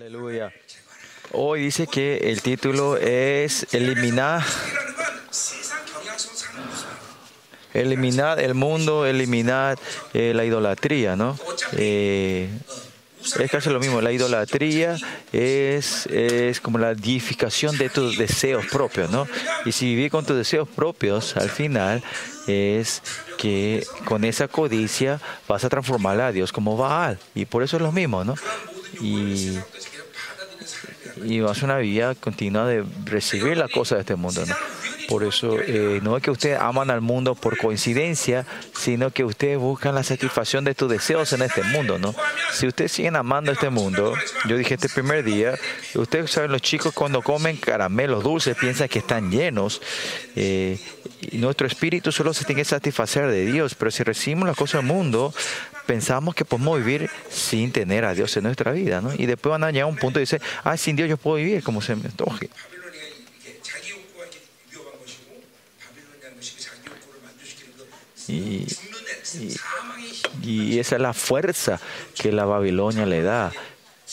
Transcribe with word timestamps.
Aleluya. 0.00 0.52
Hoy 1.32 1.62
dice 1.62 1.88
que 1.88 2.30
el 2.30 2.40
título 2.40 2.96
es 2.96 3.66
eliminar, 3.74 4.44
eliminar 7.74 8.38
el 8.38 8.54
mundo, 8.54 9.06
eliminar 9.06 9.76
eh, 10.14 10.32
la 10.36 10.44
idolatría, 10.44 11.16
¿no? 11.16 11.36
Eh, 11.72 12.48
es 13.40 13.50
casi 13.50 13.70
lo 13.70 13.80
mismo. 13.80 14.00
La 14.00 14.12
idolatría 14.12 14.96
es, 15.32 16.06
es 16.06 16.60
como 16.60 16.78
la 16.78 16.92
edificación 16.92 17.76
de 17.76 17.90
tus 17.90 18.16
deseos 18.16 18.66
propios, 18.66 19.10
¿no? 19.10 19.26
Y 19.64 19.72
si 19.72 19.86
vivir 19.86 20.12
con 20.12 20.24
tus 20.24 20.36
deseos 20.36 20.68
propios, 20.68 21.36
al 21.36 21.50
final 21.50 22.04
es 22.46 23.02
que 23.36 23.84
con 24.04 24.22
esa 24.22 24.46
codicia 24.46 25.20
vas 25.48 25.64
a 25.64 25.68
transformar 25.68 26.20
a 26.20 26.30
Dios 26.30 26.52
como 26.52 26.76
Baal. 26.76 27.18
Y 27.34 27.46
por 27.46 27.64
eso 27.64 27.78
es 27.78 27.82
lo 27.82 27.90
mismo, 27.90 28.22
¿no? 28.22 28.36
Y, 29.00 29.58
y 31.24 31.40
vas 31.40 31.62
a 31.62 31.64
una 31.64 31.78
vida 31.78 32.14
continua 32.14 32.66
de 32.66 32.84
recibir 33.04 33.56
las 33.56 33.70
cosas 33.70 33.98
de 33.98 34.00
este 34.00 34.16
mundo, 34.16 34.44
¿no? 34.46 34.54
Por 35.08 35.24
eso 35.24 35.56
eh, 35.58 36.00
no 36.02 36.18
es 36.18 36.22
que 36.22 36.30
ustedes 36.30 36.60
aman 36.60 36.90
al 36.90 37.00
mundo 37.00 37.34
por 37.34 37.56
coincidencia, 37.56 38.44
sino 38.74 39.10
que 39.10 39.24
ustedes 39.24 39.56
buscan 39.56 39.94
la 39.94 40.02
satisfacción 40.02 40.64
de 40.64 40.74
tus 40.74 40.90
deseos 40.90 41.32
en 41.32 41.40
este 41.40 41.62
mundo, 41.62 41.98
¿no? 41.98 42.14
Si 42.52 42.66
ustedes 42.66 42.92
siguen 42.92 43.16
amando 43.16 43.50
este 43.50 43.70
mundo, 43.70 44.12
yo 44.46 44.58
dije 44.58 44.74
este 44.74 44.90
primer 44.90 45.24
día, 45.24 45.54
ustedes 45.94 46.30
saben, 46.30 46.52
los 46.52 46.60
chicos 46.60 46.92
cuando 46.92 47.22
comen 47.22 47.56
caramelos 47.56 48.22
dulces 48.22 48.54
piensan 48.54 48.88
que 48.88 48.98
están 48.98 49.30
llenos. 49.30 49.80
Eh, 50.36 50.78
y 51.20 51.38
nuestro 51.38 51.66
espíritu 51.66 52.12
solo 52.12 52.32
se 52.32 52.44
tiene 52.44 52.62
que 52.62 52.64
satisfacer 52.64 53.28
de 53.28 53.46
Dios, 53.46 53.74
pero 53.74 53.90
si 53.90 54.02
recibimos 54.02 54.48
las 54.48 54.56
cosas 54.56 54.80
del 54.80 54.86
mundo, 54.86 55.34
pensamos 55.86 56.34
que 56.34 56.44
podemos 56.44 56.78
vivir 56.78 57.10
sin 57.30 57.72
tener 57.72 58.04
a 58.04 58.14
Dios 58.14 58.36
en 58.36 58.44
nuestra 58.44 58.72
vida, 58.72 59.00
¿no? 59.00 59.12
Y 59.14 59.26
después 59.26 59.50
van 59.50 59.64
a 59.64 59.70
llegar 59.70 59.84
a 59.84 59.86
un 59.86 59.96
punto 59.96 60.18
y 60.18 60.22
dicen, 60.22 60.40
ah, 60.64 60.76
sin 60.76 60.96
Dios 60.96 61.08
yo 61.08 61.16
puedo 61.16 61.36
vivir 61.36 61.62
como 61.62 61.80
se 61.80 61.96
me 61.96 62.04
antoje. 62.04 62.50
Y, 68.28 68.66
esa 70.78 70.96
es 70.96 71.02
la 71.02 71.12
fuerza 71.12 71.80
que 72.14 72.32
la 72.32 72.44
Babilonia 72.44 73.06
le 73.06 73.22
da 73.22 73.52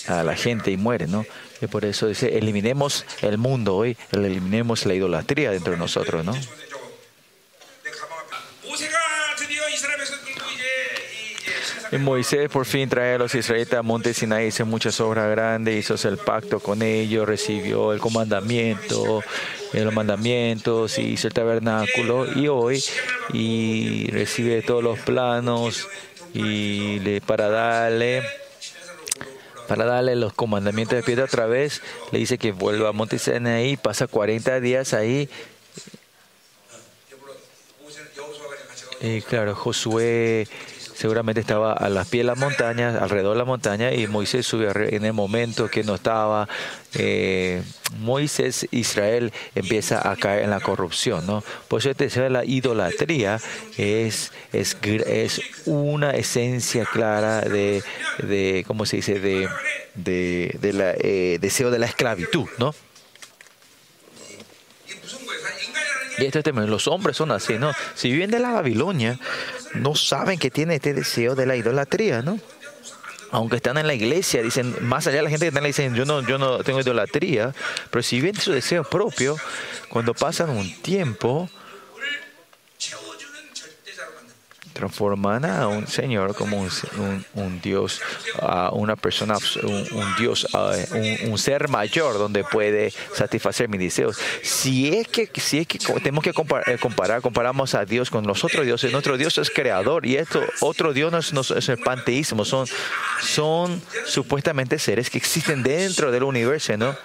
a 0.08 0.24
la 0.24 0.36
gente 0.36 0.72
y 0.72 0.78
muere, 0.78 1.08
¿no? 1.08 1.26
Y 1.62 1.68
por 1.68 1.86
eso 1.86 2.08
dice, 2.08 2.38
eliminemos 2.38 3.06
el 3.22 3.38
mundo 3.38 3.76
hoy, 3.76 3.96
eliminemos 4.12 4.86
la 4.86 4.94
idolatría 4.94 5.52
dentro 5.52 5.74
de 5.74 5.78
nosotros, 5.78 6.26
¿no? 6.26 6.34
Y 11.92 11.98
Moisés 11.98 12.50
por 12.50 12.66
fin 12.66 12.90
trae 12.90 13.16
a 13.16 13.18
los 13.18 13.36
israelitas 13.36 13.80
a 13.80 13.84
Monte 13.84 14.14
Sinai, 14.14 14.48
hizo 14.48 14.66
muchas 14.66 15.00
obras 15.00 15.30
grandes, 15.30 15.78
hizo 15.78 16.10
el 16.10 16.18
pacto 16.18 16.60
con 16.60 16.82
ellos, 16.82 17.28
recibió 17.28 17.94
el 17.94 18.00
comandamiento, 18.00 19.22
los 19.74 19.94
mandamientos, 19.94 20.98
hizo 20.98 21.28
el 21.28 21.34
tabernáculo 21.34 22.26
y 22.40 22.48
hoy 22.48 22.84
y 23.34 24.08
recibe 24.12 24.62
todos 24.62 24.84
los 24.84 25.00
planos 25.00 25.88
y 26.34 27.00
le, 27.00 27.22
para 27.22 27.50
darle 27.50 28.24
para 29.68 29.86
darle 29.86 30.16
los 30.16 30.34
comandamientos 30.34 30.96
de 30.96 31.04
piedra 31.04 31.26
otra 31.26 31.48
vez, 31.48 31.82
le 32.12 32.20
dice 32.20 32.38
que 32.38 32.52
vuelva 32.52 32.90
a 32.90 32.92
Monte 32.92 33.18
Sinai, 33.18 33.78
pasa 33.78 34.06
40 34.08 34.60
días 34.60 34.94
ahí. 34.94 35.28
Y 39.02 39.22
claro, 39.22 39.56
Josué 39.56 40.48
seguramente 40.96 41.42
estaba 41.42 41.74
a 41.74 41.90
las 41.90 42.08
pies 42.08 42.22
de 42.22 42.28
la 42.28 42.36
montaña, 42.36 42.98
alrededor 42.98 43.34
de 43.34 43.40
la 43.40 43.46
montaña, 43.46 43.94
y 43.94 44.08
Moisés 44.08 44.46
subió 44.46 44.76
en 44.76 45.06
el 45.06 45.14
momento 45.14 45.70
que 45.70 45.84
no 45.84 45.96
estaba. 45.96 46.48
Eh, 46.94 47.62
Moisés, 48.00 48.68
Israel 48.72 49.32
empieza 49.54 50.10
a 50.10 50.16
caer 50.16 50.44
en 50.44 50.50
la 50.50 50.60
corrupción, 50.60 51.28
¿no? 51.28 51.44
Por 51.68 51.80
eso 51.80 51.94
te 51.94 52.30
la 52.30 52.46
idolatría 52.46 53.40
es, 53.78 54.32
es, 54.54 54.78
es 54.84 55.42
una 55.66 56.12
esencia 56.12 56.86
clara 56.86 57.42
de, 57.42 57.84
de 58.20 58.64
¿cómo 58.66 58.86
se 58.86 58.98
dice?, 58.98 59.20
de, 59.20 59.48
de, 59.96 60.58
de 60.62 60.74
la, 60.74 60.94
eh, 60.98 61.38
deseo 61.42 61.70
de 61.72 61.80
la 61.80 61.86
esclavitud, 61.86 62.48
¿no? 62.58 62.74
Y 66.18 66.26
esto 66.26 66.40
es 66.40 66.44
tremendo. 66.44 66.70
Los 66.70 66.88
hombres 66.88 67.18
son 67.18 67.32
así, 67.32 67.58
¿no? 67.58 67.72
Si 67.94 68.12
viven 68.12 68.32
de 68.32 68.40
la 68.40 68.52
Babilonia, 68.52 69.20
no 69.74 69.96
saben 69.96 70.40
que 70.40 70.52
tiene 70.52 70.76
este 70.76 70.94
deseo 70.94 71.36
de 71.36 71.46
la 71.46 71.56
idolatría, 71.56 72.22
¿no? 72.22 72.40
Aunque 73.32 73.58
están 73.58 73.78
en 73.78 73.88
la 73.88 73.94
iglesia, 73.94 74.42
dicen, 74.42 74.76
más 74.82 75.08
allá 75.08 75.18
de 75.18 75.24
la 75.24 75.30
gente 75.30 75.46
que 75.46 75.48
está 75.50 75.60
en 75.60 75.64
la 75.64 75.70
iglesia, 75.70 75.92
yo 75.94 76.06
no, 76.06 76.26
yo 76.26 76.38
no 76.38 76.64
tengo 76.64 76.80
idolatría, 76.80 77.54
pero 77.90 78.02
si 78.02 78.18
viven 78.18 78.40
su 78.40 78.52
deseo 78.52 78.84
propio, 78.84 79.36
cuando 79.90 80.14
pasan 80.14 80.52
un 80.52 80.74
tiempo, 80.82 81.50
transforman 84.76 85.46
a 85.46 85.68
un 85.70 85.88
Señor 85.88 86.36
como 86.36 86.60
un, 86.60 87.26
un, 87.34 87.62
Dios, 87.62 88.02
a 88.40 88.72
una 88.74 88.98
persona, 88.98 89.38
un, 89.64 90.16
Dios, 90.20 90.46
un, 91.24 91.38
ser 91.38 91.70
mayor 91.70 92.18
donde 92.18 92.44
puede 92.44 92.92
satisfacer 93.14 93.70
mis 93.70 93.80
deseos. 93.80 94.18
Si 94.44 94.94
es 94.94 95.08
que, 95.08 95.30
si 95.36 95.60
es 95.60 95.68
que 95.68 95.80
tenemos 95.80 96.24
que 96.24 96.34
comparar, 96.34 96.78
comparar, 96.78 97.22
comparamos 97.22 97.74
a 97.74 97.86
Dios 97.86 98.10
con 98.10 98.28
los 98.28 98.44
otros 98.44 98.66
dioses, 98.66 98.92
nuestro 98.92 99.18
Dios 99.18 99.38
es 99.38 99.50
creador 99.50 100.06
y 100.06 100.18
esto, 100.18 100.44
otro 100.60 100.92
Dios 100.92 101.32
no 101.32 101.42
es, 101.42 101.70
el 101.70 101.78
panteísmo, 101.78 102.44
son, 102.44 102.68
son 103.22 103.82
supuestamente 104.06 104.78
seres 104.78 105.10
que 105.10 105.18
existen 105.18 105.64
dentro 105.64 106.12
del 106.12 106.24
universo, 106.24 106.76
¿no? 106.76 106.96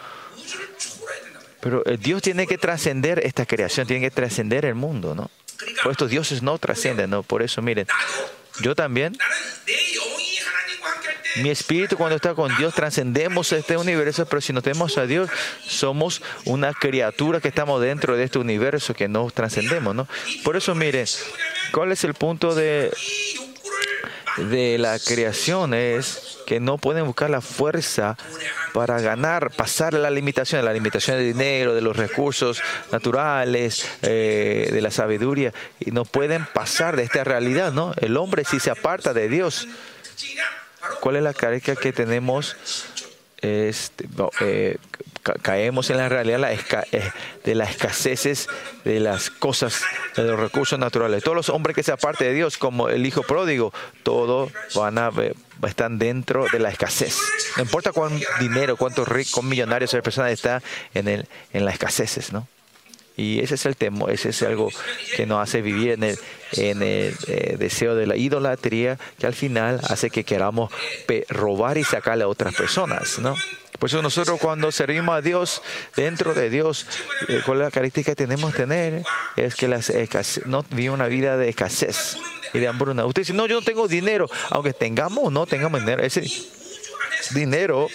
Pero 1.61 1.85
Dios 2.01 2.21
tiene 2.23 2.49
que 2.49 2.59
trascender 2.59 3.25
esta 3.25 3.47
creación, 3.47 3.87
tiene 3.87 4.03
que 4.03 4.11
trascender 4.11 4.65
el 4.65 4.75
mundo, 4.75 5.15
¿no? 5.15 5.31
Por 5.83 5.93
estos 5.93 6.11
dioses 6.11 6.43
no 6.43 6.59
trascienden, 6.59 7.11
¿no? 7.11 7.23
Por 7.23 7.43
eso, 7.43 7.63
miren, 7.63 7.87
yo 8.61 8.75
también, 8.75 9.17
mi 11.37 11.51
espíritu 11.51 11.97
cuando 11.97 12.17
está 12.17 12.35
con 12.35 12.55
Dios, 12.57 12.75
trascendemos 12.75 13.53
este 13.53 13.77
universo, 13.77 14.27
pero 14.27 14.41
si 14.41 14.53
no 14.53 14.63
tenemos 14.63 14.99
a 14.99 15.07
Dios, 15.07 15.31
somos 15.67 16.23
una 16.45 16.73
criatura 16.73 17.41
que 17.41 17.49
estamos 17.49 17.81
dentro 17.81 18.17
de 18.17 18.25
este 18.25 18.39
universo 18.39 18.95
que 18.95 19.09
no 19.09 19.31
trascendemos, 19.31 19.95
¿no? 19.95 20.09
Por 20.45 20.57
eso, 20.57 20.75
miren, 20.75 21.07
¿cuál 21.73 21.93
es 21.93 22.05
el 22.05 22.15
punto 22.15 22.55
de, 22.55 22.91
de 24.37 24.79
la 24.79 24.99
creación? 24.99 25.75
Es 25.75 26.39
que 26.47 26.61
no 26.61 26.79
pueden 26.79 27.07
buscar 27.07 27.31
la 27.31 27.41
fuerza 27.41 28.17
para 28.73 29.01
ganar, 29.01 29.51
pasar 29.51 29.95
la 29.95 30.11
limitación, 30.11 30.65
la 30.65 30.73
limitación 30.73 31.19
de 31.19 31.25
dinero, 31.25 31.75
de 31.75 31.81
los 31.81 31.97
recursos 31.97 32.63
naturales, 32.93 33.87
eh, 34.03 34.69
de 34.73 34.81
la 34.81 34.91
sabiduría, 34.91 35.53
y 35.79 35.91
no 35.91 36.05
pueden 36.05 36.47
pasar 36.47 36.97
de 36.97 37.03
esta 37.03 37.25
realidad, 37.25 37.73
¿no? 37.73 37.95
El 38.01 38.17
hombre 38.17 38.45
si 38.45 38.61
se 38.61 38.71
aparta 38.71 39.13
de 39.13 39.29
Dios, 39.29 39.69
¿cuál 41.01 41.17
es 41.17 41.23
la 41.23 41.35
carga 41.35 41.77
que 41.77 41.93
tenemos? 41.93 42.57
Este, 43.43 44.07
eh, 44.41 44.77
caemos 45.23 45.91
en 45.91 45.99
la 45.99 46.09
realidad 46.09 46.51
eh, 46.93 47.11
de 47.45 47.55
las 47.55 47.71
escaseces 47.71 48.49
de 48.85 49.01
las 49.01 49.31
cosas, 49.31 49.83
de 50.17 50.25
los 50.25 50.39
recursos 50.39 50.79
naturales. 50.79 51.23
Todos 51.23 51.37
los 51.37 51.49
hombres 51.49 51.77
que 51.77 51.83
se 51.83 51.93
aparten 51.93 52.29
de 52.29 52.35
Dios, 52.35 52.59
como 52.59 52.89
el 52.89 53.07
hijo 53.07 53.23
pródigo, 53.23 53.73
todos 54.03 54.53
van 54.75 54.99
a 54.99 55.11
están 55.69 55.99
dentro 55.99 56.47
de 56.51 56.59
la 56.59 56.71
escasez. 56.71 57.17
No 57.57 57.63
importa 57.63 57.93
cuánto 57.93 58.25
dinero, 58.41 58.77
cuántos 58.77 59.07
ricos, 59.07 59.45
millonarios 59.45 59.93
esa 59.93 60.03
persona 60.03 60.31
está 60.31 60.63
en, 60.95 61.09
el, 61.09 61.27
en 61.53 61.65
las 61.65 61.75
escaseces, 61.75 62.33
¿no? 62.33 62.47
Y 63.17 63.41
ese 63.41 63.57
es 63.57 63.67
el 63.67 63.77
temor, 63.77 64.11
ese 64.11 64.31
es 64.31 64.43
algo 64.43 64.71
que 65.15 65.27
nos 65.27 65.43
hace 65.43 65.61
vivir 65.61 65.91
en 65.91 66.05
el, 66.05 66.19
en 66.53 66.83
el 66.83 67.15
eh, 67.27 67.57
deseo 67.59 67.95
de 67.95 68.07
la 68.07 68.17
idolatría, 68.17 68.99
que 69.19 69.27
al 69.27 69.35
final 69.35 69.81
hace 69.89 70.09
que 70.09 70.25
queramos 70.25 70.73
robar 71.29 71.77
y 71.77 71.85
sacarle 71.85 72.25
a 72.25 72.29
otras 72.29 72.55
personas, 72.55 73.19
¿no? 73.19 73.35
Por 73.81 73.89
eso 73.89 74.03
nosotros 74.03 74.39
cuando 74.39 74.71
servimos 74.71 75.17
a 75.17 75.23
Dios, 75.23 75.63
dentro 75.97 76.35
de 76.35 76.51
Dios, 76.51 76.87
eh, 77.29 77.41
¿cuál 77.47 77.59
es 77.59 77.65
la 77.65 77.71
característica 77.71 78.13
que 78.13 78.17
tenemos 78.17 78.53
que 78.53 78.59
tener? 78.59 79.03
Es 79.37 79.55
que 79.55 79.69
las 79.69 79.91
no 80.45 80.67
vive 80.69 80.91
una 80.91 81.09
vida 81.09 81.39
de 81.39 81.49
escasez 81.49 82.19
y 82.53 82.59
de 82.59 82.69
hambruna. 82.69 83.07
Usted 83.07 83.23
dice, 83.23 83.33
no, 83.33 83.47
yo 83.47 83.55
no 83.55 83.63
tengo 83.63 83.89
dinero, 83.89 84.29
aunque 84.51 84.75
tengamos 84.75 85.25
o 85.25 85.31
no 85.31 85.47
tengamos 85.47 85.81
dinero, 85.81 86.03
ese 86.03 86.31
dinero 87.31 87.89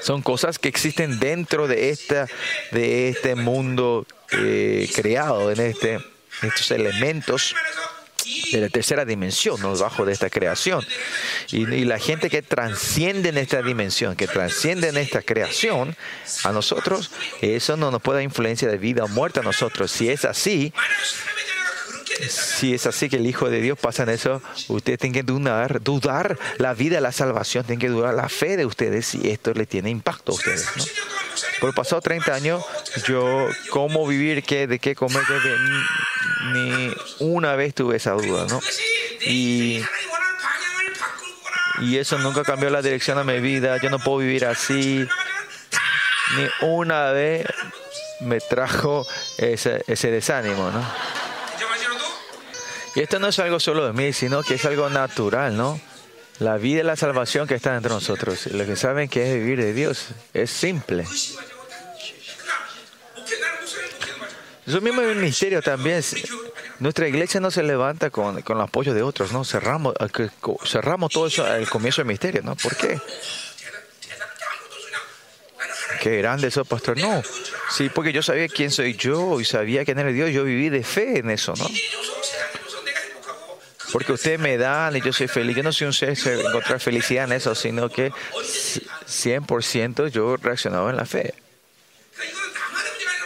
son 0.00 0.22
cosas 0.22 0.58
que 0.58 0.68
existen 0.68 1.20
dentro 1.20 1.68
de, 1.68 1.90
esta, 1.90 2.26
de 2.72 3.10
este 3.10 3.34
mundo 3.34 4.06
eh, 4.32 4.88
creado, 4.94 5.50
en 5.50 5.60
este, 5.60 5.98
estos 6.42 6.70
elementos 6.70 7.54
de 8.52 8.60
la 8.60 8.68
tercera 8.68 9.04
dimensión, 9.04 9.60
¿no? 9.60 9.76
bajo 9.76 10.04
de 10.04 10.12
esta 10.12 10.30
creación. 10.30 10.84
Y, 11.50 11.66
la 11.84 11.98
gente 11.98 12.30
que 12.30 12.42
transciende 12.42 13.30
en 13.30 13.38
esta 13.38 13.62
dimensión, 13.62 14.16
que 14.16 14.26
transciende 14.26 14.88
en 14.88 14.96
esta 14.96 15.22
creación, 15.22 15.96
a 16.44 16.52
nosotros, 16.52 17.10
eso 17.40 17.76
no 17.76 17.90
nos 17.90 18.02
puede 18.02 18.22
influencia 18.22 18.68
de 18.68 18.78
vida 18.78 19.04
o 19.04 19.08
muerte 19.08 19.40
a 19.40 19.42
nosotros. 19.42 19.90
Si 19.90 20.08
es 20.08 20.24
así, 20.24 20.72
Si 22.28 22.74
es 22.74 22.86
así 22.86 23.08
que 23.08 23.16
el 23.16 23.26
Hijo 23.26 23.48
de 23.48 23.60
Dios 23.60 23.78
pasa 23.78 24.02
en 24.02 24.10
eso, 24.10 24.42
ustedes 24.68 24.98
tienen 24.98 25.14
que 25.14 25.22
dudar, 25.22 25.82
dudar 25.82 26.38
la 26.58 26.74
vida, 26.74 27.00
la 27.00 27.12
salvación, 27.12 27.64
tienen 27.64 27.80
que 27.80 27.88
dudar 27.88 28.14
la 28.14 28.28
fe 28.28 28.56
de 28.56 28.66
ustedes 28.66 29.14
y 29.14 29.30
esto 29.30 29.52
le 29.54 29.66
tiene 29.66 29.90
impacto 29.90 30.32
a 30.32 30.34
ustedes. 30.34 30.66
¿no? 30.76 30.84
Por 31.60 31.74
pasado 31.74 32.00
30 32.00 32.34
años, 32.34 32.64
yo, 33.06 33.48
¿cómo 33.70 34.06
vivir? 34.06 34.42
¿Qué, 34.42 34.66
¿De 34.66 34.78
qué 34.78 34.94
comer? 34.94 35.22
Qué, 35.26 35.54
ni 36.52 36.94
una 37.20 37.54
vez 37.54 37.74
tuve 37.74 37.96
esa 37.96 38.12
duda, 38.12 38.46
¿no? 38.48 38.60
Y, 39.26 39.82
y 41.82 41.98
eso 41.98 42.18
nunca 42.18 42.44
cambió 42.44 42.70
la 42.70 42.82
dirección 42.82 43.18
de 43.18 43.32
mi 43.32 43.40
vida. 43.40 43.76
Yo 43.78 43.90
no 43.90 43.98
puedo 43.98 44.18
vivir 44.18 44.46
así. 44.46 45.06
Ni 46.36 46.66
una 46.66 47.10
vez 47.10 47.46
me 48.20 48.40
trajo 48.40 49.06
ese, 49.38 49.82
ese 49.86 50.10
desánimo, 50.10 50.70
¿no? 50.70 51.19
Y 52.94 53.00
esto 53.00 53.18
no 53.18 53.28
es 53.28 53.38
algo 53.38 53.60
solo 53.60 53.86
de 53.86 53.92
mí, 53.92 54.12
sino 54.12 54.42
que 54.42 54.54
es 54.54 54.64
algo 54.64 54.90
natural, 54.90 55.56
¿no? 55.56 55.80
La 56.38 56.56
vida 56.56 56.80
y 56.80 56.82
la 56.82 56.96
salvación 56.96 57.46
que 57.46 57.54
está 57.54 57.76
entre 57.76 57.90
nosotros. 57.90 58.46
Los 58.46 58.66
que 58.66 58.76
saben 58.76 59.08
que 59.08 59.30
es 59.30 59.38
vivir 59.38 59.60
de 59.60 59.72
Dios 59.72 60.08
es 60.32 60.50
simple. 60.50 61.04
Eso 64.66 64.80
mismo 64.80 65.02
el 65.02 65.16
misterio 65.16 65.62
también. 65.62 66.02
Nuestra 66.78 67.08
iglesia 67.08 67.40
no 67.40 67.50
se 67.50 67.62
levanta 67.62 68.10
con, 68.10 68.40
con 68.42 68.56
el 68.56 68.62
apoyo 68.62 68.94
de 68.94 69.02
otros, 69.02 69.32
¿no? 69.32 69.44
Cerramos, 69.44 69.94
cerramos 70.64 71.12
todo 71.12 71.26
eso 71.26 71.44
al 71.44 71.68
comienzo 71.68 72.00
del 72.00 72.06
misterio, 72.06 72.42
¿no? 72.42 72.56
¿Por 72.56 72.76
qué? 72.76 72.98
Qué 76.00 76.16
grande 76.16 76.48
eso, 76.48 76.64
pastor. 76.64 76.98
No. 76.98 77.22
Sí, 77.70 77.90
porque 77.94 78.12
yo 78.12 78.22
sabía 78.22 78.48
quién 78.48 78.70
soy 78.70 78.94
yo 78.94 79.40
y 79.40 79.44
sabía 79.44 79.84
quién 79.84 79.98
era 79.98 80.10
Dios. 80.10 80.30
Yo 80.30 80.44
viví 80.44 80.70
de 80.70 80.82
fe 80.82 81.18
en 81.18 81.30
eso, 81.30 81.52
¿no? 81.56 81.68
Porque 83.92 84.12
ustedes 84.12 84.38
me 84.38 84.56
dan 84.56 84.96
y 84.96 85.00
yo 85.00 85.12
soy 85.12 85.28
feliz. 85.28 85.56
Yo 85.56 85.62
no 85.62 85.72
soy 85.72 85.86
un 85.88 85.92
ser 85.92 86.16
encontrar 86.26 86.80
felicidad 86.80 87.24
en 87.24 87.32
eso, 87.32 87.54
sino 87.54 87.88
que 87.88 88.12
100% 88.12 90.08
yo 90.08 90.36
reaccionaba 90.36 90.90
en 90.90 90.96
la 90.96 91.06
fe. 91.06 91.34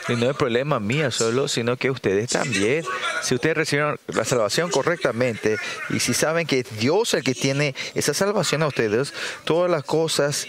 Y 0.09 0.17
no 0.17 0.31
es 0.31 0.37
problema 0.37 0.81
mío 0.81 1.11
solo, 1.11 1.49
sino 1.49 1.77
que 1.77 1.91
ustedes 1.91 2.31
también. 2.31 2.85
Si 3.23 3.35
ustedes 3.35 3.57
recibieron 3.57 3.99
la 4.09 4.25
salvación 4.25 4.71
correctamente 4.71 5.57
y 5.89 6.01
si 6.01 6.13
saben 6.13 6.47
que 6.47 6.61
es 6.61 6.79
Dios 6.79 7.15
el 7.15 7.25
que 7.25 7.35
tiene 7.35 7.75
esa 7.95 8.13
salvación 8.13 8.63
a 8.63 8.67
ustedes, 8.67 9.15
todas 9.45 9.71
las 9.71 9.83
cosas, 9.83 10.47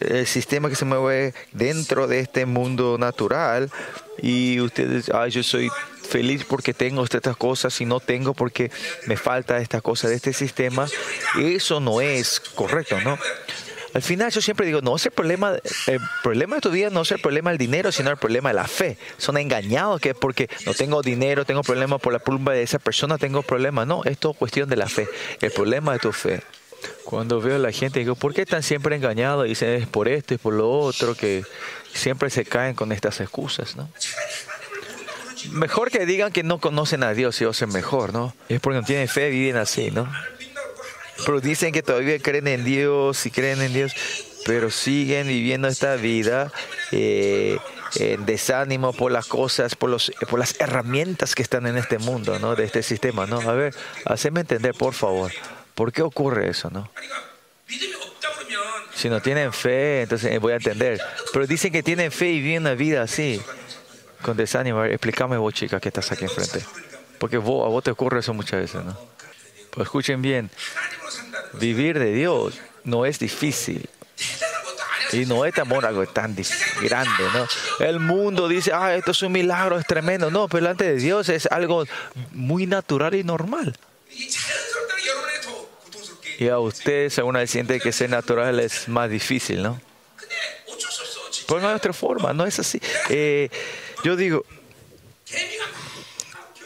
el 0.00 0.26
sistema 0.26 0.70
que 0.70 0.76
se 0.76 0.86
mueve 0.86 1.34
dentro 1.52 2.06
de 2.06 2.20
este 2.20 2.46
mundo 2.46 2.96
natural 2.98 3.70
y 4.22 4.60
ustedes, 4.60 5.10
ay, 5.10 5.30
yo 5.30 5.42
soy 5.42 5.70
feliz 6.12 6.44
porque 6.44 6.74
tengo 6.74 7.02
estas 7.02 7.36
cosas 7.36 7.80
y 7.80 7.86
no 7.86 7.98
tengo 7.98 8.34
porque 8.34 8.70
me 9.06 9.16
falta 9.16 9.58
esta 9.58 9.80
cosa 9.80 10.08
de 10.08 10.16
este 10.16 10.34
sistema, 10.34 10.86
eso 11.40 11.80
no 11.80 12.02
es 12.02 12.38
correcto, 12.54 13.00
¿no? 13.00 13.18
Al 13.94 14.02
final 14.02 14.30
yo 14.30 14.40
siempre 14.40 14.66
digo, 14.66 14.80
no 14.82 14.96
es 14.96 15.06
el 15.06 15.12
problema, 15.12 15.54
el 15.86 16.00
problema 16.22 16.56
de 16.56 16.62
tu 16.62 16.70
vida 16.70 16.90
no 16.90 17.02
es 17.02 17.12
el 17.12 17.20
problema 17.20 17.50
del 17.50 17.58
dinero, 17.58 17.92
sino 17.92 18.10
el 18.10 18.16
problema 18.16 18.50
de 18.50 18.54
la 18.54 18.66
fe. 18.66 18.96
Son 19.18 19.36
engañados 19.36 20.00
que 20.00 20.14
porque 20.14 20.48
no 20.64 20.72
tengo 20.72 21.02
dinero, 21.02 21.44
tengo 21.44 21.62
problemas 21.62 22.00
por 22.00 22.12
la 22.12 22.18
plumba 22.18 22.52
de 22.52 22.62
esa 22.62 22.78
persona, 22.78 23.18
tengo 23.18 23.42
problemas. 23.42 23.86
No, 23.86 24.02
es 24.04 24.16
todo 24.16 24.32
cuestión 24.32 24.70
de 24.70 24.76
la 24.76 24.88
fe. 24.88 25.06
El 25.42 25.50
problema 25.50 25.92
de 25.92 25.98
tu 25.98 26.10
fe. 26.10 26.42
Cuando 27.04 27.42
veo 27.42 27.56
a 27.56 27.58
la 27.58 27.70
gente, 27.70 27.98
digo, 27.98 28.14
¿por 28.14 28.32
qué 28.32 28.42
están 28.42 28.62
siempre 28.62 28.96
engañados? 28.96 29.44
Dicen, 29.44 29.68
es 29.68 29.86
por 29.86 30.08
esto 30.08 30.32
y 30.32 30.38
por 30.38 30.54
lo 30.54 30.70
otro, 30.70 31.14
que 31.14 31.44
siempre 31.92 32.30
se 32.30 32.46
caen 32.46 32.74
con 32.74 32.92
estas 32.92 33.20
excusas, 33.20 33.76
¿no? 33.76 33.90
Mejor 35.50 35.90
que 35.90 36.06
digan 36.06 36.32
que 36.32 36.42
no 36.42 36.58
conocen 36.58 37.02
a 37.02 37.14
Dios 37.14 37.40
y 37.40 37.44
hacen 37.44 37.70
mejor, 37.70 38.12
¿no? 38.12 38.34
Es 38.48 38.60
porque 38.60 38.80
no 38.80 38.84
tienen 38.84 39.08
fe, 39.08 39.30
viven 39.30 39.56
así, 39.56 39.90
¿no? 39.90 40.10
Pero 41.24 41.40
dicen 41.40 41.72
que 41.72 41.82
todavía 41.82 42.18
creen 42.18 42.48
en 42.48 42.64
Dios 42.64 43.26
y 43.26 43.30
creen 43.30 43.60
en 43.62 43.72
Dios, 43.72 43.92
pero 44.46 44.70
siguen 44.70 45.28
viviendo 45.28 45.68
esta 45.68 45.96
vida 45.96 46.52
eh, 46.90 47.58
en 47.96 48.24
desánimo 48.26 48.92
por 48.92 49.12
las 49.12 49.26
cosas, 49.26 49.76
por, 49.76 49.90
los, 49.90 50.12
por 50.28 50.38
las 50.38 50.60
herramientas 50.60 51.34
que 51.34 51.42
están 51.42 51.66
en 51.66 51.76
este 51.76 51.98
mundo, 51.98 52.38
¿no? 52.38 52.56
De 52.56 52.64
este 52.64 52.82
sistema, 52.82 53.26
¿no? 53.26 53.40
A 53.40 53.54
ver, 53.54 53.74
haceme 54.04 54.40
entender, 54.40 54.74
por 54.74 54.94
favor, 54.94 55.32
¿por 55.74 55.92
qué 55.92 56.02
ocurre 56.02 56.48
eso, 56.48 56.70
no? 56.70 56.90
Si 58.94 59.08
no 59.08 59.20
tienen 59.20 59.52
fe, 59.52 60.02
entonces 60.02 60.32
eh, 60.32 60.38
voy 60.38 60.52
a 60.52 60.56
entender. 60.56 61.00
Pero 61.32 61.46
dicen 61.46 61.72
que 61.72 61.82
tienen 61.82 62.12
fe 62.12 62.30
y 62.30 62.40
viven 62.40 62.62
una 62.62 62.74
vida 62.74 63.02
así 63.02 63.40
con 64.22 64.36
desánimo, 64.36 64.84
explícame 64.84 65.36
vos, 65.36 65.52
chica, 65.52 65.80
que 65.80 65.88
estás 65.88 66.10
aquí 66.12 66.24
enfrente. 66.24 66.64
Porque 67.18 67.38
vos, 67.38 67.66
a 67.66 67.68
vos 67.68 67.84
te 67.84 67.90
ocurre 67.90 68.20
eso 68.20 68.32
muchas 68.32 68.60
veces, 68.60 68.84
¿no? 68.84 68.96
Pues 69.70 69.86
escuchen 69.86 70.22
bien, 70.22 70.50
vivir 71.54 71.98
de 71.98 72.12
Dios 72.12 72.58
no 72.84 73.06
es 73.06 73.18
difícil. 73.18 73.88
Y 75.12 75.26
no 75.26 75.44
es 75.44 75.52
tan 75.52 75.70
algo 75.70 76.06
tan 76.06 76.34
grande, 76.80 77.24
¿no? 77.34 77.46
El 77.84 78.00
mundo 78.00 78.48
dice, 78.48 78.72
ah, 78.72 78.94
esto 78.94 79.10
es 79.10 79.22
un 79.22 79.32
milagro, 79.32 79.78
es 79.78 79.86
tremendo. 79.86 80.30
No, 80.30 80.48
pero 80.48 80.62
delante 80.62 80.84
de 80.84 80.96
Dios 80.96 81.28
es 81.28 81.46
algo 81.46 81.84
muy 82.32 82.66
natural 82.66 83.14
y 83.14 83.22
normal. 83.22 83.76
Y 86.38 86.48
a 86.48 86.58
ustedes, 86.58 87.12
según 87.12 87.34
vez 87.34 87.50
siente 87.50 87.78
que 87.78 87.92
ser 87.92 88.08
natural 88.08 88.58
es 88.58 88.88
más 88.88 89.10
difícil, 89.10 89.62
¿no? 89.62 89.80
Pues 91.46 91.62
no 91.62 91.68
hay 91.68 91.74
otra 91.74 91.92
forma, 91.92 92.32
no 92.32 92.46
es 92.46 92.58
así. 92.58 92.80
Eh, 93.10 93.50
yo 94.02 94.16
digo, 94.16 94.44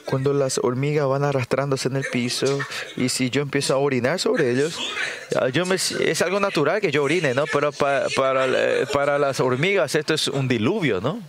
cuando 0.06 0.32
las 0.32 0.58
hormigas 0.58 1.06
van 1.06 1.24
arrastrándose 1.24 1.88
en 1.88 1.96
el 1.96 2.04
piso 2.04 2.58
y 2.96 3.10
si 3.10 3.28
yo 3.28 3.42
empiezo 3.42 3.74
a 3.74 3.78
orinar 3.78 4.18
sobre 4.18 4.50
ellos, 4.52 4.78
ah, 5.38 5.48
yo 5.48 5.66
me, 5.66 5.74
es 5.74 6.22
algo 6.22 6.40
natural 6.40 6.80
que 6.80 6.90
yo 6.90 7.02
orine, 7.02 7.34
¿no? 7.34 7.44
Pero 7.52 7.72
para, 7.72 8.06
eh, 8.46 8.86
para, 8.92 9.18
las 9.18 9.40
hormigas 9.40 9.94
esto 9.94 10.14
es 10.14 10.28
un 10.28 10.48
diluvio, 10.48 11.00
¿no? 11.00 11.20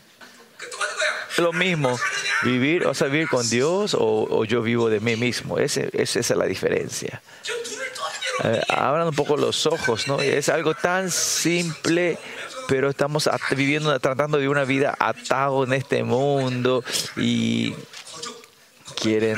Lo 1.38 1.54
mismo, 1.54 2.00
vivir, 2.44 2.88
o 2.88 2.94
sea, 2.94 3.08
vivir 3.08 3.28
con 3.28 3.48
Dios 3.50 3.96
o, 4.00 4.46
yo 4.46 4.62
vivo 4.62 4.90
de 4.90 5.00
mí 5.00 5.16
mismo. 5.18 5.60
Ese, 5.60 5.90
esa 5.94 6.20
es 6.20 6.30
la 6.30 6.46
diferencia. 6.46 7.22
Eh, 8.44 8.62
abran 8.70 9.08
un 9.08 9.16
poco 9.16 9.36
los 9.38 9.66
ojos, 9.66 10.08
¿no? 10.08 10.20
Es 10.20 10.50
algo 10.50 10.74
tan 10.74 11.12
simple 11.12 12.18
pero 12.68 12.90
estamos 12.90 13.30
viviendo, 13.56 13.98
tratando 14.00 14.38
de 14.38 14.42
vivir 14.42 14.52
una 14.52 14.66
vida 14.66 14.96
atado 15.00 15.64
en 15.64 15.74
este 15.74 16.04
mundo 16.04 16.84
y 17.16 17.74
quieren 19.02 19.38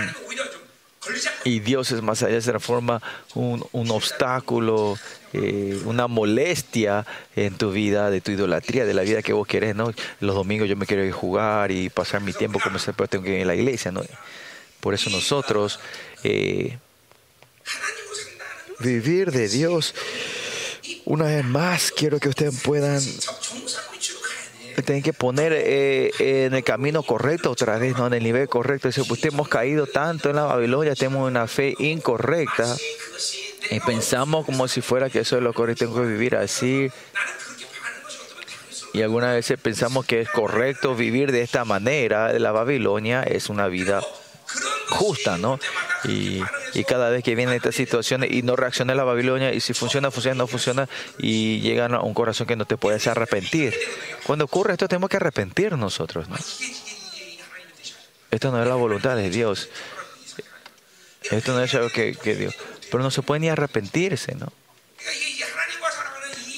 y 1.44 1.60
Dios 1.60 1.92
es 1.92 2.02
más 2.02 2.22
allá, 2.24 2.40
se 2.42 2.50
transforma 2.50 3.02
un, 3.34 3.66
un 3.72 3.92
obstáculo, 3.92 4.98
eh, 5.34 5.80
una 5.86 6.08
molestia 6.08 7.06
en 7.36 7.56
tu 7.56 7.72
vida, 7.72 8.10
de 8.10 8.22
tu 8.22 8.32
idolatría, 8.32 8.86
de 8.86 8.94
la 8.94 9.02
vida 9.02 9.22
que 9.22 9.34
vos 9.34 9.48
querés, 9.48 9.76
¿no? 9.76 9.94
Los 10.20 10.36
domingos 10.36 10.68
yo 10.68 10.76
me 10.76 10.86
quiero 10.86 11.04
ir 11.04 11.12
a 11.12 11.16
jugar 11.16 11.72
y 11.72 11.90
pasar 11.90 12.22
mi 12.22 12.34
tiempo 12.34 12.60
como 12.60 12.80
siempre, 12.80 13.08
tengo 13.08 13.24
que 13.24 13.38
ir 13.38 13.44
a 13.44 13.46
la 13.46 13.56
iglesia, 13.56 13.92
¿no? 13.92 14.02
Por 14.80 14.94
eso 14.94 15.10
nosotros, 15.10 15.80
eh, 16.24 16.78
vivir 18.80 19.32
de 19.32 19.50
Dios 19.50 19.94
una 21.06 21.26
vez 21.26 21.46
más, 21.46 21.92
quiero 21.92 22.20
que 22.20 22.30
ustedes 22.30 22.62
puedan 22.62 23.00
tienen 24.84 25.04
que 25.04 25.14
poner 25.14 25.54
eh, 25.54 26.12
eh, 26.20 26.46
en 26.46 26.54
el 26.54 26.64
camino 26.64 27.04
correcto 27.04 27.52
otra 27.52 27.78
vez, 27.78 27.98
¿no? 27.98 28.08
en 28.08 28.14
el 28.14 28.24
nivel 28.24 28.48
correcto. 28.48 28.88
Dice, 28.88 29.04
pues 29.06 29.24
hemos 29.26 29.48
caído 29.48 29.88
tanto 29.88 30.30
en 30.30 30.38
la 30.38 30.44
Babilonia, 30.44 30.96
tenemos 30.96 31.28
una 31.28 31.48
fe 31.48 31.76
incorrecta 31.80 32.76
y 33.72 33.80
pensamos 33.82 34.46
como 34.46 34.68
si 34.68 34.82
fuera 34.82 35.10
que 35.10 35.20
eso 35.20 35.38
es 35.38 35.44
lo 35.44 35.54
correcto, 35.54 35.86
tengo 35.86 36.02
que 36.02 36.08
vivir 36.08 36.36
así. 36.36 36.90
Y 38.94 39.04
algunas 39.04 39.36
veces 39.36 39.60
pensamos 39.60 40.06
que 40.06 40.22
es 40.22 40.30
correcto 40.30 40.96
vivir 40.96 41.32
de 41.32 41.42
esta 41.42 41.64
manera. 41.64 42.34
La 42.40 42.52
Babilonia 42.52 43.22
es 43.22 43.50
una 43.50 43.68
vida 43.68 44.02
justa, 44.90 45.38
¿no? 45.38 45.60
Y, 46.04 46.42
y 46.74 46.84
cada 46.84 47.10
vez 47.10 47.24
que 47.24 47.36
vienen 47.36 47.56
estas 47.56 47.76
situaciones 47.76 48.32
y 48.32 48.42
no 48.42 48.56
reacciona 48.56 48.96
la 48.96 49.04
Babilonia, 49.04 49.54
y 49.54 49.60
si 49.60 49.74
funciona, 49.74 50.12
funciona, 50.12 50.36
no 50.36 50.48
funciona, 50.48 50.90
y 51.18 51.60
llegan 51.62 51.94
a 51.94 52.02
un 52.02 52.14
corazón 52.14 52.48
que 52.48 52.56
no 52.56 52.66
te 52.66 52.78
puedes 52.78 53.08
arrepentir. 53.08 53.76
Cuando 54.26 54.46
ocurre 54.46 54.74
esto, 54.74 54.88
tenemos 54.88 55.10
que 55.10 55.18
arrepentir 55.18 55.74
nosotros, 55.74 56.28
¿no? 56.30 56.38
Esto 58.32 58.52
no 58.52 58.62
es 58.62 58.68
la 58.68 58.76
voluntad 58.76 59.16
de 59.16 59.30
Dios. 59.30 59.70
Esto 61.32 61.54
no 61.54 61.64
es 61.64 61.74
algo 61.74 61.90
que, 61.90 62.16
que 62.16 62.36
Dios. 62.36 62.56
Pero 62.92 63.04
no 63.04 63.12
se 63.12 63.22
puede 63.22 63.42
ni 63.42 63.50
arrepentirse, 63.50 64.36
¿no? 64.36 64.52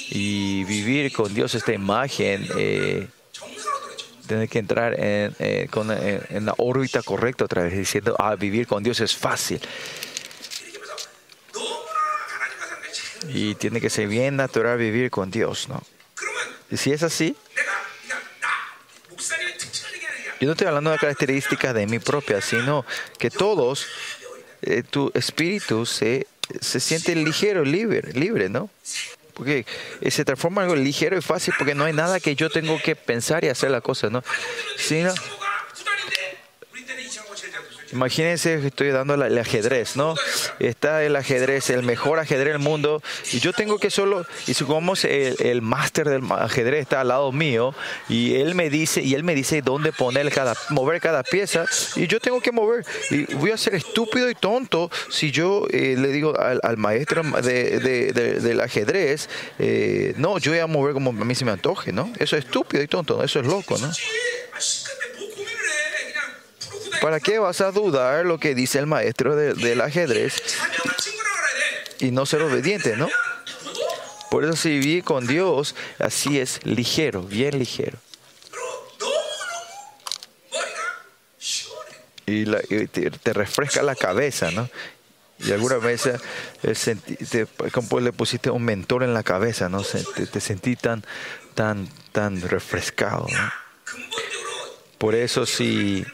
Y 0.10 0.66
vivir 0.66 1.14
con 1.14 1.34
Dios 1.34 1.56
esta 1.56 1.74
imagen. 1.74 2.48
Eh, 2.58 3.08
tener 4.32 4.48
que 4.48 4.60
entrar 4.60 4.96
eh, 4.98 5.30
eh, 5.40 5.68
en, 6.30 6.46
la 6.46 6.54
órbita 6.58 7.04
correcta 7.04 7.44
otra 7.44 7.64
vez, 7.64 7.74
diciendo, 7.74 8.16
ah, 8.18 8.36
vivir 8.36 8.66
con 8.66 8.82
Dios 8.82 9.02
es 9.02 9.14
fácil. 9.14 9.60
Y 13.28 13.56
tiene 13.56 13.82
que 13.82 13.90
ser 13.90 14.08
bien 14.08 14.38
natural 14.38 14.78
vivir 14.78 15.12
con 15.12 15.30
Dios, 15.32 15.68
¿no? 15.68 15.84
Y 16.70 16.78
si 16.78 16.94
es 16.94 17.04
así, 17.04 17.36
yo 20.40 20.48
no 20.48 20.54
estoy 20.54 20.68
hablando 20.68 20.92
de 20.92 20.98
características 20.98 21.74
de 21.76 21.86
mí 21.86 22.00
propia, 22.00 22.40
sino 22.40 22.86
que 23.20 23.30
todos, 23.30 23.86
eh, 24.62 24.82
tu 24.82 25.12
espíritu 25.14 25.86
se, 25.86 26.26
se 26.62 26.80
siente 26.80 27.16
ligero, 27.16 27.66
libre, 27.66 28.14
libre, 28.14 28.48
¿no? 28.48 28.70
Porque 29.34 29.66
eh, 30.02 30.12
se 30.12 30.26
transforma 30.26 30.62
en 30.62 30.70
algo 30.70 30.82
ligero 30.82 31.18
y 31.18 31.22
fácil 31.22 31.54
porque 31.58 31.76
no 31.76 31.86
hay 31.86 31.94
nada 31.94 32.20
que 32.20 32.36
yo 32.36 32.50
tengo 32.50 32.80
que 32.82 32.96
pensar 32.96 33.44
y 33.44 33.50
hacer 33.50 33.72
la 33.72 33.82
cosa, 33.82 34.10
¿no? 34.10 34.24
Sino, 34.78 35.14
Imagínense 37.94 38.56
estoy 38.66 38.90
dando 38.90 39.14
el 39.16 39.38
ajedrez, 39.38 39.96
¿no? 39.96 40.16
Está 40.60 41.04
el 41.04 41.16
ajedrez, 41.16 41.70
el 41.70 41.84
mejor 41.84 42.20
ajedrez 42.20 42.54
del 42.54 42.60
mundo, 42.60 43.02
y 43.32 43.40
yo 43.40 43.54
tengo 43.54 43.78
que 43.80 43.90
solo, 43.90 44.26
y 44.48 44.54
supongamos 44.54 45.04
el, 45.06 45.36
el 45.40 45.62
máster 45.62 46.08
del 46.10 46.24
ajedrez 46.32 46.82
está 46.82 47.02
al 47.02 47.10
lado 47.10 47.32
mío, 47.32 47.74
y 48.10 48.36
él 48.36 48.56
me 48.56 48.70
dice, 48.70 49.02
y 49.02 49.14
él 49.16 49.24
me 49.24 49.36
dice 49.36 49.62
dónde 49.62 49.92
poner 49.92 50.32
cada, 50.32 50.54
mover 50.70 51.02
cada 51.02 51.24
pieza, 51.24 51.66
y 51.96 52.08
yo 52.08 52.20
tengo 52.20 52.40
que 52.42 52.52
mover, 52.52 52.86
y 53.10 53.26
voy 53.36 53.52
a 53.52 53.58
ser 53.58 53.76
estúpido 53.76 54.30
y 54.30 54.36
tonto 54.36 54.90
si 55.10 55.32
yo 55.32 55.66
eh, 55.72 55.96
le 55.98 56.10
digo 56.10 56.38
al, 56.40 56.60
al 56.64 56.78
maestro 56.78 57.24
de- 57.42 57.80
de- 57.80 58.14
de- 58.14 58.40
del 58.40 58.62
ajedrez, 58.62 59.30
eh, 59.60 60.14
no, 60.18 60.38
yo 60.38 60.52
voy 60.52 60.60
a 60.60 60.68
mover 60.68 60.94
como 60.94 61.10
a 61.10 61.26
mí 61.26 61.36
se 61.36 61.46
me 61.46 61.52
antoje, 61.52 61.92
¿no? 61.92 62.12
Eso 62.20 62.38
es 62.38 62.46
estúpido 62.46 62.82
y 62.84 62.88
tonto, 62.88 63.24
eso 63.24 63.40
es 63.40 63.46
loco, 63.46 63.78
¿no? 63.78 63.92
¿Para 67.02 67.20
qué 67.20 67.40
vas 67.40 67.62
a 67.62 67.72
dudar 67.72 68.26
lo 68.26 68.40
que 68.40 68.54
dice 68.54 68.78
el 68.78 68.86
maestro 68.86 69.36
del 69.36 69.82
ajedrez 69.82 70.36
y 72.00 72.12
no 72.12 72.28
ser 72.28 72.44
obediente, 72.44 72.96
no? 72.96 73.10
Por 74.30 74.46
eso 74.46 74.56
si 74.56 74.70
viví 74.70 75.02
con 75.02 75.26
Dios, 75.26 75.76
así 75.98 76.40
es, 76.40 76.64
ligero, 76.64 77.24
bien 77.24 77.58
ligero. 77.58 77.98
Y, 82.28 82.46
te, 82.46 83.34
refresca 83.34 83.82
la 83.82 83.96
cabeza, 83.96 84.52
¿no? 84.52 84.70
Y 85.40 85.52
alguna 85.52 85.78
vez 85.78 86.06
eh, 86.06 86.96
te, 87.30 87.48
como 87.72 87.90
pues, 87.90 88.04
le 88.04 88.14
pusiste 88.14 88.52
un 88.52 88.64
mentor 88.64 89.02
en 89.02 89.16
la 89.16 89.24
cabeza, 89.24 89.70
¿no? 89.70 89.82
te, 89.82 90.28
te 90.28 90.40
sentí 90.40 90.76
tan, 90.76 91.04
tan, 91.56 91.90
tan 92.12 92.42
refrescado. 92.42 93.26
¿no? 93.28 93.52
Por 95.00 95.16
eso 95.16 95.48
si 95.48 96.06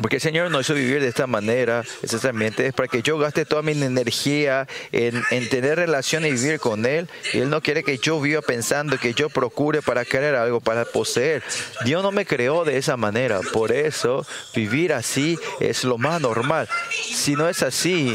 porque 0.00 0.16
el 0.16 0.22
Señor 0.22 0.50
nos 0.50 0.66
hizo 0.66 0.74
vivir 0.74 1.00
de 1.00 1.08
esta 1.08 1.26
manera, 1.26 1.82
exactamente, 2.02 2.46
este 2.48 2.66
es 2.66 2.74
para 2.74 2.88
que 2.88 3.02
yo 3.02 3.16
gaste 3.18 3.46
toda 3.46 3.62
mi 3.62 3.72
energía 3.72 4.68
en, 4.92 5.22
en, 5.30 5.48
tener 5.48 5.76
relación 5.76 6.26
y 6.26 6.32
vivir 6.32 6.60
con 6.60 6.84
Él. 6.84 7.08
Y 7.32 7.38
Él 7.38 7.48
no 7.48 7.62
quiere 7.62 7.82
que 7.82 7.96
yo 7.96 8.20
viva 8.20 8.42
pensando, 8.42 8.98
que 8.98 9.14
yo 9.14 9.30
procure 9.30 9.80
para 9.80 10.04
querer 10.04 10.34
algo, 10.34 10.60
para 10.60 10.84
poseer. 10.84 11.42
Dios 11.84 12.02
no 12.02 12.12
me 12.12 12.26
creó 12.26 12.64
de 12.64 12.76
esa 12.76 12.96
manera. 12.96 13.40
Por 13.52 13.72
eso, 13.72 14.26
vivir 14.54 14.92
así 14.92 15.38
es 15.60 15.84
lo 15.84 15.96
más 15.96 16.20
normal. 16.20 16.68
Si 16.90 17.34
no 17.34 17.48
es 17.48 17.62
así, 17.62 18.14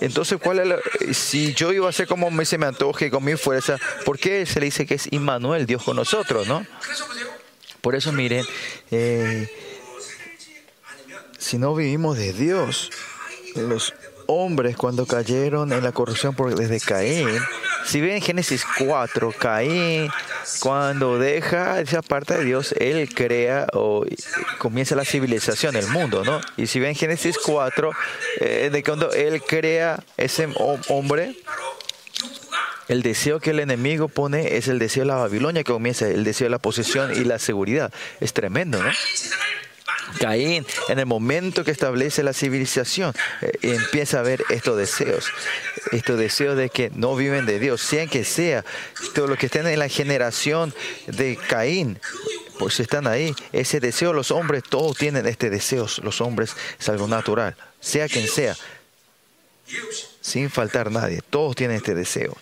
entonces, 0.00 0.38
¿cuál 0.42 0.58
es 0.58 0.66
la, 0.66 0.78
si 1.12 1.54
yo 1.54 1.72
iba 1.72 1.88
a 1.88 1.92
ser 1.92 2.06
como 2.06 2.30
me 2.30 2.44
se 2.44 2.58
me 2.58 2.66
antoje, 2.66 3.10
con 3.10 3.24
mi 3.24 3.36
fuerza, 3.36 3.78
¿por 4.04 4.18
qué 4.18 4.44
se 4.46 4.60
le 4.60 4.66
dice 4.66 4.86
que 4.86 4.94
es 4.94 5.10
Immanuel, 5.12 5.66
Dios 5.66 5.82
con 5.82 5.96
nosotros, 5.96 6.46
no? 6.46 6.66
Por 7.80 7.94
eso, 7.94 8.12
miren, 8.12 8.44
eh, 8.90 9.48
si 11.46 11.58
no 11.58 11.74
vivimos 11.74 12.16
de 12.18 12.32
Dios, 12.32 12.90
los 13.54 13.94
hombres 14.26 14.76
cuando 14.76 15.06
cayeron 15.06 15.72
en 15.72 15.84
la 15.84 15.92
corrupción 15.92 16.34
por, 16.34 16.54
desde 16.54 16.80
Caín, 16.80 17.28
si 17.86 18.00
ven 18.00 18.16
en 18.16 18.20
Génesis 18.22 18.64
4, 18.78 19.32
Caín, 19.38 20.10
cuando 20.58 21.18
deja 21.18 21.80
esa 21.80 22.02
parte 22.02 22.36
de 22.38 22.44
Dios, 22.44 22.74
él 22.80 23.08
crea 23.14 23.68
o 23.72 24.04
comienza 24.58 24.96
la 24.96 25.04
civilización 25.04 25.74
del 25.74 25.86
mundo, 25.86 26.24
¿no? 26.24 26.40
Y 26.56 26.66
si 26.66 26.80
ven 26.80 26.96
Génesis 26.96 27.36
4, 27.38 27.92
eh, 28.40 28.70
de 28.72 28.82
cuando 28.82 29.12
él 29.12 29.40
crea 29.42 30.02
ese 30.16 30.48
ho- 30.56 30.80
hombre, 30.88 31.36
el 32.88 33.02
deseo 33.02 33.38
que 33.40 33.50
el 33.50 33.60
enemigo 33.60 34.08
pone 34.08 34.56
es 34.56 34.66
el 34.68 34.78
deseo 34.80 35.02
de 35.04 35.08
la 35.08 35.16
Babilonia 35.16 35.62
que 35.62 35.72
comienza, 35.72 36.08
el 36.08 36.24
deseo 36.24 36.46
de 36.46 36.50
la 36.50 36.58
posesión 36.58 37.12
y 37.16 37.24
la 37.24 37.38
seguridad. 37.38 37.92
Es 38.20 38.32
tremendo, 38.32 38.82
¿no? 38.82 38.90
Caín, 40.20 40.66
en 40.88 40.98
el 40.98 41.06
momento 41.06 41.64
que 41.64 41.70
establece 41.70 42.22
la 42.22 42.32
civilización, 42.32 43.14
eh, 43.42 43.52
empieza 43.62 44.20
a 44.20 44.22
ver 44.22 44.44
estos 44.50 44.76
deseos, 44.76 45.26
estos 45.92 46.18
deseos 46.18 46.56
de 46.56 46.70
que 46.70 46.90
no 46.94 47.16
viven 47.16 47.46
de 47.46 47.58
Dios, 47.58 47.80
sean 47.80 48.08
que 48.08 48.24
sea, 48.24 48.64
todos 49.14 49.28
los 49.28 49.38
que 49.38 49.46
estén 49.46 49.66
en 49.66 49.78
la 49.78 49.88
generación 49.88 50.74
de 51.06 51.36
Caín, 51.48 51.98
pues 52.58 52.80
están 52.80 53.06
ahí, 53.06 53.34
ese 53.52 53.80
deseo, 53.80 54.12
los 54.12 54.30
hombres, 54.30 54.62
todos 54.68 54.96
tienen 54.96 55.26
este 55.26 55.50
deseo, 55.50 55.86
los 56.02 56.20
hombres, 56.20 56.56
es 56.78 56.88
algo 56.88 57.06
natural, 57.06 57.56
sea 57.80 58.08
quien 58.08 58.28
sea, 58.28 58.56
sin 60.20 60.50
faltar 60.50 60.90
nadie, 60.90 61.20
todos 61.28 61.54
tienen 61.56 61.76
este 61.76 61.94
deseo. 61.94 62.36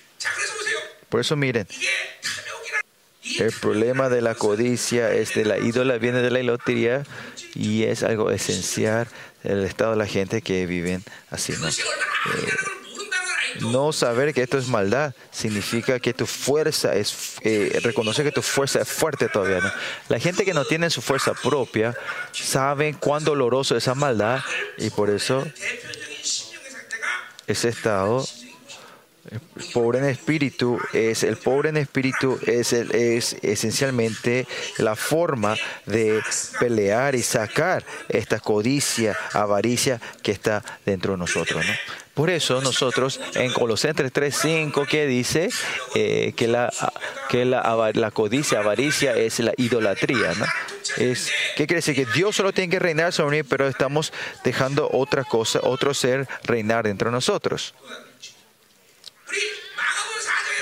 Por 1.08 1.20
eso 1.20 1.36
miren, 1.36 1.66
el 3.38 3.52
problema 3.52 4.08
de 4.08 4.20
la 4.20 4.34
codicia 4.34 5.12
es 5.12 5.34
de 5.34 5.44
la 5.44 5.58
ídola, 5.58 5.96
viene 5.98 6.20
de 6.20 6.30
la 6.30 6.40
idolatría 6.40 7.04
y 7.54 7.84
es 7.84 8.02
algo 8.02 8.30
esencial 8.30 9.06
el 9.42 9.64
estado 9.64 9.92
de 9.92 9.96
la 9.98 10.06
gente 10.06 10.42
que 10.42 10.66
viven 10.66 11.02
así. 11.30 11.52
¿no? 11.58 11.68
Eh, 11.68 11.72
no 13.60 13.92
saber 13.92 14.34
que 14.34 14.42
esto 14.42 14.58
es 14.58 14.68
maldad 14.68 15.14
significa 15.30 16.00
que 16.00 16.12
tu 16.12 16.26
fuerza 16.26 16.94
es, 16.94 17.36
eh, 17.42 17.80
reconocer 17.82 18.24
que 18.24 18.32
tu 18.32 18.42
fuerza 18.42 18.80
es 18.80 18.88
fuerte 18.88 19.28
todavía. 19.28 19.60
¿no? 19.60 19.72
La 20.08 20.18
gente 20.18 20.44
que 20.44 20.54
no 20.54 20.64
tiene 20.64 20.90
su 20.90 21.00
fuerza 21.00 21.32
propia 21.34 21.94
sabe 22.32 22.94
cuán 22.98 23.24
doloroso 23.24 23.76
es 23.76 23.84
esa 23.84 23.94
maldad 23.94 24.40
y 24.76 24.90
por 24.90 25.08
eso 25.08 25.46
ese 27.46 27.68
estado 27.68 28.26
pobre 29.72 29.98
en 29.98 30.06
espíritu 30.06 30.78
es 30.92 31.22
el 31.22 31.36
pobre 31.36 31.68
en 31.70 31.76
espíritu 31.76 32.38
es, 32.46 32.72
el- 32.72 32.90
es 32.94 33.36
esencialmente 33.42 34.46
la 34.78 34.96
forma 34.96 35.56
de 35.86 36.20
pelear 36.60 37.14
y 37.14 37.22
sacar 37.22 37.84
esta 38.08 38.40
codicia, 38.40 39.16
avaricia 39.32 40.00
que 40.22 40.32
está 40.32 40.62
dentro 40.84 41.12
de 41.12 41.18
nosotros. 41.18 41.64
¿no? 41.64 41.72
Por 42.14 42.30
eso 42.30 42.60
nosotros 42.60 43.20
en 43.34 43.52
Colosenses 43.52 44.12
3.5 44.12 44.86
que 44.86 45.06
dice 45.06 45.48
eh, 45.96 46.32
que, 46.36 46.46
la, 46.46 46.72
que 47.28 47.44
la, 47.44 47.90
la 47.92 48.10
codicia, 48.12 48.60
avaricia 48.60 49.14
es 49.16 49.40
la 49.40 49.52
idolatría. 49.56 50.32
¿no? 50.34 50.46
Es, 50.96 51.32
¿Qué 51.56 51.66
quiere 51.66 51.76
decir? 51.76 51.96
Que 51.96 52.06
Dios 52.14 52.36
solo 52.36 52.52
tiene 52.52 52.70
que 52.70 52.78
reinar 52.78 53.12
sobre 53.12 53.38
mí, 53.38 53.42
pero 53.48 53.66
estamos 53.66 54.12
dejando 54.44 54.88
otra 54.92 55.24
cosa, 55.24 55.58
otro 55.64 55.92
ser 55.92 56.28
reinar 56.44 56.84
dentro 56.84 57.08
de 57.10 57.12
nosotros. 57.12 57.74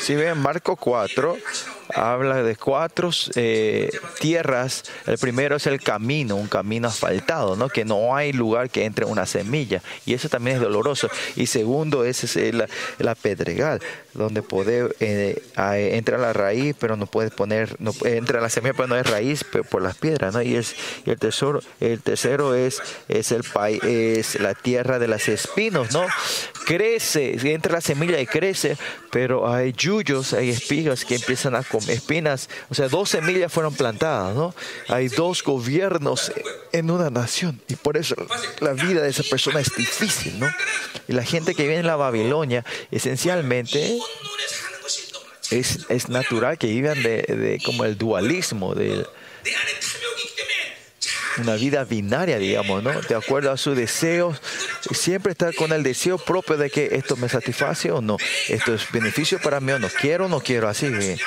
Si 0.00 0.16
ven 0.16 0.36
Marco 0.38 0.74
4, 0.74 1.38
habla 1.94 2.42
de 2.42 2.56
cuatro 2.56 3.10
eh, 3.36 3.88
tierras. 4.18 4.82
El 5.06 5.16
primero 5.18 5.54
es 5.56 5.66
el 5.68 5.80
camino, 5.80 6.34
un 6.34 6.48
camino 6.48 6.88
asfaltado, 6.88 7.54
¿no? 7.54 7.68
que 7.68 7.84
no 7.84 8.16
hay 8.16 8.32
lugar 8.32 8.68
que 8.68 8.84
entre 8.84 9.04
una 9.04 9.26
semilla. 9.26 9.80
Y 10.04 10.14
eso 10.14 10.28
también 10.28 10.56
es 10.56 10.62
doloroso. 10.62 11.08
Y 11.36 11.46
segundo 11.46 12.04
es, 12.04 12.24
es 12.36 12.54
la 12.98 13.14
pedregal, 13.14 13.80
donde 14.14 14.42
puede 14.42 14.88
eh, 14.98 15.40
a- 15.54 15.78
entra 15.78 16.18
la 16.18 16.32
raíz, 16.32 16.74
pero 16.78 16.96
no 16.96 17.06
puedes 17.06 17.30
poner, 17.30 17.76
no, 17.78 17.92
entra 18.04 18.40
la 18.40 18.48
semilla, 18.48 18.74
pero 18.74 18.88
no 18.88 18.96
hay 18.96 19.02
raíz 19.02 19.44
por 19.44 19.82
las 19.82 19.96
piedras. 19.96 20.34
¿no? 20.34 20.42
Y, 20.42 20.56
es, 20.56 20.74
y 21.06 21.10
el, 21.10 21.18
tesoro, 21.18 21.60
el 21.78 22.00
tercero 22.00 22.56
es, 22.56 22.82
es, 23.08 23.30
el 23.30 23.44
es 23.84 24.40
la 24.40 24.54
tierra 24.54 24.98
de 24.98 25.06
las 25.06 25.28
espinos, 25.28 25.92
¿no? 25.92 26.04
crece, 26.64 27.36
entra 27.52 27.72
la 27.72 27.80
semilla 27.80 28.20
y 28.20 28.26
crece, 28.26 28.76
pero 29.10 29.52
hay 29.52 29.72
yuyos, 29.72 30.32
hay 30.32 30.50
espigas 30.50 31.04
que 31.04 31.16
empiezan 31.16 31.54
a 31.54 31.62
comer 31.62 31.90
espinas. 31.90 32.48
O 32.70 32.74
sea, 32.74 32.88
dos 32.88 33.10
semillas 33.10 33.52
fueron 33.52 33.74
plantadas, 33.74 34.34
¿no? 34.34 34.54
Hay 34.88 35.08
dos 35.08 35.42
gobiernos 35.42 36.32
en 36.72 36.90
una 36.90 37.10
nación 37.10 37.60
y 37.68 37.76
por 37.76 37.96
eso 37.96 38.14
la 38.60 38.72
vida 38.72 39.02
de 39.02 39.10
esa 39.10 39.22
persona 39.24 39.60
es 39.60 39.74
difícil, 39.76 40.38
¿no? 40.38 40.50
Y 41.08 41.12
la 41.12 41.24
gente 41.24 41.54
que 41.54 41.64
viene 41.64 41.80
en 41.80 41.86
la 41.86 41.96
Babilonia, 41.96 42.64
esencialmente, 42.90 43.98
es, 45.50 45.80
es 45.88 46.08
natural 46.08 46.58
que 46.58 46.68
vivan 46.68 47.02
de, 47.02 47.22
de 47.22 47.60
como 47.64 47.84
el 47.84 47.98
dualismo 47.98 48.74
del 48.74 49.06
una 51.38 51.54
vida 51.54 51.84
binaria, 51.84 52.38
digamos, 52.38 52.82
¿no? 52.82 53.00
De 53.02 53.14
acuerdo 53.14 53.50
a 53.50 53.56
sus 53.56 53.76
deseos, 53.76 54.40
siempre 54.92 55.32
está 55.32 55.52
con 55.52 55.72
el 55.72 55.82
deseo 55.82 56.18
propio 56.18 56.56
de 56.56 56.70
que 56.70 56.90
esto 56.92 57.16
me 57.16 57.28
satisface 57.28 57.90
o 57.90 58.00
no, 58.00 58.16
esto 58.48 58.74
es 58.74 58.90
beneficio 58.92 59.40
para 59.40 59.60
mí 59.60 59.72
o 59.72 59.78
no, 59.78 59.88
quiero 59.88 60.26
o 60.26 60.28
no 60.28 60.40
quiero, 60.40 60.68
así 60.68 60.90
que... 60.90 61.18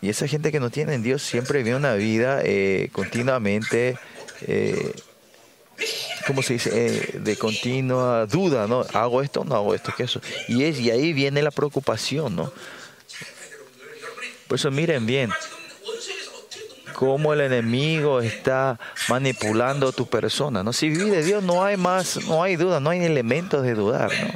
Y 0.00 0.10
esa 0.10 0.28
gente 0.28 0.52
que 0.52 0.60
no 0.60 0.68
tiene 0.68 0.92
en 0.92 1.02
Dios 1.02 1.22
siempre 1.22 1.62
vive 1.62 1.76
una 1.76 1.94
vida 1.94 2.42
eh, 2.44 2.90
continuamente, 2.92 3.96
eh, 4.42 4.92
¿cómo 6.26 6.42
se 6.42 6.52
dice? 6.52 6.70
Eh, 6.74 7.20
de 7.20 7.36
continua 7.36 8.26
duda, 8.26 8.66
¿no? 8.66 8.84
¿Hago 8.92 9.22
esto 9.22 9.40
o 9.40 9.44
no 9.44 9.54
hago 9.54 9.74
esto? 9.74 9.94
¿Qué 9.96 10.02
es 10.02 10.10
eso? 10.10 10.20
Y, 10.46 10.64
es, 10.64 10.78
y 10.78 10.90
ahí 10.90 11.14
viene 11.14 11.40
la 11.40 11.50
preocupación, 11.50 12.36
¿no? 12.36 12.52
Por 14.46 14.58
eso 14.58 14.70
miren 14.70 15.06
bien, 15.06 15.30
cómo 16.94 17.32
el 17.32 17.42
enemigo 17.42 18.20
está 18.20 18.78
manipulando 19.08 19.92
tu 19.92 20.06
persona. 20.06 20.62
¿no? 20.62 20.72
Si 20.72 20.88
vive 20.88 21.22
Dios 21.22 21.42
no 21.42 21.64
hay 21.64 21.76
más, 21.76 22.24
no 22.24 22.42
hay 22.42 22.56
duda, 22.56 22.80
no 22.80 22.90
hay 22.90 23.04
elementos 23.04 23.62
de 23.62 23.74
dudar. 23.74 24.10
¿no? 24.12 24.30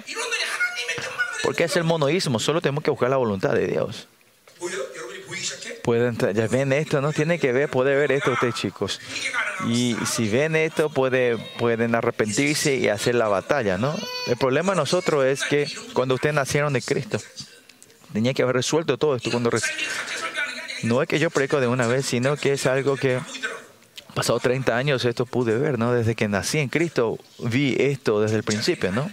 Porque 1.43 1.65
es 1.65 1.77
el 1.77 1.85
monoísmo, 1.85 2.39
solo 2.39 2.61
tenemos 2.61 2.85
que 2.85 2.91
buscar 2.91 3.09
la 3.09 3.17
voluntad 3.17 3.53
de 3.53 3.67
Dios. 3.67 4.09
Pueden, 5.83 6.19
ya 6.19 6.47
ven 6.49 6.75
esto, 6.75 7.01
¿no? 7.01 7.15
Tienen 7.15 7.41
que 7.41 7.51
ver, 7.51 7.71
puede 7.71 7.97
ver 7.97 8.13
esto 8.13 8.33
ustedes 8.33 8.55
chicos. 8.55 9.01
Y 9.67 9.97
si 10.05 10.29
ven 10.29 10.55
esto, 10.55 10.91
pueden 10.91 11.95
arrepentirse 11.95 12.77
y 12.77 12.89
hacer 12.89 13.15
la 13.15 13.29
batalla, 13.29 13.79
¿no? 13.79 13.95
El 14.27 14.37
problema 14.37 14.73
de 14.73 14.77
nosotros 14.77 15.25
es 15.25 15.45
que 15.45 15.67
cuando 15.95 16.17
ustedes 16.17 16.35
nacieron 16.35 16.75
de 16.75 16.83
Cristo, 16.83 17.19
tenía 18.13 18.35
que 18.35 18.43
haber 18.43 18.57
resuelto 18.57 18.99
todo 18.99 19.17
esto. 19.17 19.31
Cuando 19.31 19.51
no 20.83 21.03
es 21.03 21.09
que 21.09 21.19
yo 21.19 21.31
predico 21.31 21.61
de 21.61 21.67
una 21.67 21.87
vez, 21.87 22.07
sino 22.07 22.37
que 22.37 22.53
es 22.53 22.67
algo 22.67 22.97
que 22.97 23.21
pasado 24.15 24.41
30 24.41 24.77
años 24.77 25.05
esto 25.05 25.27
pude 25.27 25.57
ver, 25.57 25.79
¿no? 25.79 25.93
Desde 25.93 26.15
que 26.15 26.29
nací 26.29 26.59
en 26.59 26.69
Cristo 26.69 27.19
vi 27.39 27.77
esto 27.79 28.21
desde 28.21 28.37
el 28.37 28.43
principio, 28.43 28.91
¿no? 28.93 29.11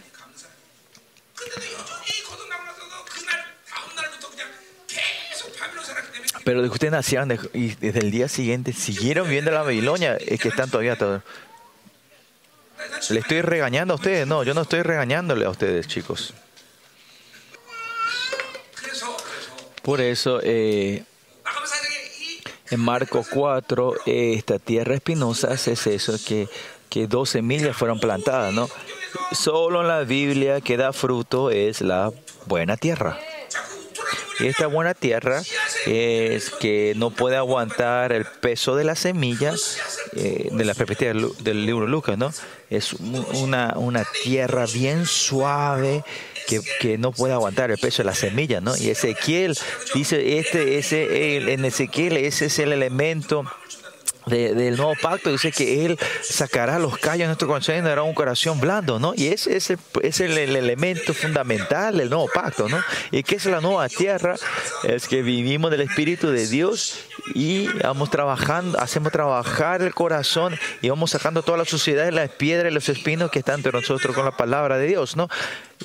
Pero 6.43 6.61
de 6.61 6.67
que 6.67 6.73
ustedes 6.73 6.91
nacieron 6.91 7.31
y 7.53 7.69
desde 7.75 7.99
el 7.99 8.11
día 8.11 8.27
siguiente 8.27 8.71
siguieron 8.71 9.27
viendo 9.27 9.49
la 9.49 9.63
Babilonia, 9.63 10.15
es 10.15 10.39
que 10.39 10.49
están 10.49 10.69
todavía 10.69 10.95
todos. 10.95 11.23
¿Le 13.09 13.19
estoy 13.19 13.41
regañando 13.41 13.95
a 13.95 13.97
ustedes? 13.97 14.27
No, 14.27 14.43
yo 14.43 14.53
no 14.53 14.61
estoy 14.61 14.83
regañándole 14.83 15.45
a 15.45 15.49
ustedes, 15.49 15.87
chicos. 15.87 16.35
Por 19.81 20.01
eso, 20.01 20.39
eh, 20.43 21.03
en 22.71 22.79
Marcos 22.79 23.27
4, 23.29 23.93
eh, 24.05 24.33
esta 24.35 24.59
tierra 24.59 24.95
espinosa 24.95 25.53
es 25.53 25.67
eso, 25.67 26.15
que, 26.25 26.49
que 26.89 27.07
12 27.07 27.41
millas 27.41 27.77
fueron 27.77 27.99
plantadas, 27.99 28.53
¿no? 28.53 28.69
Solo 29.31 29.81
en 29.81 29.87
la 29.87 30.01
Biblia 30.01 30.61
que 30.61 30.75
da 30.75 30.91
fruto 30.91 31.51
es 31.51 31.81
la 31.81 32.11
buena 32.47 32.75
tierra. 32.75 33.19
Y 34.39 34.47
esta 34.47 34.67
buena 34.67 34.93
tierra 34.93 35.41
es 35.85 36.49
que 36.49 36.93
no 36.97 37.11
puede 37.11 37.37
aguantar 37.37 38.11
el 38.11 38.25
peso 38.25 38.75
de 38.75 38.83
las 38.83 38.99
semillas 38.99 39.77
eh, 40.13 40.49
de 40.51 40.65
la 40.65 40.73
perspectiva 40.73 41.13
del, 41.13 41.31
del 41.39 41.65
libro 41.65 41.87
Lucas, 41.87 42.17
¿no? 42.17 42.33
Es 42.69 42.93
una, 42.93 43.75
una 43.77 44.03
tierra 44.23 44.65
bien 44.65 45.05
suave 45.05 46.03
que, 46.47 46.61
que 46.79 46.97
no 46.97 47.11
puede 47.11 47.33
aguantar 47.33 47.71
el 47.71 47.77
peso 47.77 48.03
de 48.03 48.07
la 48.07 48.15
semilla, 48.15 48.61
¿no? 48.61 48.75
Y 48.77 48.89
Ezequiel 48.89 49.57
dice, 49.93 50.39
este, 50.39 50.77
ese, 50.77 51.37
el- 51.37 51.49
en 51.49 51.65
Ezequiel 51.65 52.17
ese 52.17 52.45
es 52.45 52.59
el 52.59 52.71
elemento 52.73 53.45
de- 54.25 54.53
del 54.53 54.75
nuevo 54.77 54.93
pacto 55.01 55.29
dice 55.31 55.51
que 55.51 55.85
él 55.85 55.99
sacará 56.21 56.79
los 56.79 56.97
callos 56.97 57.19
de 57.19 57.25
nuestro 57.27 57.47
corazón 57.47 57.75
y 57.75 57.79
nos 57.79 57.89
dará 57.89 58.03
un 58.03 58.13
corazón 58.13 58.59
blando, 58.59 58.99
¿no? 58.99 59.13
Y 59.15 59.27
ese 59.27 59.55
es 59.57 59.69
el, 59.69 59.79
es 60.01 60.19
el, 60.19 60.37
el 60.37 60.55
elemento 60.55 61.13
fundamental 61.13 61.97
del 61.97 62.09
nuevo 62.09 62.27
pacto, 62.33 62.67
¿no? 62.69 62.79
Y 63.11 63.23
que 63.23 63.35
es 63.35 63.45
la 63.45 63.61
nueva 63.61 63.87
tierra, 63.89 64.35
es 64.83 65.07
que 65.07 65.21
vivimos 65.21 65.71
del 65.71 65.81
Espíritu 65.81 66.29
de 66.31 66.47
Dios 66.47 66.99
y 67.33 67.67
vamos 67.83 68.09
trabajando, 68.11 68.79
hacemos 68.79 69.11
trabajar 69.11 69.81
el 69.81 69.93
corazón 69.93 70.57
y 70.81 70.89
vamos 70.89 71.11
sacando 71.11 71.43
toda 71.43 71.57
la 71.57 71.65
suciedad 71.65 72.11
las 72.11 72.29
piedras 72.29 72.71
y 72.71 72.73
los 72.73 72.87
espinos 72.89 73.31
que 73.31 73.39
están 73.39 73.55
entre 73.55 73.71
nosotros 73.71 74.15
con 74.15 74.25
la 74.25 74.31
palabra 74.37 74.77
de 74.77 74.87
Dios, 74.87 75.15
¿no? 75.15 75.27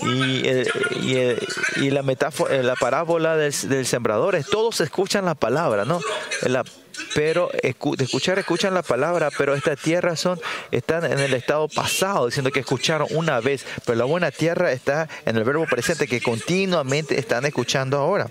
Y, 0.02 0.42
eh, 0.46 0.66
y, 1.02 1.14
eh, 1.16 1.38
y 1.76 1.90
la 1.90 2.02
metáfora, 2.02 2.62
la 2.62 2.76
parábola 2.76 3.36
del, 3.36 3.52
del 3.68 3.86
sembrador 3.86 4.34
es 4.34 4.46
todos 4.46 4.80
escuchan 4.80 5.24
la 5.24 5.34
palabra, 5.34 5.84
¿no? 5.84 6.00
La- 6.42 6.64
pero 7.14 7.50
de 7.62 8.04
escuchar 8.04 8.38
escuchan 8.38 8.74
la 8.74 8.82
palabra, 8.82 9.30
pero 9.36 9.54
esta 9.54 9.76
tierra 9.76 10.16
son 10.16 10.40
están 10.70 11.04
en 11.04 11.18
el 11.18 11.34
estado 11.34 11.68
pasado, 11.68 12.26
diciendo 12.26 12.50
que 12.50 12.60
escucharon 12.60 13.08
una 13.10 13.40
vez, 13.40 13.64
pero 13.84 13.98
la 13.98 14.04
buena 14.04 14.30
tierra 14.30 14.72
está 14.72 15.08
en 15.24 15.36
el 15.36 15.44
verbo 15.44 15.66
presente 15.66 16.06
que 16.06 16.20
continuamente 16.20 17.18
están 17.18 17.44
escuchando 17.44 17.98
ahora 17.98 18.28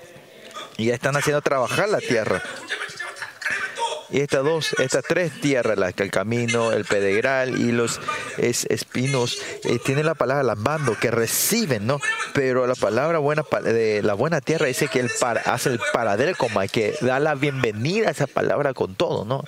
y 0.77 0.85
ya 0.85 0.95
están 0.95 1.15
haciendo 1.15 1.41
trabajar 1.41 1.89
la 1.89 1.99
tierra. 1.99 2.41
Y 4.11 4.21
estas 4.21 4.43
dos, 4.43 4.75
estas 4.79 5.03
tres 5.07 5.31
tierras, 5.39 5.77
las 5.77 5.93
que 5.93 6.03
el 6.03 6.11
camino, 6.11 6.71
el 6.71 6.85
pedregral 6.85 7.59
y 7.59 7.71
los 7.71 7.99
es, 8.37 8.65
espinos, 8.65 9.37
eh, 9.63 9.77
tienen 9.83 10.05
la 10.05 10.15
palabra 10.15 10.43
lavando, 10.43 10.97
que 10.99 11.11
reciben, 11.11 11.85
¿no? 11.85 11.99
Pero 12.33 12.65
la 12.65 12.75
palabra 12.75 13.19
buena 13.19 13.43
de 13.63 14.01
la 14.01 14.15
buena 14.15 14.41
tierra 14.41 14.65
dice 14.65 14.87
que 14.87 14.99
el 14.99 15.09
para, 15.19 15.41
hace 15.41 15.69
el 15.69 15.79
paradero 15.93 16.35
como 16.37 16.59
que 16.71 16.95
da 17.01 17.19
la 17.19 17.35
bienvenida 17.35 18.07
a 18.07 18.11
esa 18.11 18.27
palabra 18.27 18.73
con 18.73 18.95
todo, 18.95 19.25
¿no? 19.25 19.43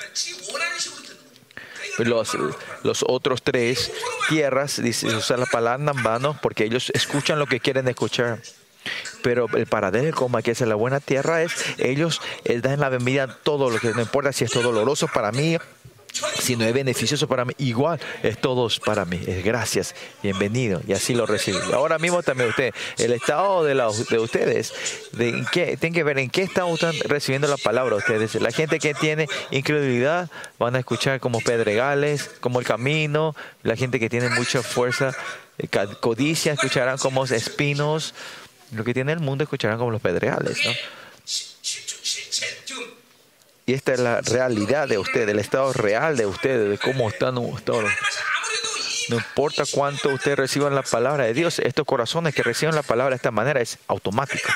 Los, 1.98 2.38
los, 2.84 3.04
otros 3.08 3.44
tres 3.44 3.92
tierras, 4.30 4.82
dice, 4.82 5.08
usan 5.08 5.42
la 5.42 5.46
palabra 5.46 5.78
Nambano, 5.78 6.38
porque 6.42 6.64
ellos 6.64 6.92
escuchan 6.96 7.38
lo 7.38 7.48
que 7.48 7.60
quieren 7.60 7.88
escuchar. 7.88 8.40
Pero 9.22 9.48
el 9.56 9.66
paradero 9.68 10.28
que 10.44 10.52
es 10.52 10.62
la 10.62 10.76
buena 10.76 11.00
tierra 11.00 11.42
es 11.44 11.52
ellos 11.78 12.22
eh, 12.46 12.60
dan 12.62 12.80
la 12.80 12.90
bienvenida 12.90 13.24
a 13.24 13.36
todo 13.36 13.70
lo 13.70 13.80
que 13.80 13.90
no 13.90 14.02
importa 14.02 14.32
si 14.34 14.44
esto 14.46 14.62
doloroso 14.62 15.08
para 15.08 15.32
mí, 15.32 15.58
si 16.40 16.58
no 16.58 16.66
es 16.66 16.74
beneficioso 16.74 17.26
para 17.28 17.46
mí, 17.46 17.54
igual 17.58 17.98
es 18.22 18.38
todos 18.42 18.80
para 18.82 19.06
mí. 19.06 19.22
Es 19.26 19.46
gracias, 19.46 19.96
bienvenido. 20.22 20.82
Y 20.86 20.92
así 20.92 21.14
lo 21.14 21.26
recibo. 21.26 21.60
Ahora 21.74 22.00
mismo 22.00 22.22
también 22.22 22.50
usted, 22.50 22.74
el 22.98 23.14
estado 23.14 23.64
de, 23.64 23.76
la- 23.76 23.90
de 24.10 24.20
ustedes, 24.20 24.74
de 25.14 25.30
en 25.30 25.46
qué, 25.46 25.78
tienen 25.78 25.94
que 25.94 26.04
ver 26.04 26.18
en 26.20 26.30
qué 26.30 26.42
estado 26.42 26.74
están 26.74 26.94
recibiendo 27.06 27.48
la 27.48 27.56
palabra 27.58 27.96
ustedes. 27.96 28.36
La 28.36 28.52
gente 28.52 28.80
que 28.80 28.94
tiene 28.94 29.28
incredulidad 29.52 30.30
van 30.60 30.76
a 30.76 30.80
escuchar 30.80 31.20
como 31.22 31.40
pedregales, 31.40 32.30
como 32.42 32.60
el 32.60 32.66
camino. 32.66 33.34
La 33.64 33.78
gente 33.78 33.98
que 34.00 34.10
tiene 34.10 34.28
mucha 34.30 34.62
fuerza, 34.64 35.14
eh, 35.60 35.68
codicia, 36.02 36.52
escucharán 36.54 36.98
como 36.98 37.24
espinos 37.24 38.14
lo 38.72 38.84
que 38.84 38.94
tiene 38.94 39.12
el 39.12 39.20
mundo 39.20 39.44
escucharán 39.44 39.78
como 39.78 39.92
los 39.92 40.02
pedreales, 40.02 40.58
¿no? 40.66 40.72
Y 43.66 43.74
esta 43.74 43.94
es 43.94 44.00
la 44.00 44.22
realidad 44.22 44.88
de 44.88 44.98
ustedes, 44.98 45.30
el 45.30 45.40
estado 45.40 45.72
real 45.72 46.18
de 46.18 46.26
ustedes, 46.26 46.70
de 46.70 46.78
cómo 46.78 47.10
están 47.10 47.36
todos. 47.64 47.92
No 49.10 49.18
importa 49.18 49.64
cuánto 49.70 50.10
ustedes 50.10 50.38
reciban 50.38 50.74
la 50.74 50.84
palabra 50.84 51.26
de 51.26 51.34
Dios, 51.34 51.60
estos 51.60 51.86
corazones 51.86 52.34
que 52.34 52.44
reciben 52.44 52.76
la 52.76 52.84
palabra 52.84 53.12
de 53.12 53.18
esta 53.18 53.32
manera 53.32 53.62
es 53.62 53.78
automático. 53.88 54.50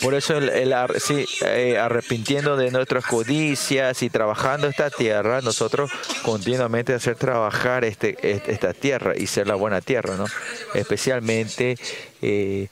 Por 0.00 0.14
eso, 0.14 0.36
el, 0.36 0.48
el 0.48 0.74
sí, 1.00 1.26
eh, 1.44 1.78
arrepintiendo 1.78 2.56
de 2.56 2.70
nuestras 2.70 3.04
codicias 3.04 4.02
y 4.02 4.10
trabajando 4.10 4.66
esta 4.66 4.90
tierra, 4.90 5.40
nosotros 5.40 5.90
continuamente 6.22 6.94
hacer 6.94 7.16
trabajar 7.16 7.84
este, 7.84 8.16
este, 8.22 8.52
esta 8.52 8.72
tierra 8.72 9.14
y 9.16 9.26
ser 9.26 9.46
la 9.46 9.54
buena 9.54 9.80
tierra, 9.80 10.16
¿no? 10.16 10.26
Especialmente 10.74 11.76
eh, 12.22 12.68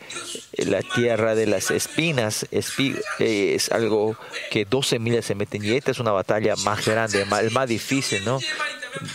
la 0.56 0.80
tierra 0.82 1.34
de 1.34 1.46
las 1.46 1.70
espinas 1.70 2.46
espi 2.50 2.96
eh, 3.18 3.54
es 3.54 3.70
algo 3.70 4.16
que 4.50 4.64
12 4.64 4.98
miles 4.98 5.26
se 5.26 5.34
meten 5.34 5.64
y 5.64 5.72
esta 5.72 5.90
es 5.90 5.98
una 5.98 6.12
batalla 6.12 6.56
más 6.64 6.84
grande, 6.86 7.24
más, 7.26 7.50
más 7.52 7.68
difícil, 7.68 8.24
¿no? 8.24 8.40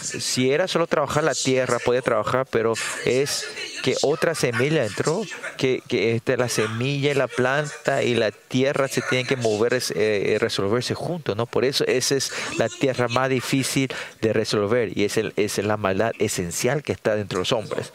si 0.02 0.52
era 0.52 0.68
solo 0.68 0.88
trabajar 0.88 1.24
la 1.24 1.34
tierra, 1.34 1.80
podía 1.80 2.02
trabajar, 2.02 2.46
pero 2.50 2.74
es 3.06 3.46
que 3.84 3.96
otra 4.02 4.36
semilla 4.36 4.86
entró, 4.86 5.24
que, 5.58 5.82
que 5.88 6.16
este, 6.16 6.38
la 6.38 6.50
semilla 6.50 7.12
y 7.12 7.14
la 7.14 7.28
planta 7.28 7.99
y 8.04 8.16
la 8.16 8.32
tierra 8.32 8.88
se 8.88 9.02
tienen 9.02 9.28
que 9.28 9.36
mover, 9.36 9.82
eh, 9.96 10.38
resolverse 10.40 10.94
juntos, 10.94 11.36
¿no? 11.36 11.46
Por 11.46 11.66
eso 11.66 11.86
esa 11.86 12.16
es 12.16 12.32
la 12.58 12.68
tierra 12.70 13.08
más 13.08 13.30
difícil 13.30 13.94
de 14.22 14.34
resolver 14.34 14.98
y 14.98 15.06
es, 15.06 15.18
es 15.18 15.58
la 15.60 15.78
maldad 15.78 16.12
esencial 16.20 16.84
que 16.84 16.92
está 16.92 17.16
dentro 17.16 17.38
de 17.38 17.42
los 17.42 17.52
hombres. 17.52 17.92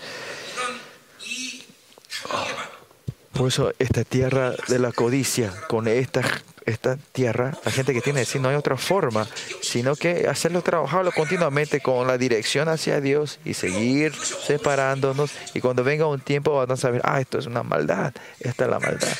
Por 3.33 3.49
eso 3.49 3.73
esta 3.79 4.05
tierra 4.05 4.55
de 4.69 4.79
la 4.79 4.93
codicia, 4.93 5.53
con 5.69 5.89
estas 5.89 6.27
esta 6.67 6.97
tierra, 7.13 7.57
la 7.65 7.71
gente 7.71 7.93
que 7.93 8.01
tiene, 8.01 8.21
decir, 8.21 8.41
no 8.41 8.49
hay 8.49 8.57
otra 8.57 8.77
forma, 8.77 9.27
sino 9.61 9.97
que 9.97 10.27
hacerlo 10.29 10.63
trabajarlo 10.63 11.13
continuamente 11.13 11.81
con 11.81 12.07
la 12.07 12.19
dirección 12.19 12.69
hacia 12.69 13.01
Dios 13.01 13.39
y 13.45 13.55
seguir 13.55 14.15
separándonos. 14.15 15.33
Y 15.53 15.61
cuando 15.61 15.85
venga 15.85 16.07
un 16.07 16.21
tiempo 16.21 16.55
van 16.55 16.71
a 16.71 16.77
saber, 16.77 17.03
ah, 17.05 17.21
esto 17.21 17.39
es 17.39 17.47
una 17.47 17.63
maldad, 17.63 18.15
esta 18.41 18.65
es 18.65 18.71
la 18.71 18.81
maldad. 18.81 19.13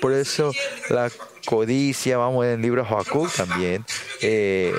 Por 0.00 0.12
eso 0.12 0.52
la 0.90 1.10
codicia, 1.46 2.18
vamos 2.18 2.44
en 2.44 2.52
el 2.52 2.62
libro 2.62 2.84
Joaquín 2.84 3.28
también, 3.34 3.84
eh, 4.20 4.72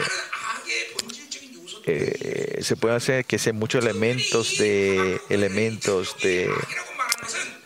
eh, 1.88 2.60
se 2.62 2.76
pueden 2.76 2.98
hacer 2.98 3.26
que 3.26 3.38
sean 3.38 3.58
muchos 3.58 3.84
elementos 3.84 4.58
de 4.58 5.22
elementos 5.30 6.16
de 6.22 6.50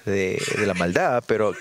de, 0.05 0.41
la 0.65 0.73
maldad, 0.73 1.23
pero 1.27 1.53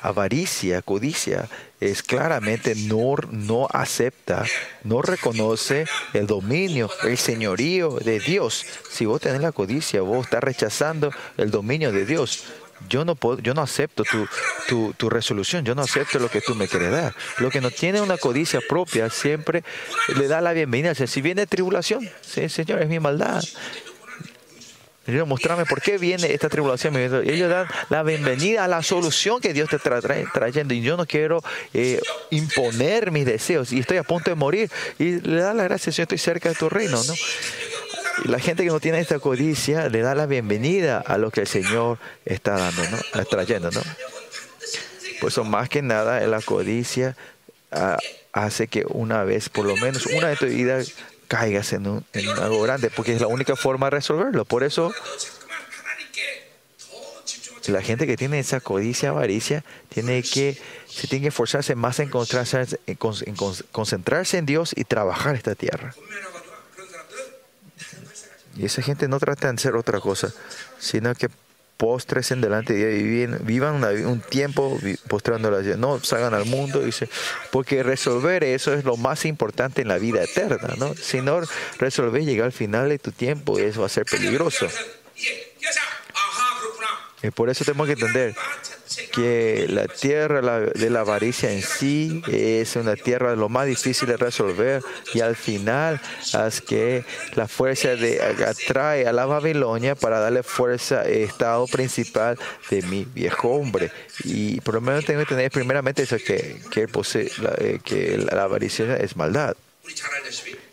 avaricia, 0.00 0.82
codicia, 0.82 1.48
es 1.80 2.02
claramente 2.02 2.74
no, 2.74 3.16
no 3.30 3.68
acepta, 3.70 4.44
no 4.84 5.02
reconoce 5.02 5.86
el 6.12 6.26
dominio, 6.26 6.90
el 7.02 7.18
señorío 7.18 7.98
de 7.98 8.20
Dios. 8.20 8.64
Si 8.90 9.04
vos 9.06 9.20
tenés 9.20 9.40
la 9.40 9.52
codicia, 9.52 10.02
vos 10.02 10.24
estás 10.24 10.42
rechazando 10.42 11.10
el 11.36 11.50
dominio 11.50 11.92
de 11.92 12.06
Dios. 12.06 12.44
yo 12.88 13.04
no 13.04 13.14
puedo, 13.14 13.38
yo 13.38 13.54
no 13.54 13.62
acepto 13.62 14.04
tu, 14.04 14.26
tu, 14.68 14.92
tu 14.94 15.08
resolución, 15.08 15.64
yo 15.64 15.74
no 15.74 15.82
acepto 15.82 16.18
lo 16.18 16.28
que 16.28 16.40
tú 16.40 16.54
me 16.54 16.68
quieres 16.68 16.90
dar. 16.90 17.14
Lo 17.38 17.50
que 17.50 17.60
no 17.60 17.70
tiene 17.70 18.00
una 18.00 18.18
codicia 18.18 18.60
propia 18.68 19.10
siempre 19.10 19.64
le 20.16 20.28
da 20.28 20.40
la 20.40 20.52
bienvenida. 20.52 20.94
Si 20.94 21.20
viene 21.20 21.46
tribulación, 21.46 22.08
sí, 22.20 22.48
Señor, 22.48 22.82
es 22.82 22.88
mi 22.88 23.00
maldad. 23.00 23.42
Señor, 25.06 25.26
mostrame 25.26 25.66
por 25.66 25.82
qué 25.82 25.98
viene 25.98 26.32
esta 26.32 26.48
tribulación. 26.48 26.96
Ellos 26.96 27.50
dan 27.50 27.66
la 27.90 28.02
bienvenida 28.02 28.64
a 28.64 28.68
la 28.68 28.82
solución 28.82 29.40
que 29.40 29.52
Dios 29.52 29.68
te 29.68 29.76
está 29.76 30.00
tra- 30.00 30.32
trayendo. 30.32 30.72
Y 30.72 30.80
yo 30.80 30.96
no 30.96 31.04
quiero 31.06 31.42
eh, 31.74 32.00
imponer 32.30 33.10
mis 33.10 33.26
deseos. 33.26 33.72
Y 33.72 33.80
estoy 33.80 33.98
a 33.98 34.02
punto 34.02 34.30
de 34.30 34.34
morir. 34.36 34.70
Y 34.98 35.20
le 35.20 35.42
da 35.42 35.52
la 35.52 35.64
gracia, 35.64 35.92
Señor, 35.92 36.04
estoy 36.04 36.18
cerca 36.18 36.48
de 36.48 36.54
tu 36.54 36.68
reino. 36.70 37.02
¿no? 37.04 37.14
Y 38.24 38.28
la 38.28 38.38
gente 38.38 38.62
que 38.62 38.70
no 38.70 38.80
tiene 38.80 39.00
esta 39.00 39.18
codicia 39.18 39.88
le 39.88 40.00
da 40.00 40.14
la 40.14 40.26
bienvenida 40.26 41.00
a 41.04 41.18
lo 41.18 41.30
que 41.30 41.40
el 41.40 41.48
Señor 41.48 41.98
está 42.24 42.52
dando, 42.56 42.82
¿no? 42.90 42.96
Está 42.96 43.24
trayendo, 43.24 43.70
¿no? 43.72 43.82
Por 45.20 45.30
eso, 45.30 45.44
más 45.44 45.68
que 45.68 45.82
nada, 45.82 46.20
la 46.26 46.40
codicia 46.40 47.16
ah, 47.72 47.98
hace 48.32 48.68
que 48.68 48.84
una 48.88 49.24
vez, 49.24 49.48
por 49.48 49.66
lo 49.66 49.76
menos 49.76 50.06
una 50.06 50.28
de 50.28 50.36
tu 50.36 50.46
vida, 50.46 50.78
caigas 51.28 51.72
en 51.72 51.86
un, 51.86 52.04
en 52.12 52.28
algo 52.30 52.62
grande, 52.62 52.90
porque 52.90 53.14
es 53.14 53.20
la 53.20 53.26
única 53.26 53.56
forma 53.56 53.86
de 53.86 53.90
resolverlo. 53.90 54.44
Por 54.44 54.62
eso, 54.64 54.92
la 57.66 57.82
gente 57.82 58.06
que 58.06 58.16
tiene 58.16 58.38
esa 58.38 58.60
codicia, 58.60 59.10
avaricia, 59.10 59.64
tiene 59.88 60.22
que, 60.22 60.58
se 60.88 61.06
tiene 61.06 61.24
que 61.24 61.28
esforzarse 61.28 61.74
más 61.74 61.98
en 62.00 62.10
concentrarse 62.10 62.78
en, 62.86 62.98
en, 63.26 63.36
concentrarse 63.72 64.38
en 64.38 64.46
Dios 64.46 64.72
y 64.76 64.84
trabajar 64.84 65.34
esta 65.34 65.54
tierra. 65.54 65.94
Y 68.56 68.66
esa 68.66 68.82
gente 68.82 69.08
no 69.08 69.18
trata 69.18 69.48
de 69.48 69.54
hacer 69.54 69.74
otra 69.74 70.00
cosa, 70.00 70.32
sino 70.78 71.14
que 71.14 71.28
postres 71.84 72.30
en 72.30 72.40
delante 72.40 72.72
de 72.72 72.96
ella 72.96 72.98
y 72.98 73.26
vivan 73.44 73.84
un 74.06 74.22
tiempo 74.22 74.80
postrando 75.06 75.50
la 75.50 75.60
No 75.76 76.02
salgan 76.02 76.32
al 76.32 76.46
mundo, 76.46 76.80
dice, 76.80 77.10
porque 77.50 77.82
resolver 77.82 78.42
eso 78.42 78.72
es 78.72 78.84
lo 78.84 78.96
más 78.96 79.26
importante 79.26 79.82
en 79.82 79.88
la 79.88 79.98
vida 79.98 80.24
eterna, 80.24 80.76
¿no? 80.78 80.94
Si 80.94 81.20
no 81.20 81.42
resolves 81.78 82.24
llegar 82.24 82.46
al 82.46 82.52
final 82.52 82.88
de 82.88 82.98
tu 82.98 83.12
tiempo, 83.12 83.58
eso 83.58 83.80
va 83.80 83.86
a 83.86 83.90
ser 83.90 84.06
peligroso. 84.06 84.66
Y 87.22 87.30
por 87.32 87.50
eso 87.50 87.66
tenemos 87.66 87.86
que 87.86 87.92
entender 87.92 88.34
que 89.12 89.66
la 89.68 89.86
tierra 89.86 90.60
de 90.60 90.90
la 90.90 91.00
avaricia 91.00 91.50
en 91.50 91.62
sí 91.62 92.22
es 92.28 92.76
una 92.76 92.96
tierra 92.96 93.34
lo 93.34 93.48
más 93.48 93.66
difícil 93.66 94.08
de 94.08 94.16
resolver 94.16 94.82
y 95.12 95.20
al 95.20 95.36
final 95.36 96.00
es 96.46 96.60
que 96.60 97.04
la 97.34 97.48
fuerza 97.48 97.96
de, 97.96 98.22
atrae 98.22 99.06
a 99.06 99.12
la 99.12 99.26
Babilonia 99.26 99.94
para 99.94 100.18
darle 100.18 100.42
fuerza 100.42 101.00
al 101.00 101.10
estado 101.10 101.66
principal 101.66 102.38
de 102.70 102.82
mi 102.82 103.04
viejo 103.04 103.48
hombre. 103.50 103.90
Y 104.24 104.60
por 104.60 104.74
lo 104.74 104.80
menos 104.80 105.04
tengo 105.04 105.20
que 105.20 105.26
tener 105.26 105.50
primeramente 105.50 106.02
eso, 106.02 106.16
que, 106.18 106.60
que, 106.70 106.88
posee, 106.88 107.30
eh, 107.58 107.78
que 107.84 108.18
la 108.18 108.44
avaricia 108.44 108.96
es 108.96 109.16
maldad. 109.16 109.56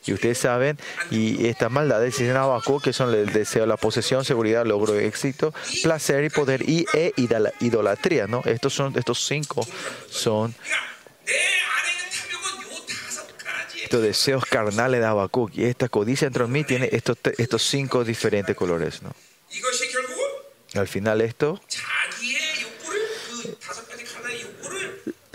Y 0.06 0.14
ustedes 0.14 0.40
saben, 0.40 0.80
y 1.12 1.46
estas 1.48 1.70
maldades 1.72 2.18
dicen 2.18 2.36
abajo, 2.36 2.80
que 2.80 2.92
son 2.92 3.14
el 3.14 3.32
deseo, 3.32 3.66
la 3.66 3.78
posesión, 3.78 4.26
seguridad, 4.26 4.66
logro, 4.66 4.96
éxito, 4.96 5.54
placer 5.84 6.24
y 6.24 6.30
poder 6.30 6.68
y 6.68 6.86
e 6.94 7.14
idolatría. 7.60 8.28
¿no? 8.28 8.42
Estos, 8.46 8.74
son, 8.74 8.98
estos 8.98 9.26
cinco 9.26 9.66
son 10.10 10.56
estos 13.84 14.02
deseos 14.02 14.46
carnales 14.46 15.02
de 15.02 15.06
Habacuc 15.06 15.52
y 15.54 15.66
esta 15.66 15.90
codicia 15.90 16.26
dentro 16.26 16.48
de 16.48 16.54
mí 16.54 16.64
tiene 16.64 16.90
estos, 16.94 17.18
estos 17.38 17.62
cinco 17.62 18.04
diferentes 18.04 18.56
colores. 18.56 19.02
¿no? 19.02 19.14
Al 20.76 20.88
final 20.88 21.20
esto 21.20 21.60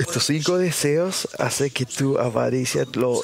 Estos 0.06 0.24
cinco 0.24 0.56
deseos 0.56 1.28
hacen 1.38 1.70
que 1.70 1.84
tu 1.84 2.18
avaricia 2.18 2.86
lo, 2.94 3.22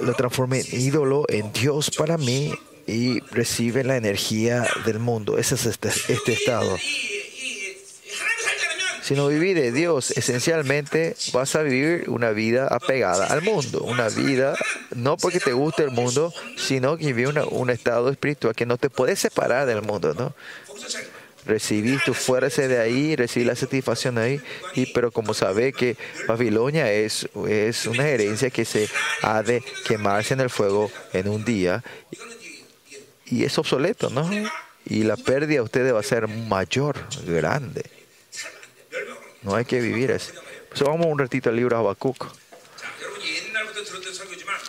lo 0.00 0.14
transforme 0.14 0.60
en 0.60 0.80
ídolo, 0.80 1.24
en 1.28 1.52
Dios 1.52 1.90
para 1.90 2.16
mí 2.16 2.54
y 2.86 3.20
recibe 3.32 3.82
la 3.84 3.96
energía 3.96 4.66
del 4.86 5.00
mundo. 5.00 5.36
Ese 5.36 5.56
es 5.56 5.66
este, 5.66 5.88
este 5.88 6.32
estado. 6.32 6.78
Si 9.02 9.14
no 9.14 9.26
vivir 9.26 9.56
de 9.56 9.72
Dios, 9.72 10.12
esencialmente 10.12 11.16
vas 11.32 11.56
a 11.56 11.62
vivir 11.62 12.08
una 12.08 12.30
vida 12.30 12.68
apegada 12.68 13.26
al 13.26 13.42
mundo, 13.42 13.82
una 13.82 14.08
vida 14.08 14.54
no 14.94 15.16
porque 15.16 15.40
te 15.40 15.52
guste 15.52 15.82
el 15.82 15.90
mundo, 15.90 16.32
sino 16.56 16.96
que 16.96 17.12
vive 17.12 17.26
una, 17.26 17.44
un 17.44 17.68
estado 17.68 18.10
espiritual 18.10 18.54
que 18.54 18.64
no 18.64 18.78
te 18.78 18.90
puede 18.90 19.16
separar 19.16 19.66
del 19.66 19.82
mundo, 19.82 20.14
¿no? 20.14 20.34
recibí 21.46 21.98
tu 22.04 22.14
fuerza 22.14 22.66
de 22.68 22.78
ahí, 22.78 23.16
recibí 23.16 23.44
la 23.44 23.56
satisfacción 23.56 24.16
de 24.16 24.22
ahí. 24.22 24.40
Y, 24.74 24.86
pero 24.92 25.10
como 25.10 25.34
sabe 25.34 25.72
que 25.72 25.96
Babilonia 26.26 26.90
es, 26.92 27.28
es 27.48 27.86
una 27.86 28.08
herencia 28.08 28.50
que 28.50 28.64
se 28.64 28.88
ha 29.22 29.42
de 29.42 29.62
quemarse 29.86 30.34
en 30.34 30.40
el 30.40 30.50
fuego 30.50 30.90
en 31.12 31.28
un 31.28 31.44
día. 31.44 31.82
Y 33.26 33.44
es 33.44 33.56
obsoleto, 33.58 34.10
¿no? 34.10 34.30
Y 34.84 35.04
la 35.04 35.16
pérdida 35.16 35.54
de 35.54 35.62
ustedes 35.62 35.94
va 35.94 36.00
a 36.00 36.04
ser 36.04 36.28
mayor, 36.28 36.96
grande. 37.26 37.84
No 39.42 39.54
hay 39.54 39.64
que 39.64 39.80
vivir 39.80 40.10
eso. 40.10 40.32
Pues 40.68 40.82
vamos 40.82 41.06
un 41.06 41.18
ratito 41.18 41.50
al 41.50 41.56
libro 41.56 41.76
Habacuc. 41.76 42.26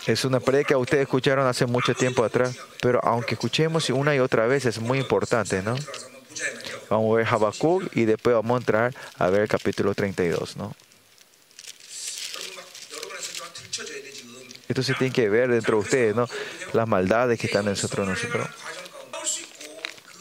Es 0.05 0.25
una 0.25 0.41
predica 0.41 0.69
que 0.69 0.75
ustedes 0.75 1.03
escucharon 1.03 1.47
hace 1.47 1.65
mucho 1.65 1.93
tiempo 1.93 2.25
atrás, 2.25 2.57
pero 2.81 2.99
aunque 3.03 3.35
escuchemos 3.35 3.89
una 3.89 4.13
y 4.13 4.19
otra 4.19 4.47
vez, 4.47 4.65
es 4.65 4.79
muy 4.79 4.99
importante, 4.99 5.61
¿no? 5.61 5.75
Vamos 6.89 7.13
a 7.13 7.17
ver 7.17 7.27
Habacuc 7.27 7.95
y 7.95 8.05
después 8.05 8.35
vamos 8.35 8.55
a 8.55 8.57
entrar 8.59 8.95
a 9.17 9.29
ver 9.29 9.41
el 9.41 9.47
capítulo 9.47 9.93
32, 9.93 10.57
¿no? 10.57 10.75
Entonces 14.67 14.97
tienen 14.97 15.13
que 15.13 15.29
ver 15.29 15.49
dentro 15.51 15.77
de 15.77 15.83
ustedes, 15.83 16.15
¿no? 16.15 16.27
Las 16.73 16.87
maldades 16.87 17.39
que 17.39 17.47
están 17.47 17.65
dentro 17.65 18.05
de 18.05 18.09
nosotros. 18.11 18.47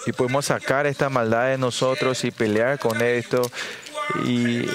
Y 0.06 0.12
podemos 0.12 0.46
sacar 0.46 0.86
esta 0.86 1.08
maldad 1.08 1.48
de 1.48 1.58
nosotros 1.58 2.24
y 2.24 2.30
pelear 2.30 2.78
con 2.78 3.00
esto. 3.00 3.42
Eh, 4.26 4.66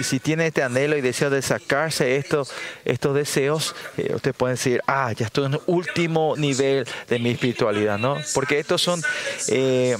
y, 0.00 0.02
si 0.02 0.18
tiene 0.18 0.48
este 0.48 0.62
anhelo 0.62 0.96
y 0.96 1.00
deseo 1.00 1.30
de 1.30 1.40
sacarse 1.40 2.16
esto, 2.16 2.46
estos 2.84 3.14
deseos, 3.14 3.74
eh, 3.96 4.12
ustedes 4.14 4.36
pueden 4.36 4.56
decir, 4.56 4.82
ah, 4.86 5.12
ya 5.12 5.26
estoy 5.26 5.46
en 5.46 5.54
el 5.54 5.60
último 5.66 6.34
nivel 6.36 6.86
de 7.08 7.18
mi 7.18 7.30
espiritualidad, 7.30 7.98
¿no? 7.98 8.18
Porque 8.34 8.58
estos 8.58 8.82
son... 8.82 9.02
Eh, 9.48 9.96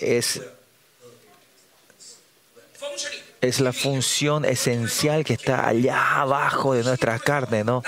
es, 0.00 0.40
es 3.40 3.60
la 3.60 3.72
función 3.72 4.44
esencial 4.44 5.24
que 5.24 5.34
está 5.34 5.68
allá 5.68 6.20
abajo 6.20 6.74
de 6.74 6.84
nuestra 6.84 7.18
carne, 7.18 7.64
¿no? 7.64 7.82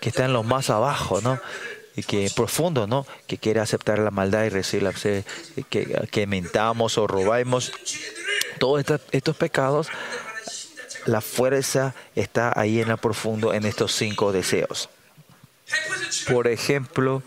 Que 0.00 0.10
está 0.10 0.24
en 0.24 0.32
lo 0.32 0.42
más 0.42 0.70
abajo, 0.70 1.20
¿no? 1.20 1.40
Y 1.96 2.02
que 2.02 2.30
profundo, 2.34 2.86
¿no? 2.86 3.06
Que 3.26 3.38
quiere 3.38 3.60
aceptar 3.60 3.98
la 3.98 4.10
maldad 4.10 4.44
y 4.44 4.48
recibir 4.48 4.88
que, 5.70 6.06
que 6.10 6.26
mentamos 6.26 6.98
o 6.98 7.06
robamos. 7.06 7.72
Todos 8.58 8.80
estos, 8.80 9.00
estos 9.12 9.36
pecados, 9.36 9.88
la 11.06 11.20
fuerza 11.20 11.94
está 12.14 12.52
ahí 12.58 12.80
en 12.80 12.88
lo 12.88 12.96
profundo 12.96 13.52
en 13.52 13.64
estos 13.66 13.94
cinco 13.94 14.32
deseos. 14.32 14.88
Por 16.28 16.48
ejemplo, 16.48 17.22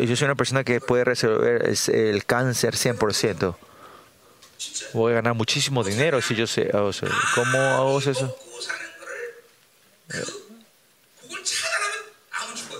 yo 0.00 0.16
soy 0.16 0.24
una 0.26 0.34
persona 0.34 0.64
que 0.64 0.80
puede 0.80 1.04
resolver 1.04 1.72
el 1.88 2.24
cáncer 2.24 2.74
100%. 2.74 3.56
Voy 4.92 5.12
a 5.12 5.16
ganar 5.16 5.34
muchísimo 5.34 5.82
dinero 5.82 6.20
si 6.20 6.34
yo 6.34 6.46
sé. 6.46 6.70
O 6.76 6.92
sea, 6.92 7.08
¿Cómo 7.34 7.58
hago 7.58 7.98
eso? 7.98 8.36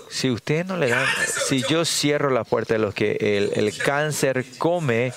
Si 0.09 0.29
usted 0.29 0.65
no 0.65 0.77
le 0.77 0.89
dan, 0.89 1.05
si 1.47 1.63
yo 1.63 1.83
cierro 1.83 2.29
la 2.29 2.43
puerta 2.43 2.75
de 2.75 2.79
los 2.79 2.93
que 2.93 3.17
el, 3.19 3.51
el 3.55 3.75
cáncer 3.75 4.45
come, 4.57 5.11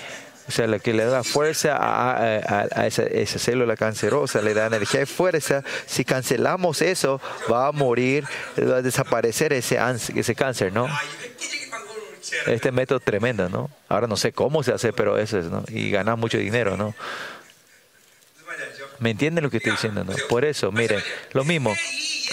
o 0.48 0.50
sea, 0.50 0.66
lo 0.66 0.80
que 0.80 0.92
le 0.92 1.04
da 1.04 1.22
fuerza 1.22 1.76
a, 1.76 2.12
a, 2.16 2.66
a 2.74 2.86
esa, 2.86 3.02
esa, 3.02 3.38
célula 3.38 3.76
cancerosa, 3.76 4.40
le 4.42 4.54
da 4.54 4.66
energía 4.66 5.02
y 5.02 5.06
fuerza. 5.06 5.62
Si 5.86 6.04
cancelamos 6.04 6.82
eso, 6.82 7.20
va 7.50 7.68
a 7.68 7.72
morir, 7.72 8.24
va 8.58 8.76
a 8.76 8.82
desaparecer 8.82 9.52
ese, 9.52 9.78
ese 10.14 10.34
cáncer, 10.34 10.72
¿no? 10.72 10.88
este 12.46 12.72
método 12.72 13.00
tremendo, 13.00 13.48
¿no? 13.48 13.70
Ahora 13.88 14.06
no 14.06 14.16
sé 14.16 14.32
cómo 14.32 14.62
se 14.62 14.72
hace, 14.72 14.92
pero 14.92 15.18
eso 15.18 15.38
es, 15.38 15.46
¿no? 15.46 15.64
Y 15.68 15.90
ganas 15.90 16.18
mucho 16.18 16.38
dinero, 16.38 16.76
¿no? 16.76 16.94
¿Me 18.98 19.10
entienden 19.10 19.44
lo 19.44 19.50
que 19.50 19.58
estoy 19.58 19.72
diciendo? 19.72 20.04
Por 20.28 20.44
eso, 20.44 20.72
miren, 20.72 21.00
lo 21.32 21.44
mismo. 21.44 21.74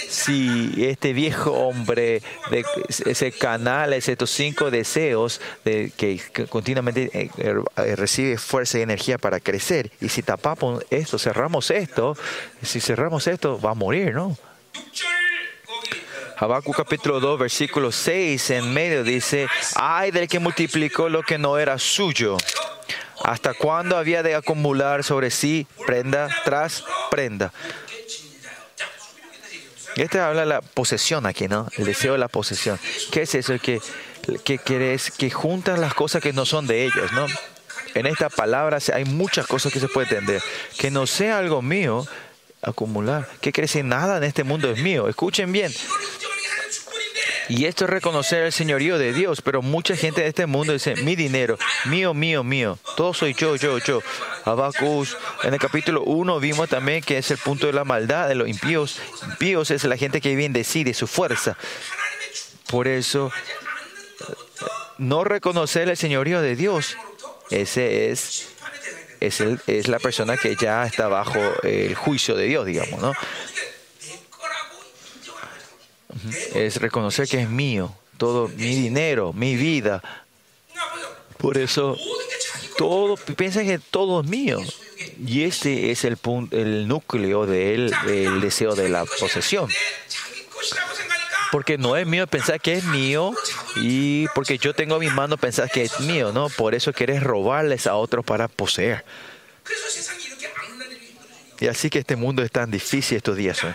Si 0.08 0.72
este 0.78 1.12
viejo 1.12 1.52
hombre, 1.52 2.22
de, 2.50 2.64
ese 3.06 3.32
canal, 3.32 3.92
estos 3.92 4.30
cinco 4.30 4.70
deseos 4.70 5.40
de, 5.64 5.92
que, 5.94 6.20
continuamente 6.48 7.10
eh, 7.12 7.30
eh, 7.36 7.96
recibe 7.96 8.38
fuerza 8.38 8.78
y 8.78 8.82
energía 8.82 9.18
para 9.18 9.40
crecer, 9.40 9.90
y 10.00 10.08
si 10.08 10.22
tapamos 10.22 10.84
esto, 10.90 11.18
cerramos 11.18 11.70
esto, 11.70 12.16
si 12.62 12.80
cerramos 12.80 13.26
esto, 13.26 13.60
va 13.60 13.72
a 13.72 13.74
morir, 13.74 14.14
¿no? 14.14 14.36
Habacuc 16.44 16.76
capítulo 16.76 17.20
2, 17.20 17.38
versículo 17.38 17.90
6, 17.90 18.50
en 18.50 18.74
medio 18.74 19.02
dice, 19.02 19.48
ay 19.76 20.10
del 20.10 20.28
que 20.28 20.38
multiplicó 20.38 21.08
lo 21.08 21.22
que 21.22 21.38
no 21.38 21.56
era 21.56 21.78
suyo. 21.78 22.36
¿Hasta 23.22 23.54
cuándo 23.54 23.96
había 23.96 24.22
de 24.22 24.34
acumular 24.34 25.04
sobre 25.04 25.30
sí 25.30 25.66
prenda 25.86 26.28
tras 26.44 26.84
prenda? 27.10 27.50
Este 29.96 30.20
habla 30.20 30.40
de 30.40 30.46
la 30.46 30.60
posesión 30.60 31.24
aquí, 31.24 31.48
¿no? 31.48 31.66
El 31.78 31.86
deseo 31.86 32.12
de 32.12 32.18
la 32.18 32.28
posesión. 32.28 32.78
¿Qué 33.10 33.22
es 33.22 33.34
eso? 33.34 33.58
Que, 33.58 33.80
que, 34.44 34.58
que, 34.58 35.00
que 35.16 35.30
juntan 35.30 35.80
las 35.80 35.94
cosas 35.94 36.22
que 36.22 36.34
no 36.34 36.44
son 36.44 36.66
de 36.66 36.84
ellos, 36.84 37.10
¿no? 37.12 37.24
En 37.94 38.04
esta 38.04 38.28
palabra 38.28 38.80
hay 38.92 39.06
muchas 39.06 39.46
cosas 39.46 39.72
que 39.72 39.80
se 39.80 39.88
puede 39.88 40.08
entender. 40.08 40.42
Que 40.76 40.90
no 40.90 41.06
sea 41.06 41.38
algo 41.38 41.62
mío, 41.62 42.06
acumular. 42.60 43.28
¿Qué 43.40 43.50
quiere 43.50 43.64
decir? 43.64 43.84
Nada 43.86 44.18
en 44.18 44.24
este 44.24 44.44
mundo 44.44 44.70
es 44.70 44.82
mío. 44.82 45.08
Escuchen 45.08 45.50
bien. 45.50 45.72
Y 47.48 47.66
esto 47.66 47.84
es 47.84 47.90
reconocer 47.90 48.44
el 48.44 48.52
señorío 48.52 48.98
de 48.98 49.12
Dios, 49.12 49.42
pero 49.42 49.60
mucha 49.60 49.96
gente 49.96 50.22
de 50.22 50.28
este 50.28 50.46
mundo 50.46 50.72
dice, 50.72 50.96
mi 50.96 51.14
dinero, 51.14 51.58
mío, 51.86 52.14
mío, 52.14 52.42
mío, 52.42 52.78
todo 52.96 53.12
soy 53.12 53.34
yo, 53.34 53.56
yo, 53.56 53.78
yo. 53.78 54.00
Abacus, 54.44 55.16
en 55.42 55.52
el 55.52 55.60
capítulo 55.60 56.02
1 56.02 56.40
vimos 56.40 56.68
también 56.68 57.02
que 57.02 57.18
es 57.18 57.30
el 57.30 57.38
punto 57.38 57.66
de 57.66 57.72
la 57.74 57.84
maldad 57.84 58.28
de 58.28 58.34
los 58.34 58.48
impíos. 58.48 58.98
Impíos 59.24 59.70
es 59.70 59.84
la 59.84 59.96
gente 59.96 60.20
que 60.20 60.30
vive 60.30 60.44
indecide, 60.44 60.94
su 60.94 61.06
fuerza. 61.06 61.56
Por 62.68 62.88
eso, 62.88 63.30
no 64.98 65.24
reconocer 65.24 65.88
el 65.88 65.96
señorío 65.96 66.40
de 66.40 66.56
Dios, 66.56 66.96
ese 67.50 68.10
es, 68.10 68.48
es, 69.20 69.40
el, 69.40 69.60
es 69.66 69.88
la 69.88 69.98
persona 69.98 70.36
que 70.36 70.56
ya 70.56 70.86
está 70.86 71.08
bajo 71.08 71.38
el 71.62 71.94
juicio 71.94 72.36
de 72.36 72.46
Dios, 72.46 72.64
digamos, 72.64 73.00
¿no? 73.00 73.12
es 76.54 76.76
reconocer 76.76 77.28
que 77.28 77.42
es 77.42 77.48
mío, 77.48 77.94
todo 78.18 78.48
mi 78.48 78.74
dinero, 78.74 79.32
mi 79.32 79.56
vida. 79.56 80.02
Por 81.38 81.58
eso, 81.58 81.96
todo, 82.78 83.16
piensa 83.16 83.62
que 83.62 83.78
todo 83.78 84.20
es 84.20 84.26
mío. 84.26 84.60
Y 85.26 85.42
este 85.42 85.90
es 85.90 86.04
el, 86.04 86.16
punto, 86.16 86.56
el 86.56 86.88
núcleo 86.88 87.46
del 87.46 87.92
el 88.06 88.40
deseo 88.40 88.74
de 88.74 88.88
la 88.88 89.04
posesión. 89.04 89.68
Porque 91.50 91.78
no 91.78 91.96
es 91.96 92.06
mío 92.06 92.26
pensar 92.26 92.60
que 92.60 92.74
es 92.74 92.84
mío 92.84 93.32
y 93.76 94.26
porque 94.34 94.58
yo 94.58 94.74
tengo 94.74 94.98
mis 94.98 95.12
manos 95.12 95.38
pensar 95.38 95.70
que 95.70 95.82
es 95.82 96.00
mío, 96.00 96.32
¿no? 96.32 96.48
Por 96.48 96.74
eso 96.74 96.92
quieres 96.92 97.22
robarles 97.22 97.86
a 97.86 97.94
otros 97.94 98.24
para 98.24 98.48
poseer. 98.48 99.04
Y 101.60 101.68
así 101.68 101.90
que 101.90 102.00
este 102.00 102.16
mundo 102.16 102.42
es 102.42 102.50
tan 102.50 102.70
difícil 102.70 103.16
estos 103.16 103.36
días. 103.36 103.62
¿eh? 103.62 103.74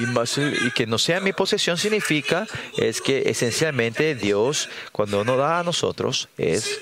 Y, 0.00 0.06
más, 0.06 0.38
y 0.38 0.70
que 0.72 0.86
no 0.86 0.98
sea 0.98 1.20
mi 1.20 1.32
posesión 1.32 1.78
significa 1.78 2.46
es 2.76 3.00
que 3.00 3.30
esencialmente 3.30 4.14
Dios, 4.14 4.68
cuando 4.92 5.24
nos 5.24 5.38
da 5.38 5.60
a 5.60 5.62
nosotros, 5.62 6.28
es 6.38 6.80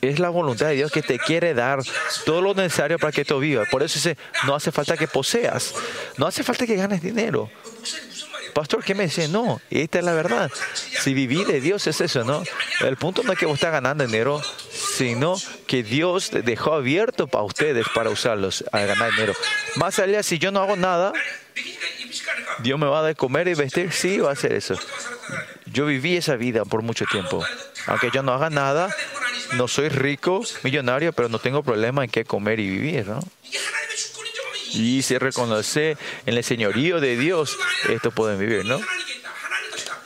es 0.00 0.18
la 0.18 0.28
voluntad 0.28 0.66
de 0.68 0.74
Dios 0.74 0.92
que 0.92 1.02
te 1.02 1.18
quiere 1.18 1.54
dar 1.54 1.80
todo 2.24 2.40
lo 2.40 2.54
necesario 2.54 2.98
para 2.98 3.12
que 3.12 3.24
tú 3.24 3.38
vivas. 3.38 3.68
Por 3.68 3.82
eso 3.82 3.94
dice, 3.94 4.16
no 4.46 4.54
hace 4.54 4.70
falta 4.70 4.96
que 4.96 5.08
poseas, 5.08 5.74
no 6.16 6.26
hace 6.26 6.42
falta 6.42 6.66
que 6.66 6.76
ganes 6.76 7.02
dinero, 7.02 7.50
Pastor, 8.58 8.82
¿qué 8.82 8.92
me 8.96 9.04
dice? 9.04 9.28
No, 9.28 9.60
esta 9.70 10.00
es 10.00 10.04
la 10.04 10.14
verdad. 10.14 10.50
Si 10.74 11.14
vivir 11.14 11.46
de 11.46 11.60
Dios 11.60 11.86
es 11.86 12.00
eso, 12.00 12.24
¿no? 12.24 12.42
El 12.80 12.96
punto 12.96 13.22
no 13.22 13.32
es 13.32 13.38
que 13.38 13.46
vos 13.46 13.54
estás 13.54 13.70
ganando 13.70 14.04
dinero, 14.04 14.42
sino 14.72 15.36
que 15.68 15.84
Dios 15.84 16.32
dejó 16.32 16.74
abierto 16.74 17.28
para 17.28 17.44
ustedes 17.44 17.86
para 17.94 18.10
usarlos 18.10 18.64
a 18.72 18.80
ganar 18.80 19.12
dinero. 19.12 19.34
Más 19.76 20.00
allá, 20.00 20.24
si 20.24 20.40
yo 20.40 20.50
no 20.50 20.60
hago 20.60 20.74
nada, 20.74 21.12
Dios 22.58 22.80
me 22.80 22.86
va 22.86 22.98
a 22.98 23.02
dar 23.02 23.14
comer 23.14 23.46
y 23.46 23.54
vestir, 23.54 23.92
sí, 23.92 24.18
va 24.18 24.30
a 24.30 24.32
hacer 24.32 24.52
eso. 24.52 24.74
Yo 25.66 25.86
viví 25.86 26.16
esa 26.16 26.34
vida 26.34 26.64
por 26.64 26.82
mucho 26.82 27.04
tiempo. 27.04 27.44
Aunque 27.86 28.10
yo 28.12 28.24
no 28.24 28.32
haga 28.32 28.50
nada, 28.50 28.92
no 29.52 29.68
soy 29.68 29.88
rico, 29.88 30.42
millonario, 30.64 31.12
pero 31.12 31.28
no 31.28 31.38
tengo 31.38 31.62
problema 31.62 32.02
en 32.02 32.10
qué 32.10 32.24
comer 32.24 32.58
y 32.58 32.68
vivir, 32.68 33.06
¿no? 33.06 33.20
y 34.72 35.02
se 35.02 35.18
reconoce 35.18 35.96
en 36.26 36.36
el 36.36 36.44
señorío 36.44 37.00
de 37.00 37.16
Dios, 37.16 37.56
estos 37.88 38.12
pueden 38.12 38.38
vivir, 38.38 38.64
¿no? 38.64 38.80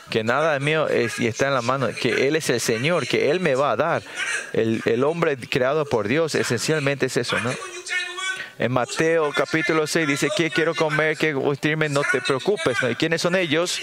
Que 0.09 0.23
nada 0.23 0.55
es 0.55 0.61
mío 0.61 0.87
es, 0.89 1.19
y 1.19 1.27
está 1.27 1.47
en 1.47 1.55
la 1.55 1.61
mano, 1.61 1.87
que 1.99 2.27
Él 2.27 2.35
es 2.35 2.49
el 2.49 2.59
Señor, 2.59 3.07
que 3.07 3.31
Él 3.31 3.39
me 3.39 3.55
va 3.55 3.71
a 3.71 3.75
dar. 3.75 4.03
El, 4.51 4.81
el 4.85 5.03
hombre 5.03 5.37
creado 5.37 5.85
por 5.85 6.07
Dios 6.07 6.35
esencialmente 6.35 7.07
es 7.07 7.17
eso, 7.17 7.39
¿no? 7.39 7.51
En 8.59 8.71
Mateo 8.71 9.31
capítulo 9.35 9.87
6 9.87 10.07
dice, 10.07 10.29
¿qué 10.37 10.51
quiero 10.51 10.75
comer? 10.75 11.17
¿Qué 11.17 11.33
vestirme? 11.33 11.89
No 11.89 12.01
te 12.09 12.21
preocupes. 12.21 12.77
¿no? 12.83 12.89
¿Y 12.89 12.95
quiénes 12.95 13.21
son 13.21 13.35
ellos? 13.35 13.79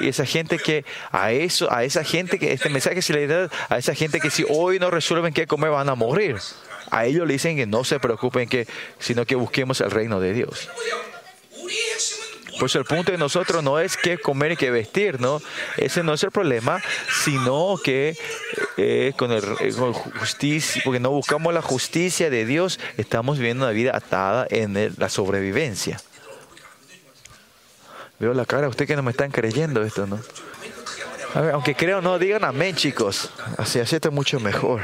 Y 0.00 0.08
esa 0.08 0.24
gente 0.24 0.58
que, 0.58 0.86
a 1.12 1.32
eso, 1.32 1.70
a 1.70 1.84
esa 1.84 2.02
gente 2.02 2.38
que, 2.38 2.52
este 2.52 2.70
mensaje 2.70 3.02
se 3.02 3.12
le 3.12 3.26
da 3.26 3.50
a 3.68 3.76
esa 3.76 3.94
gente 3.94 4.18
que 4.18 4.30
si 4.30 4.44
hoy 4.48 4.78
no 4.78 4.90
resuelven 4.90 5.34
qué 5.34 5.46
comer 5.46 5.70
van 5.70 5.88
a 5.90 5.94
morir. 5.94 6.36
A 6.90 7.06
ellos 7.06 7.26
le 7.26 7.34
dicen 7.34 7.56
que 7.56 7.66
no 7.66 7.84
se 7.84 8.00
preocupen, 8.00 8.48
que, 8.48 8.66
sino 8.98 9.24
que 9.24 9.34
busquemos 9.34 9.80
el 9.80 9.90
reino 9.90 10.20
de 10.20 10.32
Dios. 10.32 10.68
Pues 12.60 12.74
el 12.74 12.84
punto 12.84 13.10
de 13.10 13.16
nosotros 13.16 13.64
no 13.64 13.78
es 13.78 13.96
qué 13.96 14.18
comer 14.18 14.52
y 14.52 14.56
qué 14.56 14.70
vestir, 14.70 15.18
¿no? 15.18 15.40
Ese 15.78 16.02
no 16.02 16.12
es 16.12 16.22
el 16.24 16.30
problema, 16.30 16.82
sino 17.24 17.76
que 17.82 18.18
eh, 18.76 19.14
con, 19.16 19.32
el, 19.32 19.42
eh, 19.60 19.72
justicia, 20.18 20.82
porque 20.84 21.00
no 21.00 21.10
buscamos 21.10 21.54
la 21.54 21.62
justicia 21.62 22.28
de 22.28 22.44
Dios, 22.44 22.78
estamos 22.98 23.38
viviendo 23.38 23.64
una 23.64 23.72
vida 23.72 23.96
atada 23.96 24.46
en 24.50 24.94
la 24.98 25.08
sobrevivencia. 25.08 26.02
Veo 28.18 28.34
la 28.34 28.44
cara 28.44 28.62
de 28.62 28.68
usted 28.68 28.86
que 28.86 28.94
no 28.94 29.02
me 29.02 29.12
están 29.12 29.30
creyendo 29.30 29.82
esto, 29.82 30.06
¿no? 30.06 30.20
Aunque 31.52 31.74
creo 31.74 32.02
no, 32.02 32.18
digan 32.18 32.44
amén, 32.44 32.76
chicos. 32.76 33.30
Así, 33.56 33.78
así 33.78 33.96
está 33.96 34.10
mucho 34.10 34.38
mejor. 34.38 34.82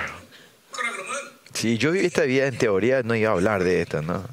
Si 1.56 1.78
yo 1.78 1.90
viví 1.92 2.04
esta 2.04 2.22
vida 2.22 2.46
en 2.46 2.58
teoría, 2.58 3.02
no 3.02 3.14
iba 3.14 3.30
a 3.30 3.32
hablar 3.32 3.64
de 3.64 3.80
esto, 3.80 4.02
¿no? 4.02 4.28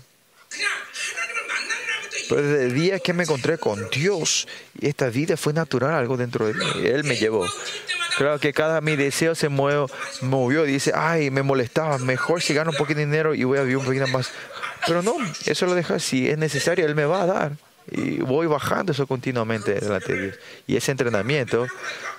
Pero 2.28 2.42
desde 2.42 2.66
el 2.66 2.74
día 2.74 3.00
que 3.00 3.14
me 3.14 3.24
encontré 3.24 3.58
con 3.58 3.90
Dios, 3.90 4.46
esta 4.82 5.08
vida 5.08 5.38
fue 5.38 5.54
natural, 5.54 5.94
algo 5.94 6.18
dentro 6.18 6.46
de 6.46 6.54
mí. 6.54 6.66
Él 6.84 7.06
me 7.06 7.16
llevó. 7.16 7.48
Claro 8.18 8.40
que 8.40 8.52
cada 8.52 8.82
mi 8.82 8.98
deseo 8.98 9.36
se 9.36 9.48
muevo, 9.48 9.90
movió, 10.20 10.64
dice, 10.64 10.92
ay, 10.94 11.32
me 11.32 11.44
molestaba, 11.44 11.98
mejor 11.98 12.42
si 12.42 12.54
gano 12.54 12.72
un 12.72 12.78
poquito 12.78 13.00
de 13.00 13.06
dinero 13.06 13.34
y 13.34 13.46
voy 13.46 13.58
a 13.58 13.62
vivir 13.62 13.78
un 13.78 13.86
poquito 13.86 14.08
más. 14.08 14.30
Pero 14.86 15.02
no, 15.02 15.16
eso 15.46 15.66
lo 15.66 15.76
deja, 15.76 16.00
si 16.00 16.28
es 16.28 16.38
necesario, 16.38 16.86
Él 16.86 16.94
me 16.94 17.06
va 17.06 17.22
a 17.22 17.26
dar. 17.26 17.52
Y 17.92 18.18
voy 18.20 18.48
bajando 18.48 18.92
eso 18.92 19.08
continuamente 19.08 19.74
delante 19.74 20.14
de 20.14 20.22
Dios. 20.22 20.40
Y 20.68 20.76
ese 20.78 20.92
entrenamiento 20.92 21.68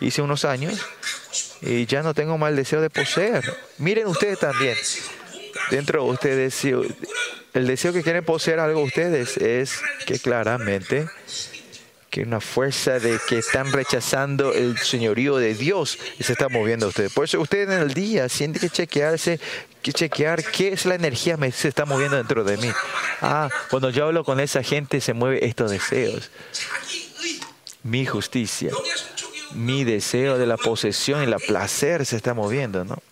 hice 0.01 0.23
unos 0.23 0.45
años 0.45 0.85
y 1.63 1.87
ya 1.87 2.03
no 2.03 2.15
tengo 2.15 2.39
más 2.39 2.51
el 2.51 2.57
deseo 2.57 2.81
de 2.81 2.91
poseer. 2.91 3.45
Miren 3.79 4.07
ustedes 4.07 4.39
también. 4.39 4.77
Dentro 5.71 6.05
de 6.05 6.11
ustedes, 6.11 6.65
el 7.55 7.67
deseo 7.67 7.93
que 7.93 8.03
quieren 8.03 8.25
poseer 8.25 8.59
algo 8.59 8.83
ustedes 8.83 9.37
es 9.39 9.81
que 10.07 10.19
claramente 10.19 11.09
que 12.15 12.23
una 12.23 12.41
fuerza 12.41 13.01
de 13.01 13.19
que 13.29 13.39
están 13.39 13.73
rechazando 13.73 14.53
el 14.53 14.79
señorío 14.79 15.37
de 15.37 15.55
Dios 15.55 15.99
se 16.21 16.33
está 16.33 16.49
moviendo 16.49 16.87
a 16.87 16.91
ustedes. 16.91 17.13
Por 17.13 17.25
eso 17.25 17.41
ustedes 17.41 17.69
en 17.69 17.81
el 17.81 17.93
día 17.93 18.29
sienten 18.29 18.61
que 18.61 18.71
chequearse, 18.71 19.39
que 19.39 19.74
chequear 19.93 20.43
qué 20.45 20.69
es 20.69 20.87
la 20.87 20.95
energía 20.95 21.37
que 21.37 21.53
se 21.53 21.69
está 21.69 21.85
moviendo 21.85 22.17
dentro 22.17 22.45
de 22.45 22.57
mí. 22.57 22.71
Ah, 23.21 23.49
cuando 23.71 23.91
yo 23.91 24.07
hablo 24.07 24.25
con 24.25 24.41
esa 24.41 24.63
gente 24.63 25.01
se 25.01 25.13
mueven 25.13 25.43
estos 25.43 25.71
deseos. 25.71 26.31
Mi 27.83 28.07
justicia, 28.07 28.71
mi 29.55 29.85
deseo 29.85 30.39
de 30.39 30.47
la 30.47 30.57
posesión 30.57 31.23
y 31.23 31.27
la 31.27 31.39
placer 31.39 32.07
se 32.07 32.17
está 32.17 32.35
moviendo, 32.35 32.85
¿no? 32.85 33.03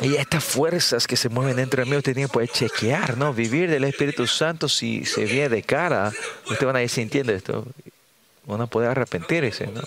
Y 0.00 0.16
estas 0.16 0.42
fuerzas 0.42 1.06
que 1.06 1.16
se 1.16 1.28
mueven 1.28 1.56
dentro 1.56 1.84
de 1.84 1.90
mí, 1.90 1.96
usted 1.96 2.14
tiene 2.14 2.28
que 2.28 2.32
poder 2.32 2.48
chequear, 2.48 3.16
¿no? 3.16 3.32
Vivir 3.32 3.70
del 3.70 3.84
Espíritu 3.84 4.26
Santo 4.26 4.68
si 4.68 5.04
se 5.04 5.24
viene 5.24 5.48
de 5.48 5.62
cara. 5.62 6.12
Ustedes 6.44 6.64
van 6.64 6.76
a 6.76 6.82
ir 6.82 6.88
sintiendo 6.88 7.32
esto. 7.32 7.66
Van 8.46 8.60
a 8.62 8.66
poder 8.66 8.90
arrepentirse, 8.90 9.66
¿no? 9.66 9.82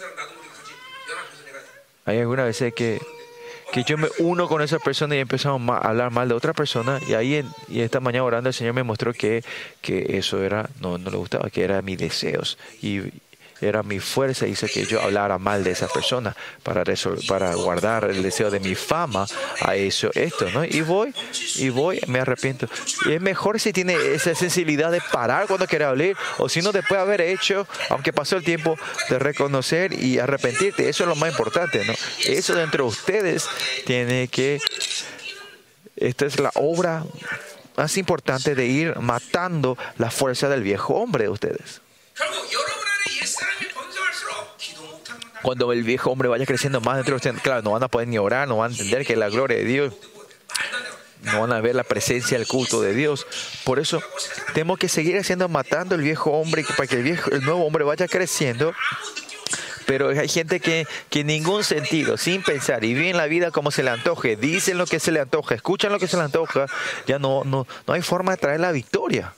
Hay 2.05 2.19
algunas 2.19 2.45
veces 2.45 2.73
que 2.73 3.01
que 3.75 3.83
yo 3.83 3.97
me 3.97 4.07
uno 4.19 4.47
con 4.47 4.61
esa 4.61 4.79
persona 4.79 5.17
y 5.17 5.19
empezamos 5.19 5.75
a 5.75 5.79
hablar 5.89 6.09
mal 6.09 6.29
de 6.29 6.33
otra 6.33 6.53
persona. 6.53 7.01
Y 7.09 7.13
ahí, 7.13 7.35
en- 7.35 7.49
y 7.67 7.81
esta 7.81 7.99
mañana 7.99 8.23
orando, 8.23 8.47
el 8.49 8.53
Señor 8.53 8.73
me 8.73 8.83
mostró 8.83 9.11
que, 9.13 9.43
que 9.81 10.17
eso 10.17 10.41
era, 10.41 10.69
no, 10.79 10.97
no 10.97 11.11
le 11.11 11.17
gustaba, 11.17 11.49
que 11.49 11.61
era 11.63 11.81
mis 11.81 11.97
deseos. 11.97 12.57
Y 12.81 13.01
era 13.61 13.83
mi 13.83 13.99
fuerza, 13.99 14.47
hizo 14.47 14.67
que 14.67 14.85
yo 14.85 15.01
hablara 15.01 15.37
mal 15.37 15.63
de 15.63 15.71
esa 15.71 15.87
persona 15.87 16.35
para, 16.63 16.83
para 17.27 17.55
guardar 17.55 18.09
el 18.09 18.21
deseo 18.21 18.51
de 18.51 18.59
mi 18.59 18.75
fama 18.75 19.25
a 19.61 19.75
eso, 19.75 20.09
esto, 20.13 20.49
¿no? 20.51 20.65
Y 20.65 20.81
voy, 20.81 21.13
y 21.55 21.69
voy, 21.69 22.01
me 22.07 22.19
arrepiento. 22.19 22.67
Y 23.05 23.13
es 23.13 23.21
mejor 23.21 23.59
si 23.59 23.71
tiene 23.71 23.95
esa 24.13 24.35
sensibilidad 24.35 24.91
de 24.91 25.01
parar 25.11 25.47
cuando 25.47 25.67
quiere 25.67 25.85
hablar, 25.85 26.15
o 26.37 26.49
si 26.49 26.61
no, 26.61 26.71
después 26.71 26.97
de 26.97 27.01
haber 27.03 27.21
hecho, 27.21 27.67
aunque 27.89 28.11
pasó 28.11 28.37
el 28.37 28.43
tiempo, 28.43 28.77
de 29.09 29.19
reconocer 29.19 29.93
y 29.93 30.19
arrepentirte. 30.19 30.89
Eso 30.89 31.03
es 31.03 31.09
lo 31.09 31.15
más 31.15 31.29
importante, 31.29 31.85
¿no? 31.85 31.93
Eso 32.25 32.55
dentro 32.55 32.83
de 32.83 32.89
ustedes 32.89 33.47
tiene 33.85 34.27
que. 34.27 34.59
Esta 35.95 36.25
es 36.25 36.39
la 36.39 36.51
obra 36.55 37.03
más 37.77 37.97
importante 37.97 38.55
de 38.55 38.65
ir 38.65 38.99
matando 38.99 39.77
la 39.97 40.11
fuerza 40.11 40.49
del 40.49 40.61
viejo 40.61 40.95
hombre 40.95 41.25
de 41.25 41.29
ustedes. 41.29 41.81
Cuando 45.41 45.71
el 45.71 45.83
viejo 45.83 46.11
hombre 46.11 46.27
vaya 46.27 46.45
creciendo 46.45 46.81
más 46.81 46.95
dentro 46.95 47.13
de 47.13 47.17
usted, 47.17 47.41
claro, 47.41 47.61
no 47.61 47.71
van 47.71 47.83
a 47.83 47.87
poder 47.87 48.07
ni 48.07 48.17
orar, 48.17 48.47
no 48.47 48.57
van 48.57 48.71
a 48.71 48.73
entender 48.73 49.05
que 49.05 49.15
la 49.15 49.29
gloria 49.29 49.57
de 49.57 49.65
Dios, 49.65 49.93
no 51.21 51.41
van 51.41 51.53
a 51.53 51.61
ver 51.61 51.75
la 51.75 51.83
presencia 51.83 52.37
del 52.37 52.47
culto 52.47 52.81
de 52.81 52.93
Dios. 52.93 53.27
Por 53.63 53.79
eso 53.79 54.01
tenemos 54.53 54.79
que 54.79 54.89
seguir 54.89 55.17
haciendo, 55.17 55.49
matando 55.49 55.95
el 55.95 56.01
viejo 56.01 56.31
hombre 56.31 56.65
para 56.75 56.87
que 56.87 56.95
el, 56.95 57.03
viejo, 57.03 57.31
el 57.31 57.43
nuevo 57.43 57.65
hombre 57.65 57.83
vaya 57.83 58.07
creciendo. 58.07 58.73
Pero 59.85 60.09
hay 60.09 60.27
gente 60.27 60.59
que, 60.59 60.87
que 61.09 61.19
en 61.19 61.27
ningún 61.27 61.63
sentido, 61.63 62.17
sin 62.17 62.41
pensar, 62.41 62.83
y 62.83 62.95
viven 62.95 63.17
la 63.17 63.27
vida 63.27 63.51
como 63.51 63.69
se 63.69 63.83
le 63.83 63.91
antoje, 63.91 64.35
dicen 64.35 64.79
lo 64.79 64.87
que 64.87 64.99
se 64.99 65.11
le 65.11 65.19
antoja, 65.19 65.53
escuchan 65.53 65.91
lo 65.91 65.99
que 65.99 66.07
se 66.07 66.17
le 66.17 66.23
antoja, 66.23 66.65
ya 67.05 67.19
no, 67.19 67.43
no, 67.43 67.67
no 67.85 67.93
hay 67.93 68.01
forma 68.01 68.31
de 68.31 68.37
traer 68.37 68.61
la 68.61 68.71
victoria. 68.71 69.33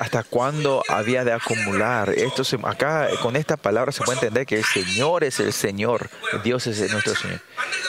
¿Hasta 0.00 0.22
cuándo 0.22 0.82
había 0.88 1.24
de 1.24 1.32
acumular? 1.32 2.10
Esto 2.10 2.42
acá 2.64 3.08
con 3.22 3.36
esta 3.36 3.56
palabra 3.56 3.92
se 3.92 4.02
puede 4.02 4.18
entender 4.18 4.46
que 4.46 4.56
el 4.56 4.64
Señor 4.64 5.24
es 5.24 5.40
el 5.40 5.52
Señor, 5.52 6.08
Dios 6.42 6.66
es 6.66 6.90
nuestro 6.90 7.14
Señor. 7.14 7.40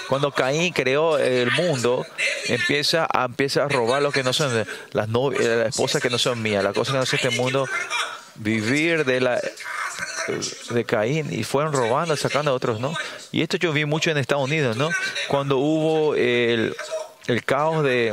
Cuando 0.07 0.31
Caín 0.31 0.73
creó 0.73 1.17
el 1.17 1.51
mundo, 1.51 2.05
empieza 2.47 3.07
a, 3.11 3.25
empieza 3.25 3.63
a 3.63 3.67
robar 3.67 4.01
lo 4.01 4.11
que 4.11 4.23
no 4.23 4.33
son 4.33 4.65
las 4.91 5.07
novias, 5.07 5.43
las 5.43 5.69
esposas 5.69 6.01
que 6.01 6.09
no 6.09 6.17
son 6.17 6.41
mías, 6.41 6.63
las 6.63 6.73
cosas 6.73 6.93
que 6.93 6.99
no 6.99 7.05
son 7.05 7.19
este 7.21 7.29
mundo, 7.31 7.67
vivir 8.35 9.05
de 9.05 9.21
la 9.21 9.41
de 10.71 10.85
Caín 10.85 11.31
y 11.31 11.43
fueron 11.43 11.73
robando, 11.73 12.15
sacando 12.15 12.51
a 12.51 12.53
otros, 12.53 12.79
¿no? 12.79 12.93
Y 13.31 13.41
esto 13.41 13.57
yo 13.57 13.71
vi 13.73 13.85
mucho 13.85 14.09
en 14.09 14.17
Estados 14.17 14.43
Unidos, 14.43 14.75
¿no? 14.75 14.89
Cuando 15.27 15.57
hubo 15.57 16.15
el, 16.15 16.75
el 17.27 17.43
caos 17.43 17.83
de, 17.83 18.11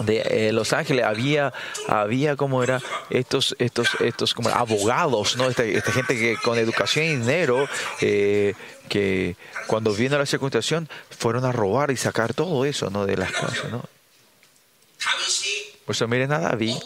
de 0.00 0.48
eh, 0.48 0.52
Los 0.52 0.72
Ángeles. 0.72 1.04
Había 1.04 1.52
había 1.88 2.36
como 2.36 2.62
era 2.62 2.80
estos 3.10 3.56
estos 3.58 3.88
estos 4.00 4.34
como 4.34 4.48
abogados 4.48 5.36
no 5.36 5.48
esta, 5.48 5.64
gente 5.92 6.16
que 6.18 6.36
con 6.36 6.58
educación 6.58 7.04
y 7.06 7.16
dinero 7.16 7.68
eh, 8.00 8.54
que 8.88 9.36
cuando 9.66 9.92
vino 9.92 10.18
la 10.18 10.26
circunstancia, 10.26 10.82
fueron 11.10 11.44
a 11.44 11.52
robar 11.52 11.90
y 11.90 11.96
sacar 11.96 12.34
todo 12.34 12.64
eso 12.64 12.90
no 12.90 13.06
de 13.06 13.16
las 13.16 13.32
casas 13.32 13.70
no 13.70 13.84
por 15.90 15.96
eso 15.96 16.06
miren 16.06 16.32
a 16.32 16.38
David 16.38 16.76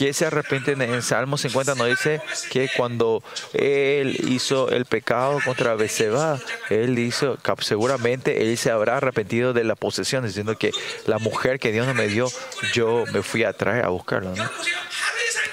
que 0.00 0.14
se 0.14 0.24
arrepienten. 0.24 0.80
En 0.80 1.02
Salmo 1.02 1.36
50 1.36 1.74
nos 1.74 1.88
dice 1.88 2.22
que 2.50 2.70
cuando 2.74 3.22
él 3.52 4.16
hizo 4.30 4.70
el 4.70 4.86
pecado 4.86 5.40
contra 5.44 5.74
Beceba, 5.74 6.40
él 6.70 6.98
hizo, 6.98 7.36
seguramente 7.58 8.40
él 8.40 8.56
se 8.56 8.70
habrá 8.70 8.96
arrepentido 8.96 9.52
de 9.52 9.62
la 9.62 9.74
posesión, 9.74 10.24
diciendo 10.24 10.56
que 10.56 10.70
la 11.06 11.18
mujer 11.18 11.60
que 11.60 11.70
Dios 11.70 11.86
no 11.86 11.92
me 11.92 12.08
dio, 12.08 12.28
yo 12.72 13.04
me 13.12 13.22
fui 13.22 13.44
atrás 13.44 13.84
a 13.84 13.90
buscarla. 13.90 14.50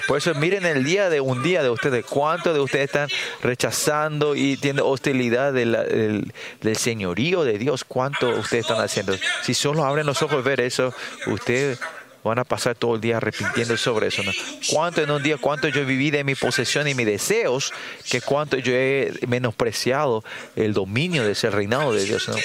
Por 0.06 0.16
eso 0.16 0.34
miren 0.34 0.64
el 0.64 0.82
día 0.82 1.10
de 1.10 1.20
un 1.20 1.42
día 1.42 1.62
de 1.62 1.68
ustedes, 1.68 2.06
cuántos 2.06 2.54
de 2.54 2.60
ustedes 2.60 2.86
están 2.86 3.10
rechazando 3.42 4.34
y 4.34 4.56
tienen 4.56 4.82
hostilidad 4.82 5.52
de 5.52 5.66
la, 5.66 5.82
del, 5.82 6.32
señorío 6.74 7.44
de 7.44 7.58
Dios, 7.58 7.84
cuánto 7.84 8.30
ustedes 8.30 8.64
están 8.64 8.80
haciendo. 8.82 9.14
Si 9.42 9.52
solo 9.52 9.84
abren 9.84 10.06
los 10.06 10.22
ojos 10.22 10.42
ver 10.42 10.62
eso, 10.62 10.94
ustedes 11.26 11.78
van 12.24 12.38
a 12.38 12.44
pasar 12.44 12.74
todo 12.74 12.94
el 12.96 13.00
día 13.00 13.18
arrepintiendo 13.18 13.76
sobre 13.76 14.08
eso. 14.08 14.22
¿no? 14.22 14.32
Cuánto 14.70 15.02
en 15.02 15.10
un 15.10 15.22
día, 15.22 15.36
cuánto 15.38 15.68
yo 15.68 15.84
viví 15.84 16.10
de 16.10 16.24
mi 16.24 16.34
posesión 16.34 16.88
y 16.88 16.94
mis 16.94 17.06
deseos, 17.06 17.72
que 18.08 18.20
cuánto 18.20 18.58
yo 18.58 18.72
he 18.74 19.12
menospreciado 19.26 20.24
el 20.56 20.72
dominio 20.72 21.24
de 21.24 21.32
ese 21.32 21.50
reinado 21.50 21.92
de 21.92 22.04
Dios. 22.04 22.28
¿no? 22.28 22.36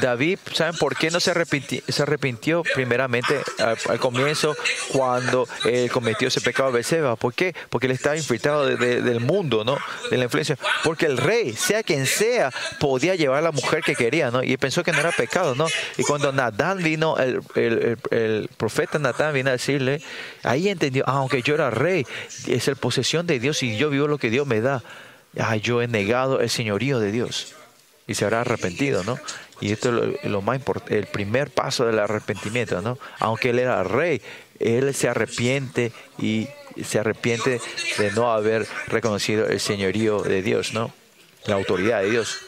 David, 0.00 0.38
¿saben 0.52 0.76
por 0.78 0.96
qué 0.96 1.10
no 1.10 1.20
se 1.20 1.30
arrepintió, 1.30 1.80
se 1.88 2.02
arrepintió 2.02 2.62
primeramente 2.74 3.40
al, 3.58 3.76
al 3.88 3.98
comienzo 3.98 4.56
cuando 4.92 5.46
él 5.64 5.90
cometió 5.90 6.28
ese 6.28 6.40
pecado 6.40 6.70
de 6.70 6.78
Beceba? 6.78 7.16
¿Por 7.16 7.34
qué? 7.34 7.54
Porque 7.70 7.86
él 7.86 7.92
estaba 7.92 8.16
infiltrado 8.16 8.66
de- 8.66 8.76
de- 8.76 9.02
del 9.02 9.20
mundo, 9.20 9.64
¿no? 9.64 9.76
De 10.10 10.16
la 10.16 10.24
influencia. 10.24 10.56
Porque 10.84 11.06
el 11.06 11.16
rey, 11.18 11.52
sea 11.54 11.82
quien 11.82 12.06
sea, 12.06 12.52
podía 12.80 13.14
llevar 13.14 13.38
a 13.38 13.42
la 13.42 13.52
mujer 13.52 13.82
que 13.82 13.94
quería, 13.94 14.30
¿no? 14.30 14.42
Y 14.42 14.56
pensó 14.56 14.82
que 14.82 14.92
no 14.92 15.00
era 15.00 15.12
pecado, 15.12 15.54
¿no? 15.54 15.66
Y 15.96 16.02
cuando 16.04 16.32
Natán 16.32 16.82
vino, 16.82 17.16
el, 17.18 17.40
el- 17.54 17.96
el- 18.10 18.18
el 18.18 18.48
profeta 18.56 18.98
Natán 18.98 19.34
vino 19.34 19.50
a 19.50 19.52
decirle, 19.52 20.00
ahí 20.42 20.68
entendió, 20.68 21.04
ah, 21.06 21.12
aunque 21.18 21.42
yo 21.42 21.54
era 21.54 21.70
rey, 21.70 22.06
es 22.46 22.68
el 22.68 22.76
posesión 22.76 23.26
de 23.26 23.38
Dios 23.40 23.62
y 23.62 23.76
yo 23.76 23.90
vivo 23.90 24.06
lo 24.08 24.18
que 24.18 24.30
Dios 24.30 24.46
me 24.46 24.60
da. 24.60 24.82
Ah, 25.38 25.56
yo 25.56 25.82
he 25.82 25.88
negado 25.88 26.40
el 26.40 26.48
señorío 26.50 26.98
de 27.00 27.12
Dios 27.12 27.54
y 28.06 28.14
se 28.14 28.24
habrá 28.24 28.40
arrepentido, 28.40 29.04
¿no? 29.04 29.18
Y 29.60 29.72
esto 29.72 29.88
es 30.04 30.30
lo, 30.30 30.40
más 30.40 30.56
importante, 30.56 30.98
el 30.98 31.06
primer 31.06 31.50
paso 31.50 31.84
del 31.84 31.98
arrepentimiento, 31.98 32.80
¿no? 32.80 32.98
Aunque 33.18 33.50
él 33.50 33.58
era 33.58 33.82
rey, 33.82 34.22
él 34.60 34.94
se 34.94 35.08
arrepiente 35.08 35.92
y 36.18 36.48
se 36.84 36.98
arrepiente 37.00 37.60
de 37.98 38.12
no 38.12 38.32
haber 38.32 38.66
reconocido 38.86 39.46
el 39.46 39.60
señorío 39.60 40.22
de 40.22 40.42
Dios, 40.42 40.72
¿no? 40.74 40.92
La 41.46 41.56
autoridad 41.56 42.02
de 42.02 42.10
Dios. 42.10 42.38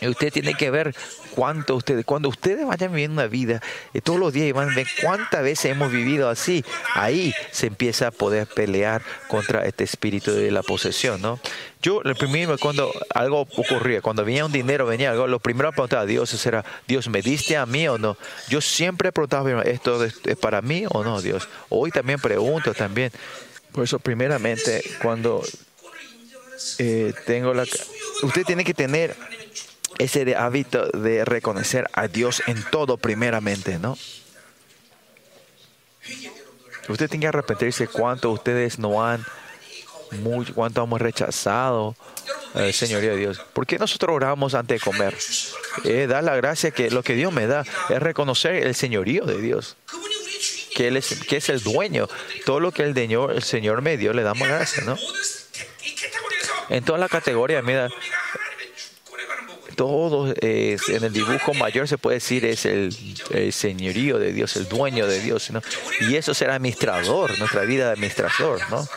Y 0.00 0.08
usted 0.08 0.32
tiene 0.32 0.54
que 0.54 0.70
ver 0.70 0.94
cuánto 1.38 1.76
ustedes, 1.76 2.04
cuando 2.04 2.28
ustedes 2.28 2.66
vayan 2.66 2.90
viviendo 2.90 3.22
una 3.22 3.28
vida, 3.28 3.62
eh, 3.94 4.00
todos 4.00 4.18
los 4.18 4.32
días 4.32 4.52
van 4.52 4.70
a 4.70 4.74
ver 4.74 4.88
cuántas 5.00 5.40
veces 5.40 5.66
hemos 5.66 5.92
vivido 5.92 6.28
así. 6.28 6.64
Ahí 6.94 7.32
se 7.52 7.68
empieza 7.68 8.08
a 8.08 8.10
poder 8.10 8.48
pelear 8.48 9.02
contra 9.28 9.64
este 9.64 9.84
espíritu 9.84 10.32
de 10.32 10.50
la 10.50 10.64
posesión, 10.64 11.22
¿no? 11.22 11.38
Yo, 11.80 12.02
el 12.02 12.16
primero, 12.16 12.58
cuando 12.58 12.92
algo 13.14 13.42
ocurría, 13.42 14.00
cuando 14.00 14.24
venía 14.24 14.44
un 14.44 14.50
dinero, 14.50 14.84
venía 14.84 15.12
algo, 15.12 15.28
lo 15.28 15.38
primero 15.38 15.70
que 15.70 15.74
preguntaba 15.74 16.02
a 16.02 16.06
Dios 16.06 16.44
era, 16.44 16.64
Dios, 16.88 17.08
¿me 17.08 17.22
diste 17.22 17.56
a 17.56 17.66
mí 17.66 17.86
o 17.86 17.98
no? 17.98 18.16
Yo 18.48 18.60
siempre 18.60 19.12
preguntaba, 19.12 19.62
¿esto 19.62 20.02
es 20.02 20.20
es 20.24 20.36
para 20.36 20.60
mí 20.60 20.86
o 20.90 21.04
no, 21.04 21.22
Dios? 21.22 21.48
Hoy 21.68 21.92
también 21.92 22.18
pregunto 22.18 22.74
también. 22.74 23.12
Por 23.70 23.84
eso, 23.84 24.00
primeramente, 24.00 24.82
cuando 25.00 25.44
eh, 26.80 27.14
tengo 27.26 27.54
la... 27.54 27.64
Usted 28.24 28.42
tiene 28.44 28.64
que 28.64 28.74
tener 28.74 29.16
ese 29.98 30.24
de 30.24 30.36
hábito 30.36 30.86
de 30.86 31.24
reconocer 31.24 31.88
a 31.92 32.08
Dios 32.08 32.42
en 32.46 32.62
todo 32.70 32.96
primeramente, 32.96 33.78
¿no? 33.78 33.98
Usted 36.88 37.08
tiene 37.08 37.22
que 37.24 37.28
arrepentirse 37.28 37.86
cuánto 37.86 38.30
ustedes 38.30 38.78
no 38.78 39.04
han, 39.04 39.24
cuánto 40.54 40.82
hemos 40.82 41.00
rechazado, 41.00 41.94
eh, 42.54 42.72
Señoría 42.72 43.10
de 43.10 43.16
Dios. 43.16 43.40
¿Por 43.52 43.66
qué 43.66 43.78
nosotros 43.78 44.14
oramos 44.14 44.54
antes 44.54 44.80
de 44.80 44.84
comer? 44.84 45.14
Eh, 45.84 46.06
da 46.08 46.22
la 46.22 46.34
gracia 46.36 46.70
que 46.70 46.90
lo 46.90 47.02
que 47.02 47.14
Dios 47.14 47.32
me 47.32 47.46
da 47.46 47.64
es 47.90 48.00
reconocer 48.00 48.54
el 48.66 48.74
señorío 48.74 49.24
de 49.24 49.40
Dios. 49.40 49.76
Que, 50.74 50.88
es, 50.88 51.20
que 51.28 51.36
es 51.36 51.48
el 51.48 51.62
dueño. 51.62 52.08
Todo 52.46 52.60
lo 52.60 52.72
que 52.72 52.84
el, 52.84 52.96
el 52.96 53.42
Señor 53.42 53.82
me 53.82 53.96
dio 53.96 54.12
le 54.12 54.22
damos 54.22 54.48
gracias, 54.48 54.86
¿no? 54.86 54.96
En 56.70 56.84
toda 56.84 56.98
la 56.98 57.08
categoría, 57.08 57.62
mira, 57.62 57.88
todo 59.78 60.34
es, 60.40 60.88
en 60.88 61.04
el 61.04 61.12
dibujo 61.12 61.54
mayor 61.54 61.86
se 61.86 61.98
puede 61.98 62.16
decir 62.16 62.44
es 62.44 62.66
el, 62.66 62.92
señorío 63.52 64.18
de 64.18 64.32
Dios, 64.32 64.56
el 64.56 64.68
dueño 64.68 65.06
de 65.06 65.20
Dios. 65.20 65.52
Y 66.00 66.16
eso 66.16 66.34
será 66.34 66.56
administrador, 66.56 67.38
nuestra 67.38 67.62
vida 67.62 67.86
de 67.86 67.92
administrador, 67.92 68.60
¿no? 68.70 68.88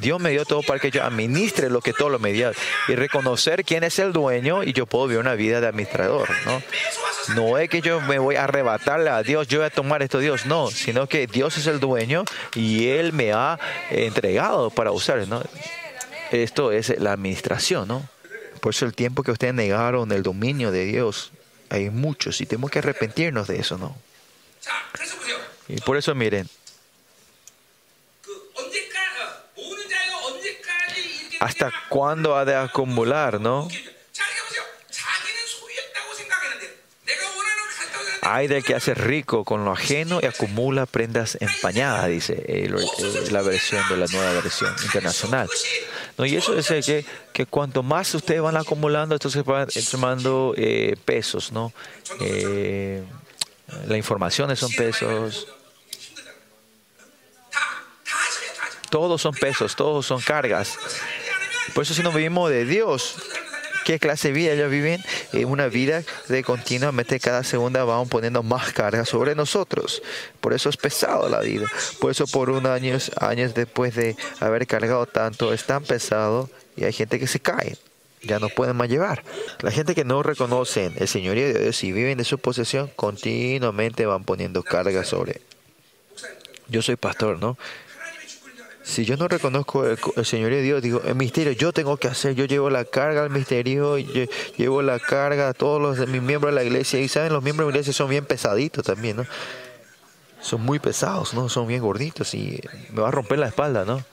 Dios 0.00 0.20
me 0.20 0.30
dio 0.30 0.44
todo 0.44 0.62
para 0.62 0.80
que 0.80 0.90
yo 0.90 1.04
administre 1.04 1.70
lo 1.70 1.80
que 1.80 1.92
todo 1.92 2.08
lo 2.08 2.18
me 2.18 2.32
dio 2.32 2.50
y 2.88 2.96
reconocer 2.96 3.64
quién 3.64 3.84
es 3.84 4.00
el 4.00 4.12
dueño 4.12 4.64
y 4.64 4.72
yo 4.72 4.86
puedo 4.86 5.06
vivir 5.06 5.20
una 5.20 5.36
vida 5.36 5.60
de 5.60 5.68
administrador, 5.68 6.28
¿no? 7.36 7.56
Es 7.58 7.70
que 7.70 7.80
yo 7.80 8.00
me 8.00 8.18
voy 8.18 8.34
a 8.34 8.44
arrebatarle 8.44 9.10
a 9.10 9.22
Dios, 9.22 9.46
yo 9.46 9.60
voy 9.60 9.66
a 9.68 9.70
tomar 9.70 10.02
esto 10.02 10.18
Dios, 10.18 10.44
no, 10.44 10.72
sino 10.72 11.06
que 11.06 11.28
Dios 11.28 11.56
es 11.56 11.68
el 11.68 11.78
dueño 11.78 12.24
y 12.56 12.88
Él 12.88 13.12
me 13.12 13.32
ha 13.32 13.60
entregado 13.90 14.70
para 14.70 14.90
usar, 14.90 15.28
¿no? 15.28 15.40
Esto 16.32 16.72
es 16.72 16.98
la 16.98 17.12
administración, 17.12 17.86
¿no? 17.86 18.13
Por 18.64 18.70
eso 18.70 18.86
el 18.86 18.94
tiempo 18.94 19.22
que 19.22 19.30
ustedes 19.30 19.52
negaron 19.52 20.10
el 20.10 20.22
dominio 20.22 20.70
de 20.70 20.86
Dios, 20.86 21.32
hay 21.68 21.90
muchos 21.90 22.40
y 22.40 22.46
tenemos 22.46 22.70
que 22.70 22.78
arrepentirnos 22.78 23.46
de 23.46 23.58
eso, 23.58 23.76
¿no? 23.76 23.94
Y 25.68 25.82
por 25.82 25.98
eso 25.98 26.14
miren, 26.14 26.48
hasta 31.40 31.70
cuándo 31.90 32.38
ha 32.38 32.46
de 32.46 32.56
acumular, 32.56 33.38
¿no? 33.38 33.68
Hay 38.22 38.48
del 38.48 38.64
que 38.64 38.74
hace 38.74 38.94
rico 38.94 39.44
con 39.44 39.66
lo 39.66 39.72
ajeno 39.72 40.20
y 40.22 40.24
acumula 40.24 40.86
prendas 40.86 41.36
empañadas, 41.38 42.08
dice 42.08 42.66
la 43.30 43.42
versión 43.42 43.86
de 43.90 43.98
la 43.98 44.06
nueva 44.06 44.32
versión 44.40 44.74
internacional. 44.84 45.50
No, 46.16 46.24
y 46.24 46.36
eso 46.36 46.56
es 46.56 46.70
eh, 46.70 46.80
que, 46.82 47.04
que 47.32 47.46
cuanto 47.46 47.82
más 47.82 48.14
ustedes 48.14 48.40
van 48.40 48.56
acumulando, 48.56 49.14
entonces 49.14 49.44
van 49.44 49.70
sumando 49.70 50.54
eh, 50.56 50.96
pesos, 51.04 51.50
¿no? 51.50 51.72
Eh, 52.20 53.02
las 53.86 53.96
informaciones 53.96 54.58
son 54.60 54.70
pesos. 54.72 55.48
Todos 58.90 59.20
son 59.22 59.34
pesos, 59.34 59.74
todos 59.74 60.06
son 60.06 60.20
cargas. 60.20 60.78
Por 61.74 61.82
eso 61.82 61.94
si 61.94 62.02
no 62.02 62.12
vivimos 62.12 62.48
de 62.50 62.64
Dios, 62.64 63.16
¿Qué 63.84 63.98
clase 63.98 64.28
de 64.28 64.34
vida 64.34 64.52
ellos 64.52 64.70
viven? 64.70 65.02
Eh, 65.32 65.44
una 65.44 65.68
vida 65.68 66.02
de 66.28 66.42
continuamente 66.42 67.20
cada 67.20 67.44
segunda 67.44 67.84
van 67.84 68.08
poniendo 68.08 68.42
más 68.42 68.72
carga 68.72 69.04
sobre 69.04 69.34
nosotros. 69.34 70.02
Por 70.40 70.54
eso 70.54 70.70
es 70.70 70.78
pesado 70.78 71.28
la 71.28 71.40
vida. 71.40 71.66
Por 72.00 72.10
eso 72.10 72.26
por 72.26 72.48
unos 72.48 72.72
años, 72.72 73.12
años 73.20 73.54
después 73.54 73.94
de 73.94 74.16
haber 74.40 74.66
cargado 74.66 75.04
tanto, 75.04 75.52
es 75.52 75.64
tan 75.64 75.84
pesado 75.84 76.48
y 76.76 76.84
hay 76.84 76.92
gente 76.94 77.18
que 77.20 77.26
se 77.26 77.40
cae. 77.40 77.76
Ya 78.22 78.38
no 78.38 78.48
pueden 78.48 78.76
más 78.76 78.88
llevar. 78.88 79.22
La 79.60 79.70
gente 79.70 79.94
que 79.94 80.04
no 80.04 80.22
reconocen 80.22 80.94
el 80.96 81.06
señorío 81.06 81.46
de 81.52 81.60
Dios 81.60 81.84
y 81.84 81.92
viven 81.92 82.16
de 82.16 82.24
su 82.24 82.38
posesión, 82.38 82.90
continuamente 82.96 84.06
van 84.06 84.24
poniendo 84.24 84.62
carga 84.62 85.04
sobre. 85.04 85.42
Yo 86.68 86.80
soy 86.80 86.96
pastor, 86.96 87.38
¿no? 87.38 87.58
Si 88.84 89.06
yo 89.06 89.16
no 89.16 89.28
reconozco 89.28 89.86
el, 89.86 89.98
el 90.14 90.26
señorío 90.26 90.58
de 90.58 90.62
Dios, 90.62 90.82
digo, 90.82 91.00
el 91.04 91.14
misterio 91.14 91.52
yo 91.52 91.72
tengo 91.72 91.96
que 91.96 92.06
hacer, 92.06 92.34
yo 92.34 92.44
llevo 92.44 92.68
la 92.68 92.84
carga 92.84 93.22
al 93.22 93.30
misterio, 93.30 93.96
yo 93.96 94.26
llevo 94.58 94.82
la 94.82 95.00
carga 95.00 95.48
a 95.48 95.54
todos 95.54 95.80
los 95.80 96.06
mis 96.06 96.20
miembros 96.20 96.52
de 96.52 96.56
la 96.60 96.64
iglesia. 96.64 97.00
Y 97.00 97.08
saben, 97.08 97.32
los 97.32 97.42
miembros 97.42 97.66
de 97.66 97.72
la 97.72 97.78
iglesia 97.78 97.94
son 97.94 98.10
bien 98.10 98.26
pesaditos 98.26 98.84
también, 98.84 99.16
¿no? 99.16 99.26
Son 100.42 100.60
muy 100.60 100.78
pesados, 100.78 101.32
¿no? 101.32 101.48
Son 101.48 101.66
bien 101.66 101.80
gorditos 101.80 102.34
y 102.34 102.60
me 102.92 103.00
va 103.00 103.08
a 103.08 103.10
romper 103.10 103.38
la 103.38 103.48
espalda, 103.48 103.86
¿no? 103.86 104.04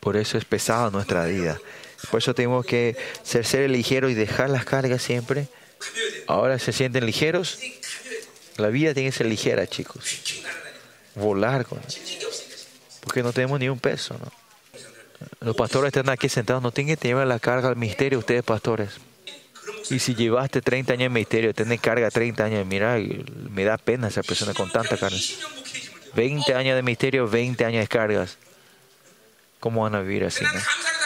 Por 0.00 0.16
eso 0.16 0.38
es 0.38 0.46
pesada 0.46 0.90
nuestra 0.90 1.26
vida. 1.26 1.60
Por 2.10 2.18
eso 2.18 2.34
tenemos 2.34 2.64
que 2.64 2.96
ser, 3.22 3.44
ser 3.44 3.68
ligeros 3.68 4.10
y 4.10 4.14
dejar 4.14 4.48
las 4.48 4.64
cargas 4.64 5.02
siempre. 5.02 5.48
Ahora 6.26 6.58
se 6.58 6.72
sienten 6.72 7.04
ligeros. 7.04 7.58
La 8.56 8.68
vida 8.68 8.94
tiene 8.94 9.10
que 9.10 9.16
ser 9.18 9.26
ligera, 9.26 9.66
chicos. 9.66 10.02
Volar 11.14 11.66
con 11.66 11.80
porque 13.02 13.22
no 13.22 13.32
tenemos 13.32 13.58
ni 13.60 13.68
un 13.68 13.78
peso. 13.78 14.16
Los 15.40 15.56
pastores 15.56 15.88
están 15.88 16.08
aquí 16.08 16.28
sentados, 16.28 16.62
no 16.62 16.72
tienen 16.72 16.96
que 16.96 17.08
llevar 17.08 17.26
la 17.26 17.38
carga 17.38 17.68
al 17.68 17.76
misterio 17.76 18.18
ustedes, 18.18 18.42
pastores. 18.42 19.00
Y 19.90 19.98
si 19.98 20.14
llevaste 20.14 20.62
30 20.62 20.94
años 20.94 21.06
en 21.06 21.12
misterio, 21.12 21.52
tenés 21.52 21.80
carga 21.80 22.10
30 22.10 22.44
años, 22.44 22.66
mira, 22.66 22.96
me 23.50 23.64
da 23.64 23.76
pena 23.76 24.08
esa 24.08 24.22
persona 24.22 24.54
con 24.54 24.70
tanta 24.70 24.96
carga. 24.96 25.18
20 26.14 26.54
años 26.54 26.76
de 26.76 26.82
misterio, 26.82 27.28
20 27.28 27.64
años 27.64 27.80
de 27.82 27.88
cargas. 27.88 28.38
¿Cómo 29.58 29.82
van 29.82 29.94
a 29.94 30.00
vivir 30.00 30.24
así? 30.24 30.44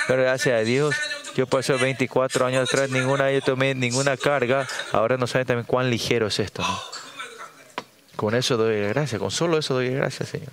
Pero 0.07 0.23
gracias 0.23 0.55
a 0.55 0.65
Dios, 0.65 0.95
yo 1.35 1.47
pasé 1.47 1.73
24 1.73 2.47
años 2.47 2.69
atrás, 2.69 2.91
ninguna 2.91 3.33
yo 3.33 3.41
tomé 3.41 3.75
ninguna 3.75 4.17
carga. 4.17 4.69
Ahora 4.93 5.17
no 5.17 5.27
saben 5.27 5.47
también 5.47 5.67
cuán 5.67 5.91
ligero 5.91 6.29
es 6.29 6.39
esto. 6.39 6.65
Con 8.17 8.35
eso 8.35 8.57
doy 8.57 8.81
gracias, 8.89 9.19
con 9.19 9.31
solo 9.31 9.59
eso 9.59 9.75
doy 9.75 9.91
gracias, 9.91 10.29
Señor. 10.29 10.51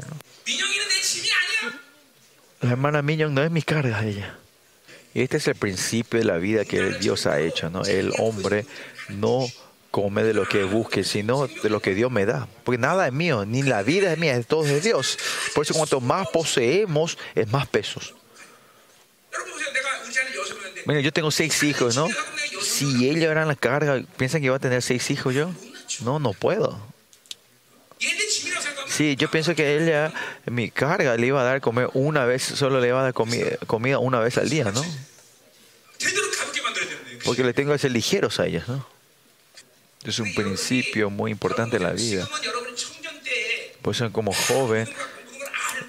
La 2.61 2.71
hermana 2.71 3.01
Minion 3.01 3.33
no 3.33 3.43
es 3.43 3.51
mi 3.51 3.61
carga, 3.63 4.05
ella. 4.05 4.37
Este 5.13 5.37
es 5.37 5.47
el 5.47 5.55
principio 5.55 6.19
de 6.19 6.25
la 6.25 6.37
vida 6.37 6.63
que 6.63 6.81
Dios 6.99 7.25
ha 7.25 7.39
hecho, 7.39 7.69
¿no? 7.69 7.83
El 7.83 8.13
hombre 8.19 8.65
no 9.09 9.47
come 9.89 10.23
de 10.23 10.33
lo 10.33 10.47
que 10.47 10.63
busque, 10.63 11.03
sino 11.03 11.47
de 11.47 11.69
lo 11.69 11.81
que 11.81 11.93
Dios 11.93 12.11
me 12.11 12.25
da. 12.25 12.47
Porque 12.63 12.77
nada 12.77 13.07
es 13.07 13.13
mío, 13.13 13.45
ni 13.45 13.63
la 13.63 13.83
vida 13.83 14.13
es 14.13 14.17
mía, 14.17 14.35
es 14.35 14.47
todo 14.47 14.63
de 14.63 14.79
Dios. 14.79 15.17
Por 15.53 15.65
eso 15.65 15.73
cuanto 15.73 15.99
más 15.99 16.27
poseemos, 16.29 17.17
es 17.35 17.51
más 17.51 17.67
pesos. 17.67 18.13
Mira, 20.85 21.01
yo 21.01 21.11
tengo 21.11 21.29
seis 21.29 21.61
hijos, 21.63 21.95
¿no? 21.95 22.07
Si 22.61 23.09
ellos 23.09 23.29
eran 23.29 23.47
la 23.47 23.55
carga, 23.55 24.01
¿piensan 24.17 24.39
que 24.41 24.45
iba 24.45 24.55
a 24.55 24.59
tener 24.59 24.81
seis 24.81 25.09
hijos 25.11 25.33
yo? 25.33 25.51
No, 26.03 26.19
no 26.19 26.33
puedo. 26.33 26.79
Sí, 29.01 29.15
yo 29.15 29.31
pienso 29.31 29.55
que 29.55 29.77
ella, 29.77 30.13
mi 30.45 30.69
carga, 30.69 31.17
le 31.17 31.25
iba 31.25 31.41
a 31.41 31.43
dar 31.43 31.59
comer 31.59 31.89
una 31.95 32.23
vez, 32.25 32.43
solo 32.43 32.79
le 32.79 32.89
iba 32.89 32.99
a 32.99 33.03
dar 33.05 33.13
comi 33.15 33.39
comida 33.65 33.97
una 33.97 34.19
vez 34.19 34.37
al 34.37 34.47
día, 34.47 34.65
¿no? 34.65 34.85
Porque 37.25 37.43
le 37.43 37.51
tengo 37.53 37.71
que 37.71 37.79
ser 37.79 37.89
ligeros 37.89 38.39
a 38.39 38.45
ellas, 38.45 38.67
¿no? 38.67 38.85
Es 40.03 40.19
un 40.19 40.31
principio 40.35 41.09
muy 41.09 41.31
importante 41.31 41.77
en 41.77 41.83
la 41.83 41.93
vida. 41.93 42.29
Pues 43.81 43.97
son 43.97 44.11
como 44.11 44.33
joven 44.33 44.87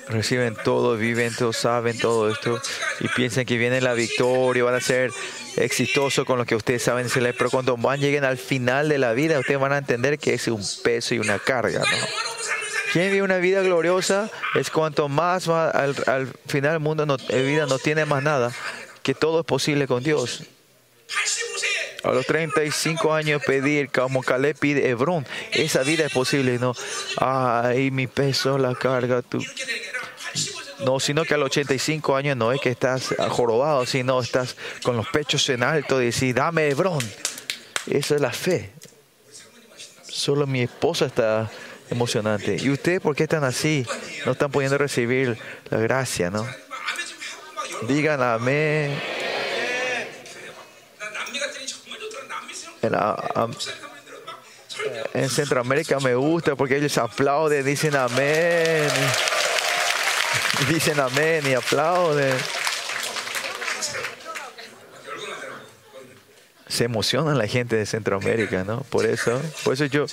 reciben 0.08 0.56
todo, 0.64 0.96
viven 0.96 1.34
todo, 1.36 1.52
saben 1.52 1.98
todo 1.98 2.30
esto 2.30 2.60
y 3.00 3.08
piensan 3.08 3.44
que 3.44 3.58
viene 3.58 3.82
la 3.82 3.92
victoria, 3.92 4.64
van 4.64 4.74
a 4.74 4.80
ser 4.80 5.10
exitosos 5.56 6.24
con 6.24 6.38
lo 6.38 6.46
que 6.46 6.56
ustedes 6.56 6.82
saben, 6.82 7.08
pero 7.12 7.50
cuando 7.50 7.76
van 7.76 8.00
lleguen 8.00 8.24
al 8.24 8.38
final 8.38 8.88
de 8.88 8.96
la 8.96 9.12
vida, 9.12 9.38
ustedes 9.38 9.60
van 9.60 9.72
a 9.72 9.78
entender 9.78 10.18
que 10.18 10.32
es 10.32 10.48
un 10.48 10.64
peso 10.82 11.14
y 11.14 11.18
una 11.18 11.38
carga. 11.38 11.80
¿no? 11.80 12.61
Quien 12.92 13.10
vive 13.10 13.22
una 13.22 13.38
vida 13.38 13.62
gloriosa 13.62 14.30
es 14.54 14.68
cuanto 14.68 15.08
más 15.08 15.48
al, 15.48 15.94
final 16.46 16.72
del 16.72 16.80
mundo, 16.80 17.06
no, 17.06 17.16
eh, 17.30 17.42
vida 17.42 17.64
no 17.64 17.78
tiene 17.78 18.04
más 18.04 18.22
nada, 18.22 18.52
que 19.02 19.14
todo 19.14 19.40
es 19.40 19.46
posible 19.46 19.86
con 19.86 20.02
Dios. 20.02 20.42
A 22.04 22.10
los 22.10 22.26
35 22.26 23.14
años 23.14 23.40
pedir, 23.46 23.90
como 23.90 24.22
Caleb 24.22 24.58
pide 24.58 24.90
Hebrón, 24.90 25.26
esa 25.52 25.82
vida 25.84 26.04
es 26.04 26.12
posible, 26.12 26.58
no, 26.58 26.74
ay, 27.16 27.90
mi 27.90 28.08
peso, 28.08 28.58
la 28.58 28.74
carga, 28.74 29.22
tú. 29.22 29.42
No, 30.84 31.00
sino 31.00 31.24
que 31.24 31.32
a 31.32 31.38
los 31.38 31.46
85 31.46 32.14
años 32.14 32.36
no 32.36 32.52
es 32.52 32.60
que 32.60 32.68
estás 32.68 33.14
jorobado, 33.30 33.86
sino 33.86 34.20
estás 34.20 34.54
con 34.82 34.98
los 34.98 35.08
pechos 35.08 35.48
en 35.48 35.62
alto 35.62 36.02
y 36.02 36.06
decís, 36.06 36.34
dame 36.34 36.68
Hebrón. 36.68 37.02
Esa 37.86 38.16
es 38.16 38.20
la 38.20 38.32
fe. 38.32 38.70
Solo 40.02 40.46
mi 40.46 40.60
esposa 40.60 41.06
está 41.06 41.50
emocionante. 41.92 42.56
¿Y 42.60 42.70
ustedes 42.70 43.00
por 43.00 43.14
qué 43.14 43.24
están 43.24 43.44
así? 43.44 43.86
No 44.26 44.32
están 44.32 44.50
pudiendo 44.50 44.78
recibir 44.78 45.38
la 45.70 45.78
gracia, 45.78 46.30
¿no? 46.30 46.46
Digan 47.88 48.22
amén. 48.22 49.00
En, 52.82 52.94
en 55.14 55.30
Centroamérica 55.30 56.00
me 56.00 56.14
gusta 56.14 56.56
porque 56.56 56.76
ellos 56.76 56.96
aplauden, 56.98 57.64
dicen 57.64 57.94
amén. 57.96 58.88
Dicen 60.68 61.00
amén 61.00 61.44
y 61.46 61.54
aplauden. 61.54 62.36
Se 66.72 66.84
emociona 66.84 67.34
la 67.34 67.46
gente 67.46 67.76
de 67.76 67.84
Centroamérica, 67.84 68.64
¿no? 68.64 68.80
Por 68.84 69.04
eso, 69.04 69.38
por 69.62 69.74
eso 69.74 69.84
yo, 69.84 70.06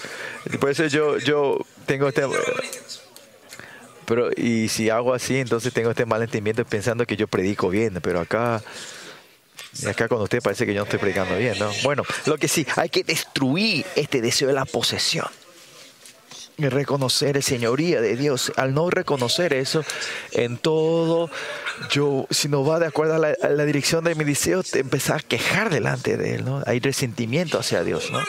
por 0.60 0.70
eso 0.70 0.86
yo, 0.88 1.18
yo 1.18 1.66
tengo 1.86 2.10
este, 2.10 2.24
pero 4.06 4.30
y 4.36 4.68
si 4.68 4.90
hago 4.90 5.14
así, 5.14 5.38
entonces 5.38 5.72
tengo 5.72 5.92
este 5.92 6.06
mal 6.06 6.22
entendimiento 6.22 6.66
pensando 6.66 7.06
que 7.06 7.16
yo 7.16 7.28
predico 7.28 7.70
bien, 7.70 8.00
pero 8.02 8.20
acá, 8.20 8.62
acá 9.88 10.10
con 10.10 10.22
usted 10.22 10.42
parece 10.42 10.66
que 10.66 10.74
yo 10.74 10.82
no 10.82 10.84
estoy 10.84 11.00
predicando 11.00 11.38
bien, 11.38 11.58
¿no? 11.58 11.72
Bueno, 11.84 12.04
lo 12.26 12.38
que 12.38 12.50
sí, 12.50 12.68
hay 12.76 12.90
que 12.90 13.06
destruir 13.06 13.86
este 13.96 14.20
deseo 14.20 14.50
de 14.50 14.54
la 14.54 14.66
posesión. 14.66 15.28
Reconocer 16.68 17.38
el 17.38 17.44
señoría 17.44 18.02
de 18.02 18.16
Dios. 18.18 18.52
Al 18.58 18.74
no 18.74 18.90
reconocer 18.90 19.54
eso, 19.54 19.84
en 20.32 20.58
todo, 20.58 21.30
yo, 21.92 22.28
si 22.30 22.50
no 22.50 22.66
va 22.66 22.80
de 22.80 22.88
acuerdo 22.88 23.16
a 23.16 23.50
la, 23.50 23.66
dirección 23.66 24.04
de 24.04 24.16
mi 24.16 24.24
deseo, 24.24 24.64
te 24.64 24.80
empezás 24.80 25.24
a 25.24 25.28
quejar 25.28 25.70
delante 25.70 26.18
de 26.18 26.36
Él, 26.36 26.46
¿no? 26.46 26.62
Hay 26.66 26.80
resentimiento 26.80 27.60
hacia 27.60 27.84
Dios, 27.84 28.12
¿no? 28.12 28.20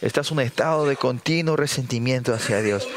Estás 0.00 0.30
en 0.30 0.38
un 0.38 0.42
estado 0.44 0.86
de 0.86 0.96
continuo 0.96 1.56
resentimiento 1.56 2.34
hacia 2.34 2.60
Dios. 2.62 2.88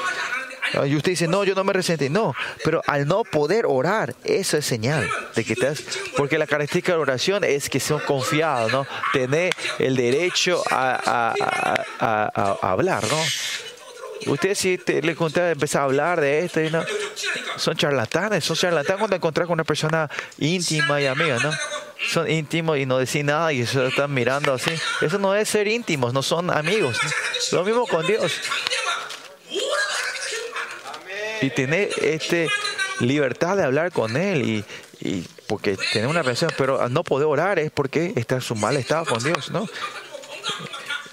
Y 0.85 0.95
usted 0.95 1.11
dice, 1.11 1.27
no, 1.27 1.43
yo 1.43 1.53
no 1.55 1.63
me 1.63 1.71
resentí. 1.71 2.09
No, 2.09 2.33
pero 2.63 2.81
al 2.87 3.07
no 3.07 3.23
poder 3.23 3.65
orar, 3.67 4.15
eso 4.25 4.57
es 4.57 4.65
señal 4.65 5.07
de 5.35 5.45
que 5.45 5.53
estás. 5.53 5.81
Porque 6.17 6.37
la 6.39 6.47
característica 6.47 6.91
de 6.91 6.97
la 6.97 7.03
oración 7.03 7.43
es 7.43 7.69
que 7.69 7.79
son 7.79 7.99
confiados, 8.01 8.71
¿no? 8.71 8.87
Tener 9.13 9.53
el 9.79 9.95
derecho 9.95 10.63
a- 10.71 11.33
a 11.99 12.71
hablar, 12.71 13.03
¿no? 13.03 13.17
Ustedes 14.27 14.57
si 14.57 14.77
te, 14.77 15.01
les 15.01 15.15
contaba, 15.15 15.51
empezar 15.51 15.81
a 15.81 15.85
hablar 15.85 16.21
de 16.21 16.39
esto, 16.39 16.59
no, 16.71 16.83
son 17.57 17.75
charlatanes, 17.75 18.43
son 18.43 18.55
charlatanes 18.55 18.97
cuando 18.97 19.15
encontrás 19.15 19.47
con 19.47 19.53
una 19.53 19.63
persona 19.63 20.09
íntima 20.37 21.01
y 21.01 21.05
amiga, 21.05 21.37
¿no? 21.43 21.51
Son 22.09 22.29
íntimos 22.29 22.77
y 22.77 22.85
no 22.85 22.97
decís 22.97 23.23
nada 23.23 23.51
y 23.53 23.65
se 23.65 23.87
están 23.87 24.13
mirando 24.13 24.53
así. 24.53 24.71
Eso 25.01 25.17
no 25.17 25.35
es 25.35 25.49
ser 25.49 25.67
íntimos, 25.67 26.13
no 26.13 26.23
son 26.23 26.51
amigos. 26.51 26.97
Lo 27.51 27.63
mismo 27.63 27.87
con 27.87 28.05
Dios. 28.05 28.33
Y 31.41 31.49
tener 31.51 31.89
este 32.01 32.49
libertad 32.99 33.57
de 33.57 33.63
hablar 33.63 33.91
con 33.91 34.17
Él 34.17 34.41
y, 34.41 34.65
y 35.01 35.27
porque 35.47 35.77
tener 35.93 36.07
una 36.07 36.21
relación, 36.21 36.51
pero 36.57 36.87
no 36.89 37.03
poder 37.03 37.27
orar 37.27 37.59
es 37.59 37.71
porque 37.71 38.13
está 38.15 38.35
en 38.35 38.41
su 38.41 38.55
mal 38.55 38.77
estado 38.77 39.05
con 39.05 39.23
Dios, 39.23 39.51
¿no? 39.51 39.67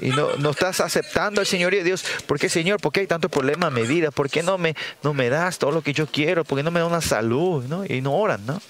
y 0.03 0.11
no, 0.11 0.37
no 0.37 0.51
estás 0.51 0.81
aceptando 0.81 1.41
al 1.41 1.47
Señor 1.47 1.75
y 1.75 1.83
Dios. 1.83 2.05
¿Por 2.27 2.39
qué, 2.39 2.49
Señor? 2.49 2.81
¿Por 2.81 2.93
qué 2.93 3.01
hay 3.01 3.07
tanto 3.07 3.29
problema 3.29 3.69
en 3.69 3.75
mi 3.75 3.83
vida? 3.83 4.11
¿Por 4.11 4.29
qué 4.29 4.43
no 4.43 4.59
me, 4.59 4.75
no 5.03 5.15
me 5.15 5.29
das 5.29 5.59
todo 5.59 5.71
lo 5.71 5.83
que 5.83 5.93
yo 5.93 6.07
quiero? 6.07 6.45
¿Por 6.45 6.59
qué 6.59 6.65
no 6.65 6.73
me 6.73 6.81
da 6.81 6.87
una 6.87 7.01
salud? 7.01 7.65
¿no? 7.65 7.85
Y 7.87 8.01
no 8.01 8.15
oran, 8.15 8.45
¿no? 8.45 8.61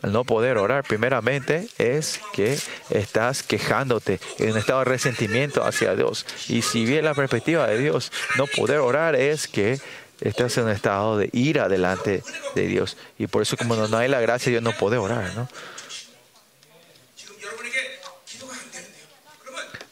Al 0.00 0.12
no 0.12 0.24
poder 0.24 0.58
orar, 0.58 0.84
primeramente 0.84 1.68
es 1.76 2.20
que 2.32 2.56
estás 2.88 3.42
quejándote 3.42 4.20
en 4.38 4.52
un 4.52 4.58
estado 4.58 4.78
de 4.78 4.84
resentimiento 4.86 5.64
hacia 5.64 5.94
Dios. 5.94 6.24
Y 6.48 6.62
si 6.62 6.84
bien 6.84 7.04
la 7.04 7.14
perspectiva 7.14 7.66
de 7.66 7.78
Dios, 7.78 8.12
no 8.36 8.46
poder 8.46 8.78
orar 8.78 9.16
es 9.16 9.48
que 9.48 9.80
estás 10.20 10.56
en 10.56 10.64
un 10.64 10.70
estado 10.70 11.18
de 11.18 11.30
ira 11.32 11.68
delante 11.68 12.22
de 12.54 12.66
Dios. 12.66 12.96
Y 13.18 13.26
por 13.26 13.42
eso, 13.42 13.56
como 13.56 13.74
no 13.74 13.96
hay 13.96 14.08
la 14.08 14.20
gracia, 14.20 14.50
Dios 14.50 14.62
no 14.62 14.72
puede 14.72 14.98
orar, 14.98 15.34
¿no? 15.34 15.48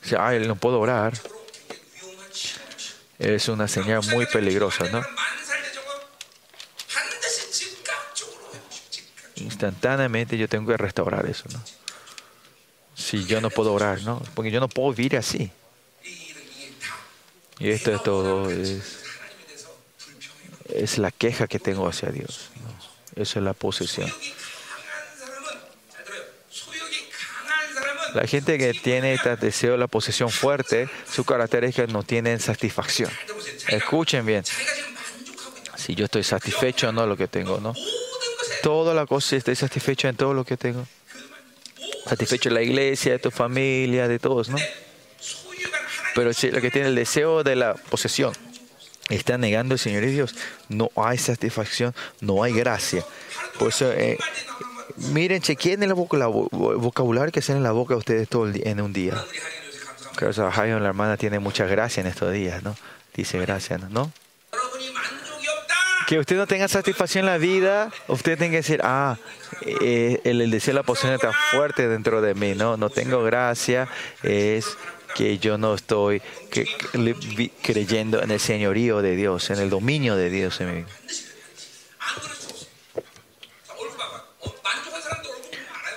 Dice, 0.07 0.17
ay, 0.21 0.47
no 0.47 0.55
puedo 0.55 0.79
orar. 0.79 1.15
Es 3.19 3.49
una 3.49 3.67
señal 3.67 4.07
muy 4.13 4.25
peligrosa, 4.27 4.85
¿no? 4.85 5.03
Instantáneamente 9.35 10.39
yo 10.39 10.49
tengo 10.49 10.71
que 10.71 10.77
restaurar 10.77 11.27
eso, 11.27 11.49
¿no? 11.53 11.61
Si 12.95 13.25
yo 13.27 13.41
no 13.41 13.51
puedo 13.51 13.73
orar, 13.73 14.01
¿no? 14.03 14.23
Porque 14.37 14.53
yo 14.53 14.61
no 14.61 14.69
puedo 14.69 14.93
vivir 14.93 15.17
así. 15.17 15.51
Y 17.59 17.71
esto 17.71 17.93
es 17.93 18.01
todo. 18.05 18.49
Es, 20.69 20.99
la 20.99 21.11
queja 21.11 21.49
que 21.49 21.59
tengo 21.59 21.89
hacia 21.89 22.11
Dios. 22.11 22.51
Esa 23.17 23.41
es 23.41 23.45
la 23.45 23.55
posesión. 23.55 24.09
La 28.17 28.27
gente 28.27 28.57
que 28.57 28.73
tiene 28.73 29.13
este 29.13 29.37
deseo, 29.37 29.77
la 29.77 29.89
posesión 29.89 30.31
fuerte, 30.31 30.89
su 31.07 31.23
carácter 31.25 31.65
es 31.65 31.75
que 31.75 31.87
no 31.87 32.03
tienen 32.03 32.41
satisfacción. 32.41 33.11
Escuchen 33.69 34.25
bien. 34.25 34.43
Si 35.77 35.95
yo 35.95 36.07
estoy 36.07 36.25
satisfecho 36.25 36.89
o 36.89 36.93
no 36.93 37.07
lo 37.07 37.15
que 37.15 37.29
tengo, 37.29 37.61
¿no? 37.61 37.75
Toda 38.63 38.95
la 38.95 39.05
cosa, 39.05 39.37
estoy 39.37 39.55
satisfecho 39.55 40.09
en 40.09 40.17
todo 40.17 40.33
lo 40.33 40.47
que 40.47 40.57
tengo. 40.57 40.87
Satisfecho 42.07 42.49
la 42.49 42.63
iglesia, 42.63 43.13
de 43.13 43.19
tu 43.19 43.31
familia, 43.31 44.09
de 44.09 44.19
todos, 44.19 44.49
¿no? 44.49 44.57
Pero 46.15 46.33
si 46.33 46.51
lo 46.51 46.63
que 46.63 46.71
tiene 46.71 46.89
el 46.89 46.95
deseo 46.95 47.45
de 47.45 47.55
la 47.55 47.75
posesión 47.75 48.33
está 49.11 49.37
negando 49.37 49.75
el 49.75 49.79
Señor 49.79 50.05
y 50.05 50.13
Dios, 50.13 50.35
no 50.71 50.91
hay 50.97 51.19
satisfacción, 51.19 51.95
no 52.23 52.43
hay 52.43 52.55
gracia. 52.55 53.05
Por 53.59 53.69
eso. 53.69 53.93
Eh, 53.93 54.17
Miren, 55.13 55.43
chequen 55.43 55.83
el 55.83 55.95
vocabulario 55.95 57.33
que 57.33 57.43
sale 57.43 57.59
en 57.59 57.63
la 57.63 57.73
boca 57.73 57.95
de 57.95 57.99
ustedes 57.99 58.29
todo 58.29 58.51
en 58.53 58.81
un 58.81 58.93
día. 58.93 59.15
O 60.27 60.33
sea, 60.33 60.49
Hayon, 60.49 60.83
la 60.83 60.89
hermana, 60.89 61.17
tiene 61.17 61.39
mucha 61.39 61.67
gracia 61.67 62.01
en 62.01 62.07
estos 62.07 62.33
días, 62.33 62.63
¿no? 62.63 62.75
Dice 63.15 63.39
gracia, 63.39 63.79
¿no? 63.79 64.11
Que 66.07 66.19
usted 66.19 66.37
no 66.37 66.47
tenga 66.47 66.69
satisfacción 66.69 67.25
en 67.25 67.33
la 67.33 67.39
vida, 67.39 67.91
usted 68.07 68.39
tenga 68.39 68.53
que 68.53 68.57
decir, 68.59 68.81
ah, 68.85 69.19
eh, 69.63 70.21
el, 70.25 70.41
el, 70.41 70.51
deseo 70.51 70.73
de 70.73 70.81
la 70.81 70.83
pasión 70.85 71.13
está 71.13 71.33
fuerte 71.51 71.89
dentro 71.89 72.21
de 72.23 72.35
mí, 72.35 72.55
¿no? 72.55 72.77
No 72.77 72.91
tengo 72.91 73.23
gracia, 73.25 73.89
es 74.23 74.79
que 75.17 75.39
yo 75.39 75.59
no 75.59 75.75
estoy 75.75 76.23
creyendo 77.63 78.23
en 78.23 78.31
el 78.31 78.39
señorío 78.39 79.03
de 79.03 79.17
Dios, 79.17 79.51
en 79.51 79.59
el 79.59 79.71
dominio 79.71 80.15
de 80.15 80.31
Dios 80.31 80.61
en 80.61 80.77
mí. 80.77 80.85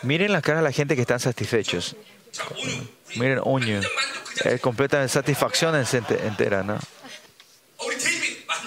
Miren 0.03 0.31
las 0.31 0.41
caras 0.41 0.61
de 0.61 0.69
la 0.69 0.71
gente 0.71 0.95
que 0.95 1.01
están 1.01 1.19
satisfechos. 1.19 1.95
Miren, 3.15 3.41
Oño. 3.43 3.81
Es 4.43 4.61
completa 4.61 5.05
satisfacción 5.07 5.75
entera, 5.75 6.63
¿no? 6.63 6.79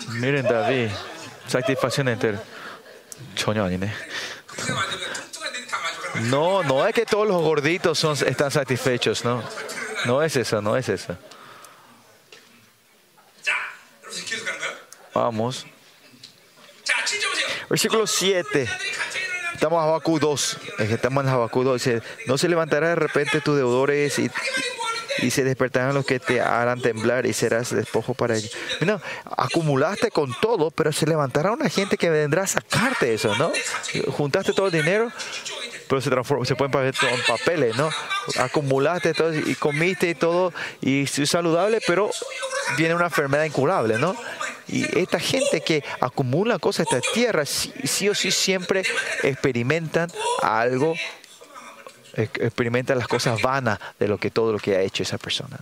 Miren, 0.09 0.45
David. 0.45 0.91
Satisfacción 1.49 2.09
entera. 2.09 2.43
Choño, 3.35 3.68
no, 6.20 6.62
no 6.62 6.87
es 6.87 6.95
que 6.95 7.07
todos 7.07 7.26
los 7.26 7.41
gorditos 7.43 7.99
son, 7.99 8.16
están 8.26 8.51
satisfechos, 8.51 9.24
no. 9.24 9.43
No 10.05 10.22
es 10.22 10.37
eso, 10.37 10.61
no 10.61 10.76
es 10.76 10.89
eso. 10.89 11.16
Vamos. 15.14 15.66
Versículo 17.68 18.07
7. 18.07 18.68
Estamos 19.55 19.81
a 19.81 19.85
Habacuc 19.85 20.21
2. 20.21 20.59
Estamos 20.79 21.25
en 21.25 21.31
Habacuc 21.31 21.65
2. 21.65 21.85
Dice, 21.85 22.03
no 22.27 22.39
se 22.39 22.49
levantará 22.49 22.89
de 22.89 22.95
repente 22.95 23.41
tus 23.41 23.57
deudores 23.57 24.19
y, 24.19 24.31
se 25.31 25.45
despertarán 25.45 25.95
los 25.95 26.07
que 26.07 26.19
te 26.19 26.41
harán 26.41 26.81
temblar 26.81 27.27
y 27.27 27.33
serás 27.33 27.71
despojo 27.75 28.15
para 28.15 28.37
ellos. 28.37 28.51
No, 28.81 29.01
acumulaste 29.37 30.11
con 30.11 30.35
todo, 30.41 30.71
pero 30.71 30.91
se 30.91 31.07
levantará 31.07 31.53
una 31.53 31.69
gente 31.69 31.99
que 31.99 32.09
vendrá 32.11 32.43
a 32.43 32.47
sacarte 32.47 33.13
eso, 33.13 33.35
¿no? 33.37 33.53
Juntaste 34.13 34.53
todo 34.55 34.67
el 34.67 34.73
dinero, 34.73 35.13
pero 35.87 36.01
se, 36.01 36.09
transforma, 36.09 36.47
se 36.47 36.57
pueden 36.57 36.73
pagar 36.73 36.95
en 37.03 37.23
papeles, 37.27 37.77
¿no? 37.77 37.91
Acumulaste 38.39 39.13
todo 39.13 39.35
y 39.35 39.55
comiste 39.55 40.09
y 40.09 40.15
todo 40.15 40.53
y 40.81 41.03
es 41.03 41.29
saludable, 41.29 41.81
pero 41.87 42.11
viene 42.79 42.95
una 42.95 43.05
enfermedad 43.05 43.45
incurable, 43.45 43.99
¿no? 43.99 44.17
Y 44.69 44.99
esta 44.99 45.19
gente 45.19 45.61
que 45.61 45.85
acumula 46.01 46.59
cosas 46.59 46.87
esta 46.91 47.01
tierra, 47.13 47.45
sí, 47.45 47.73
sí, 47.85 48.09
o 48.09 48.15
sí 48.15 48.31
siempre 48.31 48.83
experimentan 49.23 50.11
algo, 50.43 50.95
experimentan 52.15 52.99
las 52.99 53.09
cosas 53.09 53.41
vanas 53.43 53.79
de 53.99 54.09
lo 54.09 54.19
que 54.19 54.31
todo 54.31 54.53
lo 54.53 54.59
que 54.59 54.77
ha 54.77 54.81
hecho 54.81 55.03
esa 55.03 55.19
persona. 55.19 55.59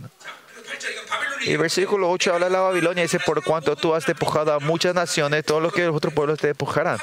Y 1.42 1.52
el 1.52 1.58
versículo 1.58 2.10
8 2.10 2.34
habla 2.34 2.46
de 2.46 2.52
la 2.52 2.60
Babilonia, 2.60 3.02
dice, 3.02 3.18
por 3.18 3.42
cuanto 3.42 3.74
tú 3.76 3.94
has 3.94 4.04
despojado 4.06 4.52
a 4.52 4.58
muchas 4.58 4.94
naciones, 4.94 5.44
todo 5.44 5.60
lo 5.60 5.70
que 5.70 5.86
los 5.86 5.96
otros 5.96 6.12
pueblos 6.12 6.38
te 6.38 6.48
despojarán. 6.48 6.98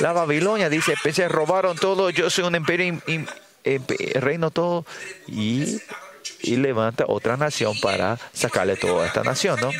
La 0.00 0.12
Babilonia 0.12 0.68
dice, 0.68 0.94
pues 1.02 1.16
se 1.16 1.28
robaron 1.28 1.76
todo, 1.76 2.10
yo 2.10 2.28
soy 2.28 2.44
un 2.44 2.54
imperio, 2.54 3.00
reino 4.14 4.50
todo, 4.50 4.84
y, 5.26 5.80
levanta 6.42 7.04
otra 7.06 7.36
nación 7.36 7.78
para 7.80 8.18
sacarle 8.32 8.76
todo 8.76 9.00
a 9.00 9.06
esta 9.06 9.22
nación, 9.22 9.58
¿no? 9.60 9.70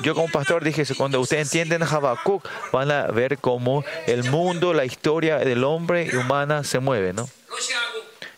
Yo 0.00 0.14
como 0.14 0.28
pastor 0.28 0.62
dije 0.62 0.82
eso, 0.82 0.94
cuando 0.94 1.20
ustedes 1.20 1.46
entienden 1.46 1.82
Habacuc, 1.82 2.46
van 2.72 2.90
a 2.90 3.06
ver 3.06 3.38
cómo 3.38 3.84
el 4.06 4.24
mundo, 4.24 4.74
la 4.74 4.84
historia 4.84 5.38
del 5.38 5.64
hombre 5.64 6.08
y 6.12 6.16
humana 6.16 6.64
se 6.64 6.78
mueve, 6.80 7.12
¿no? 7.12 7.28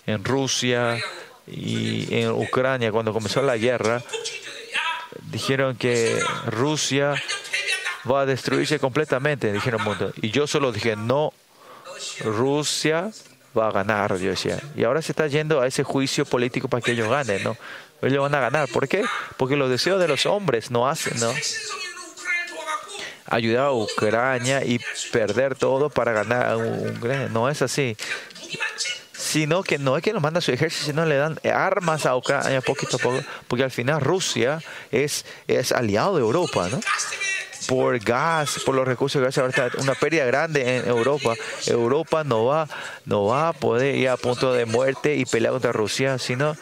En 0.07 0.25
Rusia 0.25 0.99
y 1.47 2.07
en 2.15 2.31
Ucrania, 2.31 2.93
cuando 2.93 3.13
comenzó 3.13 3.43
la 3.43 3.57
guerra, 3.57 4.03
dijeron 5.31 5.77
que 5.77 6.19
Rusia 6.47 7.15
va 8.11 8.23
a 8.23 8.27
destruirse 8.27 8.79
completamente, 8.79 9.53
dijeron 9.53 9.81
el 9.81 9.87
mundo. 9.87 10.13
Y 10.23 10.31
yo 10.31 10.47
solo 10.47 10.73
dije, 10.73 10.97
no, 10.97 11.33
Rusia 12.21 13.11
va 13.57 13.69
a 13.69 13.73
ganar, 13.73 14.17
yo 14.19 14.31
decía. 14.31 14.59
Y 14.77 14.85
ahora 14.85 15.03
se 15.03 15.13
está 15.13 15.27
yendo 15.27 15.61
a 15.61 15.67
ese 15.67 15.83
juicio 15.83 16.25
político 16.25 16.69
para 16.69 16.81
que 16.81 16.93
ellos 16.93 17.09
ganen, 17.09 17.43
¿no? 17.43 17.57
Pues 18.01 18.13
ellos 18.13 18.23
van 18.23 18.35
a 18.35 18.41
ganar. 18.41 18.69
¿Por 18.69 18.89
qué? 18.89 19.05
Porque 19.37 19.57
los 19.57 19.71
deseos 19.71 20.01
de 20.01 20.09
los 20.09 20.27
hombres 20.27 20.71
no 20.71 20.89
hacen, 20.89 21.19
¿no? 21.21 21.33
Ayudar 23.27 23.67
a 23.67 23.73
Ucrania 23.73 24.65
y 24.65 24.81
perder 25.13 25.55
todo 25.55 25.91
para 25.91 26.13
ganar 26.13 26.47
a 26.47 26.57
Ucrania. 26.57 27.29
No 27.29 27.49
es 27.49 27.61
así. 27.63 27.97
Sino 29.13 29.63
que 29.63 29.79
no 29.79 29.97
es 29.97 30.03
que 30.03 30.13
nos 30.13 30.23
manda 30.23 30.41
su 30.41 30.53
ejército, 30.53 30.87
sino 30.87 31.05
le 31.05 31.17
dan 31.17 31.39
armas 31.53 32.07
a 32.07 32.17
Ucrania 32.17 32.61
poquito 32.61 32.97
a 32.97 33.01
poco. 33.01 33.21
Porque 33.49 33.65
al 33.65 33.71
final 33.71 34.01
Rusia 34.01 34.61
es, 34.91 35.27
es 35.49 35.73
aliado 35.73 36.15
de 36.15 36.23
Europa, 36.23 36.69
¿no? 36.71 36.81
por 37.69 37.99
gas, 37.99 38.61
por 38.65 38.75
los 38.75 38.89
recursos 38.89 39.21
de 39.21 39.43
gas, 39.43 39.75
una 39.79 39.95
pérdida 39.95 40.25
grande 40.25 40.79
en 40.79 40.89
Europa. 40.89 41.35
Europa 41.67 42.25
no 42.25 42.47
va, 42.47 42.67
no 43.05 43.27
va 43.27 43.49
a 43.49 43.53
poder 43.53 43.95
ir 43.95 44.09
a 44.09 44.17
punto 44.17 44.55
de 44.55 44.65
muerte 44.65 45.17
y 45.17 45.27
pelear 45.27 45.53
contra 45.53 45.73
Rusia, 45.73 46.19
sino 46.19 46.57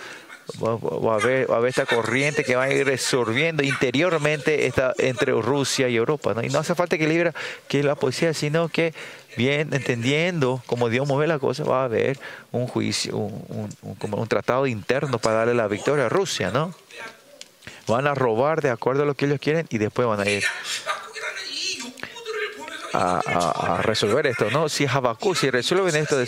va, 0.63 1.13
a 1.13 1.15
haber, 1.17 1.51
va 1.51 1.55
a 1.55 1.59
haber 1.59 1.71
esta 1.71 1.87
corriente 1.87 2.45
que 2.45 2.57
va 2.57 2.65
a 2.65 2.73
ir 2.73 2.87
resolviendo 2.87 3.63
interiormente 3.63 4.67
esta, 4.67 4.95
entre 4.99 5.33
Rusia 5.33 5.89
y 5.89 5.97
Europa. 5.97 6.35
¿no? 6.35 6.43
Y 6.43 6.49
no 6.49 6.59
hace 6.59 6.75
falta 6.75 6.99
que 6.99 7.07
libra 7.07 7.35
que 7.69 7.83
la 7.83 7.95
poesía 7.95 8.35
sino 8.35 8.69
que 8.69 8.95
bien 9.37 9.75
entendiendo 9.75 10.63
cómo 10.67 10.89
Dios 10.89 11.07
mueve 11.07 11.27
la 11.27 11.39
cosa, 11.39 11.65
va 11.65 11.83
a 11.83 11.85
haber 11.85 12.19
un 12.53 12.67
juicio, 12.67 13.17
un, 13.17 13.45
un, 13.83 13.97
un, 14.01 14.15
un 14.15 14.29
tratado 14.29 14.67
interno 14.67 15.19
para 15.19 15.39
darle 15.39 15.55
la 15.55 15.69
victoria 15.69 16.07
a 16.07 16.09
Rusia, 16.09 16.51
¿no? 16.51 16.75
Van 17.87 18.07
a 18.07 18.15
robar 18.15 18.63
de 18.63 18.71
acuerdo 18.71 19.03
a 19.03 19.07
lo 19.07 19.15
que 19.15 19.27
ellos 19.27 19.39
quieren 19.41 19.67
y 19.71 19.79
después 19.79 20.09
van 20.09 20.21
a 20.21 20.29
ir 20.29 20.45
a, 22.97 23.83
resolver 23.83 24.27
esto, 24.27 24.51
¿no? 24.51 24.69
Si 24.69 24.87
Habacuc, 24.87 25.37
si 25.37 25.51
resuelven 25.51 25.97
esto, 25.97 26.17
de 26.17 26.27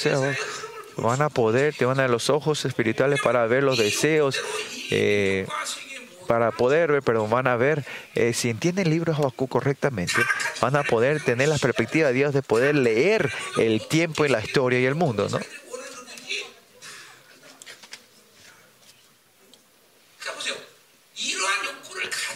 van 0.98 1.22
a 1.22 1.28
poder, 1.28 1.74
te 1.74 1.84
van 1.84 2.00
a 2.00 2.08
los 2.08 2.30
ojos 2.30 2.64
espirituales 2.64 3.20
para 3.22 3.46
ver 3.46 3.62
los 3.62 3.78
deseos, 3.78 4.40
eh, 4.90 5.46
para 6.26 6.50
poder 6.50 6.92
ver, 6.92 7.02
perdón, 7.02 7.30
van 7.30 7.46
a 7.46 7.56
ver, 7.56 7.84
eh, 8.14 8.32
si 8.34 8.50
entienden 8.50 8.86
el 8.86 8.92
libro 8.92 9.12
de 9.12 9.18
Habacuc 9.18 9.48
correctamente, 9.48 10.20
van 10.60 10.76
a 10.76 10.82
poder 10.82 11.22
tener 11.22 11.48
la 11.48 11.58
perspectiva 11.58 12.08
de 12.08 12.14
Dios 12.14 12.34
de 12.34 12.42
poder 12.42 12.74
leer 12.74 13.32
el 13.56 13.86
tiempo 13.86 14.26
y 14.26 14.28
la 14.28 14.40
historia 14.40 14.80
y 14.80 14.84
el 14.84 14.94
mundo, 14.94 15.28
¿no? 15.30 15.38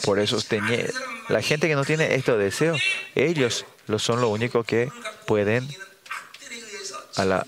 Por 0.05 0.19
eso 0.19 0.39
la 1.29 1.43
gente 1.43 1.69
que 1.69 1.77
no 1.77 1.85
tiene 1.85 2.17
estos 2.17 2.37
deseos, 2.39 2.83
ellos 3.15 3.65
son 3.99 4.21
lo 4.21 4.31
único 4.31 4.65
que 4.65 4.91
pueden 5.27 5.69
a 7.17 7.25
la, 7.25 7.47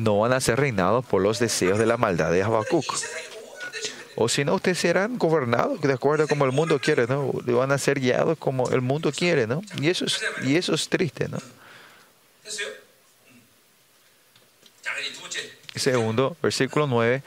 no 0.00 0.18
van 0.18 0.32
a 0.32 0.40
ser 0.40 0.58
reinados 0.58 1.04
por 1.04 1.22
los 1.22 1.38
deseos 1.38 1.78
de 1.78 1.86
la 1.86 1.96
maldad 1.96 2.30
de 2.30 2.42
Habacuc. 2.42 2.84
O 4.16 4.28
si 4.28 4.44
no, 4.44 4.56
ustedes 4.56 4.78
serán 4.78 5.18
gobernados 5.18 5.80
de 5.80 5.92
acuerdo 5.92 6.24
a 6.24 6.26
como 6.26 6.44
el 6.44 6.52
mundo 6.52 6.78
quiere, 6.78 7.06
¿no? 7.06 7.32
Van 7.32 7.72
a 7.72 7.78
ser 7.78 8.00
guiados 8.00 8.36
como 8.38 8.68
el 8.70 8.80
mundo 8.80 9.12
quiere, 9.12 9.46
¿no? 9.46 9.62
Y 9.80 9.88
eso 9.88 10.04
es, 10.04 10.20
y 10.42 10.56
eso 10.56 10.74
es 10.74 10.88
triste, 10.88 11.28
¿no? 11.28 11.38
Segundo, 15.74 16.36
versículo 16.42 16.86
9. 16.86 17.22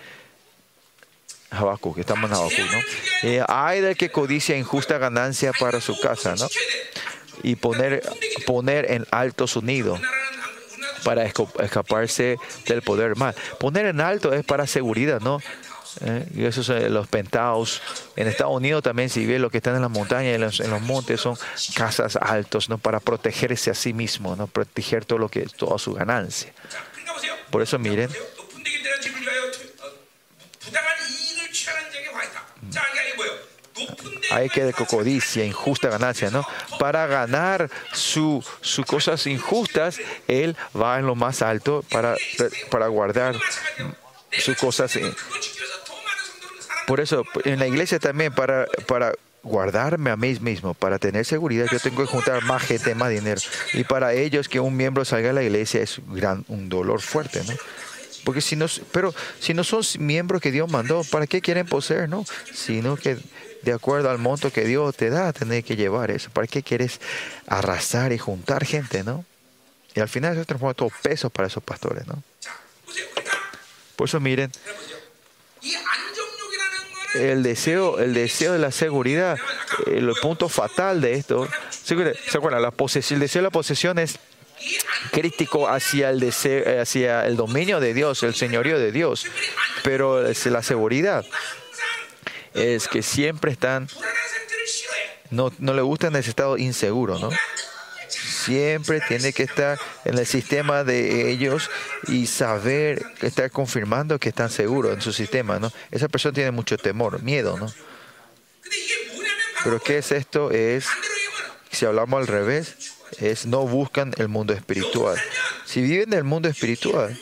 Habacuc, 1.50 1.98
estamos 2.00 2.30
en 2.30 2.36
Habacuc, 2.36 2.72
¿no? 2.72 2.80
Eh, 3.24 3.44
hay 3.48 3.82
del 3.82 3.96
que 3.96 4.12
codicia 4.12 4.58
injusta 4.58 4.98
ganancia 4.98 5.54
para 5.54 5.80
su 5.80 6.00
casa, 6.00 6.36
¿no? 6.36 6.48
Y 7.42 7.56
poner, 7.56 8.04
poner 8.46 8.92
en 8.92 9.08
alto 9.12 9.48
su 9.48 9.62
nido 9.62 10.00
para 11.04 11.26
escaparse 11.26 12.38
del 12.68 12.82
poder 12.82 13.16
mal. 13.16 13.36
Poner 13.60 13.86
en 13.86 14.02
alto 14.02 14.34
es 14.34 14.46
para 14.46 14.68
seguridad, 14.68 15.22
¿no? 15.22 15.40
Eh, 16.02 16.28
y 16.36 16.46
esos 16.46 16.70
eh, 16.70 16.90
los 16.90 17.08
pentaos. 17.08 17.82
En 18.16 18.28
Estados 18.28 18.56
Unidos 18.56 18.84
también, 18.84 19.10
si 19.10 19.26
ves 19.26 19.40
lo 19.40 19.50
que 19.50 19.58
están 19.58 19.76
en 19.76 19.82
las 19.82 19.92
montañas, 19.92 20.36
en 20.36 20.42
los, 20.42 20.60
en 20.60 20.72
los, 20.72 20.82
montes, 20.82 21.22
son 21.22 21.38
casas 21.76 22.16
altos, 22.16 22.70
¿no? 22.70 22.78
Para 22.78 23.00
protegerse 23.00 23.72
a 23.72 23.76
sí 23.76 23.94
mismo, 23.94 24.36
¿no? 24.36 24.48
Proteger 24.48 25.06
todo 25.06 25.20
lo 25.20 25.30
que, 25.30 25.42
toda 25.42 25.78
su 25.78 25.94
ganancia. 25.94 26.52
Por 27.52 27.62
eso, 27.62 27.78
miren, 27.78 28.10
hay 34.34 34.50
que 34.50 34.64
de 34.64 34.74
codicia, 34.74 35.46
injusta 35.46 35.90
ganancia, 35.90 36.30
¿no? 36.32 36.46
Para 36.80 37.06
ganar 37.08 37.70
sus 37.92 38.46
su 38.62 38.84
cosas 38.84 39.28
injustas, 39.28 40.00
él 40.28 40.56
va 40.76 41.00
en 41.00 41.06
lo 41.06 41.16
más 41.16 41.42
alto 41.42 41.84
para, 41.92 42.16
para 42.70 42.88
guardar 42.88 43.36
sus 44.32 44.58
cosas. 44.58 44.98
Por 46.88 47.00
eso, 47.00 47.24
en 47.46 47.60
la 47.60 47.68
iglesia 47.68 48.00
también, 48.00 48.34
para, 48.34 48.66
para 48.88 49.14
guardarme 49.44 50.10
a 50.10 50.18
mí 50.18 50.38
mismo, 50.40 50.74
para 50.74 51.00
tener 51.00 51.26
seguridad, 51.26 51.68
yo 51.72 51.80
tengo 51.80 52.02
que 52.02 52.08
juntar 52.08 52.44
más 52.44 52.64
gente, 52.64 52.96
más 52.96 53.10
dinero. 53.10 53.42
Y 53.74 53.84
para 53.84 54.14
ellos 54.14 54.50
que 54.50 54.60
un 54.60 54.76
miembro 54.76 55.06
salga 55.06 55.28
de 55.28 55.34
la 55.34 55.44
iglesia 55.44 55.82
es 55.82 56.02
gran, 56.08 56.44
un 56.48 56.70
dolor 56.70 57.02
fuerte, 57.02 57.44
¿no? 57.48 57.54
Porque 58.24 58.42
si 58.42 58.56
no, 58.56 58.68
pero 58.92 59.14
si 59.40 59.54
no 59.54 59.64
son 59.64 59.82
miembros 60.00 60.42
que 60.42 60.52
Dios 60.52 60.72
mandó, 60.72 61.04
¿para 61.04 61.28
qué 61.28 61.42
quieren 61.42 61.68
poseer, 61.68 62.08
no? 62.08 62.24
Sino 62.54 62.96
que 62.96 63.18
de 63.64 63.72
acuerdo 63.72 64.10
al 64.10 64.18
monto 64.18 64.52
que 64.52 64.66
Dios 64.66 64.96
te 64.96 65.10
da, 65.10 65.32
tenés 65.32 65.64
que 65.64 65.76
llevar 65.76 66.12
eso. 66.12 66.30
¿Para 66.30 66.48
qué 66.48 66.62
quieres 66.64 67.00
arrasar 67.48 68.12
y 68.12 68.18
juntar 68.18 68.66
gente, 68.66 69.04
no? 69.04 69.26
Y 69.96 70.00
al 70.00 70.10
final 70.10 70.34
eso 70.34 70.46
transforma 70.46 70.74
todo 70.74 70.90
peso 71.02 71.30
para 71.30 71.48
esos 71.48 71.64
pastores, 71.64 72.06
¿no? 72.08 72.22
Por 73.96 74.08
eso 74.08 74.20
miren, 74.20 74.52
el 77.14 77.44
deseo, 77.44 78.00
el 78.00 78.14
deseo 78.14 78.54
de 78.54 78.60
la 78.60 78.72
seguridad, 78.72 79.38
el 79.86 80.12
punto 80.22 80.50
fatal 80.50 81.00
de 81.00 81.14
esto, 81.14 81.48
¿se 81.70 81.94
acuerdan? 82.38 82.62
La 82.62 82.72
posesión, 82.72 83.18
el 83.18 83.22
deseo 83.22 83.42
de 83.42 83.44
la 83.44 83.52
posesión 83.52 84.00
es 84.00 84.20
crítico 85.12 85.70
hacia 85.70 86.10
el 86.10 86.20
deseo, 86.20 86.64
eh, 86.66 86.80
hacia 86.80 87.26
el 87.28 87.38
dominio 87.38 87.80
de 87.80 87.94
Dios, 87.94 88.24
el 88.24 88.34
señorío 88.34 88.80
de 88.80 88.92
Dios, 88.92 89.26
pero 89.84 90.28
es 90.28 90.46
la 90.48 90.64
seguridad 90.64 91.24
es 92.54 92.88
que 92.88 93.02
siempre 93.02 93.52
están, 93.52 93.88
no, 95.30 95.52
no 95.60 95.74
le 95.74 95.82
gustan 95.82 96.16
ese 96.16 96.30
estado 96.30 96.58
inseguro, 96.58 97.20
¿no? 97.20 97.30
Siempre 98.10 99.02
tiene 99.08 99.34
que 99.34 99.44
estar 99.44 99.80
en 100.06 100.18
el 100.18 100.26
sistema 100.26 100.84
de 100.84 101.32
ellos 101.32 101.70
y 102.08 102.28
saber, 102.28 103.04
estar 103.22 103.50
confirmando 103.52 104.20
que 104.20 104.30
están 104.30 104.50
seguros 104.50 104.94
en 104.94 105.02
su 105.02 105.14
sistema, 105.14 105.60
¿no? 105.60 105.72
Esa 105.92 106.10
persona 106.10 106.34
tiene 106.34 106.52
mucho 106.52 106.78
temor, 106.78 107.22
miedo, 107.24 107.58
¿no? 107.58 107.74
Pero 109.64 109.82
¿qué 109.82 110.00
es 110.00 110.12
esto? 110.12 110.52
Es, 110.52 110.88
si 111.72 111.86
hablamos 111.86 112.20
al 112.20 112.28
revés, 112.28 112.76
es 113.20 113.46
no 113.46 113.62
buscan 113.66 114.14
el 114.18 114.28
mundo 114.28 114.54
espiritual. 114.54 115.18
Si 115.66 115.82
viven 115.82 116.10
del 116.10 116.26
mundo 116.26 116.50
espiritual, 116.50 117.18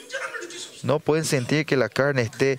no 0.82 0.98
pueden 0.98 1.24
sentir 1.24 1.64
que 1.64 1.76
la 1.76 1.88
carne 1.88 2.22
esté, 2.22 2.52
eh, 2.52 2.58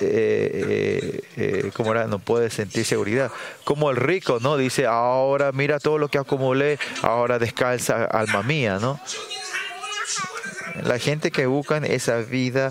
eh, 0.00 1.20
eh, 1.36 1.70
como 1.74 1.92
era, 1.92 2.06
no 2.06 2.18
puede 2.18 2.50
sentir 2.50 2.84
seguridad. 2.84 3.30
Como 3.64 3.90
el 3.90 3.96
rico, 3.96 4.38
¿no? 4.40 4.56
Dice, 4.56 4.86
ahora 4.86 5.52
mira 5.52 5.78
todo 5.78 5.98
lo 5.98 6.08
que 6.08 6.18
acumulé, 6.18 6.78
ahora 7.02 7.38
descalza 7.38 8.04
alma 8.04 8.42
mía, 8.42 8.78
¿no? 8.80 9.00
La 10.82 10.98
gente 10.98 11.30
que 11.30 11.46
buscan 11.46 11.84
esa 11.84 12.18
vida 12.18 12.70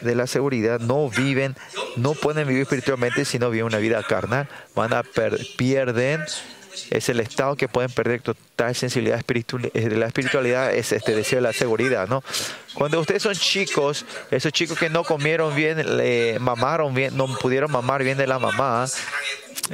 de 0.00 0.14
la 0.14 0.26
seguridad 0.26 0.80
no 0.80 1.08
viven, 1.10 1.56
no 1.96 2.14
pueden 2.14 2.46
vivir 2.46 2.62
espiritualmente 2.62 3.24
si 3.24 3.38
no 3.38 3.50
viven 3.50 3.66
una 3.66 3.78
vida 3.78 4.02
carnal. 4.02 4.48
Van 4.74 4.92
a 4.92 5.02
per 5.02 5.38
pierden 5.56 6.24
es 6.90 7.08
el 7.08 7.20
estado 7.20 7.56
que 7.56 7.68
pueden 7.68 7.90
perder 7.90 8.20
total 8.22 8.74
sensibilidad 8.74 9.18
espiritual, 9.18 9.70
eh, 9.74 9.88
la 9.90 10.06
espiritualidad, 10.06 10.72
es 10.74 10.92
este 10.92 11.14
deseo 11.14 11.38
de 11.38 11.42
la 11.42 11.52
seguridad, 11.52 12.08
¿no? 12.08 12.22
Cuando 12.74 13.00
ustedes 13.00 13.22
son 13.22 13.34
chicos, 13.34 14.04
esos 14.30 14.52
chicos 14.52 14.78
que 14.78 14.88
no 14.90 15.04
comieron 15.04 15.54
bien, 15.54 15.96
le 15.96 16.38
mamaron 16.38 16.94
bien, 16.94 17.16
no 17.16 17.26
pudieron 17.38 17.70
mamar 17.70 18.02
bien 18.04 18.18
de 18.18 18.26
la 18.26 18.38
mamá 18.38 18.86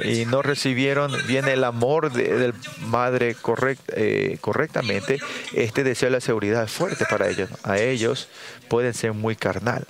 y 0.03 0.25
no 0.25 0.41
recibieron 0.41 1.11
bien 1.27 1.47
el 1.47 1.63
amor 1.63 2.11
de, 2.11 2.37
del 2.37 2.53
madre 2.79 3.35
correct- 3.35 3.79
eh, 3.95 4.37
correctamente, 4.41 5.19
este 5.53 5.83
deseo 5.83 6.07
de 6.07 6.13
la 6.17 6.21
seguridad 6.21 6.63
es 6.63 6.71
fuerte 6.71 7.05
para 7.09 7.29
ellos. 7.29 7.49
A 7.63 7.77
ellos 7.79 8.27
pueden 8.67 8.93
ser 8.93 9.13
muy 9.13 9.35
carnal. 9.35 9.85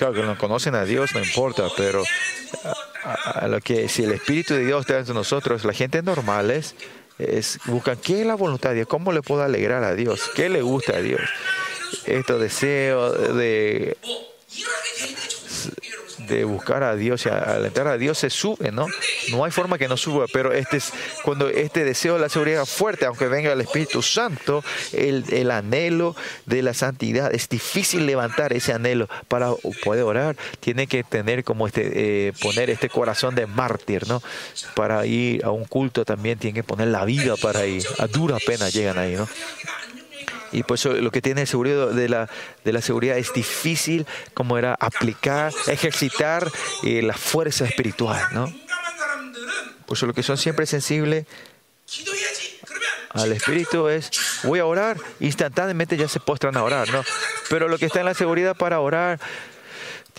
Claro 0.00 0.14
que 0.14 0.22
no 0.22 0.38
conocen 0.38 0.74
a 0.76 0.86
Dios, 0.86 1.14
no 1.14 1.22
importa, 1.22 1.68
pero 1.76 2.02
a, 3.04 3.46
lo 3.48 3.60
que 3.60 3.86
si 3.86 4.04
el 4.04 4.12
Espíritu 4.12 4.54
de 4.54 4.64
Dios 4.64 4.80
está 4.80 4.98
entre 4.98 5.12
nosotros, 5.12 5.62
la 5.66 5.74
gente 5.74 6.02
normal 6.02 6.50
es, 6.50 6.74
es 7.18 7.58
buscan 7.66 7.98
qué 7.98 8.22
es 8.22 8.26
la 8.26 8.34
voluntad 8.34 8.70
de 8.70 8.76
Dios, 8.76 8.88
cómo 8.88 9.12
le 9.12 9.20
puedo 9.20 9.42
alegrar 9.42 9.84
a 9.84 9.94
Dios, 9.94 10.30
qué 10.34 10.48
le 10.48 10.62
gusta 10.62 10.96
a 10.96 11.02
Dios. 11.02 11.20
Estos 12.06 12.40
deseos 12.40 13.36
de, 13.36 13.98
de 16.30 16.44
buscar 16.44 16.82
a 16.82 16.96
Dios 16.96 17.26
y 17.26 17.28
a- 17.28 17.38
alentar 17.38 17.86
a 17.88 17.98
Dios 17.98 18.18
se 18.18 18.30
sube, 18.30 18.72
¿no? 18.72 18.86
No 19.30 19.44
hay 19.44 19.50
forma 19.50 19.76
que 19.78 19.88
no 19.88 19.96
suba, 19.96 20.26
pero 20.32 20.52
este 20.52 20.78
es, 20.78 20.92
cuando 21.24 21.48
este 21.48 21.84
deseo 21.84 22.14
de 22.14 22.20
la 22.20 22.28
seguridad 22.28 22.64
fuerte, 22.64 23.04
aunque 23.04 23.26
venga 23.28 23.52
el 23.52 23.60
Espíritu 23.60 24.00
Santo, 24.02 24.64
el, 24.92 25.24
el 25.32 25.50
anhelo 25.50 26.16
de 26.46 26.62
la 26.62 26.72
santidad, 26.74 27.34
es 27.34 27.48
difícil 27.48 28.06
levantar 28.06 28.52
ese 28.52 28.72
anhelo 28.72 29.08
para 29.28 29.50
poder 29.84 30.04
orar, 30.04 30.36
tiene 30.60 30.86
que 30.86 31.04
tener 31.04 31.44
como 31.44 31.66
este, 31.66 32.28
eh, 32.28 32.32
poner 32.40 32.70
este 32.70 32.88
corazón 32.88 33.34
de 33.34 33.46
mártir, 33.46 34.08
¿no? 34.08 34.22
Para 34.74 35.04
ir 35.06 35.44
a 35.44 35.50
un 35.50 35.64
culto 35.64 36.04
también 36.04 36.38
tiene 36.38 36.54
que 36.54 36.64
poner 36.64 36.88
la 36.88 37.04
vida 37.04 37.36
para 37.36 37.66
ir, 37.66 37.84
a 37.98 38.06
dura 38.06 38.36
pena 38.46 38.68
llegan 38.70 38.98
ahí, 38.98 39.14
¿no? 39.16 39.28
Y 40.52 40.62
por 40.62 40.74
eso 40.76 40.92
lo 40.92 41.10
que 41.10 41.22
tiene 41.22 41.46
seguridad 41.46 41.88
de 41.88 42.08
la, 42.08 42.28
de 42.64 42.72
la 42.72 42.82
seguridad 42.82 43.18
es 43.18 43.32
difícil, 43.32 44.06
como 44.34 44.58
era 44.58 44.76
aplicar, 44.78 45.52
ejercitar 45.66 46.50
eh, 46.82 47.02
la 47.02 47.14
fuerza 47.14 47.64
espiritual, 47.64 48.20
¿no? 48.32 48.52
Por 49.86 49.96
eso 49.96 50.06
lo 50.06 50.14
que 50.14 50.22
son 50.22 50.38
siempre 50.38 50.66
sensibles 50.66 51.26
al 53.10 53.32
espíritu 53.32 53.88
es, 53.88 54.10
voy 54.44 54.60
a 54.60 54.66
orar, 54.66 54.96
instantáneamente 55.18 55.96
ya 55.96 56.08
se 56.08 56.20
postran 56.20 56.56
a 56.56 56.62
orar, 56.62 56.88
¿no? 56.90 57.04
Pero 57.48 57.68
lo 57.68 57.76
que 57.78 57.86
está 57.86 58.00
en 58.00 58.06
la 58.06 58.14
seguridad 58.14 58.56
para 58.56 58.80
orar 58.80 59.18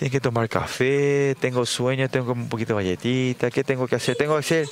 tiene 0.01 0.13
que 0.13 0.19
tomar 0.19 0.49
café, 0.49 1.35
tengo 1.39 1.63
sueño, 1.63 2.09
tengo 2.09 2.31
un 2.31 2.49
poquito 2.49 2.75
de 2.75 2.83
galletita, 2.83 3.51
¿qué 3.51 3.63
tengo 3.63 3.87
que 3.87 3.97
hacer? 3.97 4.15
Tengo 4.15 4.33
que 4.33 4.39
hacer 4.39 4.67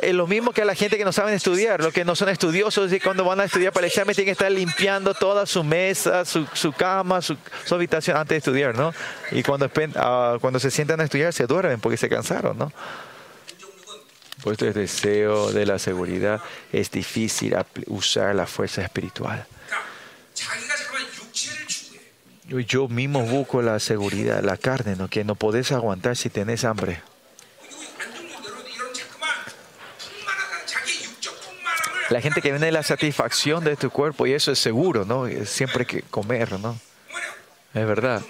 es 0.00 0.14
lo 0.14 0.28
mismo 0.28 0.52
que 0.52 0.62
a 0.62 0.64
la 0.64 0.76
gente 0.76 0.96
que 0.96 1.04
no 1.04 1.10
saben 1.10 1.34
estudiar, 1.34 1.82
los 1.82 1.92
que 1.92 2.04
no 2.04 2.14
son 2.14 2.28
estudiosos 2.28 2.92
y 2.92 3.00
cuando 3.00 3.24
van 3.24 3.40
a 3.40 3.44
estudiar 3.46 3.72
para 3.72 3.84
el 3.84 3.90
examen 3.90 4.14
tienen 4.14 4.26
que 4.26 4.30
estar 4.30 4.52
limpiando 4.52 5.12
toda 5.12 5.44
su 5.44 5.64
mesa, 5.64 6.24
su, 6.24 6.46
su 6.52 6.72
cama, 6.72 7.20
su, 7.20 7.36
su 7.64 7.74
habitación 7.74 8.16
antes 8.16 8.28
de 8.28 8.36
estudiar, 8.36 8.76
¿no? 8.76 8.94
Y 9.32 9.42
cuando, 9.42 9.68
ah, 9.96 10.38
cuando 10.40 10.60
se 10.60 10.70
sientan 10.70 11.00
a 11.00 11.02
estudiar 11.02 11.32
se 11.32 11.48
duermen 11.48 11.80
porque 11.80 11.96
se 11.96 12.08
cansaron, 12.08 12.56
¿no? 12.56 12.72
Por 14.44 14.52
esto 14.52 14.68
el 14.68 14.72
deseo 14.72 15.50
de 15.50 15.66
la 15.66 15.80
seguridad 15.80 16.40
es 16.72 16.92
difícil 16.92 17.56
usar 17.88 18.36
la 18.36 18.46
fuerza 18.46 18.82
espiritual. 18.82 19.48
Yo 22.50 22.88
mismo 22.88 23.22
busco 23.22 23.62
la 23.62 23.78
seguridad, 23.78 24.42
la 24.42 24.56
carne, 24.56 24.96
¿no? 24.96 25.08
que 25.08 25.22
no 25.22 25.36
podés 25.36 25.70
aguantar 25.70 26.16
si 26.16 26.30
tenés 26.30 26.64
hambre. 26.64 27.00
La 32.08 32.20
gente 32.20 32.42
que 32.42 32.50
viene 32.50 32.66
de 32.66 32.72
la 32.72 32.82
satisfacción 32.82 33.62
de 33.62 33.76
tu 33.76 33.90
cuerpo, 33.90 34.26
y 34.26 34.32
eso 34.32 34.50
es 34.50 34.58
seguro, 34.58 35.04
¿no? 35.04 35.28
Siempre 35.46 35.82
hay 35.82 35.86
que 35.86 36.02
comer, 36.02 36.58
¿no? 36.58 36.76
Es 37.72 37.86
verdad. 37.86 38.20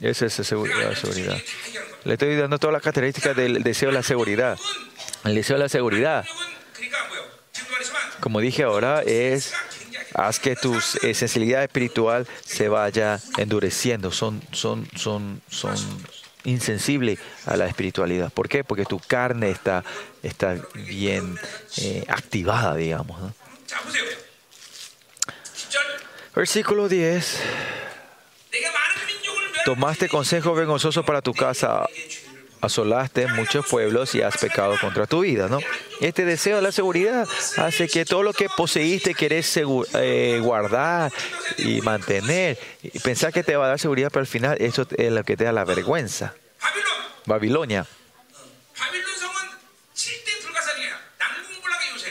Esa 0.00 0.26
es 0.26 0.36
la 0.38 0.44
seguridad. 0.44 1.38
Le 2.02 2.14
estoy 2.14 2.34
dando 2.34 2.58
todas 2.58 2.72
las 2.72 2.82
características 2.82 3.36
del 3.36 3.62
deseo 3.62 3.90
de 3.90 3.94
la 3.94 4.02
seguridad. 4.02 4.58
El 5.24 5.36
deseo 5.36 5.56
de 5.56 5.62
la 5.62 5.68
seguridad, 5.68 6.24
como 8.20 8.40
dije 8.40 8.64
ahora, 8.64 9.02
es 9.02 9.52
Haz 10.14 10.38
que 10.38 10.56
tu 10.56 10.80
sensibilidad 10.80 11.62
espiritual 11.62 12.26
se 12.44 12.68
vaya 12.68 13.20
endureciendo. 13.36 14.10
Son, 14.10 14.42
son, 14.52 14.88
son, 14.96 15.40
son 15.50 15.76
insensible 16.44 17.18
a 17.46 17.56
la 17.56 17.66
espiritualidad. 17.66 18.32
¿Por 18.32 18.48
qué? 18.48 18.64
Porque 18.64 18.84
tu 18.84 18.98
carne 18.98 19.50
está, 19.50 19.84
está 20.22 20.56
bien 20.74 21.38
eh, 21.78 22.04
activada, 22.08 22.74
digamos. 22.74 23.32
Versículo 26.34 26.88
10. 26.88 27.40
Tomaste 29.64 30.08
consejo 30.08 30.54
vergonzoso 30.54 31.04
para 31.04 31.20
tu 31.20 31.34
casa 31.34 31.86
asolaste 32.60 33.26
muchos 33.28 33.66
pueblos 33.66 34.14
y 34.14 34.22
has 34.22 34.36
pecado 34.36 34.76
contra 34.80 35.06
tu 35.06 35.20
vida, 35.20 35.48
¿no? 35.48 35.58
Este 36.00 36.24
deseo 36.24 36.56
de 36.56 36.62
la 36.62 36.72
seguridad 36.72 37.26
hace 37.56 37.88
que 37.88 38.04
todo 38.04 38.22
lo 38.22 38.32
que 38.32 38.48
poseíste 38.48 39.14
querés 39.14 39.56
eh, 39.56 40.40
guardar 40.42 41.12
y 41.56 41.80
mantener 41.80 42.58
y 42.82 42.98
pensar 43.00 43.32
que 43.32 43.42
te 43.42 43.56
va 43.56 43.66
a 43.66 43.68
dar 43.68 43.78
seguridad, 43.78 44.10
pero 44.12 44.20
al 44.20 44.26
final 44.26 44.56
eso 44.60 44.86
es 44.96 45.12
lo 45.12 45.24
que 45.24 45.36
te 45.36 45.44
da 45.44 45.52
la 45.52 45.64
vergüenza. 45.64 46.34
Babilonia. 47.26 47.86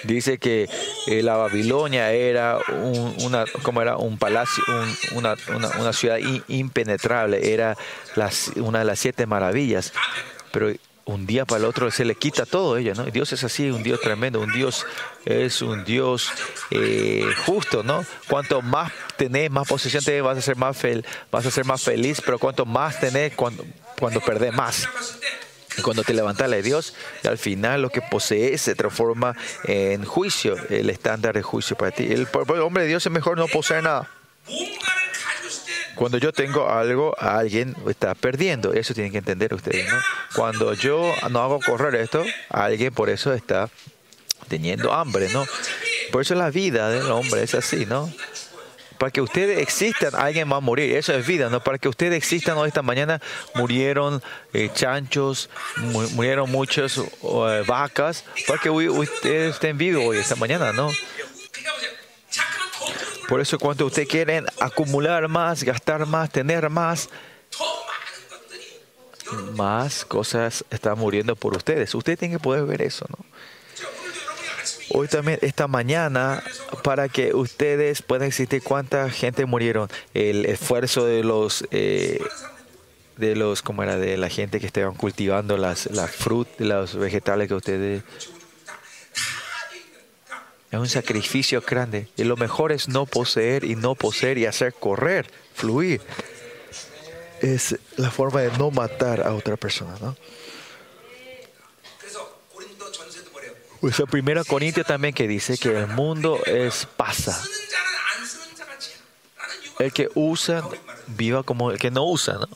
Dice 0.03 0.37
que 0.37 0.69
eh, 1.07 1.21
la 1.21 1.35
Babilonia 1.35 2.11
era 2.11 2.59
un, 2.69 3.15
una, 3.23 3.45
como 3.63 3.81
era 3.81 3.97
un 3.97 4.17
palacio, 4.17 4.63
una, 5.13 5.35
ciudad 5.93 6.17
impenetrable, 6.47 7.53
era 7.53 7.75
una 8.55 8.79
de 8.79 8.85
las 8.85 8.99
siete 8.99 9.25
maravillas 9.25 9.91
pero 10.51 10.73
un 11.07 11.25
día 11.25 11.45
para 11.45 11.59
el 11.59 11.65
otro 11.65 11.89
se 11.89 12.05
le 12.05 12.15
quita 12.15 12.45
todo 12.45 12.77
ella, 12.77 12.93
¿no? 12.93 13.05
Dios 13.05 13.31
es 13.31 13.43
así, 13.43 13.71
un 13.71 13.81
Dios 13.81 14.01
tremendo, 14.01 14.41
un 14.41 14.51
Dios 14.51 14.85
es 15.25 15.61
un 15.61 15.85
Dios 15.85 16.29
eh, 16.69 17.25
justo, 17.45 17.81
¿no? 17.81 18.05
Cuanto 18.27 18.61
más 18.61 18.91
tenés, 19.15 19.49
más 19.49 19.67
posesión 19.67 20.03
tenés, 20.03 20.21
vas 20.21 20.37
a 20.37 20.41
ser 20.41 20.57
más, 20.57 20.75
fel 20.75 21.05
vas 21.31 21.45
a 21.45 21.51
ser 21.51 21.65
más 21.65 21.81
feliz, 21.81 22.21
pero 22.23 22.37
cuanto 22.37 22.65
más 22.65 22.99
tenés, 22.99 23.33
cuando, 23.35 23.65
cuando 23.99 24.19
perdés 24.19 24.53
más. 24.53 24.87
Cuando 25.83 26.03
te 26.03 26.13
levantas 26.13 26.49
de 26.49 26.63
Dios, 26.63 26.95
al 27.23 27.37
final 27.37 27.83
lo 27.83 27.91
que 27.91 28.01
posees 28.01 28.61
se 28.61 28.73
transforma 28.73 29.35
en 29.63 30.03
juicio, 30.03 30.55
el 30.69 30.89
estándar 30.89 31.35
de 31.35 31.43
juicio 31.43 31.77
para 31.77 31.91
ti. 31.91 32.07
El 32.11 32.27
hombre 32.61 32.83
de 32.83 32.89
Dios 32.89 33.05
es 33.05 33.11
mejor 33.11 33.37
no 33.37 33.47
poseer 33.47 33.83
nada. 33.83 34.09
Cuando 35.97 36.17
yo 36.19 36.31
tengo 36.31 36.69
algo, 36.69 37.15
alguien 37.19 37.75
está 37.89 38.13
perdiendo. 38.15 38.71
Eso 38.73 38.93
tienen 38.93 39.11
que 39.11 39.17
entender 39.17 39.53
ustedes, 39.53 39.89
¿no? 39.91 39.97
Cuando 40.35 40.73
yo 40.73 41.13
no 41.29 41.41
hago 41.41 41.59
correr 41.59 41.95
esto, 41.95 42.23
alguien 42.49 42.93
por 42.93 43.09
eso 43.09 43.33
está 43.33 43.69
teniendo 44.47 44.93
hambre, 44.93 45.27
¿no? 45.29 45.45
Por 46.11 46.21
eso 46.21 46.35
la 46.35 46.49
vida 46.51 46.89
del 46.89 47.09
hombre 47.11 47.43
es 47.43 47.55
así, 47.55 47.85
¿no? 47.85 48.11
Para 48.97 49.11
que 49.11 49.21
ustedes 49.21 49.59
existan, 49.59 50.15
alguien 50.15 50.51
va 50.51 50.57
a 50.57 50.59
morir. 50.59 50.95
Eso 50.95 51.13
es 51.13 51.25
vida, 51.27 51.49
¿no? 51.49 51.63
Para 51.63 51.77
que 51.77 51.87
ustedes 51.89 52.15
existan 52.15 52.57
hoy 52.57 52.67
esta 52.69 52.81
mañana 52.81 53.21
murieron 53.55 54.23
eh, 54.53 54.69
chanchos, 54.73 55.49
mu- 55.77 56.09
murieron 56.11 56.49
muchas 56.49 56.97
eh, 56.97 57.63
vacas, 57.67 58.23
para 58.47 58.59
que 58.59 58.69
ustedes 58.69 59.53
estén 59.55 59.77
vivos 59.77 60.03
hoy 60.05 60.17
esta 60.17 60.35
mañana, 60.35 60.73
¿no? 60.73 60.89
Por 63.27 63.41
eso 63.41 63.59
cuando 63.59 63.85
ustedes 63.85 64.07
quieren 64.07 64.45
acumular 64.59 65.27
más, 65.27 65.63
gastar 65.63 66.05
más, 66.05 66.29
tener 66.29 66.69
más, 66.69 67.09
más 69.53 70.05
cosas 70.05 70.63
están 70.69 70.97
muriendo 70.97 71.35
por 71.35 71.55
ustedes. 71.55 71.93
Ustedes 71.93 72.19
tienen 72.19 72.37
que 72.37 72.43
poder 72.43 72.65
ver 72.65 72.81
eso, 72.81 73.05
¿no? 73.09 73.25
Hoy 74.89 75.07
también, 75.09 75.37
esta 75.41 75.67
mañana, 75.67 76.41
para 76.83 77.09
que 77.09 77.33
ustedes 77.33 78.01
puedan 78.01 78.27
existir 78.27 78.63
cuánta 78.63 79.09
gente 79.09 79.45
murieron. 79.45 79.89
El 80.13 80.45
esfuerzo 80.45 81.05
de 81.05 81.23
los... 81.23 81.65
Eh, 81.71 82.19
de 83.17 83.35
los 83.35 83.63
como 83.63 83.81
era 83.81 83.97
de 83.97 84.15
la 84.15 84.29
gente 84.29 84.59
que 84.59 84.67
estaban 84.67 84.93
cultivando 84.93 85.57
las, 85.57 85.87
las 85.87 86.11
frutas, 86.11 86.53
los 86.59 86.95
vegetales 86.95 87.47
que 87.47 87.55
ustedes 87.55 88.03
es 90.71 90.79
un 90.79 90.89
sacrificio 90.89 91.61
grande. 91.61 92.09
Y 92.17 92.23
lo 92.23 92.35
mejor 92.35 92.71
es 92.71 92.89
no 92.89 93.05
poseer 93.05 93.63
y 93.63 93.75
no 93.75 93.95
poseer 93.95 94.37
y 94.37 94.45
hacer 94.45 94.73
correr, 94.73 95.31
fluir. 95.53 96.01
Es 97.41 97.77
la 97.95 98.11
forma 98.11 98.41
de 98.41 98.57
no 98.57 98.71
matar 98.71 99.21
a 99.21 99.33
otra 99.33 99.55
persona, 99.55 99.95
¿no? 100.01 100.17
Pues 103.79 103.93
o 103.93 103.97
sea, 103.97 104.05
primera 104.07 104.43
Corintio 104.43 104.83
también 104.83 105.13
que 105.13 105.27
dice 105.27 105.57
que 105.57 105.69
el 105.69 105.87
mundo 105.87 106.39
es 106.45 106.87
pasa. 106.97 107.39
El 109.79 109.93
que 109.93 110.09
usa, 110.15 110.67
viva 111.05 111.43
como 111.43 111.71
el 111.71 111.77
que 111.77 111.91
no 111.91 112.03
usa, 112.05 112.33
¿no? 112.33 112.47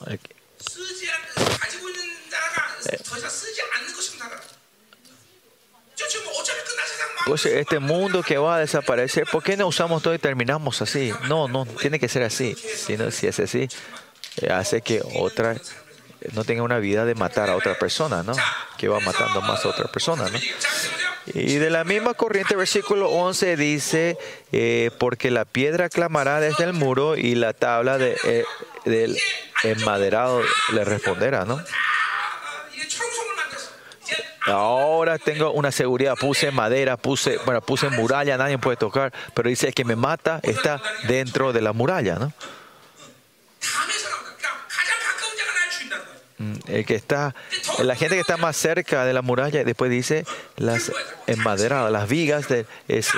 Este 7.36 7.80
mundo 7.80 8.24
que 8.24 8.38
va 8.38 8.56
a 8.56 8.60
desaparecer, 8.60 9.26
¿por 9.32 9.44
qué 9.44 9.58
no 9.58 9.68
usamos 9.68 10.02
todo 10.02 10.14
y 10.14 10.20
terminamos 10.20 10.82
así? 10.82 11.12
No, 11.28 11.48
no, 11.48 11.66
tiene 11.66 12.00
que 12.00 12.08
ser 12.08 12.24
así. 12.24 12.56
Si, 12.56 12.98
no, 12.98 13.12
si 13.12 13.28
es 13.28 13.40
así, 13.40 13.68
eh, 14.38 14.50
hace 14.52 14.82
que 14.82 15.02
otra 15.20 15.54
eh, 15.54 15.60
no 16.34 16.44
tenga 16.44 16.64
una 16.64 16.80
vida 16.80 17.06
de 17.06 17.16
matar 17.16 17.50
a 17.50 17.56
otra 17.56 17.78
persona, 17.78 18.24
¿no? 18.24 18.34
Que 18.78 18.88
va 18.88 19.00
matando 19.00 19.42
más 19.42 19.66
a 19.66 19.70
otra 19.70 19.92
persona, 19.92 20.30
¿no? 20.30 20.40
Y 21.34 21.56
de 21.56 21.70
la 21.70 21.84
misma 21.84 22.14
corriente, 22.14 22.56
versículo 22.56 23.10
11 23.10 23.56
dice, 23.56 24.18
eh, 24.52 24.90
porque 24.98 25.30
la 25.30 25.46
piedra 25.46 25.90
clamará 25.90 26.40
desde 26.40 26.64
el 26.64 26.74
muro 26.74 27.16
y 27.16 27.36
la 27.36 27.54
tabla 27.54 27.98
de, 27.98 28.18
eh, 28.24 28.44
del 28.86 29.18
enmaderado 29.64 30.42
le 30.74 30.84
responderá, 30.84 31.46
¿no? 31.46 31.64
Ahora 34.46 35.18
tengo 35.18 35.52
una 35.52 35.72
seguridad. 35.72 36.16
Puse 36.16 36.52
madera, 36.52 36.98
puse, 36.98 37.38
bueno, 37.46 37.62
puse 37.62 37.90
muralla, 37.90 38.38
nadie 38.38 38.58
puede 38.58 38.78
tocar. 38.78 39.14
Pero 39.34 39.50
dice 39.50 39.72
que 39.74 39.86
me 39.86 39.96
mata 39.96 40.40
está 40.44 40.82
dentro 41.08 41.54
de 41.54 41.62
la 41.62 41.74
muralla, 41.74 42.16
¿no? 42.16 42.34
Mm, 46.42 46.54
el 46.70 46.86
que 46.88 46.96
está, 46.96 47.36
la 47.84 47.96
gente 47.96 48.16
que 48.16 48.22
está 48.22 48.36
más 48.38 48.58
cerca 48.58 49.06
de 49.06 49.14
la 49.14 49.22
muralla, 49.22 49.64
después 49.64 49.92
dice 49.92 50.26
las 50.56 50.92
enmaderadas, 51.28 51.92
las 51.92 52.10
vigas 52.10 52.48
de, 52.48 52.66
es 52.88 53.12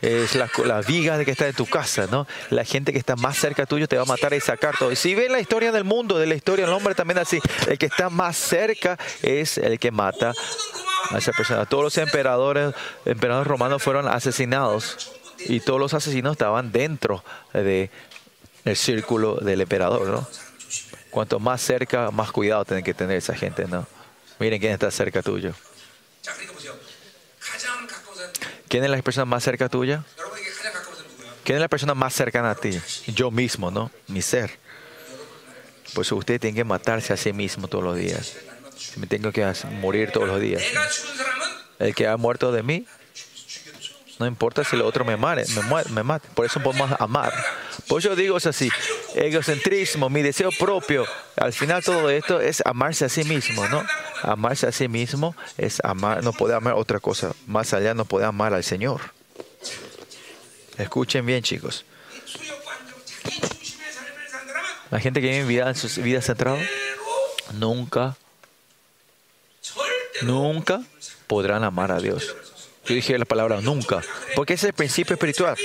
es 0.00 0.34
la, 0.34 0.48
la 0.64 0.80
viga 0.80 1.24
que 1.24 1.30
está 1.30 1.46
en 1.46 1.54
tu 1.54 1.66
casa, 1.66 2.06
¿no? 2.10 2.26
La 2.50 2.64
gente 2.64 2.92
que 2.92 2.98
está 2.98 3.16
más 3.16 3.36
cerca 3.36 3.66
tuyo 3.66 3.88
te 3.88 3.96
va 3.96 4.02
a 4.02 4.06
matar 4.06 4.32
y 4.34 4.40
sacar 4.40 4.76
todo. 4.78 4.94
Si 4.94 5.14
ven 5.14 5.32
la 5.32 5.40
historia 5.40 5.72
del 5.72 5.84
mundo, 5.84 6.18
de 6.18 6.26
la 6.26 6.34
historia 6.34 6.66
del 6.66 6.74
hombre 6.74 6.94
también 6.94 7.18
así, 7.18 7.40
el 7.66 7.78
que 7.78 7.86
está 7.86 8.10
más 8.10 8.36
cerca 8.36 8.98
es 9.22 9.58
el 9.58 9.78
que 9.78 9.90
mata 9.90 10.32
a 11.10 11.18
esa 11.18 11.32
persona. 11.32 11.66
Todos 11.66 11.84
los 11.84 11.98
emperadores, 11.98 12.74
emperadores 13.04 13.48
romanos 13.48 13.82
fueron 13.82 14.08
asesinados 14.08 15.12
y 15.40 15.60
todos 15.60 15.80
los 15.80 15.94
asesinos 15.94 16.32
estaban 16.32 16.72
dentro 16.72 17.24
de 17.52 17.90
círculo 18.74 19.36
del 19.36 19.60
emperador, 19.62 20.08
¿no? 20.08 20.28
Cuanto 21.10 21.40
más 21.40 21.60
cerca, 21.62 22.10
más 22.10 22.30
cuidado 22.32 22.64
tienen 22.64 22.84
que 22.84 22.94
tener 22.94 23.16
esa 23.16 23.34
gente, 23.34 23.66
¿no? 23.66 23.86
Miren 24.38 24.60
quién 24.60 24.72
está 24.72 24.90
cerca 24.90 25.22
tuyo. 25.22 25.54
¿Quién 28.68 28.84
es 28.84 28.90
la 28.90 29.00
persona 29.02 29.24
más 29.24 29.42
cerca 29.42 29.68
tuya? 29.68 30.04
¿Quién 31.44 31.56
es 31.56 31.60
la 31.60 31.68
persona 31.68 31.94
más 31.94 32.14
cercana 32.14 32.50
a 32.50 32.54
ti? 32.54 32.78
Yo 33.06 33.30
mismo, 33.30 33.70
¿no? 33.70 33.90
Mi 34.06 34.20
ser. 34.20 34.50
Por 35.94 36.04
eso 36.04 36.16
ustedes 36.16 36.40
tienen 36.40 36.54
que 36.54 36.64
matarse 36.64 37.12
a 37.12 37.16
sí 37.16 37.32
mismo 37.32 37.68
todos 37.68 37.82
los 37.82 37.96
días. 37.96 38.36
Me 38.96 39.06
tengo 39.06 39.32
que 39.32 39.50
morir 39.80 40.10
todos 40.12 40.28
los 40.28 40.40
días. 40.40 40.62
El 41.78 41.94
que 41.94 42.06
ha 42.06 42.16
muerto 42.16 42.52
de 42.52 42.62
mí 42.62 42.86
no 44.18 44.26
importa 44.26 44.64
si 44.64 44.74
el 44.74 44.82
otro 44.82 45.04
me 45.04 45.16
mate, 45.16 45.44
me, 45.90 46.02
mate. 46.02 46.28
Por 46.34 46.44
eso 46.44 46.60
podemos 46.60 46.90
amar. 46.98 47.32
Por 47.86 48.00
eso 48.00 48.16
digo 48.16 48.36
es 48.36 48.46
así, 48.46 48.68
egocentrismo, 49.14 50.10
mi 50.10 50.22
deseo 50.22 50.50
propio. 50.58 51.06
Al 51.36 51.52
final 51.52 51.84
todo 51.84 52.10
esto 52.10 52.40
es 52.40 52.60
amarse 52.66 53.04
a 53.04 53.08
sí 53.08 53.22
mismo, 53.22 53.66
¿no? 53.68 53.84
Amarse 54.22 54.66
a 54.66 54.72
sí 54.72 54.88
mismo 54.88 55.36
es 55.56 55.80
amar, 55.84 56.24
no 56.24 56.32
puede 56.32 56.54
amar 56.54 56.74
otra 56.74 56.98
cosa. 56.98 57.32
Más 57.46 57.72
allá 57.72 57.94
no 57.94 58.04
puede 58.04 58.26
amar 58.26 58.54
al 58.54 58.64
Señor. 58.64 59.00
Escuchen 60.76 61.24
bien, 61.24 61.42
chicos. 61.42 61.84
La 64.90 64.98
gente 64.98 65.20
que 65.20 65.44
vive 65.44 65.62
en 65.62 65.74
sus 65.74 65.98
vidas 65.98 66.24
centradas 66.24 66.66
nunca, 67.54 68.16
nunca 70.22 70.82
podrán 71.26 71.62
amar 71.62 71.92
a 71.92 72.00
Dios. 72.00 72.34
Yo 72.88 72.94
dije 72.94 73.18
la 73.18 73.24
palabra 73.24 73.60
nunca, 73.60 74.02
porque 74.34 74.54
ese 74.54 74.66
es 74.66 74.70
el 74.70 74.74
principio 74.74 75.14
espiritual. 75.14 75.56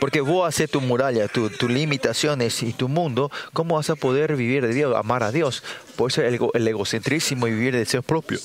Porque 0.00 0.20
vos 0.20 0.46
haces 0.46 0.70
tu 0.70 0.80
muralla, 0.80 1.26
tus 1.28 1.62
limitaciones 1.62 2.62
y 2.62 2.72
tu 2.72 2.88
mundo, 2.88 3.30
¿cómo 3.52 3.76
vas 3.76 3.88
a 3.90 3.96
poder 3.96 4.36
vivir 4.36 4.66
de 4.66 4.74
Dios, 4.74 4.94
amar 4.94 5.22
a 5.22 5.32
Dios? 5.32 5.62
Por 5.96 6.12
ser 6.12 6.26
el, 6.26 6.38
el 6.52 6.68
egocentrismo 6.68 7.48
y 7.48 7.52
vivir 7.52 7.74
de 7.74 7.84
ser 7.86 8.02
propio. 8.02 8.38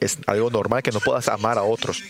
Es 0.00 0.18
algo 0.26 0.50
normal 0.50 0.82
que 0.82 0.92
no 0.92 1.00
puedas 1.00 1.28
amar 1.28 1.58
a 1.58 1.62
otros 1.62 2.02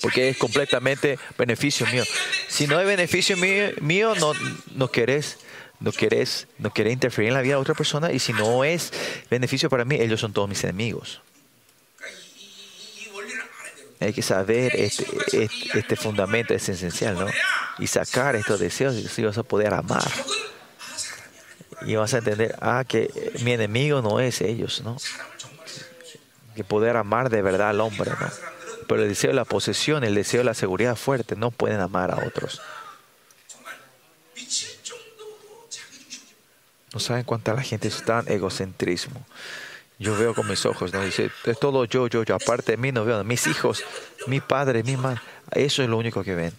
porque 0.00 0.28
es 0.28 0.36
completamente 0.36 1.18
beneficio 1.36 1.86
mío. 1.86 2.04
Si 2.48 2.66
no 2.66 2.78
hay 2.78 2.86
beneficio 2.86 3.36
mío, 3.36 4.14
no, 4.16 4.32
no 4.74 4.90
querés, 4.90 5.38
no 5.80 5.92
querés, 5.92 6.46
no 6.58 6.72
querés 6.72 6.92
interferir 6.92 7.28
en 7.28 7.34
la 7.34 7.42
vida 7.42 7.54
de 7.54 7.60
otra 7.60 7.74
persona 7.74 8.12
y 8.12 8.18
si 8.18 8.32
no 8.32 8.64
es 8.64 8.92
beneficio 9.30 9.68
para 9.70 9.84
mí, 9.84 9.96
ellos 9.96 10.20
son 10.20 10.32
todos 10.32 10.48
mis 10.48 10.62
enemigos. 10.64 11.20
Hay 14.00 14.12
que 14.12 14.22
saber 14.22 14.76
este, 14.76 15.50
este, 15.74 15.96
fundamento, 15.96 16.54
es 16.54 16.68
esencial, 16.68 17.18
¿no? 17.18 17.26
Y 17.78 17.88
sacar 17.88 18.36
estos 18.36 18.60
deseos 18.60 18.94
y 19.18 19.22
vas 19.24 19.38
a 19.38 19.42
poder 19.42 19.74
amar. 19.74 20.08
Y 21.82 21.96
vas 21.96 22.14
a 22.14 22.18
entender, 22.18 22.56
ah, 22.60 22.84
que 22.86 23.10
mi 23.42 23.52
enemigo 23.52 24.00
no 24.00 24.20
es 24.20 24.40
ellos, 24.40 24.82
¿no? 24.82 24.96
Que 26.54 26.62
poder 26.62 26.96
amar 26.96 27.28
de 27.28 27.42
verdad 27.42 27.70
al 27.70 27.80
hombre, 27.80 28.10
¿no? 28.10 28.30
Pero 28.88 29.02
el 29.02 29.08
deseo 29.08 29.30
de 29.30 29.36
la 29.36 29.44
posesión, 29.44 30.04
el 30.04 30.14
deseo 30.14 30.40
de 30.40 30.44
la 30.44 30.54
seguridad 30.54 30.96
fuerte, 30.96 31.36
no 31.36 31.50
pueden 31.50 31.80
amar 31.80 32.10
a 32.10 32.24
otros. 32.26 32.60
No 36.94 37.00
saben 37.00 37.24
cuánta 37.24 37.52
la 37.52 37.62
gente 37.62 37.88
está 37.88 38.20
en 38.20 38.32
egocentrismo. 38.32 39.26
Yo 39.98 40.16
veo 40.16 40.34
con 40.34 40.46
mis 40.46 40.64
ojos, 40.64 40.92
¿no? 40.92 41.02
Dice, 41.02 41.30
es 41.44 41.58
todo 41.58 41.84
yo, 41.84 42.06
yo, 42.06 42.22
yo. 42.22 42.36
Aparte 42.36 42.72
de 42.72 42.78
mí 42.78 42.92
no 42.92 43.04
veo 43.04 43.22
Mis 43.24 43.46
hijos, 43.48 43.82
mi 44.26 44.40
padre, 44.40 44.82
mi 44.84 44.96
madre. 44.96 45.20
Eso 45.50 45.82
es 45.82 45.88
lo 45.88 45.96
único 45.96 46.22
que 46.22 46.34
ven. 46.34 46.52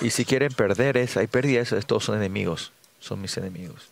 Y 0.00 0.10
si 0.10 0.24
quieren 0.24 0.52
perder 0.52 0.96
esa, 0.96 1.20
hay 1.20 1.26
pérdidas, 1.26 1.72
estos 1.72 2.04
son 2.04 2.16
enemigos. 2.16 2.72
Son 3.00 3.20
mis 3.20 3.36
enemigos. 3.36 3.88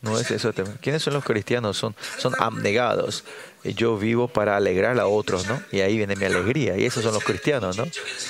No 0.00 0.18
es 0.18 0.30
eso. 0.30 0.52
¿Quiénes 0.80 1.02
son 1.02 1.14
los 1.14 1.24
cristianos? 1.24 1.76
Son, 1.76 1.94
son 2.18 2.34
abnegados 2.38 3.24
yo 3.72 3.96
vivo 3.96 4.28
para 4.28 4.56
alegrar 4.56 5.00
a 5.00 5.06
otros, 5.06 5.46
¿no? 5.46 5.62
Y 5.72 5.80
ahí 5.80 5.96
viene 5.96 6.16
mi 6.16 6.26
alegría. 6.26 6.76
Y 6.76 6.84
esos 6.84 7.02
son 7.02 7.14
los 7.14 7.24
cristianos, 7.24 7.78
¿no? 7.78 7.86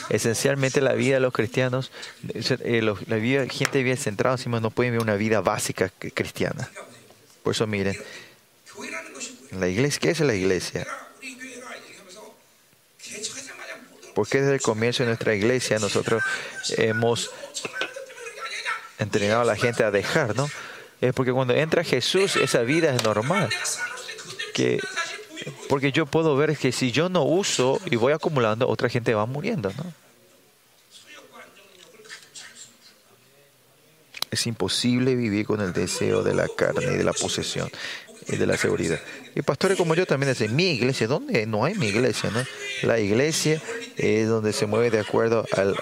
Esencialmente 0.09 0.81
la 0.81 0.93
vida 0.93 1.15
de 1.15 1.21
los 1.21 1.33
cristianos, 1.33 1.91
eh, 2.33 2.83
los, 2.83 3.09
la 3.09 3.19
gente 3.49 3.83
vive 3.83 3.97
centrada, 3.97 4.37
encima 4.37 4.61
no 4.61 4.71
pueden 4.71 4.93
vivir 4.93 5.03
una 5.03 5.17
vida 5.17 5.41
básica 5.41 5.91
cristiana. 6.15 6.71
Por 7.43 7.53
eso 7.53 7.67
miren, 7.67 7.97
la 9.59 9.69
iglesia, 9.69 10.01
¿qué 10.01 10.11
es 10.11 10.21
la 10.21 10.35
iglesia? 10.35 10.87
Porque 14.15 14.41
desde 14.41 14.55
el 14.55 14.61
comienzo 14.61 15.03
de 15.03 15.09
nuestra 15.09 15.35
iglesia 15.35 15.79
nosotros 15.81 16.23
hemos 16.77 17.31
entrenado 18.99 19.41
a 19.41 19.45
la 19.45 19.57
gente 19.57 19.83
a 19.83 19.91
dejar, 19.91 20.37
¿no? 20.37 20.49
Es 21.01 21.13
porque 21.13 21.33
cuando 21.33 21.55
entra 21.55 21.83
Jesús, 21.83 22.37
esa 22.37 22.61
vida 22.61 22.95
es 22.95 23.03
normal. 23.03 23.51
Que 24.55 24.81
porque 25.69 25.93
yo 25.93 26.07
puedo 26.07 26.37
ver 26.37 26.57
que 26.57 26.73
si 26.73 26.93
yo 26.93 27.09
no 27.09 27.25
uso 27.25 27.81
y 27.87 27.97
voy 27.97 28.13
acumulando, 28.13 28.69
otra 28.69 28.89
gente 28.89 29.15
va 29.15 29.27
muriendo. 29.27 29.73
¿no? 29.77 29.93
Es 34.31 34.47
imposible 34.47 35.15
vivir 35.15 35.47
con 35.47 35.61
el 35.61 35.73
deseo 35.73 36.23
de 36.23 36.35
la 36.35 36.49
carne 36.49 36.95
y 36.95 36.97
de 36.97 37.05
la 37.05 37.13
posesión 37.13 37.71
y 38.29 38.37
de 38.37 38.47
la 38.47 38.57
seguridad. 38.57 39.01
Y 39.35 39.43
pastores 39.43 39.77
como 39.77 39.95
yo 39.95 40.07
también 40.07 40.33
dicen, 40.33 40.55
mi 40.55 40.71
iglesia, 40.73 41.07
¿dónde? 41.07 41.47
No 41.47 41.65
hay 41.65 41.75
mi 41.75 41.87
iglesia, 41.87 42.31
¿no? 42.31 42.45
La 42.83 42.99
iglesia 42.99 43.61
es 43.97 44.29
donde 44.29 44.53
se 44.53 44.67
mueve 44.67 44.91
de 44.91 45.01
acuerdo 45.01 45.47
al, 45.53 45.77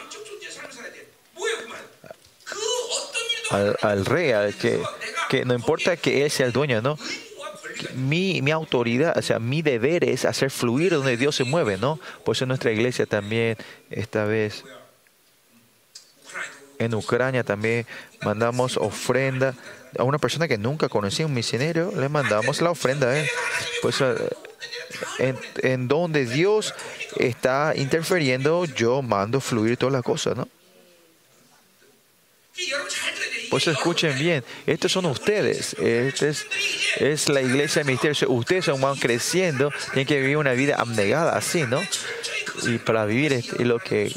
al, 3.80 4.06
rey, 4.06 4.32
al 4.32 4.54
que, 4.54 4.80
que 5.28 5.44
no 5.44 5.54
importa 5.54 5.96
que 5.96 6.24
él 6.24 6.30
sea 6.30 6.46
el 6.46 6.52
dueño, 6.52 6.80
¿no? 6.82 6.98
mi, 7.94 8.42
mi 8.42 8.50
autoridad, 8.50 9.16
o 9.16 9.22
sea, 9.22 9.38
mi 9.38 9.62
deber 9.62 10.04
es 10.04 10.24
hacer 10.24 10.50
fluir 10.50 10.92
donde 10.92 11.16
Dios 11.16 11.36
se 11.36 11.44
mueve, 11.44 11.78
¿no? 11.78 11.98
Por 12.24 12.36
eso 12.36 12.46
nuestra 12.46 12.72
iglesia 12.72 13.06
también, 13.06 13.56
esta 13.90 14.24
vez, 14.24 14.64
en 16.78 16.94
Ucrania 16.94 17.44
también 17.44 17.86
mandamos 18.22 18.76
ofrenda 18.76 19.54
a 19.98 20.04
una 20.04 20.18
persona 20.18 20.48
que 20.48 20.58
nunca 20.58 20.88
conocía, 20.88 21.26
un 21.26 21.34
misionero, 21.34 21.92
le 21.94 22.08
mandamos 22.08 22.60
la 22.60 22.70
ofrenda. 22.70 23.18
¿eh? 23.18 23.28
Pues 23.82 24.00
eh, 24.00 24.14
en, 25.18 25.38
en, 25.62 25.88
donde 25.88 26.26
Dios 26.26 26.74
está 27.16 27.74
interfiriendo, 27.76 28.64
yo 28.64 29.02
mando 29.02 29.40
fluir 29.40 29.76
todas 29.76 29.92
las 29.92 30.02
cosas, 30.02 30.36
¿no? 30.36 30.48
Por 33.52 33.60
eso 33.60 33.70
escuchen 33.70 34.18
bien, 34.18 34.42
estos 34.66 34.92
son 34.92 35.04
ustedes, 35.04 35.74
esta 35.74 36.26
es, 36.26 36.46
es 36.96 37.28
la 37.28 37.42
iglesia 37.42 37.84
del 37.84 37.98
ustedes 38.28 38.64
son 38.64 38.80
van 38.80 38.96
creciendo, 38.96 39.70
tienen 39.92 40.06
que 40.06 40.18
vivir 40.20 40.38
una 40.38 40.52
vida 40.52 40.76
abnegada 40.76 41.36
así, 41.36 41.64
¿no? 41.64 41.82
Y 42.62 42.78
para 42.78 43.04
vivir 43.04 43.34
este, 43.34 43.62
lo 43.66 43.78
que 43.78 44.10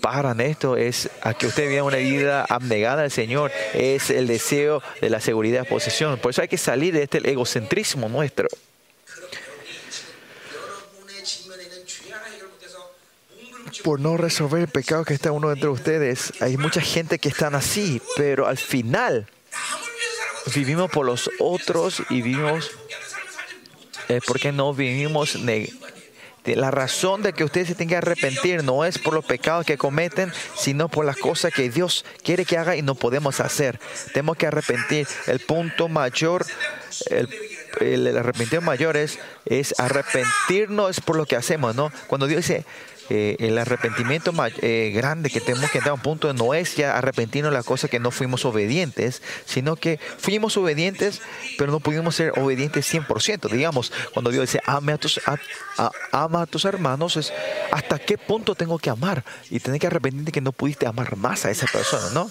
paran 0.00 0.40
esto 0.40 0.78
es 0.78 1.10
a 1.20 1.34
que 1.34 1.48
ustedes 1.48 1.68
viva 1.68 1.82
una 1.82 1.98
vida 1.98 2.46
abnegada 2.48 3.02
al 3.02 3.10
Señor, 3.10 3.52
es 3.74 4.08
el 4.08 4.26
deseo 4.26 4.82
de 5.02 5.10
la 5.10 5.20
seguridad 5.20 5.64
de 5.64 5.68
posesión. 5.68 6.18
Por 6.18 6.30
eso 6.30 6.40
hay 6.40 6.48
que 6.48 6.56
salir 6.56 6.94
de 6.94 7.02
este 7.02 7.18
egocentrismo 7.30 8.08
nuestro. 8.08 8.48
por 13.86 14.00
no 14.00 14.16
resolver 14.16 14.62
el 14.62 14.66
pecado 14.66 15.04
que 15.04 15.14
está 15.14 15.30
uno 15.30 15.52
entre 15.52 15.68
ustedes. 15.68 16.32
Hay 16.40 16.56
mucha 16.56 16.80
gente 16.80 17.20
que 17.20 17.28
están 17.28 17.54
así, 17.54 18.02
pero 18.16 18.48
al 18.48 18.58
final 18.58 19.28
vivimos 20.56 20.90
por 20.90 21.06
los 21.06 21.30
otros 21.38 22.02
y 22.10 22.20
vivimos 22.20 22.72
eh, 24.08 24.20
porque 24.26 24.50
no 24.50 24.74
vivimos 24.74 25.36
la 25.36 26.72
razón 26.72 27.22
de 27.22 27.32
que 27.32 27.44
ustedes 27.44 27.68
se 27.68 27.76
tengan 27.76 28.02
que 28.02 28.08
arrepentir 28.08 28.64
no 28.64 28.84
es 28.84 28.98
por 28.98 29.14
los 29.14 29.24
pecados 29.24 29.64
que 29.64 29.78
cometen, 29.78 30.32
sino 30.56 30.88
por 30.88 31.04
las 31.04 31.16
cosas 31.16 31.52
que 31.54 31.70
Dios 31.70 32.04
quiere 32.24 32.44
que 32.44 32.58
haga 32.58 32.74
y 32.74 32.82
no 32.82 32.96
podemos 32.96 33.38
hacer. 33.38 33.78
Tenemos 34.12 34.36
que 34.36 34.48
arrepentir. 34.48 35.06
El 35.28 35.38
punto 35.38 35.86
mayor, 35.86 36.44
el, 37.08 37.28
el 37.80 38.16
arrepentimiento 38.16 38.66
mayor 38.66 38.96
es, 38.96 39.20
es 39.44 39.78
arrepentirnos 39.78 41.00
por 41.00 41.14
lo 41.14 41.24
que 41.24 41.36
hacemos, 41.36 41.76
¿no? 41.76 41.92
Cuando 42.08 42.26
Dios 42.26 42.48
dice, 42.48 42.64
eh, 43.10 43.36
el 43.38 43.56
arrepentimiento 43.58 44.32
ma- 44.32 44.48
eh, 44.62 44.92
grande 44.94 45.30
que 45.30 45.40
tenemos 45.40 45.70
que 45.70 45.78
entrar 45.78 45.90
a 45.92 45.94
un 45.94 46.00
punto 46.00 46.32
no 46.34 46.54
es 46.54 46.76
ya 46.76 46.96
arrepentirnos 46.96 47.52
de 47.52 47.56
las 47.58 47.64
cosas 47.64 47.88
que 47.90 47.98
no 48.00 48.10
fuimos 48.10 48.44
obedientes, 48.44 49.22
sino 49.44 49.76
que 49.76 49.98
fuimos 50.18 50.56
obedientes, 50.56 51.20
pero 51.58 51.70
no 51.72 51.80
pudimos 51.80 52.14
ser 52.16 52.32
obedientes 52.38 52.86
100%. 52.92 53.48
Digamos, 53.50 53.92
cuando 54.12 54.30
Dios 54.30 54.42
dice, 54.42 54.60
Ame 54.66 54.92
a 54.92 54.98
tus, 54.98 55.20
a- 55.26 55.90
ama 56.12 56.42
a 56.42 56.46
tus 56.46 56.64
hermanos, 56.64 57.16
es 57.16 57.32
hasta 57.72 57.98
qué 57.98 58.18
punto 58.18 58.54
tengo 58.54 58.78
que 58.78 58.90
amar 58.90 59.24
y 59.50 59.60
tener 59.60 59.80
que 59.80 59.86
arrepentirte 59.86 60.32
que 60.32 60.40
no 60.40 60.52
pudiste 60.52 60.86
amar 60.86 61.16
más 61.16 61.44
a 61.44 61.50
esa 61.50 61.66
persona, 61.66 62.10
¿no? 62.12 62.30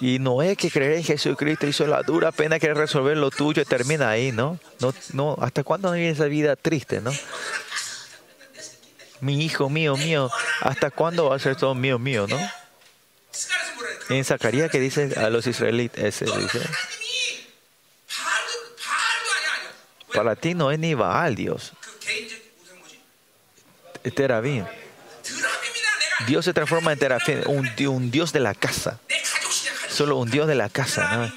Y 0.00 0.18
no 0.18 0.42
es 0.42 0.56
que 0.56 0.70
creer 0.70 0.92
en 0.98 1.04
Jesucristo 1.04 1.66
hizo 1.66 1.86
la 1.86 2.02
dura 2.02 2.32
pena 2.32 2.58
que 2.58 2.72
resolver 2.72 3.16
lo 3.16 3.30
tuyo 3.30 3.62
y 3.62 3.64
termina 3.64 4.08
ahí, 4.10 4.32
¿no? 4.32 4.58
No, 4.80 4.94
no 5.12 5.36
¿Hasta 5.40 5.64
cuándo 5.64 5.90
vive 5.92 6.10
esa 6.10 6.24
vida 6.26 6.56
triste, 6.56 7.00
no? 7.00 7.10
mi 9.20 9.44
hijo 9.44 9.68
mío, 9.68 9.96
mío, 9.96 10.30
¿hasta 10.60 10.90
cuándo 10.90 11.30
va 11.30 11.36
a 11.36 11.38
ser 11.38 11.56
todo 11.56 11.74
mío, 11.74 11.98
mío, 11.98 12.26
no? 12.26 12.38
En 14.08 14.24
Zacarías 14.24 14.70
que 14.70 14.80
dice 14.80 15.14
a 15.16 15.30
los 15.30 15.46
israelitas, 15.46 16.02
dice, 16.20 16.60
para 20.12 20.36
ti 20.36 20.54
no 20.54 20.70
es 20.70 20.78
ni 20.78 20.94
Baal, 20.94 21.34
Dios. 21.34 21.72
Este 24.02 24.10
Terabín. 24.10 24.66
Dios 26.26 26.44
se 26.44 26.52
transforma 26.52 26.92
en 26.92 26.98
Terafín, 26.98 27.42
un, 27.46 28.10
Dios 28.10 28.32
de 28.32 28.40
la 28.40 28.54
casa. 28.54 28.98
Solo 29.88 30.16
un 30.16 30.30
Dios 30.30 30.48
de 30.48 30.54
la 30.54 30.68
casa. 30.68 31.16
¿no? 31.16 31.32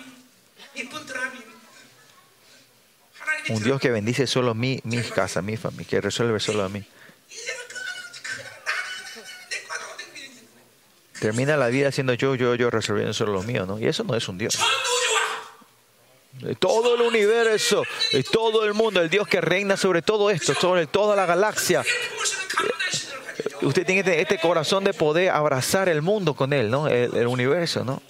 Un 3.49 3.63
Dios 3.63 3.79
que 3.79 3.91
bendice 3.91 4.27
solo 4.27 4.53
mi, 4.53 4.79
mi 4.83 5.01
casa, 5.01 5.41
mi 5.41 5.57
familia, 5.57 5.87
que 5.87 6.01
resuelve 6.01 6.39
solo 6.39 6.63
a 6.63 6.69
mí. 6.69 6.85
Termina 11.23 11.55
la 11.55 11.67
vida 11.67 11.89
siendo 11.89 12.15
yo, 12.15 12.35
yo, 12.35 12.53
yo, 12.55 12.69
resolviendo 12.69 13.13
solo 13.13 13.31
lo 13.31 13.43
mío, 13.43 13.65
¿no? 13.65 13.79
Y 13.79 13.85
eso 13.85 14.03
no 14.03 14.13
es 14.13 14.27
un 14.27 14.37
Dios. 14.37 14.59
Todo 16.59 16.95
el 16.95 17.01
universo, 17.01 17.85
todo 18.29 18.65
el 18.65 18.73
mundo, 18.73 18.99
el 18.99 19.09
Dios 19.09 19.25
que 19.29 19.39
reina 19.39 19.77
sobre 19.77 20.01
todo 20.01 20.29
esto, 20.29 20.53
sobre 20.53 20.85
toda 20.85 21.15
la 21.15 21.25
galaxia. 21.25 21.81
Usted 23.61 23.85
tiene 23.85 24.01
este, 24.01 24.19
este 24.19 24.37
corazón 24.37 24.83
de 24.83 24.93
poder 24.93 25.29
abrazar 25.29 25.87
el 25.87 26.01
mundo 26.01 26.33
con 26.33 26.51
él, 26.51 26.69
¿no? 26.69 26.89
El, 26.89 27.25
universo, 27.27 27.85
¿no? 27.85 28.01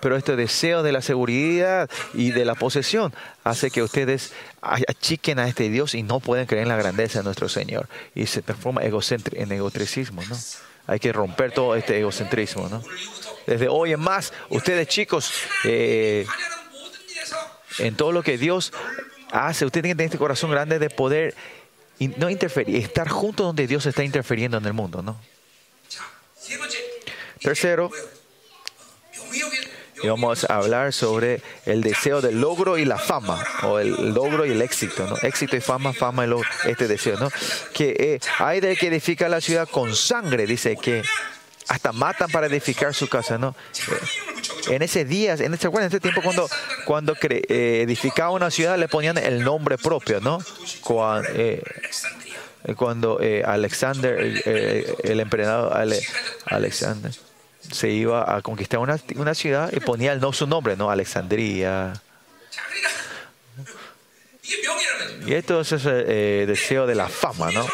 Pero 0.00 0.16
este 0.16 0.34
deseo 0.34 0.82
de 0.82 0.92
la 0.92 1.02
seguridad 1.02 1.90
y 2.14 2.30
de 2.30 2.46
la 2.46 2.54
posesión 2.54 3.12
hace 3.44 3.70
que 3.70 3.82
ustedes 3.82 4.32
achiquen 4.62 5.38
a 5.40 5.46
este 5.46 5.68
Dios 5.68 5.94
y 5.94 6.02
no 6.02 6.20
pueden 6.20 6.46
creer 6.46 6.62
en 6.62 6.70
la 6.70 6.76
grandeza 6.76 7.18
de 7.18 7.24
nuestro 7.26 7.50
Señor. 7.50 7.90
Y 8.14 8.24
se 8.24 8.40
transforma 8.40 8.80
en 8.80 8.86
egocentricismo, 8.88 10.22
¿no? 10.24 10.38
Hay 10.86 10.98
que 10.98 11.12
romper 11.12 11.52
todo 11.52 11.74
este 11.76 11.98
egocentrismo. 11.98 12.68
¿no? 12.68 12.82
Desde 13.46 13.68
hoy 13.68 13.92
en 13.92 14.00
más, 14.00 14.32
ustedes 14.50 14.88
chicos, 14.88 15.32
eh, 15.64 16.26
en 17.78 17.96
todo 17.96 18.12
lo 18.12 18.22
que 18.22 18.38
Dios 18.38 18.72
hace, 19.30 19.64
ustedes 19.64 19.82
tienen 19.82 19.92
que 19.92 19.96
tener 19.96 20.06
este 20.06 20.18
corazón 20.18 20.50
grande 20.50 20.78
de 20.78 20.90
poder 20.90 21.34
no 22.16 22.30
interferir, 22.30 22.76
estar 22.76 23.08
junto 23.08 23.44
donde 23.44 23.66
Dios 23.66 23.86
está 23.86 24.02
interfiriendo 24.02 24.58
en 24.58 24.66
el 24.66 24.72
mundo. 24.72 25.02
¿no? 25.02 25.20
Tercero, 27.40 27.90
y 30.02 30.08
vamos 30.08 30.44
a 30.48 30.56
hablar 30.56 30.92
sobre 30.92 31.40
el 31.64 31.82
deseo 31.82 32.20
del 32.20 32.40
logro 32.40 32.76
y 32.76 32.84
la 32.84 32.98
fama, 32.98 33.42
o 33.62 33.78
el 33.78 34.12
logro 34.12 34.44
y 34.44 34.50
el 34.50 34.60
éxito, 34.60 35.06
¿no? 35.06 35.16
Éxito 35.22 35.56
y 35.56 35.60
fama, 35.60 35.92
fama 35.92 36.24
y 36.24 36.28
logro, 36.28 36.48
este 36.64 36.88
deseo, 36.88 37.16
¿no? 37.18 37.28
Que 37.72 37.94
eh, 37.98 38.20
hay 38.38 38.60
del 38.60 38.76
que 38.76 38.88
edifica 38.88 39.28
la 39.28 39.40
ciudad 39.40 39.68
con 39.68 39.94
sangre, 39.94 40.46
dice 40.46 40.76
que 40.76 41.02
hasta 41.68 41.92
matan 41.92 42.30
para 42.30 42.48
edificar 42.48 42.92
su 42.94 43.08
casa, 43.08 43.38
¿no? 43.38 43.54
Eh, 44.68 44.74
en 44.74 44.82
ese 44.82 45.04
día, 45.04 45.34
en 45.34 45.54
ese, 45.54 45.68
bueno, 45.68 45.86
en 45.86 45.92
ese 45.92 46.00
tiempo 46.00 46.20
cuando, 46.20 46.48
cuando 46.84 47.14
cre, 47.14 47.42
eh, 47.48 47.82
edificaba 47.82 48.30
una 48.30 48.50
ciudad 48.50 48.76
le 48.76 48.88
ponían 48.88 49.18
el 49.18 49.44
nombre 49.44 49.78
propio, 49.78 50.20
¿no? 50.20 50.38
Cuando, 50.80 51.28
cuando 52.76 53.20
Alexander, 53.44 54.42
el 55.04 55.20
emperador 55.20 55.72
Alexander 56.46 57.12
se 57.70 57.90
iba 57.90 58.36
a 58.36 58.42
conquistar 58.42 58.80
una, 58.80 58.98
una 59.16 59.34
ciudad 59.34 59.70
y 59.72 59.80
ponía 59.80 60.14
no 60.16 60.32
su 60.32 60.46
nombre, 60.46 60.76
¿no? 60.76 60.90
Alexandría. 60.90 61.94
Y 65.26 65.34
esto 65.34 65.60
es 65.60 65.72
el 65.72 65.80
eh, 65.86 66.42
eh, 66.42 66.44
deseo 66.46 66.86
de 66.86 66.94
la 66.94 67.08
fama, 67.08 67.50
¿no? 67.52 67.64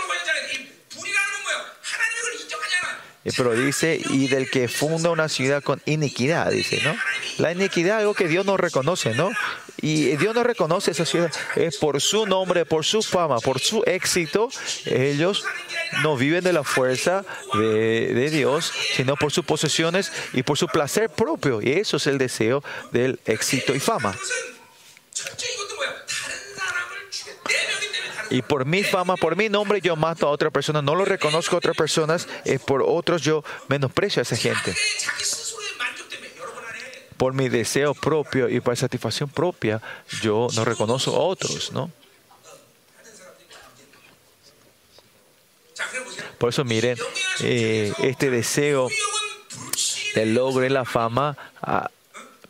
Eh, 3.25 3.33
pero 3.37 3.53
dice, 3.55 4.01
y 4.11 4.29
del 4.29 4.51
que 4.51 4.69
funda 4.69 5.11
una 5.11 5.29
ciudad 5.29 5.63
con 5.63 5.83
iniquidad, 5.87 6.51
dice, 6.51 6.81
¿no? 6.83 6.97
La 7.39 7.53
iniquidad 7.53 7.97
es 7.97 8.01
algo 8.01 8.15
que 8.15 8.29
Dios 8.29 8.45
no 8.47 8.57
reconoce, 8.57 9.15
¿no? 9.15 9.31
Y 9.81 10.17
Dios 10.17 10.35
no 10.35 10.43
reconoce 10.43 10.91
esa 10.91 11.05
ciudad. 11.05 11.33
Es 11.55 11.77
por 11.77 12.01
su 12.01 12.27
nombre, 12.27 12.67
por 12.67 12.85
su 12.85 13.03
fama, 13.03 13.39
por 13.39 13.61
su 13.61 13.83
éxito. 13.87 14.49
Ellos 14.87 15.45
no 16.03 16.17
viven 16.17 16.43
de 16.43 16.53
la 16.53 16.65
fuerza 16.65 17.25
de, 17.55 18.13
de 18.13 18.31
Dios, 18.31 18.73
sino 18.97 19.17
por 19.17 19.33
sus 19.33 19.45
posesiones 19.45 20.13
y 20.33 20.43
por 20.43 20.59
su 20.59 20.67
placer 20.67 21.11
propio. 21.11 21.63
Y 21.63 21.73
eso 21.73 21.99
es 21.99 22.07
el 22.09 22.19
deseo 22.19 22.65
del 22.91 23.21
éxito 23.25 23.75
y 23.75 23.81
fama. 23.81 24.17
Y 28.31 28.43
por 28.43 28.65
mi 28.65 28.85
fama, 28.85 29.17
por 29.17 29.37
mi 29.37 29.49
nombre 29.49 29.81
yo 29.81 29.97
mato 29.97 30.27
a 30.27 30.31
otra 30.31 30.51
persona, 30.51 30.83
no 30.83 30.95
lo 30.95 31.05
reconozco 31.05 31.57
a 31.57 31.59
otras 31.59 31.77
personas, 31.77 32.29
eh, 32.45 32.59
por 32.59 32.83
otros 32.83 33.23
yo 33.23 33.43
menosprecio 33.69 34.21
a 34.21 34.23
esa 34.23 34.37
gente 34.37 34.75
por 37.19 37.35
mi 37.35 37.49
deseo 37.49 37.95
propio 37.95 38.49
y 38.49 38.61
por 38.61 38.77
satisfacción 38.77 39.29
propia, 39.29 39.83
yo 40.23 40.47
no 40.55 40.65
reconozco 40.65 41.15
a 41.15 41.19
otros, 41.19 41.73
¿no? 41.73 41.91
Por 46.39 46.51
eso 46.51 46.65
miren, 46.65 46.97
eh, 47.41 47.93
este 47.99 48.31
deseo 48.31 48.89
del 50.15 50.35
logro 50.35 50.65
y 50.65 50.69
la 50.69 50.85
fama, 50.85 51.37
ah, 51.61 51.91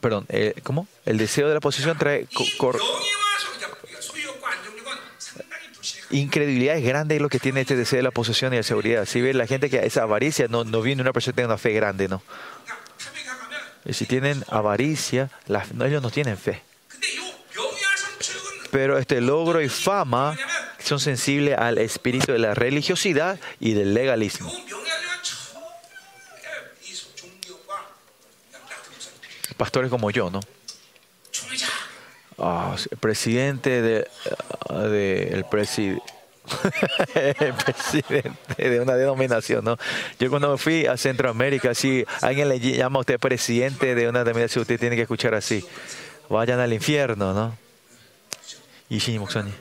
perdón, 0.00 0.26
eh, 0.28 0.54
¿cómo? 0.62 0.86
El 1.06 1.16
deseo 1.16 1.48
de 1.48 1.54
la 1.54 1.60
posición 1.60 1.96
trae 1.96 2.28
incredibilidad 6.10 6.76
es 6.76 6.84
grande 6.84 7.20
lo 7.20 7.28
que 7.28 7.38
tiene 7.38 7.60
este 7.62 7.76
deseo 7.76 7.98
de 7.98 8.02
la 8.02 8.10
posesión 8.10 8.52
y 8.52 8.56
la 8.56 8.62
seguridad. 8.62 9.04
Si 9.04 9.12
¿Sí 9.12 9.20
ve 9.20 9.34
la 9.34 9.46
gente 9.46 9.68
que 9.70 9.84
esa 9.84 10.02
avaricia 10.02 10.48
no, 10.48 10.64
no 10.64 10.80
viene 10.80 11.02
una 11.02 11.12
persona 11.12 11.32
que 11.32 11.36
tenga 11.36 11.48
una 11.48 11.58
fe 11.58 11.72
grande, 11.72 12.08
¿no? 12.08 12.22
si 13.92 14.06
tienen 14.06 14.44
avaricia, 14.48 15.30
ellos 15.48 16.02
no 16.02 16.10
tienen 16.10 16.36
fe. 16.36 16.62
Pero 18.70 18.98
este 18.98 19.20
logro 19.20 19.60
y 19.60 19.68
fama 19.68 20.36
son 20.82 21.00
sensibles 21.00 21.56
al 21.58 21.78
espíritu 21.78 22.32
de 22.32 22.38
la 22.38 22.54
religiosidad 22.54 23.38
y 23.60 23.72
del 23.72 23.94
legalismo. 23.94 24.52
Pastores 29.56 29.90
como 29.90 30.10
yo, 30.10 30.30
¿no? 30.30 30.40
Ah, 32.38 32.76
presidente 33.00 33.82
de, 33.82 34.08
ah, 34.68 34.82
de 34.82 35.30
el 35.32 35.44
presidente 35.44 36.02
presidente 37.64 38.70
de 38.70 38.80
una 38.80 38.94
denominación, 38.94 39.64
¿no? 39.64 39.76
Yo 40.18 40.30
cuando 40.30 40.50
me 40.52 40.58
fui 40.58 40.86
a 40.86 40.96
Centroamérica, 40.96 41.74
si 41.74 42.04
alguien 42.20 42.48
le 42.48 42.60
llama 42.60 42.98
a 42.98 43.00
usted 43.00 43.18
presidente 43.18 43.94
de 43.94 44.08
una 44.08 44.24
denominación, 44.24 44.62
usted 44.62 44.78
tiene 44.78 44.96
que 44.96 45.02
escuchar 45.02 45.34
así. 45.34 45.64
Vayan 46.28 46.60
al 46.60 46.72
infierno, 46.72 47.32
¿no? 47.32 47.56
Y 48.88 48.98
Shinimoksoni. 48.98 49.52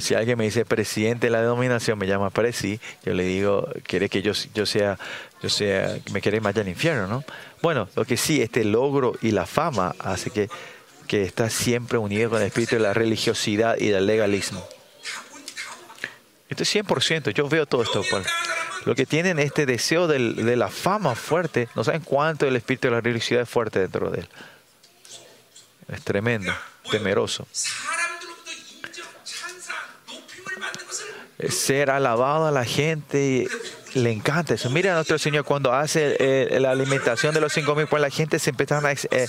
Si 0.00 0.14
alguien 0.14 0.38
me 0.38 0.44
dice 0.44 0.64
presidente 0.64 1.26
de 1.26 1.30
la 1.30 1.42
denominación, 1.42 1.98
me 1.98 2.06
llama 2.06 2.30
Presi, 2.30 2.80
yo 3.04 3.12
le 3.12 3.24
digo, 3.24 3.68
quiere 3.82 4.08
que 4.08 4.22
yo, 4.22 4.32
yo 4.54 4.64
sea, 4.64 4.98
yo 5.42 5.50
sea, 5.50 5.98
me 6.12 6.22
quiere 6.22 6.38
ir 6.38 6.42
más 6.42 6.54
allá 6.54 6.62
al 6.62 6.68
infierno, 6.68 7.06
¿no? 7.06 7.24
Bueno, 7.60 7.88
lo 7.94 8.04
que 8.04 8.16
sí, 8.16 8.40
este 8.40 8.64
logro 8.64 9.14
y 9.20 9.32
la 9.32 9.44
fama 9.44 9.94
hace 9.98 10.30
que 10.30 10.48
que 11.06 11.22
está 11.22 11.50
siempre 11.50 11.98
unido 11.98 12.30
con 12.30 12.40
el 12.40 12.48
espíritu 12.48 12.76
de 12.76 12.82
la 12.82 12.94
religiosidad 12.94 13.76
y 13.78 13.88
del 13.88 14.06
legalismo. 14.06 14.66
Esto 16.48 16.62
es 16.64 16.74
100%, 16.74 17.30
yo 17.32 17.48
veo 17.48 17.66
todo 17.66 17.82
esto. 17.82 18.04
Pues. 18.10 18.26
Lo 18.84 18.94
que 18.94 19.06
tienen 19.06 19.38
este 19.38 19.64
deseo 19.64 20.06
de 20.06 20.56
la 20.56 20.68
fama 20.68 21.14
fuerte, 21.14 21.68
no 21.74 21.84
saben 21.84 22.02
cuánto 22.02 22.46
el 22.46 22.56
espíritu 22.56 22.88
de 22.88 22.94
la 22.94 23.00
religiosidad 23.00 23.42
es 23.42 23.48
fuerte 23.48 23.78
dentro 23.78 24.10
de 24.10 24.20
él. 24.20 24.28
Es 25.88 26.02
tremendo, 26.02 26.52
temeroso. 26.90 27.46
Ser 31.48 31.90
alabado 31.90 32.46
a 32.46 32.50
la 32.50 32.64
gente 32.64 33.48
le 33.94 34.10
encanta 34.10 34.54
eso. 34.54 34.70
Mira 34.70 34.92
a 34.92 34.94
nuestro 34.94 35.18
Señor 35.18 35.44
cuando 35.44 35.72
hace 35.72 36.16
eh, 36.18 36.58
la 36.60 36.70
alimentación 36.70 37.34
de 37.34 37.40
los 37.40 37.52
cinco 37.52 37.74
mil, 37.74 37.86
pues 37.86 38.00
la 38.00 38.10
gente 38.10 38.38
se 38.38 38.50
empiezan 38.50 38.84
a 38.86 38.92
eh, 38.92 39.28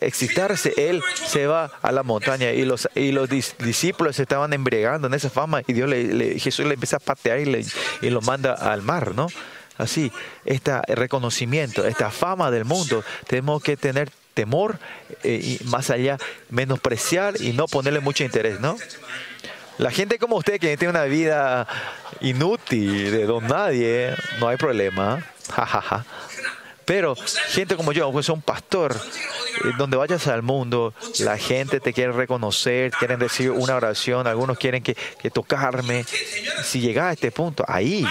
excitarse. 0.00 0.74
Él 0.76 1.02
se 1.14 1.46
va 1.46 1.70
a 1.82 1.92
la 1.92 2.02
montaña 2.02 2.50
y 2.52 2.64
los, 2.64 2.88
y 2.94 3.12
los 3.12 3.28
dis- 3.28 3.56
discípulos 3.58 4.16
se 4.16 4.22
estaban 4.22 4.52
embriagando 4.52 5.06
en 5.06 5.14
esa 5.14 5.30
fama 5.30 5.62
y 5.66 5.72
Dios 5.72 5.88
le, 5.88 6.38
Jesús 6.38 6.66
le 6.66 6.74
empieza 6.74 6.96
a 6.96 7.00
patear 7.00 7.40
y, 7.40 7.44
le, 7.44 7.64
y 8.00 8.10
lo 8.10 8.20
manda 8.20 8.54
al 8.54 8.82
mar, 8.82 9.14
¿no? 9.14 9.28
Así, 9.78 10.12
este 10.44 10.80
reconocimiento, 10.94 11.86
esta 11.86 12.10
fama 12.10 12.50
del 12.50 12.64
mundo, 12.64 13.02
tenemos 13.26 13.62
que 13.62 13.76
tener 13.76 14.10
temor 14.34 14.78
y 15.24 15.58
más 15.64 15.90
allá, 15.90 16.18
menospreciar 16.50 17.40
y 17.40 17.52
no 17.52 17.66
ponerle 17.66 18.00
mucho 18.00 18.22
interés, 18.22 18.60
¿no? 18.60 18.76
La 19.78 19.90
gente 19.90 20.18
como 20.18 20.36
usted 20.36 20.60
que 20.60 20.76
tiene 20.76 20.90
una 20.90 21.04
vida 21.04 21.66
inútil, 22.20 23.10
de 23.10 23.24
don 23.24 23.46
nadie, 23.46 24.14
no 24.38 24.48
hay 24.48 24.56
problema. 24.56 25.24
Jajaja. 25.50 26.04
Pero 26.84 27.14
gente 27.48 27.76
como 27.76 27.92
yo, 27.92 28.04
aunque 28.04 28.22
soy 28.22 28.34
un 28.34 28.42
pastor, 28.42 28.94
eh, 28.94 29.68
donde 29.78 29.96
vayas 29.96 30.26
al 30.26 30.42
mundo, 30.42 30.94
la 31.20 31.38
gente 31.38 31.80
te 31.80 31.92
quiere 31.92 32.12
reconocer, 32.12 32.90
quieren 32.90 33.18
decir 33.18 33.50
una 33.50 33.76
oración, 33.76 34.26
algunos 34.26 34.58
quieren 34.58 34.82
que, 34.82 34.96
que 35.20 35.30
tocarme. 35.30 36.04
Si 36.64 36.80
llegas 36.80 37.04
a 37.06 37.12
este 37.12 37.30
punto, 37.30 37.64
ahí, 37.68 38.04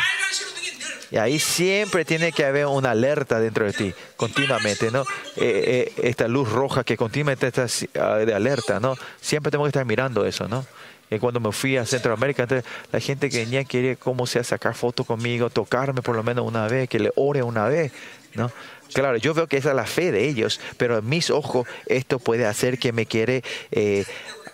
y 1.11 1.17
ahí 1.17 1.39
siempre 1.39 2.05
tiene 2.05 2.31
que 2.31 2.45
haber 2.45 2.67
una 2.67 2.91
alerta 2.91 3.39
dentro 3.39 3.65
de 3.65 3.73
ti, 3.73 3.93
continuamente, 4.15 4.91
¿no? 4.91 5.01
Eh, 5.35 5.91
eh, 5.97 6.01
esta 6.03 6.29
luz 6.29 6.49
roja 6.49 6.85
que 6.85 6.95
continuamente 6.95 7.47
está 7.47 7.67
ah, 7.99 8.15
de 8.17 8.33
alerta, 8.33 8.79
¿no? 8.79 8.95
Siempre 9.19 9.51
tenemos 9.51 9.65
que 9.65 9.69
estar 9.69 9.85
mirando 9.85 10.25
eso, 10.25 10.47
¿no? 10.47 10.65
Y 11.11 11.19
cuando 11.19 11.39
me 11.39 11.51
fui 11.51 11.77
a 11.77 11.85
Centroamérica, 11.85 12.43
entonces, 12.43 12.65
la 12.91 12.99
gente 12.99 13.29
que 13.29 13.39
venía 13.39 13.63
quería, 13.65 13.95
como 13.97 14.25
sea, 14.25 14.43
sacar 14.43 14.73
fotos 14.75 15.05
conmigo, 15.05 15.49
tocarme 15.49 16.01
por 16.01 16.15
lo 16.15 16.23
menos 16.23 16.47
una 16.47 16.67
vez, 16.67 16.87
que 16.89 16.99
le 16.99 17.11
ore 17.15 17.43
una 17.43 17.67
vez, 17.67 17.91
¿no? 18.33 18.49
Claro, 18.93 19.17
yo 19.17 19.33
veo 19.33 19.47
que 19.47 19.57
esa 19.57 19.69
es 19.69 19.75
la 19.75 19.85
fe 19.85 20.11
de 20.11 20.27
ellos, 20.27 20.59
pero 20.77 20.97
en 20.97 21.07
mis 21.07 21.29
ojos 21.29 21.67
esto 21.85 22.17
puede 22.19 22.45
hacer 22.45 22.77
que 22.79 22.91
me 22.91 23.05
quiere 23.05 23.43
eh, 23.71 24.05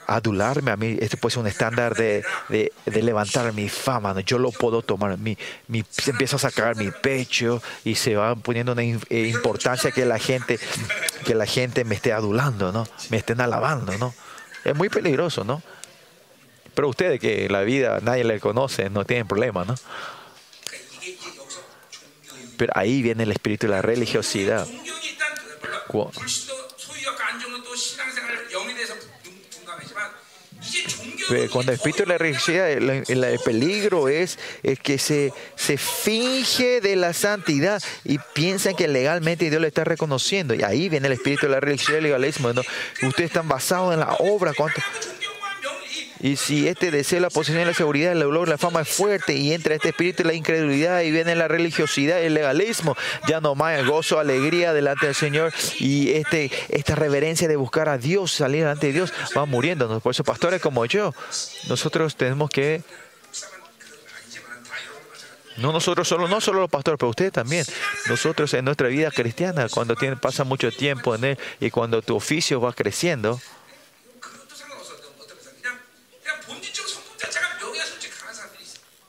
adularme 0.07 0.71
a 0.71 0.77
mí. 0.77 0.97
Este 0.99 1.17
puede 1.17 1.33
ser 1.33 1.41
un 1.41 1.47
estándar 1.47 1.95
de, 1.95 2.23
de- 2.49 2.71
de 2.85 3.01
levantar 3.03 3.51
mi 3.53 3.67
fama. 3.69 4.13
¿no? 4.13 4.19
Yo 4.19 4.37
lo 4.39 4.51
puedo 4.51 4.81
tomar. 4.81 5.17
Mi, 5.17 5.37
mi- 5.67 5.83
se 5.89 6.11
empieza 6.11 6.35
a 6.35 6.39
sacar 6.39 6.75
mi 6.75 6.91
pecho 6.91 7.61
y 7.83 7.95
se 7.95 8.15
va 8.15 8.35
poniendo 8.35 8.73
una 8.73 8.83
eh, 8.83 8.97
importancia 9.27 9.91
que 9.91 10.05
la 10.05 10.19
gente 10.19 10.59
que 11.25 11.33
la 11.35 11.45
gente 11.45 11.83
me 11.83 11.95
esté 11.95 12.13
adulando, 12.13 12.71
¿no? 12.71 12.87
Me 13.09 13.17
estén 13.17 13.41
alabando, 13.41 13.97
¿no? 13.97 14.13
Es 14.63 14.75
muy 14.75 14.89
peligroso, 14.89 15.43
¿no? 15.43 15.61
Pero 16.77 16.89
ustedes 16.89 17.19
que 17.19 17.49
la 17.49 17.63
vida 17.63 17.97
nadie 18.03 18.23
le 18.23 18.39
conoce, 18.39 18.91
no 18.91 19.03
tienen 19.03 19.27
problema, 19.27 19.65
¿no? 19.65 19.73
Pero 22.55 22.71
ahí 22.75 23.01
viene 23.01 23.23
el 23.23 23.31
espíritu 23.31 23.65
de 23.65 23.71
la 23.71 23.81
religiosidad. 23.81 24.67
Cuando 31.51 31.71
el 31.71 31.77
espíritu 31.77 32.03
de 32.03 32.09
la 32.09 32.19
religiosidad, 32.19 32.69
el, 32.69 33.03
el, 33.07 33.23
el 33.23 33.39
peligro 33.39 34.07
es, 34.07 34.37
es 34.61 34.77
que 34.77 34.99
se, 34.99 35.33
se, 35.55 35.79
finge 35.79 36.79
de 36.79 36.95
la 36.95 37.13
santidad 37.13 37.81
y 38.03 38.19
piensan 38.35 38.75
que 38.75 38.87
legalmente 38.87 39.49
Dios 39.49 39.63
le 39.63 39.69
está 39.69 39.83
reconociendo. 39.83 40.53
Y 40.53 40.61
ahí 40.61 40.89
viene 40.89 41.07
el 41.07 41.13
espíritu 41.13 41.47
de 41.47 41.53
la 41.53 41.59
religiosidad 41.59 41.95
y 41.95 41.97
el 41.97 42.03
legalismo. 42.03 42.53
¿no? 42.53 42.61
Ustedes 43.01 43.31
están 43.31 43.47
basados 43.47 43.95
en 43.95 44.01
la 44.01 44.13
obra. 44.19 44.53
¿cuánto? 44.53 44.79
Y 46.19 46.35
si 46.35 46.67
este 46.67 46.91
deseo, 46.91 47.19
la 47.19 47.29
posesión 47.29 47.61
y 47.61 47.65
la 47.65 47.73
seguridad, 47.73 48.11
el 48.11 48.19
logro, 48.19 48.45
la 48.45 48.57
fama 48.57 48.81
es 48.81 48.89
fuerte 48.89 49.33
y 49.33 49.53
entra 49.53 49.75
este 49.75 49.89
espíritu 49.89 50.23
de 50.23 50.29
la 50.29 50.33
incredulidad 50.33 51.01
y 51.01 51.11
viene 51.11 51.35
la 51.35 51.47
religiosidad, 51.47 52.21
el 52.21 52.33
legalismo, 52.33 52.95
ya 53.27 53.39
no 53.39 53.55
más 53.55 53.85
gozo, 53.85 54.19
alegría 54.19 54.73
delante 54.73 55.05
del 55.05 55.15
Señor 55.15 55.53
y 55.79 56.11
este, 56.11 56.51
esta 56.69 56.95
reverencia 56.95 57.47
de 57.47 57.55
buscar 57.55 57.89
a 57.89 57.97
Dios, 57.97 58.31
salir 58.31 58.61
delante 58.61 58.87
de 58.87 58.93
Dios, 58.93 59.13
va 59.35 59.45
muriéndonos. 59.45 60.01
Por 60.01 60.11
eso, 60.11 60.23
pastores 60.23 60.61
como 60.61 60.85
yo, 60.85 61.13
nosotros 61.67 62.15
tenemos 62.15 62.49
que 62.49 62.81
no 65.57 65.71
nosotros 65.71 66.07
solo, 66.07 66.27
no 66.27 66.39
solo 66.39 66.61
los 66.61 66.69
pastores, 66.69 66.99
pero 66.99 67.09
ustedes 67.09 67.31
también. 67.31 67.65
Nosotros 68.07 68.53
en 68.53 68.65
nuestra 68.65 68.87
vida 68.89 69.09
cristiana, 69.09 69.67
cuando 69.69 69.95
tiene, 69.95 70.15
pasa 70.15 70.43
mucho 70.43 70.71
tiempo 70.71 71.15
en 71.15 71.23
él 71.23 71.39
y 71.59 71.71
cuando 71.71 72.01
tu 72.01 72.15
oficio 72.15 72.61
va 72.61 72.73
creciendo, 72.73 73.39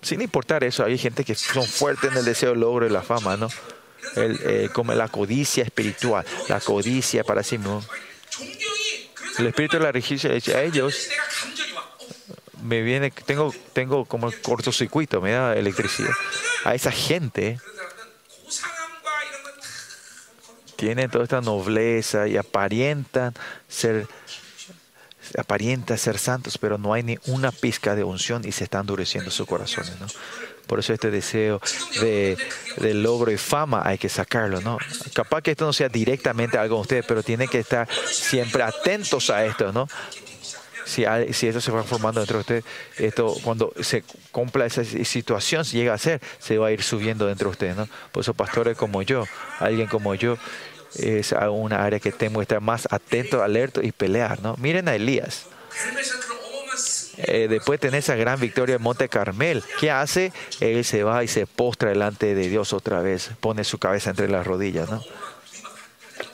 Sin 0.08 0.22
importar 0.22 0.64
eso, 0.64 0.86
hay 0.86 0.96
gente 0.96 1.22
que 1.22 1.34
son 1.34 1.66
fuertes 1.66 2.10
en 2.10 2.16
el 2.16 2.24
deseo 2.24 2.52
del 2.52 2.60
logro 2.60 2.86
y 2.86 2.88
la 2.88 3.02
fama, 3.02 3.36
¿no? 3.36 3.50
Eh, 4.16 4.70
como 4.72 4.94
la 4.94 5.08
codicia 5.08 5.62
espiritual, 5.62 6.24
la 6.48 6.60
codicia 6.60 7.24
para 7.24 7.42
sí 7.42 7.58
mismo. 7.58 7.84
El 9.38 9.48
espíritu 9.48 9.76
de 9.76 9.82
la 9.82 9.92
religión 9.92 10.32
a 10.32 10.62
ellos, 10.62 11.10
me 12.62 12.80
viene, 12.80 13.10
tengo, 13.10 13.54
tengo 13.74 14.06
como 14.06 14.32
cortocircuito, 14.40 15.20
me 15.20 15.32
da 15.32 15.54
electricidad. 15.54 16.12
A 16.64 16.74
esa 16.74 16.90
gente 16.90 17.60
tienen 20.76 21.10
toda 21.10 21.24
esta 21.24 21.42
nobleza 21.42 22.26
y 22.28 22.38
aparentan 22.38 23.34
ser 23.68 24.08
aparenta 25.36 25.96
ser 25.96 26.18
santos, 26.18 26.58
pero 26.58 26.78
no 26.78 26.92
hay 26.92 27.02
ni 27.02 27.18
una 27.26 27.50
pizca 27.52 27.94
de 27.94 28.04
unción 28.04 28.42
y 28.46 28.52
se 28.52 28.64
está 28.64 28.80
endureciendo 28.80 29.30
sus 29.30 29.46
corazones, 29.46 29.98
¿no? 30.00 30.06
Por 30.66 30.78
eso 30.80 30.92
este 30.92 31.10
deseo 31.10 31.60
de, 32.00 32.36
de 32.76 32.92
logro 32.94 33.30
y 33.32 33.38
fama 33.38 33.82
hay 33.86 33.96
que 33.96 34.10
sacarlo, 34.10 34.60
¿no? 34.60 34.76
Capaz 35.14 35.40
que 35.42 35.52
esto 35.52 35.64
no 35.64 35.72
sea 35.72 35.88
directamente 35.88 36.58
algo 36.58 36.76
con 36.76 36.82
ustedes, 36.82 37.06
pero 37.06 37.22
tienen 37.22 37.48
que 37.48 37.58
estar 37.58 37.88
siempre 38.06 38.62
atentos 38.62 39.30
a 39.30 39.46
esto, 39.46 39.72
¿no? 39.72 39.88
Si, 40.84 41.04
hay- 41.04 41.32
si 41.34 41.46
esto 41.48 41.60
se 41.60 41.70
va 41.70 41.82
formando 41.84 42.20
dentro 42.20 42.38
de 42.38 42.40
ustedes, 42.40 42.64
esto 42.96 43.34
cuando 43.42 43.72
se 43.80 44.04
cumpla 44.30 44.64
esa 44.66 44.84
situación, 44.84 45.64
si 45.64 45.76
llega 45.76 45.92
a 45.94 45.98
ser, 45.98 46.20
se 46.38 46.56
va 46.56 46.68
a 46.68 46.72
ir 46.72 46.82
subiendo 46.82 47.26
dentro 47.26 47.48
de 47.48 47.52
ustedes, 47.52 47.76
¿no? 47.76 47.88
Por 48.12 48.22
eso 48.22 48.32
pastores 48.34 48.76
como 48.76 49.02
yo, 49.02 49.24
alguien 49.60 49.86
como 49.86 50.14
yo, 50.14 50.38
es 50.94 51.32
una 51.32 51.84
área 51.84 52.00
que 52.00 52.12
tenemos 52.12 52.40
que 52.40 52.44
estar 52.44 52.60
más 52.60 52.88
atentos, 52.90 53.40
alertos 53.42 53.84
y 53.84 53.92
pelear. 53.92 54.40
¿no? 54.42 54.56
Miren 54.58 54.88
a 54.88 54.94
Elías. 54.94 55.46
Eh, 57.20 57.48
después 57.48 57.80
de 57.80 57.88
tener 57.88 57.98
esa 57.98 58.14
gran 58.14 58.38
victoria 58.38 58.76
en 58.76 58.82
Monte 58.82 59.08
Carmel, 59.08 59.64
¿qué 59.80 59.90
hace? 59.90 60.32
Él 60.60 60.84
se 60.84 61.02
va 61.02 61.24
y 61.24 61.28
se 61.28 61.46
postra 61.46 61.88
delante 61.88 62.34
de 62.34 62.48
Dios 62.48 62.72
otra 62.72 63.00
vez, 63.00 63.30
pone 63.40 63.64
su 63.64 63.78
cabeza 63.78 64.10
entre 64.10 64.28
las 64.28 64.46
rodillas. 64.46 64.88
¿no? 64.88 65.02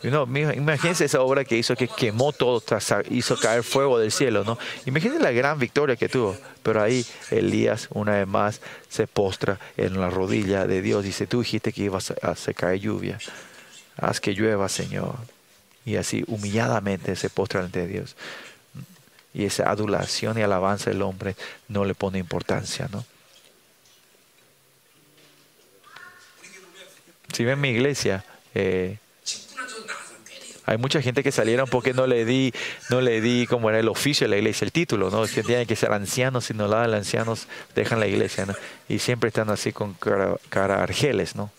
No, 0.02 0.24
imagínense 0.36 1.06
esa 1.06 1.22
obra 1.22 1.44
que 1.44 1.56
hizo, 1.56 1.74
que 1.76 1.88
quemó 1.88 2.32
todo, 2.32 2.62
hizo 3.08 3.38
caer 3.38 3.62
fuego 3.62 3.98
del 3.98 4.12
cielo, 4.12 4.44
¿no? 4.44 4.58
Imagínense 4.84 5.22
la 5.22 5.30
gran 5.30 5.58
victoria 5.58 5.96
que 5.96 6.10
tuvo. 6.10 6.36
Pero 6.62 6.82
ahí 6.82 7.06
Elías, 7.30 7.88
una 7.90 8.12
vez 8.12 8.26
más, 8.26 8.60
se 8.88 9.06
postra 9.06 9.58
en 9.78 9.98
la 9.98 10.10
rodilla 10.10 10.66
de 10.66 10.82
Dios. 10.82 11.04
Dice, 11.04 11.26
tú 11.26 11.40
dijiste 11.40 11.72
que 11.72 11.84
ibas 11.84 12.10
a, 12.10 12.32
a 12.32 12.54
caer 12.54 12.80
lluvia 12.80 13.18
haz 13.96 14.20
que 14.20 14.32
llueva, 14.32 14.68
Señor. 14.68 15.16
Y 15.84 15.96
así 15.96 16.24
humilladamente 16.26 17.16
se 17.16 17.30
postra 17.30 17.60
ante 17.60 17.86
Dios. 17.86 18.16
Y 19.32 19.44
esa 19.44 19.70
adulación 19.70 20.38
y 20.38 20.42
alabanza 20.42 20.90
del 20.90 21.02
hombre 21.02 21.36
no 21.68 21.84
le 21.84 21.94
pone 21.94 22.18
importancia, 22.18 22.88
¿no? 22.90 23.04
Si 27.32 27.44
ven 27.44 27.60
mi 27.60 27.70
iglesia, 27.70 28.24
eh, 28.54 28.98
hay 30.66 30.78
mucha 30.78 31.02
gente 31.02 31.22
que 31.22 31.32
salieron 31.32 31.68
porque 31.68 31.92
no 31.92 32.06
le 32.06 32.24
di, 32.24 32.54
no 32.88 33.00
le 33.00 33.20
di 33.20 33.46
como 33.46 33.68
era 33.68 33.80
el 33.80 33.88
oficio 33.88 34.24
de 34.24 34.30
la 34.30 34.36
iglesia, 34.36 34.64
el 34.64 34.72
título, 34.72 35.10
¿no? 35.10 35.24
Es 35.24 35.32
que 35.32 35.42
tienen 35.42 35.66
que 35.66 35.76
ser 35.76 35.92
ancianos, 35.92 36.46
si 36.46 36.54
no 36.54 36.68
la 36.68 36.78
dan 36.78 36.94
ancianos, 36.94 37.48
dejan 37.74 38.00
la 38.00 38.06
iglesia, 38.06 38.46
¿no? 38.46 38.54
Y 38.88 39.00
siempre 39.00 39.28
están 39.28 39.50
así 39.50 39.72
con 39.72 39.92
cara, 39.94 40.36
cara 40.48 40.82
argeles, 40.82 41.36
¿no? 41.36 41.50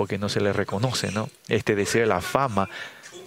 porque 0.00 0.16
no 0.16 0.30
se 0.30 0.40
les 0.40 0.56
reconoce, 0.56 1.12
¿no? 1.12 1.28
Este 1.46 1.74
deseo 1.74 2.00
de 2.00 2.06
la 2.06 2.22
fama, 2.22 2.70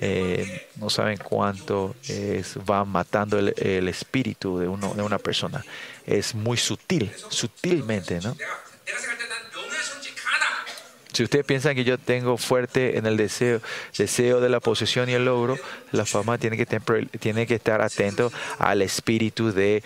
eh, 0.01 0.69
no 0.78 0.89
saben 0.89 1.19
cuánto 1.19 1.95
eh, 2.09 2.38
es, 2.39 2.57
va 2.57 2.84
matando 2.84 3.38
el, 3.38 3.88
espíritu 3.88 4.57
de, 4.57 4.67
uno, 4.67 4.95
de 4.95 5.03
una 5.03 5.19
persona. 5.19 5.63
Es 6.03 6.34
muy 6.34 6.57
sutil, 6.57 7.11
sutilmente, 7.30 8.19
¿no? 8.21 8.36
Si 11.13 11.21
ustedes 11.21 11.45
piensan 11.45 11.76
que 11.76 11.84
yo 11.84 11.99
tengo 11.99 12.38
fuerte 12.38 12.97
en 12.97 13.05
el 13.05 13.17
deseo, 13.17 13.61
deseo 13.95 14.41
de 14.41 14.49
la 14.49 14.59
posesión 14.59 15.09
y 15.09 15.13
el 15.13 15.26
logro, 15.26 15.59
la 15.91 16.07
fama 16.07 16.39
tiene 16.39 16.57
que, 16.57 16.65
tiene 17.19 17.45
que 17.45 17.53
estar 17.53 17.84
atento 17.84 18.32
al 18.57 18.82
espíritu 18.82 19.51
de 19.51 19.84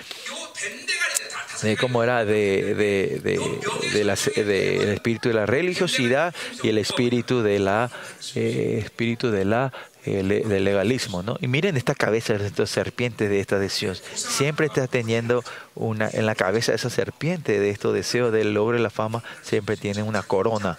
eh, 1.64 1.78
como 1.80 2.04
era 2.04 2.26
de, 2.26 2.76
de, 2.76 3.20
de, 3.24 4.44
de 4.44 4.78
el 4.78 4.90
espíritu 4.90 5.30
de 5.30 5.36
la 5.36 5.46
religiosidad 5.46 6.34
y 6.64 6.70
el 6.70 6.78
espíritu 6.78 7.42
de 7.42 7.60
la 7.60 7.90
eh, 8.36 8.82
espíritu 8.84 9.32
de 9.32 9.46
la 9.46 9.74
eh, 10.06 10.24
del 10.24 10.64
legalismo, 10.64 11.22
¿no? 11.22 11.38
Y 11.42 11.48
miren 11.48 11.76
esta 11.76 11.94
cabeza 11.94 12.38
de 12.38 12.48
estos 12.48 12.70
serpientes 12.70 13.30
de 13.30 13.40
estos 13.40 13.60
deseos. 13.60 14.02
Siempre 14.14 14.68
está 14.68 14.88
teniendo 14.88 15.44
una 15.76 16.10
en 16.10 16.26
la 16.26 16.36
cabeza 16.36 16.74
esa 16.74 16.90
serpiente 16.90 17.60
de 17.60 17.70
estos 17.70 17.94
deseos 17.94 18.32
del 18.32 18.54
logro 18.54 18.78
y 18.78 18.82
la 18.82 18.90
fama. 18.90 19.24
Siempre 19.42 19.76
tiene 19.76 20.04
una 20.04 20.24
corona. 20.24 20.78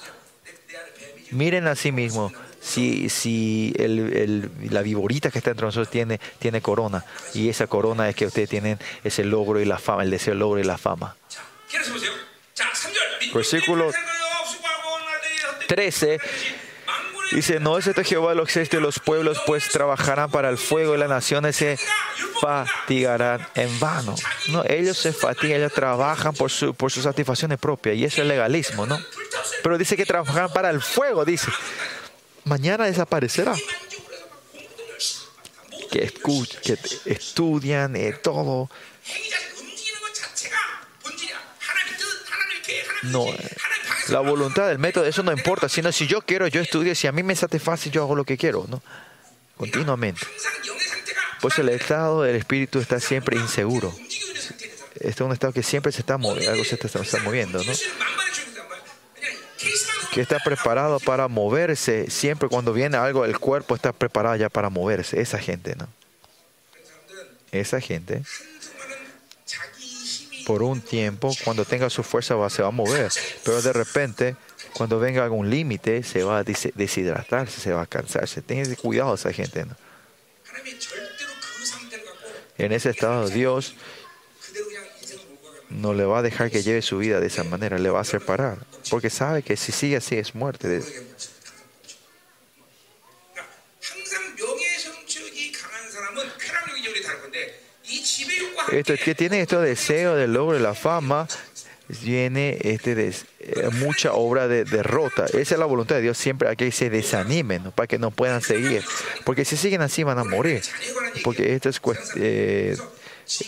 Miren 1.30 1.66
a 1.66 1.74
sí 1.74 1.92
mismo 1.92 2.32
si, 2.60 3.08
si 3.08 3.72
el, 3.78 4.50
la 4.70 4.82
viborita 4.82 5.30
que 5.30 5.38
está 5.38 5.50
entre 5.50 5.66
nosotros 5.66 5.90
tiene, 5.90 6.20
tiene 6.38 6.60
corona. 6.60 7.04
Y 7.34 7.48
esa 7.48 7.66
corona 7.66 8.08
es 8.08 8.16
que 8.16 8.26
ustedes 8.26 8.48
tienen 8.48 8.78
ese 9.04 9.24
logro 9.24 9.60
y 9.60 9.64
la 9.64 9.78
fama, 9.78 10.02
el 10.02 10.10
deseo 10.10 10.32
del 10.32 10.40
logro 10.40 10.60
y 10.60 10.64
la 10.64 10.78
fama. 10.78 11.16
Versículo 13.32 13.90
13. 15.68 16.18
Dice, 17.30 17.60
no 17.60 17.76
es 17.76 17.86
este 17.86 18.04
Jehová 18.04 18.32
los 18.32 18.48
exércitos 18.48 18.78
de 18.78 18.82
los 18.82 18.98
pueblos, 19.00 19.38
pues 19.46 19.68
trabajarán 19.68 20.30
para 20.30 20.48
el 20.48 20.56
fuego 20.56 20.94
y 20.94 20.98
las 20.98 21.10
naciones 21.10 21.56
se 21.56 21.78
fatigarán 22.40 23.46
en 23.54 23.78
vano. 23.78 24.14
No, 24.48 24.64
ellos 24.66 24.96
se 24.96 25.12
fatigan, 25.12 25.58
ellos 25.58 25.74
trabajan 25.74 26.32
por, 26.32 26.50
su, 26.50 26.72
por 26.74 26.90
sus 26.90 27.04
satisfacciones 27.04 27.58
propias 27.58 27.96
y 27.96 28.04
eso 28.06 28.22
es 28.22 28.28
legalismo, 28.28 28.86
¿no? 28.86 28.98
Pero 29.62 29.76
dice 29.76 29.94
que 29.94 30.06
trabajarán 30.06 30.50
para 30.54 30.70
el 30.70 30.80
fuego, 30.80 31.26
dice 31.26 31.50
mañana 32.48 32.86
desaparecerá. 32.86 33.54
Que, 35.90 36.12
que 36.62 36.78
estudian 37.06 37.96
eh, 37.96 38.12
todo. 38.12 38.68
No, 43.02 43.26
eh, 43.26 43.56
la 44.08 44.20
voluntad 44.20 44.68
del 44.68 44.78
método, 44.78 45.04
eso 45.04 45.22
no 45.22 45.32
importa, 45.32 45.68
sino 45.68 45.92
si 45.92 46.06
yo 46.06 46.20
quiero, 46.22 46.46
yo 46.46 46.60
estudio, 46.60 46.94
si 46.94 47.06
a 47.06 47.12
mí 47.12 47.22
me 47.22 47.36
satisface, 47.36 47.90
yo 47.90 48.02
hago 48.02 48.16
lo 48.16 48.24
que 48.24 48.36
quiero, 48.36 48.66
¿no? 48.68 48.82
Continuamente. 49.56 50.26
Pues 51.40 51.58
el 51.58 51.68
estado 51.68 52.22
del 52.22 52.36
espíritu 52.36 52.80
está 52.80 53.00
siempre 53.00 53.36
inseguro. 53.36 53.94
Este 54.94 55.08
es 55.08 55.20
un 55.20 55.32
estado 55.32 55.52
que 55.52 55.62
siempre 55.62 55.92
se 55.92 56.00
está 56.00 56.18
moviendo, 56.18 56.50
algo 56.50 56.64
se 56.64 56.74
está, 56.74 56.88
se 56.88 56.98
está 56.98 57.18
moviendo, 57.20 57.62
¿no? 57.62 57.72
está 60.20 60.38
preparado 60.38 61.00
para 61.00 61.28
moverse. 61.28 62.10
Siempre 62.10 62.48
cuando 62.48 62.72
viene 62.72 62.96
algo, 62.96 63.24
el 63.24 63.38
cuerpo 63.38 63.74
está 63.74 63.92
preparado 63.92 64.36
ya 64.36 64.48
para 64.48 64.70
moverse. 64.70 65.20
Esa 65.20 65.38
gente, 65.38 65.76
¿no? 65.76 65.88
Esa 67.50 67.80
gente, 67.80 68.22
por 70.46 70.62
un 70.62 70.80
tiempo, 70.80 71.34
cuando 71.44 71.64
tenga 71.64 71.88
su 71.88 72.02
fuerza, 72.02 72.34
va, 72.34 72.50
se 72.50 72.62
va 72.62 72.68
a 72.68 72.72
mover. 72.72 73.10
Pero 73.44 73.62
de 73.62 73.72
repente, 73.72 74.36
cuando 74.74 74.98
venga 74.98 75.24
algún 75.24 75.48
límite, 75.48 76.02
se 76.02 76.22
va 76.22 76.38
a 76.38 76.44
deshidratarse, 76.44 77.60
se 77.60 77.72
va 77.72 77.82
a 77.82 77.86
cansarse. 77.86 78.42
Tengan 78.42 78.74
cuidado 78.74 79.14
esa 79.14 79.32
gente, 79.32 79.64
¿no? 79.64 79.76
En 82.58 82.72
ese 82.72 82.90
estado, 82.90 83.28
Dios 83.28 83.74
no 85.70 85.94
le 85.94 86.04
va 86.04 86.18
a 86.18 86.22
dejar 86.22 86.50
que 86.50 86.62
lleve 86.62 86.82
su 86.82 86.98
vida 86.98 87.20
de 87.20 87.26
esa 87.26 87.44
manera, 87.44 87.78
le 87.78 87.90
va 87.90 88.00
a 88.00 88.04
separar, 88.04 88.58
porque 88.90 89.10
sabe 89.10 89.42
que 89.42 89.56
si 89.56 89.72
sigue 89.72 89.96
así 89.96 90.16
es 90.16 90.34
muerte. 90.34 90.82
Esto, 98.72 98.94
que 99.02 99.14
tiene 99.14 99.40
estos 99.40 99.62
deseos 99.62 100.16
del 100.18 100.34
logro 100.34 100.58
y 100.58 100.60
la 100.60 100.74
fama, 100.74 101.26
viene 102.02 102.58
este 102.60 102.94
des, 102.94 103.24
eh, 103.40 103.68
mucha 103.72 104.12
obra 104.12 104.46
de 104.46 104.64
derrota. 104.64 105.24
Esa 105.26 105.54
es 105.54 105.58
la 105.58 105.64
voluntad 105.64 105.96
de 105.96 106.02
Dios, 106.02 106.18
siempre 106.18 106.48
a 106.48 106.54
que 106.54 106.70
se 106.70 106.90
desanimen, 106.90 107.64
¿no? 107.64 107.70
para 107.70 107.86
que 107.86 107.98
no 107.98 108.10
puedan 108.10 108.42
seguir. 108.42 108.84
Porque 109.24 109.44
si 109.44 109.56
siguen 109.56 109.80
así 109.80 110.02
van 110.02 110.18
a 110.18 110.24
morir. 110.24 110.62
Porque 111.24 111.54
esto 111.54 111.70
es 111.70 111.80
eh, 112.16 112.76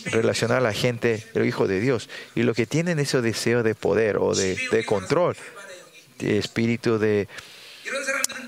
relacionar 0.07 0.59
a 0.59 0.61
la 0.61 0.73
gente, 0.73 1.27
el 1.35 1.47
Hijo 1.47 1.67
de 1.67 1.81
Dios. 1.81 2.09
Y 2.35 2.43
los 2.43 2.57
que 2.57 2.67
tienen 2.67 2.99
ese 2.99 3.21
deseo 3.21 3.63
de 3.63 3.75
poder 3.75 4.19
o 4.19 4.35
de, 4.35 4.57
de 4.71 4.85
control, 4.85 5.37
de 6.19 6.39
espíritu 6.39 6.99
de, 6.99 7.29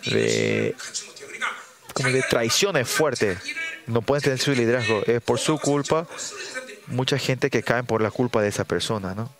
de, 0.06 0.74
como 1.94 2.10
de 2.10 2.22
traición 2.22 2.76
es 2.76 2.88
fuerte, 2.88 3.38
no 3.86 4.02
pueden 4.02 4.22
tener 4.22 4.38
su 4.38 4.52
liderazgo. 4.52 5.02
Es 5.06 5.22
por 5.22 5.38
su 5.38 5.58
culpa, 5.58 6.06
mucha 6.86 7.18
gente 7.18 7.50
que 7.50 7.62
caen 7.62 7.86
por 7.86 8.02
la 8.02 8.10
culpa 8.10 8.42
de 8.42 8.48
esa 8.48 8.64
persona, 8.64 9.14
¿no? 9.14 9.34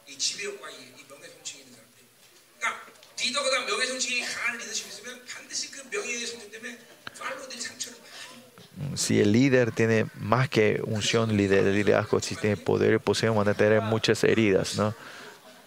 si 8.96 9.20
el 9.20 9.32
líder 9.32 9.72
tiene 9.72 10.06
más 10.14 10.48
que 10.48 10.80
unción, 10.84 11.36
líder, 11.36 11.64
liderazgo, 11.64 12.20
si 12.20 12.36
tiene 12.36 12.56
poder 12.56 12.94
y 12.94 12.98
posesión, 12.98 13.36
van 13.36 13.48
a 13.48 13.54
tener 13.54 13.80
muchas 13.80 14.22
heridas, 14.24 14.76
¿no? 14.76 14.94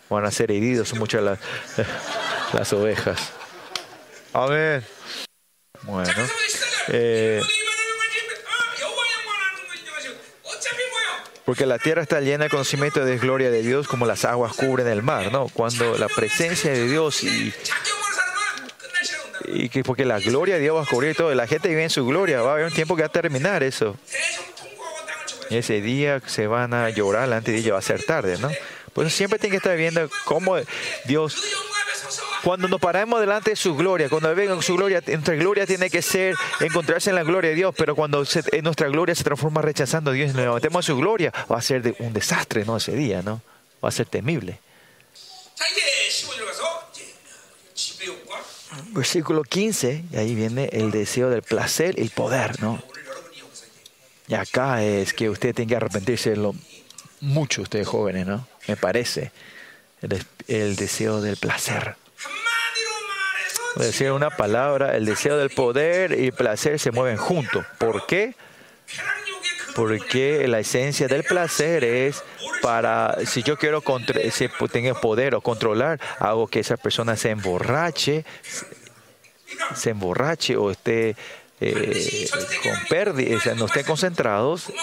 Van 0.10 0.26
a 0.26 0.32
ser 0.32 0.52
heridos 0.52 0.94
muchas 0.94 1.24
las, 1.24 1.40
las 2.54 2.74
ovejas. 2.74 3.32
A 4.34 4.46
ver. 4.48 4.84
Bueno. 5.84 6.12
Eh, 6.90 7.42
porque 11.46 11.66
la 11.66 11.78
tierra 11.78 12.02
está 12.02 12.22
llena 12.22 12.46
de 12.46 12.50
conocimiento 12.50 13.06
de 13.06 13.18
gloria 13.18 13.52
de 13.52 13.62
Dios 13.62 13.88
como 13.88 14.06
las 14.06 14.26
aguas 14.26 14.54
cubren 14.54 14.88
el 14.88 15.04
mar, 15.04 15.32
¿no? 15.32 15.48
Cuando 15.50 15.98
la 15.98 16.08
presencia 16.08 16.72
de 16.72 16.88
Dios 16.88 17.24
y 17.24 17.54
y 19.48 19.70
que 19.70 19.84
porque 19.84 20.06
la 20.06 20.20
gloria 20.20 20.56
de 20.56 20.62
Dios 20.62 20.76
va 20.76 20.84
a 20.84 20.86
cubrir 20.86 21.16
todo. 21.16 21.34
La 21.34 21.48
gente 21.48 21.70
vive 21.70 21.84
en 21.84 21.90
su 21.90 22.06
gloria. 22.06 22.42
Va 22.42 22.52
a 22.52 22.54
haber 22.54 22.66
un 22.66 22.74
tiempo 22.74 22.96
que 22.96 23.02
va 23.02 23.08
a 23.08 23.12
terminar 23.12 23.64
eso. 23.64 23.98
Y 25.50 25.58
ese 25.58 25.82
día 25.82 26.22
se 26.26 26.48
van 26.48 26.74
a 26.74 26.90
llorar 26.90 27.24
delante 27.24 27.52
de 27.52 27.60
ella. 27.60 27.74
Va 27.74 27.80
a 27.80 27.84
ser 27.84 28.04
tarde, 28.04 28.38
¿no? 28.38 28.50
Por 28.94 29.06
eso 29.06 29.16
siempre 29.16 29.40
tienen 29.40 29.52
que 29.52 29.58
estar 29.58 29.78
viendo 29.78 30.10
cómo 30.26 30.58
Dios 31.06 31.36
cuando 32.46 32.68
nos 32.68 32.80
paramos 32.80 33.20
delante 33.20 33.50
de 33.50 33.56
su 33.56 33.76
gloria, 33.76 34.08
cuando 34.08 34.34
venga 34.36 34.62
su 34.62 34.76
gloria, 34.76 35.02
nuestra 35.08 35.34
gloria 35.34 35.66
tiene 35.66 35.90
que 35.90 36.04
ser 36.04 36.36
encontrarse 36.60 37.10
en 37.10 37.16
la 37.16 37.24
gloria 37.24 37.50
de 37.50 37.56
Dios, 37.56 37.74
pero 37.76 37.96
cuando 37.96 38.24
se, 38.24 38.44
en 38.52 38.64
nuestra 38.64 38.88
gloria 38.88 39.16
se 39.16 39.24
transforma 39.24 39.64
rechazando 39.64 40.12
a 40.12 40.14
Dios 40.14 40.30
y 40.30 40.34
nos 40.34 40.44
levantemos 40.44 40.86
a 40.86 40.88
su 40.88 40.96
gloria, 40.96 41.34
va 41.52 41.58
a 41.58 41.62
ser 41.64 41.82
de 41.82 41.96
un 41.98 42.14
desastre, 42.14 42.64
¿no? 42.64 42.78
Ese 42.78 42.92
día, 42.92 43.24
¿no? 43.24 43.42
Va 43.84 43.90
a 43.90 43.92
ser 43.92 44.06
temible 44.06 44.60
versículo 48.92 49.44
15, 49.44 50.06
y 50.12 50.18
ahí 50.18 50.36
viene 50.36 50.70
el 50.72 50.92
deseo 50.92 51.30
del 51.30 51.42
placer 51.42 51.98
y 51.98 52.02
el 52.02 52.10
poder, 52.10 52.62
¿no? 52.62 52.82
Y 54.28 54.34
acá 54.34 54.84
es 54.84 55.14
que 55.14 55.30
usted 55.30 55.54
tiene 55.54 55.70
que 55.70 55.76
arrepentirse 55.76 56.32
de 56.32 56.38
lo 56.38 56.56
mucho, 57.22 57.62
ustedes 57.62 57.88
jóvenes, 57.88 58.26
¿no? 58.26 58.48
Me 58.68 58.76
parece. 58.76 59.32
El, 60.02 60.26
el 60.48 60.76
deseo 60.76 61.22
del 61.22 61.38
placer. 61.38 61.96
Decir 63.76 64.12
una 64.12 64.30
palabra, 64.30 64.96
el 64.96 65.06
deseo 65.06 65.38
del 65.38 65.50
poder 65.50 66.18
y 66.18 66.32
placer 66.32 66.80
se 66.80 66.92
mueven 66.92 67.18
juntos. 67.18 67.66
¿Por 67.78 68.06
qué? 68.06 68.36
porque 69.76 70.48
la 70.48 70.60
esencia 70.60 71.08
del 71.08 71.24
placer 71.24 71.84
es 71.84 72.24
para, 72.62 73.18
si 73.26 73.44
yo 73.44 73.58
quiero 73.58 73.84
si 74.32 74.48
poder 74.96 75.36
o 75.36 75.42
controlar, 75.42 76.00
hago 76.20 76.48
que 76.48 76.62
esa 76.62 76.78
persona 76.78 77.16
se 77.18 77.30
emborrache, 77.30 78.26
se 79.76 79.90
emborrache 79.92 80.56
o 80.56 80.72
esté 80.72 81.16
eh, 81.62 82.28
con 82.64 82.74
pérdidas, 82.90 83.56
no 83.56 83.68
estén 83.68 83.86
concentrados 83.86 84.74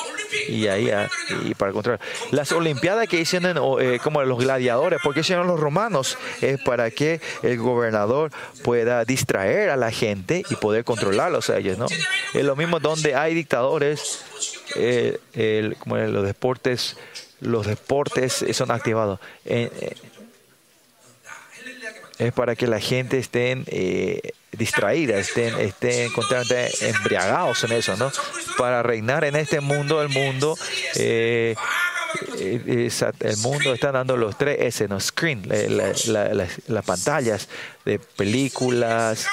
y 0.49 0.69
ahí 0.69 0.89
ah, 0.89 1.07
y 1.45 1.55
para 1.55 1.71
controlar 1.71 2.01
las 2.31 2.51
olimpiadas 2.51 3.07
que 3.09 3.21
hicieron 3.21 3.59
eh, 3.59 3.97
eh, 3.97 3.99
como 4.03 4.23
los 4.23 4.39
gladiadores 4.39 4.99
porque 5.05 5.21
hicieron 5.21 5.47
los 5.49 5.61
romanos 5.61 6.17
es 6.41 6.59
para 6.63 6.91
que 6.91 7.21
el 7.43 7.59
gobernador 7.59 8.31
pueda 8.65 9.05
distraer 9.05 9.69
a 9.69 9.77
la 9.77 9.91
gente 9.91 10.45
y 10.49 10.57
poder 10.57 10.85
controlarlos 10.85 11.51
a 11.51 11.59
ellos 11.59 11.77
no 11.77 11.85
es 12.33 12.43
lo 12.43 12.57
mismo 12.57 12.81
donde 12.81 13.17
hay 13.17 13.35
dictadores 13.35 14.25
como 15.79 15.99
los 15.99 16.25
deportes 16.25 16.97
los 17.41 17.67
deportes 17.67 18.47
son 18.53 18.71
activados. 18.71 19.21
Es 22.19 22.33
para 22.33 22.57
que 22.57 22.67
la 22.67 22.81
gente 22.81 23.19
esté 23.19 24.33
distraídas, 24.53 25.29
estén, 25.29 25.59
estén 25.61 26.13
continuamente 26.13 26.71
embriagados 26.89 27.65
en 27.65 27.73
eso, 27.73 27.97
¿no? 27.97 28.13
Para 28.59 28.83
reinar 28.83 29.25
en 29.25 29.37
este 29.37 29.61
mundo, 29.61 30.03
el 30.03 30.09
mundo, 30.09 30.57
eh, 30.97 31.55
eh, 32.39 32.91
el 33.21 33.37
mundo 33.39 33.73
está 33.73 33.93
dando 33.93 34.17
los 34.17 34.37
tres 34.37 34.59
S, 34.61 34.89
¿no? 34.89 35.01
Screen, 35.01 35.49
las 35.49 36.85
pantallas 36.85 37.49
de 37.85 37.99
películas, 37.99 39.27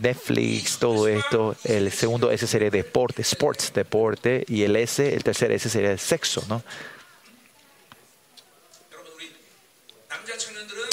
Netflix, 0.00 0.78
todo 0.78 1.08
esto. 1.08 1.56
El 1.64 1.90
segundo 1.90 2.30
S 2.30 2.46
sería 2.46 2.70
deporte, 2.70 3.22
sports, 3.22 3.72
deporte. 3.72 4.44
Y 4.48 4.62
el 4.64 4.76
S, 4.76 5.14
el 5.14 5.24
tercer 5.24 5.52
S 5.52 5.68
sería 5.70 5.92
el 5.92 5.98
sexo, 5.98 6.44
¿no? 6.48 6.62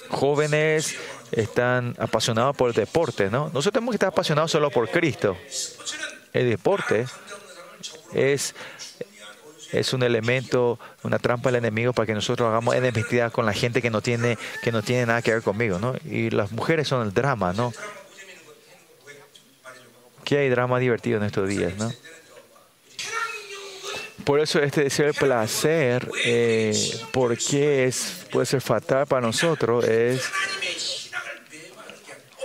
Jóvenes, 0.09 0.95
están 1.31 1.95
apasionados 1.99 2.55
por 2.55 2.69
el 2.69 2.75
deporte, 2.75 3.29
¿no? 3.29 3.45
Nosotros 3.45 3.73
tenemos 3.73 3.93
que 3.93 3.97
estar 3.97 4.09
apasionados 4.09 4.51
solo 4.51 4.69
por 4.69 4.89
Cristo. 4.89 5.37
El 6.33 6.49
deporte 6.49 7.05
es, 8.13 8.55
es 9.71 9.93
un 9.93 10.03
elemento, 10.03 10.79
una 11.03 11.19
trampa 11.19 11.49
del 11.49 11.57
enemigo 11.57 11.93
para 11.93 12.05
que 12.05 12.13
nosotros 12.13 12.47
hagamos 12.47 12.75
enemistad 12.75 13.31
con 13.31 13.45
la 13.45 13.53
gente 13.53 13.81
que 13.81 13.89
no 13.89 14.01
tiene, 14.01 14.37
que 14.61 14.71
no 14.71 14.81
tiene 14.81 15.05
nada 15.05 15.21
que 15.21 15.31
ver 15.31 15.41
conmigo, 15.41 15.79
¿no? 15.79 15.95
Y 16.05 16.29
las 16.29 16.51
mujeres 16.51 16.87
son 16.87 17.07
el 17.07 17.13
drama, 17.13 17.53
¿no? 17.53 17.73
Que 20.23 20.39
hay 20.39 20.49
drama 20.49 20.79
divertido 20.79 21.17
en 21.17 21.23
estos 21.23 21.47
días, 21.47 21.75
¿no? 21.77 21.91
Por 24.25 24.39
eso 24.39 24.59
este 24.59 24.83
deseo 24.83 25.05
de 25.05 25.13
placer, 25.13 26.09
eh, 26.25 26.73
porque 27.11 27.85
es, 27.85 28.25
puede 28.31 28.47
ser 28.47 28.59
fatal 28.59 29.05
para 29.05 29.21
nosotros, 29.21 29.85
es 29.85 30.23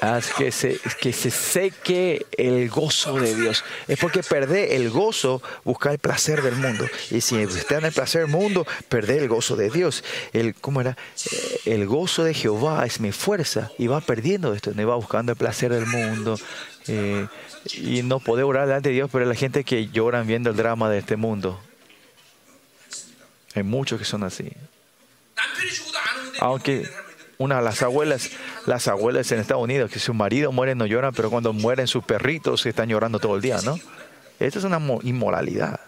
Ah, 0.01 0.17
Haz 0.17 0.33
que 0.33 0.51
se, 0.51 0.79
que 1.01 1.13
se 1.13 1.31
seque 1.31 2.27
el 2.37 2.69
gozo 2.71 3.15
de 3.15 3.35
Dios. 3.35 3.65
Es 3.87 3.99
porque 3.99 4.23
perder 4.23 4.73
el 4.73 4.91
gozo, 4.91 5.43
buscar 5.65 5.93
el 5.93 5.99
placer 5.99 6.43
del 6.43 6.57
mundo. 6.57 6.87
Y 7.11 7.21
si 7.21 7.37
está 7.37 7.79
en 7.79 7.85
el 7.85 7.93
placer 7.93 8.23
del 8.23 8.31
mundo, 8.31 8.67
perder 8.89 9.23
el 9.23 9.29
gozo 9.29 9.57
de 9.57 9.71
Dios. 9.71 10.03
El, 10.33 10.55
¿Cómo 10.55 10.81
era? 10.81 10.97
Eh, 11.31 11.61
el 11.67 11.87
gozo 11.87 12.25
de 12.25 12.35
Jehová 12.35 12.87
es 12.87 13.01
mi 13.01 13.13
fuerza. 13.13 13.71
Y 13.79 13.89
va 13.89 14.01
perdiendo 14.01 14.55
esto. 14.55 14.73
No 14.75 14.87
va 14.87 14.97
buscando 14.97 15.33
el 15.33 15.39
placer 15.39 15.73
del 15.73 15.87
mundo. 15.87 16.39
Eh, 16.87 17.27
y 17.75 18.03
no 18.03 18.21
poder 18.21 18.45
orar 18.45 18.67
delante 18.67 18.89
de 18.89 18.95
Dios, 18.95 19.11
pero 19.13 19.27
la 19.27 19.35
gente 19.35 19.65
que 19.65 19.89
lloran 19.89 20.27
viendo 20.27 20.51
el 20.51 20.57
drama 20.57 20.89
de 20.89 20.99
este 20.99 21.17
mundo. 21.17 21.61
Hay 23.55 23.63
muchos 23.63 23.99
que 23.99 24.05
son 24.05 24.23
así. 24.23 24.51
Aunque 26.39 26.89
una 27.41 27.57
de 27.57 27.63
las 27.63 27.83
abuelas, 27.83 28.31
las 28.67 28.87
abuelas 28.87 29.33
en 29.33 29.41
Estados 29.41 29.65
Unidos, 29.65 29.91
que 29.91 29.99
su 29.99 30.13
marido 30.13 30.53
muere 30.53 30.75
no 30.75 30.85
lloran, 30.85 31.15
pero 31.15 31.31
cuando 31.31 31.55
mueren 31.55 31.87
sus 31.87 32.05
perritos 32.05 32.67
están 32.67 32.91
llorando 32.91 33.19
todo 33.19 33.35
el 33.35 33.41
día, 33.41 33.61
¿no? 33.65 33.81
Esto 34.39 34.59
es 34.59 34.65
una 34.67 34.79
inmoralidad. 35.05 35.81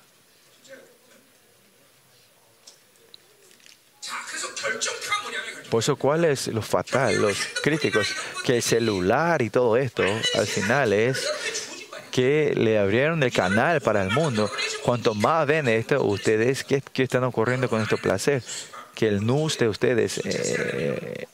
Por 5.68 5.80
eso, 5.82 5.96
¿cuál 5.96 6.24
es 6.24 6.48
lo 6.48 6.62
fatal? 6.62 7.20
Los 7.20 7.36
críticos, 7.62 8.08
que 8.44 8.56
el 8.56 8.62
celular 8.62 9.42
y 9.42 9.50
todo 9.50 9.76
esto, 9.76 10.04
al 10.34 10.46
final 10.46 10.94
es 10.94 11.28
que 12.10 12.54
le 12.56 12.78
abrieron 12.78 13.22
el 13.22 13.32
canal 13.32 13.82
para 13.82 14.02
el 14.02 14.10
mundo. 14.10 14.50
Cuanto 14.82 15.14
más 15.14 15.46
ven 15.46 15.68
esto, 15.68 16.02
ustedes, 16.02 16.64
¿qué, 16.64 16.82
qué 16.94 17.02
están 17.02 17.24
ocurriendo 17.24 17.68
con 17.68 17.82
este 17.82 17.98
placer? 17.98 18.42
Que 18.94 19.08
el 19.08 19.26
nus 19.26 19.58
de 19.58 19.68
ustedes 19.68 20.18
eh, 20.24 21.26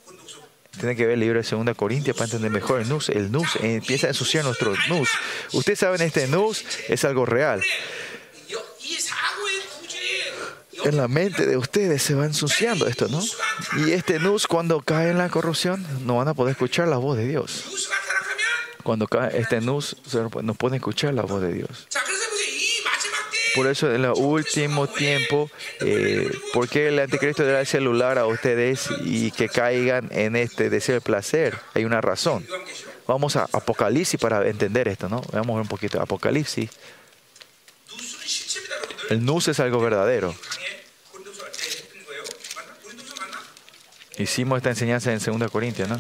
tienen 0.78 0.96
que 0.96 1.05
ver 1.05 1.14
el 1.14 1.20
libro 1.20 1.42
de 1.42 1.48
2 1.48 1.76
Corintia 1.76 2.14
para 2.14 2.26
entender 2.26 2.50
mejor 2.50 2.80
el 2.80 2.88
nus. 2.88 3.09
El 3.09 3.32
nus 3.32 3.56
empieza 3.60 4.06
a 4.06 4.10
ensuciar 4.10 4.44
nuestro 4.44 4.74
nus. 4.88 5.09
Ustedes 5.52 5.80
saben, 5.80 6.00
este 6.02 6.26
nus 6.28 6.64
es 6.88 7.05
algo 7.05 7.26
real. 7.26 7.62
En 10.84 10.96
la 10.96 11.09
mente 11.09 11.44
de 11.44 11.56
ustedes 11.56 12.02
se 12.02 12.14
va 12.14 12.24
ensuciando 12.24 12.86
esto, 12.86 13.09
¿no? 13.09 13.20
Y 13.78 13.92
este 13.92 14.20
nus, 14.20 14.46
cuando 14.46 14.80
cae 14.80 15.10
en 15.10 15.18
la 15.18 15.28
corrupción, 15.28 15.84
no 16.06 16.16
van 16.16 16.28
a 16.28 16.34
poder 16.34 16.52
escuchar 16.52 16.86
la 16.86 16.98
voz 16.98 17.16
de 17.16 17.26
Dios. 17.26 17.64
Cuando 18.84 19.09
cae 19.09 19.38
este 19.38 19.60
nus, 19.60 19.96
no 20.42 20.55
pueden 20.55 20.76
escuchar 20.76 21.12
la 21.14 21.22
voz 21.22 21.42
de 21.42 21.52
Dios. 21.52 21.88
Por 23.54 23.66
eso 23.66 23.92
en 23.92 24.04
el 24.04 24.12
último 24.12 24.86
tiempo, 24.86 25.50
eh, 25.80 26.30
porque 26.52 26.88
el 26.88 26.98
anticristo 26.98 27.44
dará 27.44 27.60
el 27.60 27.66
celular 27.66 28.18
a 28.18 28.26
ustedes 28.26 28.88
y 29.04 29.30
que 29.30 29.48
caigan 29.48 30.08
en 30.12 30.36
este 30.36 30.70
deseo 30.70 30.96
de 30.96 31.00
placer? 31.00 31.58
Hay 31.74 31.84
una 31.84 32.00
razón. 32.00 32.46
Vamos 33.06 33.36
a 33.36 33.48
Apocalipsis 33.52 34.20
para 34.20 34.46
entender 34.48 34.88
esto, 34.88 35.08
¿no? 35.08 35.22
Vamos 35.32 35.50
a 35.50 35.54
ver 35.54 35.62
un 35.62 35.68
poquito. 35.68 36.00
Apocalipsis. 36.00 36.70
El 39.08 39.24
nus 39.24 39.48
es 39.48 39.58
algo 39.60 39.80
verdadero. 39.80 40.34
Hicimos 44.18 44.58
esta 44.58 44.70
enseñanza 44.70 45.12
en 45.12 45.38
2 45.38 45.50
Corintios, 45.50 45.88
¿no? 45.88 45.98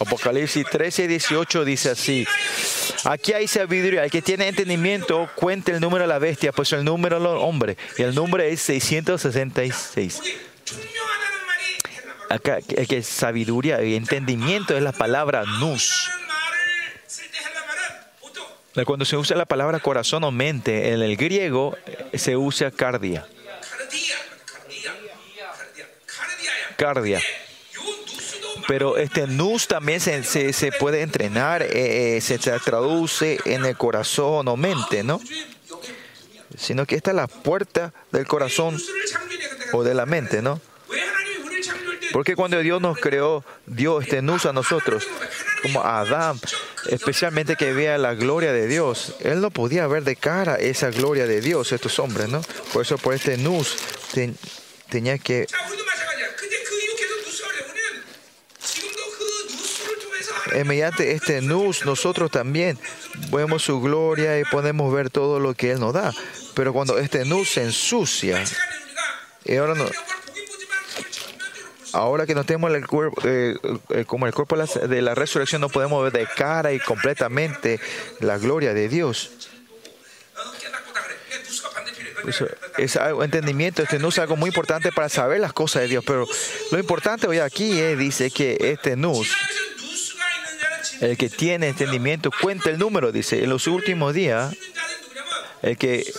Apocalipsis 0.00 0.66
13, 0.70 1.08
18 1.08 1.64
dice 1.64 1.90
así. 1.90 2.26
Aquí 3.04 3.32
hay 3.32 3.46
sabiduría. 3.46 4.04
El 4.04 4.10
que 4.10 4.22
tiene 4.22 4.48
entendimiento 4.48 5.28
cuente 5.34 5.72
el 5.72 5.80
número 5.80 6.02
de 6.02 6.08
la 6.08 6.18
bestia, 6.18 6.52
pues 6.52 6.72
el 6.72 6.84
número 6.84 7.18
del 7.18 7.26
hombre. 7.26 7.76
Y 7.98 8.02
el 8.02 8.14
número 8.14 8.42
es 8.42 8.60
666. 8.62 10.20
Acá, 12.28 12.58
el 12.76 12.88
que 12.88 12.98
es 12.98 13.06
sabiduría 13.06 13.82
y 13.82 13.94
entendimiento 13.94 14.76
es 14.76 14.82
la 14.82 14.92
palabra 14.92 15.44
nous. 15.60 16.10
Cuando 18.84 19.04
se 19.04 19.16
usa 19.16 19.36
la 19.36 19.46
palabra 19.46 19.78
corazón 19.78 20.24
o 20.24 20.32
mente, 20.32 20.92
en 20.92 21.00
el 21.00 21.16
griego 21.16 21.76
eh, 21.86 22.18
se 22.18 22.36
usa 22.36 22.72
cardia. 22.72 23.24
Cardia. 26.76 27.22
Pero 28.66 28.96
este 28.96 29.26
nus 29.26 29.68
también 29.68 30.00
se, 30.00 30.22
se, 30.24 30.72
puede 30.72 31.02
entrenar, 31.02 31.62
eh, 31.62 32.16
eh, 32.16 32.20
se 32.20 32.38
traduce 32.38 33.38
en 33.44 33.64
el 33.64 33.76
corazón 33.76 34.48
o 34.48 34.56
mente, 34.56 35.02
¿no? 35.02 35.20
Sino 36.56 36.86
que 36.86 36.96
esta 36.96 37.10
es 37.10 37.16
la 37.16 37.26
puerta 37.26 37.92
del 38.12 38.26
corazón 38.26 38.80
o 39.72 39.82
de 39.82 39.94
la 39.94 40.06
mente, 40.06 40.40
¿no? 40.40 40.60
Porque 42.12 42.36
cuando 42.36 42.60
Dios 42.60 42.80
nos 42.80 42.98
creó, 42.98 43.44
Dios 43.66 44.04
este 44.04 44.22
nous 44.22 44.46
a 44.46 44.52
nosotros, 44.52 45.08
como 45.62 45.82
Adán, 45.82 46.38
especialmente 46.88 47.56
que 47.56 47.72
vea 47.72 47.98
la 47.98 48.14
gloria 48.14 48.52
de 48.52 48.68
Dios. 48.68 49.16
Él 49.18 49.40
no 49.40 49.50
podía 49.50 49.88
ver 49.88 50.04
de 50.04 50.14
cara 50.14 50.54
esa 50.54 50.90
gloria 50.90 51.26
de 51.26 51.40
Dios, 51.40 51.72
estos 51.72 51.98
hombres, 51.98 52.28
¿no? 52.28 52.40
Por 52.72 52.82
eso 52.82 52.98
por 52.98 53.14
este 53.14 53.36
nous 53.36 53.76
ten, 54.12 54.36
tenía 54.90 55.18
que 55.18 55.48
Eh, 60.54 60.62
mediante 60.62 61.12
este 61.12 61.40
nous, 61.40 61.84
nosotros 61.84 62.30
también 62.30 62.78
vemos 63.32 63.64
su 63.64 63.80
gloria 63.80 64.38
y 64.38 64.44
podemos 64.44 64.92
ver 64.92 65.10
todo 65.10 65.40
lo 65.40 65.54
que 65.54 65.72
Él 65.72 65.80
nos 65.80 65.92
da. 65.92 66.12
Pero 66.54 66.72
cuando 66.72 66.96
este 66.98 67.24
nous 67.24 67.48
se 67.48 67.62
ensucia, 67.62 68.44
y 69.44 69.56
ahora 69.56 69.74
no, 69.74 69.84
ahora 71.92 72.24
que 72.24 72.36
nos 72.36 72.46
tenemos 72.46 72.72
el 72.72 72.86
cuerpo, 72.86 73.20
eh, 73.24 73.56
eh 73.90 74.04
como 74.04 74.26
el 74.28 74.32
cuerpo 74.32 74.56
de 74.56 75.02
la 75.02 75.16
resurrección, 75.16 75.60
no 75.60 75.68
podemos 75.68 76.04
ver 76.04 76.12
de 76.12 76.28
cara 76.36 76.72
y 76.72 76.78
completamente 76.78 77.80
la 78.20 78.38
gloria 78.38 78.74
de 78.74 78.88
Dios. 78.88 79.32
Es 82.78 82.96
algo, 82.96 83.22
entendimiento, 83.22 83.82
este 83.82 83.98
nus 83.98 84.14
es 84.14 84.20
algo 84.20 84.36
muy 84.36 84.48
importante 84.48 84.92
para 84.92 85.08
saber 85.08 85.40
las 85.40 85.52
cosas 85.52 85.82
de 85.82 85.88
Dios, 85.88 86.04
pero 86.06 86.26
lo 86.70 86.78
importante 86.78 87.26
hoy 87.26 87.38
aquí 87.38 87.78
es, 87.78 87.98
dice 87.98 88.30
que 88.30 88.56
este 88.60 88.96
nus 88.96 89.34
el 91.04 91.18
que 91.18 91.28
tiene 91.28 91.68
entendimiento 91.68 92.30
cuenta 92.40 92.70
el 92.70 92.78
número, 92.78 93.12
dice. 93.12 93.44
En 93.44 93.50
los 93.50 93.66
últimos 93.66 94.14
días, 94.14 94.56
el 95.60 95.76
que, 95.76 96.10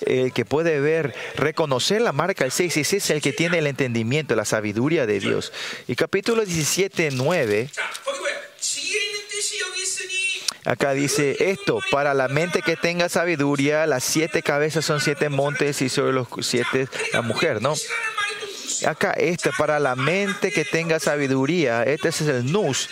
el 0.00 0.32
que 0.32 0.44
puede 0.44 0.80
ver, 0.80 1.14
reconocer 1.36 2.00
la 2.00 2.12
marca 2.12 2.42
del 2.42 2.50
666 2.50 3.04
es 3.04 3.10
el 3.10 3.22
que 3.22 3.32
tiene 3.32 3.58
el 3.58 3.68
entendimiento, 3.68 4.34
la 4.34 4.44
sabiduría 4.44 5.06
de 5.06 5.20
Dios. 5.20 5.52
Y 5.86 5.94
capítulo 5.94 6.44
17, 6.44 7.10
9. 7.12 7.70
Acá 10.64 10.94
dice 10.94 11.36
esto, 11.38 11.78
para 11.92 12.12
la 12.12 12.26
mente 12.26 12.60
que 12.62 12.74
tenga 12.74 13.08
sabiduría, 13.08 13.86
las 13.86 14.02
siete 14.02 14.42
cabezas 14.42 14.84
son 14.84 15.00
siete 15.00 15.28
montes 15.28 15.80
y 15.80 15.88
sobre 15.88 16.12
los 16.12 16.26
siete 16.40 16.88
la 17.12 17.22
mujer, 17.22 17.62
¿no? 17.62 17.74
Acá 18.84 19.12
este, 19.12 19.50
para 19.56 19.78
la 19.78 19.94
mente 19.94 20.50
que 20.50 20.64
tenga 20.64 20.98
sabiduría, 20.98 21.84
este 21.84 22.08
es 22.08 22.20
el 22.22 22.50
nus. 22.50 22.90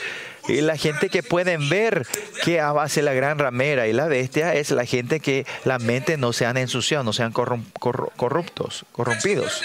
Y 0.48 0.60
la 0.60 0.76
gente 0.76 1.08
que 1.08 1.22
pueden 1.22 1.68
ver 1.68 2.06
que 2.44 2.60
hace 2.60 3.02
la 3.02 3.14
gran 3.14 3.38
ramera 3.38 3.86
y 3.86 3.92
la 3.92 4.06
bestia 4.06 4.54
es 4.54 4.70
la 4.70 4.84
gente 4.84 5.20
que 5.20 5.46
la 5.64 5.78
mente 5.78 6.16
no 6.16 6.32
sean 6.32 6.56
ensuciados, 6.56 7.04
no 7.04 7.12
sean 7.12 7.32
corrum, 7.32 7.64
corru, 7.78 8.10
corruptos, 8.16 8.84
corrompidos. 8.92 9.62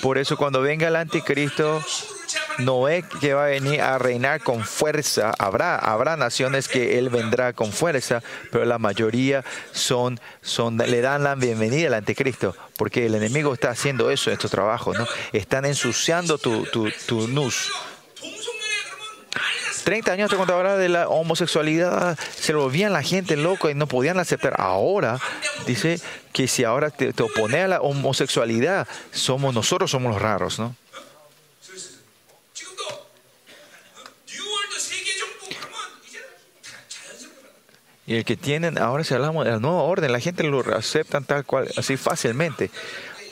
Por 0.00 0.18
eso 0.18 0.36
cuando 0.36 0.62
venga 0.62 0.88
el 0.88 0.96
anticristo, 0.96 1.82
Noé 2.58 3.04
que 3.20 3.34
va 3.34 3.44
a 3.44 3.48
venir 3.48 3.80
a 3.80 3.98
reinar 3.98 4.40
con 4.40 4.64
fuerza. 4.64 5.34
Habrá, 5.38 5.76
habrá 5.76 6.16
naciones 6.16 6.68
que 6.68 6.98
él 6.98 7.10
vendrá 7.10 7.52
con 7.52 7.72
fuerza, 7.72 8.22
pero 8.50 8.64
la 8.64 8.78
mayoría 8.78 9.44
son, 9.72 10.20
son, 10.40 10.78
le 10.78 11.00
dan 11.02 11.22
la 11.22 11.34
bienvenida 11.34 11.88
al 11.88 11.94
anticristo, 11.94 12.56
porque 12.76 13.06
el 13.06 13.14
enemigo 13.14 13.52
está 13.52 13.70
haciendo 13.70 14.10
eso, 14.10 14.30
estos 14.30 14.50
trabajos, 14.50 14.98
¿no? 14.98 15.06
Están 15.32 15.66
ensuciando 15.66 16.38
tu, 16.38 16.64
tu, 16.64 16.90
tu 17.06 17.28
nus, 17.28 17.72
30 19.86 20.10
años 20.10 20.30
te 20.30 20.36
contaba 20.36 20.76
de 20.76 20.88
la 20.88 21.08
homosexualidad, 21.08 22.18
se 22.18 22.52
lo 22.52 22.62
volvían 22.62 22.92
la 22.92 23.04
gente 23.04 23.36
loca 23.36 23.70
y 23.70 23.74
no 23.76 23.86
podían 23.86 24.18
aceptar. 24.18 24.56
Ahora 24.58 25.20
dice 25.64 26.00
que 26.32 26.48
si 26.48 26.64
ahora 26.64 26.90
te, 26.90 27.12
te 27.12 27.22
opones 27.22 27.64
a 27.64 27.68
la 27.68 27.80
homosexualidad, 27.80 28.88
somos 29.12 29.54
nosotros 29.54 29.88
somos 29.88 30.12
los 30.12 30.20
raros, 30.20 30.58
¿no? 30.58 30.74
Y 38.08 38.16
el 38.16 38.24
que 38.24 38.36
tienen, 38.36 38.78
ahora 38.78 39.04
si 39.04 39.14
hablamos 39.14 39.44
de 39.44 39.52
la 39.52 39.68
orden, 39.68 40.10
la 40.10 40.18
gente 40.18 40.42
lo 40.42 40.64
aceptan 40.76 41.24
tal 41.24 41.44
cual, 41.44 41.68
así 41.76 41.96
fácilmente. 41.96 42.72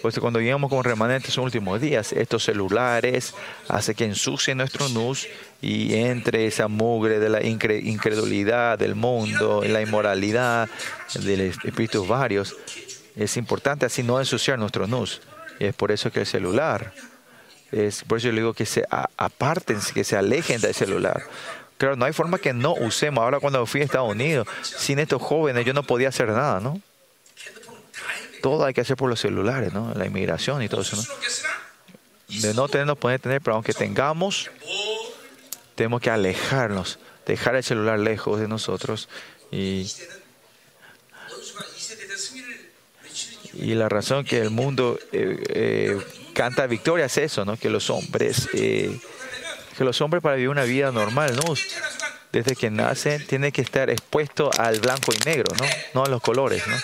Pues 0.04 0.18
cuando 0.18 0.38
llegamos 0.38 0.68
como 0.68 0.82
remanentes 0.82 1.30
en 1.30 1.36
los 1.42 1.46
últimos 1.46 1.80
días, 1.80 2.12
estos 2.12 2.44
celulares 2.44 3.32
hacen 3.70 3.94
que 3.94 4.04
ensucien 4.04 4.58
nuestro 4.58 4.90
nus 4.90 5.26
y 5.62 5.94
entre 5.94 6.46
esa 6.46 6.68
mugre 6.68 7.18
de 7.18 7.30
la 7.30 7.40
incre- 7.40 7.82
incredulidad 7.82 8.78
del 8.78 8.96
mundo, 8.96 9.62
la 9.66 9.80
inmoralidad, 9.80 10.68
de 11.14 11.36
los 11.38 11.56
espíritus 11.64 12.06
varios. 12.06 12.54
Es 13.16 13.38
importante 13.38 13.86
así 13.86 14.02
no 14.02 14.18
ensuciar 14.20 14.58
nuestro 14.58 14.86
nus. 14.86 15.22
Y 15.58 15.64
es 15.64 15.74
por 15.74 15.90
eso 15.90 16.12
que 16.12 16.20
el 16.20 16.26
celular, 16.26 16.92
es 17.72 18.04
por 18.04 18.18
eso 18.18 18.26
yo 18.26 18.32
le 18.32 18.42
digo 18.42 18.52
que 18.52 18.66
se 18.66 18.84
aparten, 19.16 19.78
que 19.94 20.04
se 20.04 20.18
alejen 20.18 20.60
del 20.60 20.74
celular. 20.74 21.22
Claro, 21.78 21.96
no 21.96 22.04
hay 22.04 22.12
forma 22.12 22.36
que 22.36 22.52
no 22.52 22.74
usemos. 22.74 23.22
Ahora 23.24 23.40
cuando 23.40 23.64
fui 23.64 23.80
a 23.80 23.84
Estados 23.84 24.12
Unidos, 24.12 24.46
sin 24.60 24.98
estos 24.98 25.22
jóvenes 25.22 25.64
yo 25.64 25.72
no 25.72 25.82
podía 25.82 26.10
hacer 26.10 26.28
nada, 26.28 26.60
¿no? 26.60 26.78
todo 28.44 28.66
hay 28.66 28.74
que 28.74 28.82
hacer 28.82 28.98
por 28.98 29.08
los 29.08 29.20
celulares, 29.20 29.72
¿no? 29.72 29.94
La 29.94 30.04
inmigración 30.04 30.62
y 30.62 30.68
todo 30.68 30.82
eso, 30.82 30.96
¿no? 30.96 31.02
De 32.42 32.52
no 32.52 32.68
tener, 32.68 32.86
no 32.86 32.94
poder 32.94 33.18
tener, 33.18 33.40
pero 33.40 33.54
aunque 33.54 33.72
tengamos, 33.72 34.50
tenemos 35.74 36.02
que 36.02 36.10
alejarnos, 36.10 36.98
dejar 37.24 37.56
el 37.56 37.64
celular 37.64 37.98
lejos 37.98 38.38
de 38.38 38.46
nosotros. 38.46 39.08
Y, 39.50 39.90
y 43.54 43.74
la 43.76 43.88
razón 43.88 44.26
que 44.26 44.40
el 44.40 44.50
mundo 44.50 44.98
eh, 45.10 45.42
eh, 45.48 45.98
canta 46.34 46.66
victoria 46.66 47.06
es 47.06 47.16
eso, 47.16 47.46
¿no? 47.46 47.56
Que 47.56 47.70
los 47.70 47.88
hombres, 47.88 48.50
eh, 48.52 49.00
que 49.78 49.84
los 49.84 50.02
hombres 50.02 50.22
para 50.22 50.34
vivir 50.34 50.50
una 50.50 50.64
vida 50.64 50.92
normal, 50.92 51.34
¿no? 51.34 51.54
Desde 52.30 52.54
que 52.56 52.70
nacen 52.70 53.26
tienen 53.26 53.52
que 53.52 53.62
estar 53.62 53.88
expuestos 53.88 54.58
al 54.58 54.80
blanco 54.80 55.14
y 55.14 55.24
negro, 55.24 55.50
¿no? 55.58 55.64
No 55.94 56.04
a 56.04 56.10
los 56.10 56.20
colores, 56.20 56.62
¿no? 56.66 56.76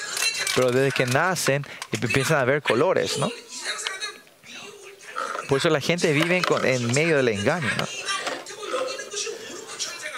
pero 0.54 0.70
desde 0.70 0.92
que 0.92 1.06
nacen 1.06 1.66
empiezan 1.92 2.38
a 2.38 2.44
ver 2.44 2.62
colores, 2.62 3.18
¿no? 3.18 3.30
Por 5.48 5.58
eso 5.58 5.68
la 5.68 5.80
gente 5.80 6.12
vive 6.12 6.42
en, 6.64 6.86
medio 6.94 7.16
del 7.16 7.28
engaño, 7.28 7.68
¿no? 7.76 7.86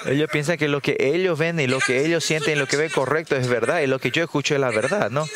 Ellos 0.05 0.29
piensan 0.33 0.59
que 0.59 0.69
lo 0.69 0.81
que 0.81 0.97
ellos 0.99 1.39
ven 1.39 1.61
y 1.61 1.67
lo 1.67 1.79
que 1.79 2.05
ellos 2.05 2.25
sienten 2.25 2.57
y 2.57 2.59
lo 2.59 2.67
que 2.67 2.77
ven 2.77 2.91
correcto 2.91 3.37
es 3.37 3.47
verdad 3.47 3.81
y 3.81 3.87
lo 3.87 4.01
que 4.01 4.11
yo 4.11 4.25
escucho 4.25 4.55
es 4.55 4.61
la 4.61 4.71
verdad, 4.71 5.11
¿no? 5.11 5.27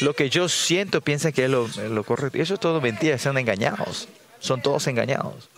Lo 0.00 0.14
que 0.14 0.30
yo 0.30 0.48
siento 0.48 1.00
piensa 1.00 1.32
que 1.32 1.44
es 1.44 1.50
lo, 1.50 1.68
lo 1.90 2.04
correcto. 2.04 2.38
Eso 2.38 2.54
es 2.54 2.60
todo 2.60 2.80
mentira, 2.80 3.18
son 3.18 3.36
engañados. 3.36 4.08
Son 4.38 4.62
todos 4.62 4.86
engañados. 4.86 5.48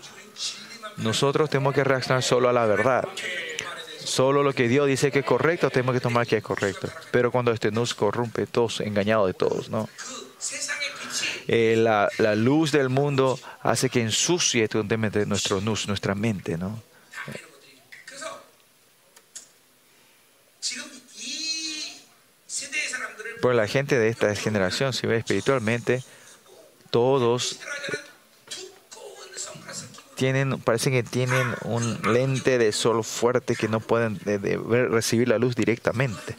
Nosotros 0.97 1.51
tenemos 1.51 1.75
que 1.75 1.85
reaccionar 1.85 2.23
solo 2.23 2.49
a 2.49 2.53
la 2.53 2.67
verdad. 2.67 3.05
Solo 4.05 4.43
lo 4.43 4.53
que 4.53 4.69
Dios 4.69 4.87
dice 4.87 5.11
que 5.11 5.21
es 5.21 5.25
correcto, 5.25 5.71
tenemos 5.71 5.95
que 5.95 6.01
tomar 6.01 6.27
que 6.27 6.37
es 6.37 6.43
correcto. 6.43 6.89
Pero 7.11 7.33
cuando 7.33 7.53
este 7.53 7.71
nos 7.71 7.95
corrompe, 7.95 8.47
todos 8.47 8.81
engañados 8.81 9.27
de 9.27 9.35
todos, 9.35 9.71
¿no? 9.71 9.89
Eh, 11.49 11.75
la, 11.77 12.09
la, 12.19 12.35
luz 12.35 12.73
del 12.73 12.89
mundo 12.89 13.39
hace 13.63 13.91
que 13.91 14.01
ensucie 14.01 14.69
totalmente 14.69 15.27
nuestro 15.27 15.61
nus, 15.61 15.89
nuestra 15.89 16.15
mente, 16.15 16.57
¿no? 16.57 16.83
Por 23.41 23.55
la 23.55 23.69
gente 23.69 23.99
de 23.99 24.09
esta 24.09 24.35
generación, 24.35 24.95
si 24.95 25.07
ve 25.07 25.19
espiritualmente, 25.19 26.03
todos 26.91 27.59
tienen, 30.15 30.61
parece 30.61 30.91
que 30.91 31.03
tienen 31.03 31.55
un 31.65 32.01
lente 32.13 32.59
de 32.59 32.73
sol 32.73 33.05
fuerte 33.05 33.57
que 33.57 33.69
no 33.69 33.81
pueden 33.81 34.19
de, 34.25 34.57
recibir 34.89 35.29
la 35.29 35.39
luz 35.39 35.55
directamente. 35.55 36.37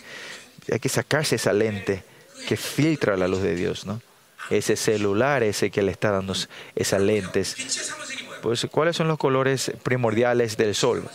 Hay 0.71 0.79
que 0.79 0.89
sacarse 0.89 1.35
esa 1.35 1.53
lente 1.53 2.03
que 2.47 2.57
filtra 2.57 3.17
la 3.17 3.27
luz 3.27 3.41
de 3.41 3.55
Dios, 3.55 3.85
¿no? 3.85 4.01
Ese 4.49 4.75
celular, 4.75 5.43
ese 5.43 5.71
que 5.71 5.81
le 5.81 5.91
está 5.91 6.11
dando 6.11 6.33
esas 6.75 7.01
lentes. 7.01 7.93
Pues, 8.41 8.67
¿cuáles 8.71 8.95
son 8.95 9.07
los 9.07 9.17
colores 9.17 9.71
primordiales 9.81 10.55
del 10.57 10.75
sol, 10.75 11.07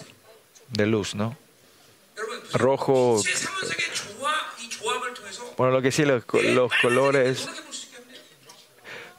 de 0.70 0.86
luz, 0.86 1.14
no? 1.14 1.36
Rojo. 2.52 3.22
Bueno, 5.56 5.72
lo 5.72 5.82
que 5.82 5.92
sí, 5.92 6.04
los, 6.04 6.24
los 6.32 6.72
colores 6.82 7.48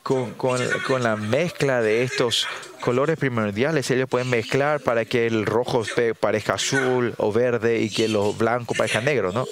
con, 0.04 0.34
con, 0.34 0.60
con, 0.88 1.04
la 1.04 1.16
mezcla 1.16 1.82
de 1.82 2.04
estos 2.04 2.48
colores 2.82 3.18
primordiales, 3.18 3.90
ellos 3.92 4.10
pueden 4.10 4.30
mezclar 4.30 4.80
para 4.82 5.06
que 5.06 5.28
el 5.28 5.46
rojo 5.46 5.84
parezca 6.20 6.56
azul 6.56 7.14
o 7.18 7.32
verde 7.32 7.82
y 7.82 7.90
que 7.90 8.08
lo 8.08 8.34
blanco 8.34 8.74
parezca 8.74 9.02
negro, 9.02 9.32
¿no? 9.32 9.46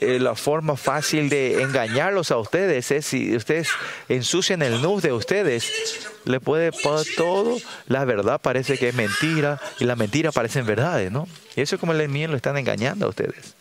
La 0.00 0.34
forma 0.34 0.76
fácil 0.76 1.28
de 1.28 1.62
engañarlos 1.62 2.30
a 2.30 2.38
ustedes 2.38 2.90
es 2.90 3.06
si 3.06 3.36
ustedes 3.36 3.68
ensucian 4.08 4.62
el 4.62 4.82
nus 4.82 5.02
de 5.02 5.12
ustedes, 5.12 6.08
le 6.24 6.40
puede 6.40 6.72
poner 6.72 7.06
todo, 7.16 7.58
la 7.86 8.04
verdad 8.04 8.40
parece 8.40 8.78
que 8.78 8.88
es 8.88 8.94
mentira 8.94 9.60
y 9.78 9.84
la 9.84 9.96
mentira 9.96 10.32
parecen 10.32 10.66
verdades, 10.66 11.12
¿no? 11.12 11.28
Y 11.54 11.60
eso 11.60 11.76
es 11.76 11.80
como 11.80 11.92
el 11.92 12.08
miel 12.08 12.30
lo 12.30 12.36
están 12.36 12.56
engañando 12.56 13.06
a 13.06 13.08
ustedes. 13.10 13.54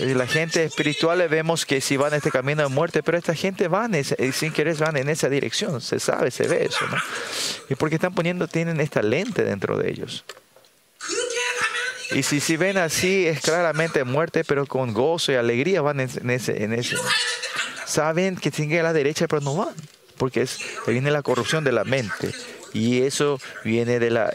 La 0.00 0.26
gente 0.26 0.64
espiritual 0.64 1.20
eh, 1.20 1.28
vemos 1.28 1.64
que 1.64 1.80
si 1.80 1.96
van 1.96 2.12
este 2.12 2.30
camino 2.30 2.62
de 2.62 2.68
muerte, 2.68 3.02
pero 3.02 3.16
esta 3.16 3.34
gente 3.34 3.68
van 3.68 3.92
sin 4.04 4.52
querer 4.52 4.76
van 4.76 4.96
en 4.96 5.08
esa 5.08 5.28
dirección, 5.28 5.80
se 5.80 6.00
sabe, 6.00 6.30
se 6.32 6.48
ve 6.48 6.64
eso, 6.64 6.84
¿no? 6.88 6.96
Y 7.68 7.76
porque 7.76 7.94
están 7.94 8.12
poniendo, 8.12 8.48
tienen 8.48 8.80
esta 8.80 9.00
lente 9.00 9.44
dentro 9.44 9.78
de 9.78 9.90
ellos. 9.90 10.24
Y 12.12 12.22
si, 12.22 12.40
si 12.40 12.56
ven 12.56 12.78
así, 12.78 13.26
es 13.26 13.40
claramente 13.40 14.04
muerte, 14.04 14.44
pero 14.44 14.66
con 14.66 14.92
gozo 14.92 15.32
y 15.32 15.36
alegría 15.36 15.82
van 15.82 16.00
en, 16.00 16.30
ese, 16.30 16.64
en 16.64 16.72
ese. 16.72 16.96
Saben 17.84 18.36
que 18.36 18.50
siguen 18.50 18.80
a 18.80 18.84
la 18.84 18.92
derecha, 18.92 19.28
pero 19.28 19.40
no 19.40 19.56
van, 19.56 19.74
porque 20.16 20.42
es, 20.42 20.58
viene 20.86 21.10
la 21.10 21.22
corrupción 21.22 21.62
de 21.64 21.72
la 21.72 21.84
mente. 21.84 22.32
Y 22.72 23.02
eso 23.02 23.40
viene 23.64 23.98
de 23.98 24.10
la 24.10 24.32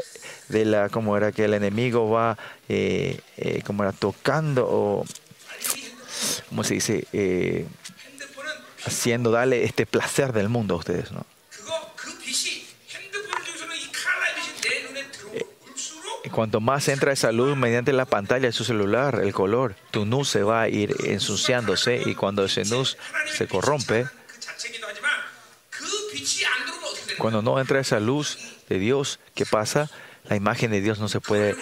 de 0.49 0.65
la 0.65 0.89
como 0.89 1.15
era 1.15 1.31
que 1.31 1.45
el 1.45 1.53
enemigo 1.53 2.09
va 2.09 2.37
eh, 2.67 3.19
eh 3.37 3.63
era 3.65 3.91
tocando 3.93 4.67
o 4.69 5.05
¿cómo 6.49 6.63
se 6.63 6.75
dice? 6.75 7.07
Eh, 7.13 7.65
haciendo, 8.85 9.31
darle 9.31 9.63
este 9.63 9.85
placer 9.85 10.33
del 10.33 10.49
mundo 10.49 10.75
a 10.75 10.77
ustedes, 10.77 11.11
¿no? 11.11 11.25
cuanto 16.31 16.59
más 16.59 16.87
entra 16.87 17.11
esa 17.11 17.31
luz 17.31 17.55
mediante 17.55 17.93
la 17.93 18.05
pantalla 18.05 18.47
de 18.47 18.51
su 18.51 18.63
celular, 18.63 19.19
el 19.21 19.33
color, 19.33 19.75
tu 19.91 20.05
nu 20.05 20.25
se 20.25 20.41
va 20.41 20.61
a 20.61 20.69
ir 20.69 20.95
ensuciándose 21.03 22.01
y 22.05 22.15
cuando 22.15 22.45
ese 22.45 22.63
nu 22.65 22.83
se 22.85 23.47
corrompe, 23.47 24.07
cuando 27.17 27.41
no 27.41 27.59
entra 27.59 27.79
esa 27.79 27.99
luz 27.99 28.39
de 28.69 28.79
Dios, 28.79 29.19
¿qué 29.35 29.45
pasa? 29.45 29.89
La 30.25 30.35
imagen 30.35 30.71
de 30.71 30.81
Dios 30.81 30.99
no 30.99 31.07
se 31.07 31.19
puede 31.19 31.55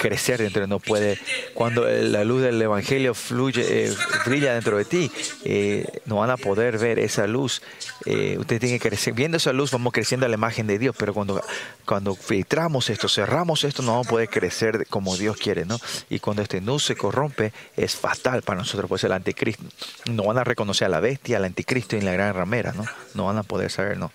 crecer 0.00 0.40
dentro, 0.40 0.66
no 0.66 0.80
puede. 0.80 1.18
Cuando 1.52 1.86
la 1.86 2.24
luz 2.24 2.42
del 2.42 2.60
Evangelio 2.60 3.12
fluye, 3.12 3.84
eh, 3.86 3.94
brilla 4.24 4.54
dentro 4.54 4.78
de 4.78 4.86
ti, 4.86 5.12
eh, 5.44 5.84
no 6.06 6.16
van 6.16 6.30
a 6.30 6.38
poder 6.38 6.78
ver 6.78 6.98
esa 6.98 7.26
luz. 7.26 7.60
Eh, 8.06 8.36
usted 8.38 8.58
tiene 8.58 8.78
que 8.78 8.88
crecer. 8.88 9.12
Viendo 9.12 9.36
esa 9.36 9.52
luz, 9.52 9.70
vamos 9.70 9.92
creciendo 9.92 10.24
a 10.24 10.28
la 10.30 10.36
imagen 10.36 10.66
de 10.66 10.78
Dios, 10.78 10.96
pero 10.98 11.12
cuando, 11.12 11.42
cuando 11.84 12.14
filtramos 12.14 12.88
esto, 12.88 13.08
cerramos 13.08 13.62
esto, 13.64 13.82
no 13.82 13.92
vamos 13.92 14.06
a 14.06 14.10
poder 14.10 14.30
crecer 14.30 14.86
como 14.88 15.18
Dios 15.18 15.36
quiere, 15.36 15.66
¿no? 15.66 15.78
Y 16.08 16.18
cuando 16.18 16.42
este 16.42 16.62
luz 16.62 16.84
se 16.84 16.96
corrompe, 16.96 17.52
es 17.76 17.94
fatal 17.94 18.40
para 18.40 18.60
nosotros, 18.60 18.88
pues 18.88 19.04
el 19.04 19.12
anticristo. 19.12 19.64
No 20.10 20.24
van 20.24 20.38
a 20.38 20.44
reconocer 20.44 20.86
a 20.86 20.88
la 20.88 21.00
bestia, 21.00 21.36
al 21.36 21.44
anticristo 21.44 21.96
y 21.96 22.00
la 22.00 22.12
gran 22.12 22.34
ramera, 22.34 22.72
¿no? 22.72 22.86
No 23.12 23.26
van 23.26 23.36
a 23.36 23.42
poder 23.42 23.70
saber, 23.70 23.98
¿no? 23.98 24.10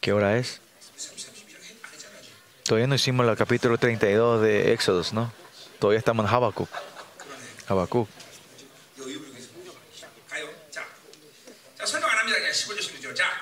¿Qué 0.00 0.14
hora 0.14 0.38
es? 0.38 0.62
Todavía 2.68 2.86
no 2.86 2.96
hicimos 2.96 3.26
el 3.26 3.34
capítulo 3.34 3.78
32 3.78 4.42
de 4.42 4.74
Éxodos, 4.74 5.14
¿no? 5.14 5.32
Todavía 5.78 6.00
estamos 6.00 6.26
en 6.26 6.34
Habacuc. 6.34 6.68
Habacuc. 7.66 8.06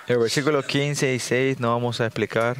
El 0.06 0.18
versículo 0.18 0.62
15 0.62 1.14
y 1.14 1.18
6 1.18 1.58
no 1.58 1.72
vamos 1.72 2.00
a 2.00 2.06
explicar. 2.06 2.56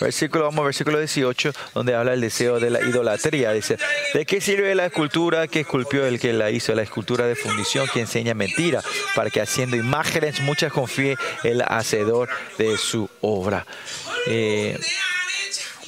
Versículo, 0.00 0.46
vamos, 0.46 0.64
versículo 0.64 0.98
18, 0.98 1.52
donde 1.72 1.94
habla 1.94 2.14
el 2.14 2.20
deseo 2.20 2.58
de 2.58 2.70
la 2.70 2.80
idolatría. 2.80 3.52
Dice, 3.52 3.78
¿de 4.12 4.26
qué 4.26 4.40
sirve 4.40 4.74
la 4.74 4.86
escultura 4.86 5.46
que 5.46 5.60
esculpió 5.60 6.04
el 6.04 6.18
que 6.18 6.32
la 6.32 6.50
hizo? 6.50 6.74
La 6.74 6.82
escultura 6.82 7.28
de 7.28 7.36
fundición 7.36 7.86
que 7.94 8.00
enseña 8.00 8.34
mentira, 8.34 8.82
para 9.14 9.30
que 9.30 9.40
haciendo 9.40 9.76
imágenes 9.76 10.40
muchas 10.40 10.72
confíe 10.72 11.16
el 11.44 11.62
hacedor 11.62 12.28
de 12.58 12.76
su 12.76 13.08
obra. 13.20 13.64
Eh, 14.26 14.80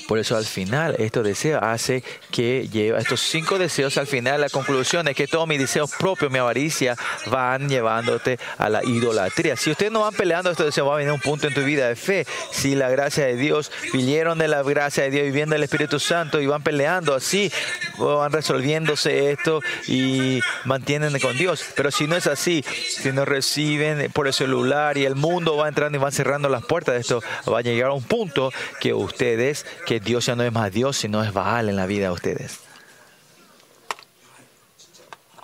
por 0.06 0.18
eso 0.18 0.36
al 0.36 0.44
final 0.44 0.96
estos 0.98 1.24
deseos 1.24 1.62
hace 1.62 2.02
que 2.30 2.68
lleva 2.68 2.98
estos 2.98 3.20
cinco 3.20 3.58
deseos 3.58 3.96
al 3.98 4.06
final 4.06 4.40
la 4.40 4.48
conclusión 4.48 5.08
es 5.08 5.16
que 5.16 5.26
todos 5.26 5.46
mis 5.48 5.58
deseos 5.58 5.90
propios, 5.98 6.30
mi 6.30 6.38
avaricia 6.38 6.96
van 7.26 7.68
llevándote 7.68 8.38
a 8.58 8.68
la 8.68 8.84
idolatría. 8.84 9.56
Si 9.56 9.70
ustedes 9.70 9.92
no 9.92 10.00
van 10.00 10.14
peleando 10.14 10.50
estos 10.50 10.66
deseos, 10.66 10.88
va 10.88 10.94
a 10.94 10.96
venir 10.98 11.12
un 11.12 11.20
punto 11.20 11.46
en 11.46 11.54
tu 11.54 11.62
vida 11.62 11.88
de 11.88 11.96
fe. 11.96 12.26
Si 12.50 12.74
la 12.74 12.88
gracia 12.88 13.26
de 13.26 13.36
Dios 13.36 13.70
vinieron 13.92 14.38
de 14.38 14.48
la 14.48 14.62
gracia 14.62 15.04
de 15.04 15.10
Dios 15.10 15.24
viviendo 15.24 15.54
el 15.54 15.62
Espíritu 15.62 15.98
Santo 15.98 16.40
y 16.40 16.46
van 16.46 16.62
peleando 16.62 17.14
así, 17.14 17.50
van 17.98 18.32
resolviéndose 18.32 19.30
esto 19.30 19.60
y 19.86 20.40
mantienen 20.64 21.18
con 21.20 21.36
Dios. 21.36 21.64
Pero 21.74 21.90
si 21.90 22.06
no 22.06 22.16
es 22.16 22.26
así, 22.26 22.64
si 22.88 23.12
no 23.12 23.24
reciben 23.24 24.10
por 24.12 24.26
el 24.26 24.32
celular 24.32 24.98
y 24.98 25.04
el 25.04 25.14
mundo 25.14 25.56
va 25.56 25.68
entrando 25.68 25.98
y 25.98 26.00
van 26.00 26.12
cerrando 26.12 26.48
las 26.48 26.64
puertas 26.64 26.94
de 26.94 27.00
esto, 27.00 27.22
va 27.50 27.58
a 27.58 27.62
llegar 27.62 27.90
a 27.90 27.94
un 27.94 28.04
punto 28.04 28.52
que 28.80 28.94
ustedes, 28.94 29.66
que 29.86 29.95
Dios 30.00 30.26
ya 30.26 30.36
no 30.36 30.42
es 30.42 30.52
más 30.52 30.72
Dios, 30.72 30.96
sino 30.96 31.22
es 31.22 31.32
Baal 31.32 31.68
en 31.68 31.76
la 31.76 31.86
vida 31.86 32.06
de 32.06 32.12
ustedes. 32.12 32.60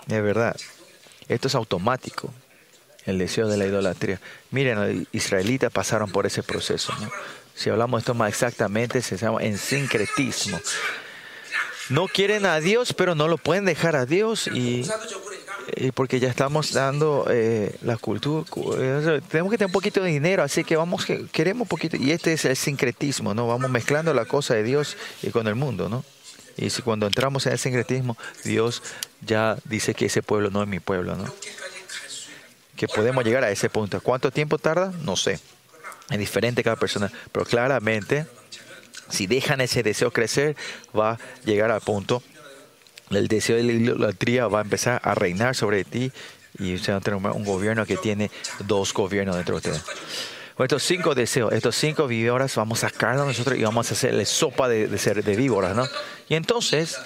Es 0.07 0.23
verdad. 0.23 0.55
Esto 1.27 1.47
es 1.47 1.55
automático. 1.55 2.33
El 3.05 3.17
deseo 3.17 3.47
de 3.47 3.57
la 3.57 3.65
idolatría. 3.65 4.19
Miren, 4.51 4.79
los 4.79 5.07
israelitas 5.11 5.71
pasaron 5.71 6.09
por 6.11 6.25
ese 6.25 6.41
proceso. 6.41 6.93
Si 7.53 7.69
hablamos 7.69 7.99
de 7.99 8.01
esto 8.01 8.13
más 8.13 8.29
exactamente, 8.29 9.01
se 9.01 9.17
llama 9.17 9.43
en 9.43 9.57
sincretismo 9.57 10.59
no 11.89 12.07
quieren 12.07 12.45
a 12.45 12.59
Dios, 12.59 12.93
pero 12.93 13.15
no 13.15 13.27
lo 13.27 13.37
pueden 13.37 13.65
dejar 13.65 13.95
a 13.95 14.05
Dios 14.05 14.47
y, 14.47 14.85
porque 15.95 16.19
ya 16.19 16.29
estamos 16.29 16.73
dando 16.73 17.25
eh, 17.29 17.75
la 17.81 17.97
cultura. 17.97 18.45
Eh, 18.77 19.21
tenemos 19.29 19.51
que 19.51 19.57
tener 19.57 19.67
un 19.67 19.73
poquito 19.73 20.01
de 20.01 20.09
dinero, 20.09 20.43
así 20.43 20.63
que 20.63 20.75
vamos, 20.75 21.05
queremos 21.31 21.65
un 21.65 21.67
poquito. 21.67 21.97
Y 21.97 22.11
este 22.11 22.33
es 22.33 22.45
el 22.45 22.55
sincretismo, 22.55 23.33
¿no? 23.33 23.47
Vamos 23.47 23.69
mezclando 23.69 24.13
la 24.13 24.25
cosa 24.25 24.53
de 24.55 24.63
Dios 24.63 24.97
y 25.21 25.29
con 25.29 25.47
el 25.47 25.55
mundo, 25.55 25.89
¿no? 25.89 26.03
Y 26.57 26.69
si 26.69 26.81
cuando 26.81 27.07
entramos 27.07 27.45
en 27.47 27.53
el 27.53 27.59
sincretismo, 27.59 28.17
Dios 28.43 28.83
ya 29.21 29.57
dice 29.65 29.93
que 29.93 30.05
ese 30.05 30.21
pueblo 30.21 30.51
no 30.51 30.61
es 30.61 30.69
mi 30.69 30.79
pueblo, 30.79 31.15
¿no? 31.15 31.25
Que 32.75 32.87
podemos 32.87 33.23
llegar 33.23 33.43
a 33.43 33.51
ese 33.51 33.69
punto. 33.69 34.01
¿Cuánto 34.01 34.31
tiempo 34.31 34.57
tarda? 34.57 34.91
No 35.03 35.15
sé. 35.15 35.39
Es 36.09 36.19
diferente 36.19 36.63
cada 36.63 36.75
persona, 36.75 37.11
pero 37.31 37.45
claramente 37.45 38.27
si 39.13 39.27
dejan 39.27 39.61
ese 39.61 39.83
deseo 39.83 40.09
crecer, 40.09 40.55
va 40.97 41.11
a 41.11 41.19
llegar 41.45 41.69
al 41.69 41.81
punto. 41.81 42.23
El 43.11 43.27
deseo 43.27 43.57
de 43.57 43.63
la 43.63 43.71
idolatría 43.73 44.47
va 44.47 44.57
a 44.57 44.61
empezar 44.63 44.99
a 45.03 45.13
reinar 45.13 45.55
sobre 45.55 45.83
ti 45.83 46.11
y 46.57 46.79
se 46.79 46.91
va 46.91 46.97
a 46.97 47.01
tener 47.01 47.19
un 47.19 47.45
gobierno 47.45 47.85
que 47.85 47.95
tiene 47.95 48.31
dos 48.65 48.91
gobiernos 48.91 49.35
dentro 49.35 49.53
de 49.53 49.69
ustedes. 49.69 49.83
Estos 50.57 50.81
cinco 50.81 51.13
deseos, 51.13 51.53
estos 51.53 51.75
cinco 51.75 52.07
víboras, 52.07 52.55
vamos 52.55 52.83
a 52.83 52.89
sacarlos 52.89 53.27
nosotros 53.27 53.55
y 53.55 53.61
vamos 53.61 53.91
a 53.91 53.93
hacerle 53.93 54.25
sopa 54.25 54.67
de, 54.67 54.87
de, 54.87 54.97
ser, 54.97 55.23
de 55.23 55.35
víboras, 55.35 55.75
¿no? 55.75 55.87
Y 56.27 56.33
entonces, 56.33 56.97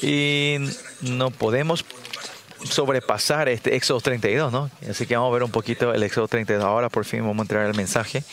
y 0.00 0.56
no 1.02 1.30
podemos 1.30 1.84
sobrepasar 2.64 3.50
este 3.50 3.76
Éxodo 3.76 4.00
32, 4.00 4.50
¿no? 4.50 4.70
Así 4.88 5.06
que 5.06 5.16
vamos 5.16 5.30
a 5.30 5.34
ver 5.34 5.42
un 5.42 5.50
poquito 5.50 5.92
el 5.92 6.02
Éxodo 6.02 6.28
32. 6.28 6.64
Ahora 6.64 6.88
por 6.88 7.04
fin 7.04 7.20
vamos 7.20 7.38
a 7.38 7.42
entrar 7.42 7.66
al 7.66 7.74
mensaje. 7.74 8.24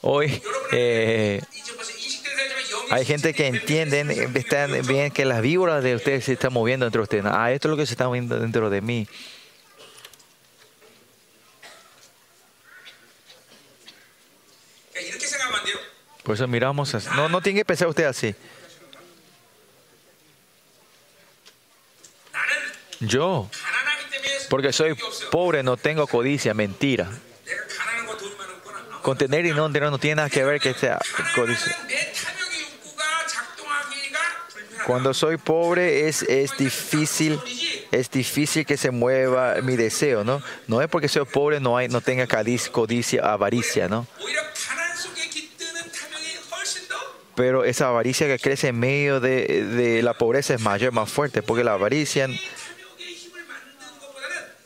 Hoy 0.00 0.40
eh, 0.72 1.42
hay 2.90 3.04
gente 3.04 3.34
que 3.34 3.46
entienden, 3.46 4.10
eh, 4.10 4.28
están 4.34 4.86
bien 4.86 5.10
que 5.10 5.24
las 5.24 5.42
víboras 5.42 5.82
de 5.82 5.94
ustedes 5.96 6.24
se 6.24 6.34
están 6.34 6.52
moviendo 6.52 6.86
entre 6.86 7.00
ustedes. 7.00 7.24
Ah, 7.26 7.52
esto 7.52 7.68
es 7.68 7.70
lo 7.70 7.76
que 7.76 7.86
se 7.86 7.92
está 7.92 8.06
moviendo 8.06 8.38
dentro 8.38 8.70
de 8.70 8.80
mí. 8.80 9.08
Por 16.22 16.34
eso 16.34 16.46
miramos 16.46 16.94
así. 16.94 17.08
No, 17.16 17.28
no 17.28 17.40
tiene 17.40 17.60
que 17.60 17.64
pensar 17.64 17.88
usted 17.88 18.04
así. 18.04 18.34
Yo, 23.00 23.48
porque 24.50 24.72
soy 24.72 24.96
pobre, 25.30 25.62
no 25.62 25.76
tengo 25.76 26.06
codicia, 26.06 26.52
mentira. 26.52 27.10
Contener 29.08 29.46
y 29.46 29.52
no 29.52 29.62
contener 29.62 29.90
no 29.90 29.98
tiene 29.98 30.16
nada 30.16 30.28
que 30.28 30.44
ver 30.44 30.60
que 30.60 30.74
sea 30.74 30.98
codicia. 31.34 31.74
Cuando 34.86 35.14
soy 35.14 35.38
pobre 35.38 36.08
es, 36.08 36.22
es 36.24 36.54
difícil 36.58 37.40
es 37.90 38.10
difícil 38.10 38.66
que 38.66 38.76
se 38.76 38.90
mueva 38.90 39.62
mi 39.62 39.76
deseo, 39.76 40.24
¿no? 40.24 40.42
No 40.66 40.82
es 40.82 40.88
porque 40.88 41.08
soy 41.08 41.24
pobre 41.24 41.58
no 41.58 41.78
hay 41.78 41.88
no 41.88 42.02
tenga 42.02 42.26
codicia, 42.70 43.32
avaricia, 43.32 43.88
¿no? 43.88 44.06
Pero 47.34 47.64
esa 47.64 47.88
avaricia 47.88 48.26
que 48.26 48.38
crece 48.38 48.68
en 48.68 48.78
medio 48.78 49.20
de, 49.20 49.64
de 49.64 50.02
la 50.02 50.18
pobreza 50.18 50.52
es 50.52 50.60
mayor, 50.60 50.92
más 50.92 51.10
fuerte, 51.10 51.40
porque 51.40 51.64
la 51.64 51.72
avaricia 51.72 52.28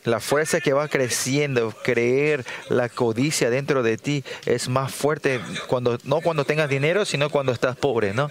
la 0.03 0.19
fuerza 0.19 0.59
que 0.59 0.73
va 0.73 0.87
creciendo, 0.87 1.73
creer 1.83 2.45
la 2.69 2.89
codicia 2.89 3.49
dentro 3.49 3.83
de 3.83 3.97
ti 3.97 4.23
es 4.45 4.69
más 4.69 4.93
fuerte 4.93 5.39
cuando 5.67 5.97
no 6.03 6.21
cuando 6.21 6.45
tengas 6.45 6.69
dinero, 6.69 7.05
sino 7.05 7.29
cuando 7.29 7.51
estás 7.51 7.75
pobre, 7.75 8.13
¿no? 8.13 8.29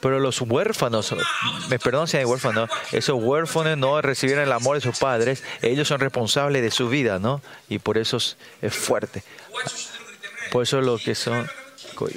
Pero 0.00 0.18
los 0.18 0.40
huérfanos, 0.40 1.14
me 1.68 1.78
perdón 1.78 2.08
si 2.08 2.16
hay 2.16 2.24
huérfanos, 2.24 2.70
esos 2.90 3.22
huérfanos 3.22 3.76
no 3.76 4.00
recibieron 4.00 4.44
el 4.44 4.52
amor 4.52 4.76
de 4.76 4.80
sus 4.80 4.98
padres, 4.98 5.44
ellos 5.60 5.88
son 5.88 6.00
responsables 6.00 6.62
de 6.62 6.70
su 6.70 6.88
vida, 6.88 7.18
¿no? 7.18 7.42
Y 7.68 7.80
por 7.80 7.98
eso 7.98 8.16
es 8.16 8.74
fuerte. 8.74 9.22
Por 10.50 10.62
eso 10.62 10.80
lo 10.80 10.96
que 10.98 11.14
son 11.14 11.48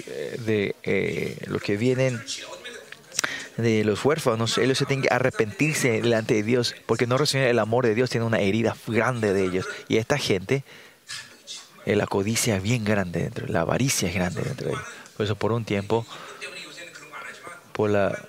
eh, 0.08 0.38
de 0.40 0.76
eh, 0.84 1.38
los 1.48 1.62
que 1.62 1.76
vienen 1.76 2.24
de 3.58 3.84
los 3.84 4.04
huérfanos, 4.04 4.58
ellos 4.58 4.78
se 4.78 4.86
tienen 4.86 5.04
que 5.04 5.14
arrepentirse 5.14 6.02
delante 6.02 6.34
de 6.34 6.44
Dios, 6.44 6.76
porque 6.86 7.08
no 7.08 7.18
reciben 7.18 7.48
el 7.48 7.60
amor 7.60 7.86
de 7.86 7.96
Dios, 7.96 8.10
tienen 8.10 8.28
una 8.28 8.40
herida 8.40 8.76
grande 8.88 9.34
de 9.34 9.46
ellos. 9.46 9.68
Y 9.88 9.98
esta 9.98 10.18
gente, 10.18 10.64
eh, 11.86 11.96
la 11.96 12.08
codicia 12.08 12.58
es 12.58 12.64
bien 12.64 12.84
grande 12.84 13.22
dentro, 13.22 13.46
la 13.48 13.62
avaricia 13.62 14.10
es 14.10 14.16
grande 14.16 14.42
dentro 14.42 14.68
de 14.68 14.74
ellos. 14.74 14.86
Por 15.16 15.26
eso, 15.26 15.36
por 15.36 15.52
un 15.52 15.66
tiempo, 15.66 16.06
por 17.72 17.90
la. 17.90 18.28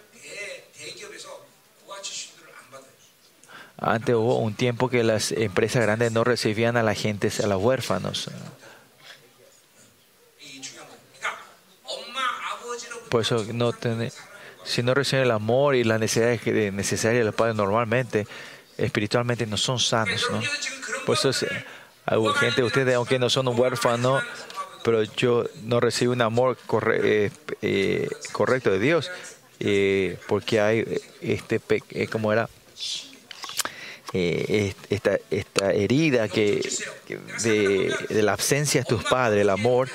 Antes 3.76 4.14
hubo 4.14 4.38
un 4.38 4.55
tiempo 4.55 4.88
que 4.88 5.02
las 5.02 5.32
empresas 5.32 5.82
grandes 5.82 6.12
no 6.12 6.24
recibían 6.24 6.76
a 6.76 6.82
la 6.82 6.94
gente, 6.94 7.30
a 7.42 7.46
los 7.46 7.62
huérfanos. 7.62 8.30
Por 13.10 13.20
eso 13.20 13.44
no 13.52 13.72
si 14.65 14.82
no 14.82 14.95
reciben 14.95 15.24
el 15.24 15.31
amor 15.31 15.74
y 15.74 15.85
las 15.85 16.01
necesidades 16.01 16.73
necesarias 16.73 17.20
de 17.20 17.24
los 17.27 17.35
padres 17.35 17.55
normalmente, 17.55 18.27
espiritualmente 18.78 19.47
no 19.47 19.57
son 19.57 19.78
sanos. 19.78 20.27
¿no? 20.31 20.41
Por 21.05 21.16
eso 21.16 21.31
es 21.31 21.43
eh, 21.43 22.16
urgente, 22.16 22.62
ustedes, 22.62 22.95
aunque 22.95 23.19
no 23.19 23.31
son 23.31 23.49
un 23.49 23.59
huérfano, 23.59 24.20
pero 24.82 25.03
yo 25.03 25.45
no 25.62 25.81
recibo 25.81 26.12
un 26.12 26.23
amor 26.23 26.59
corre, 26.66 27.27
eh, 27.27 27.31
eh, 27.62 28.09
correcto 28.32 28.70
de 28.70 28.78
Dios, 28.78 29.11
porque 30.27 30.61
hay 30.61 31.01
este, 31.20 31.61
como 32.11 32.32
era, 32.32 32.49
esta, 34.12 35.19
esta, 35.31 35.73
herida 35.73 36.28
que, 36.28 36.61
de, 37.43 37.95
de, 38.09 38.23
la 38.23 38.32
ausencia 38.32 38.82
de 38.82 38.85
tus 38.85 39.05
padres, 39.05 39.41
el 39.41 39.51
amor 39.51 39.89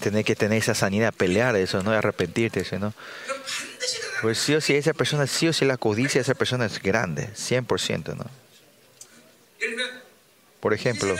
tener 0.00 0.24
que 0.24 0.34
tener 0.34 0.58
esa 0.58 0.74
sanidad, 0.74 1.14
pelear 1.14 1.56
eso, 1.56 1.82
no 1.82 1.92
de 1.92 1.98
arrepentirte, 1.98 2.64
¿no? 2.78 2.92
Pues 4.22 4.38
sí 4.38 4.54
o 4.54 4.60
sí, 4.60 4.74
esa 4.74 4.92
persona, 4.92 5.26
sí 5.26 5.48
o 5.48 5.52
sí, 5.52 5.64
la 5.64 5.76
codicia 5.76 6.18
de 6.18 6.22
esa 6.22 6.34
persona 6.34 6.66
es 6.66 6.82
grande, 6.82 7.30
100%, 7.34 8.16
¿no? 8.16 8.26
Por 10.60 10.74
ejemplo, 10.74 11.16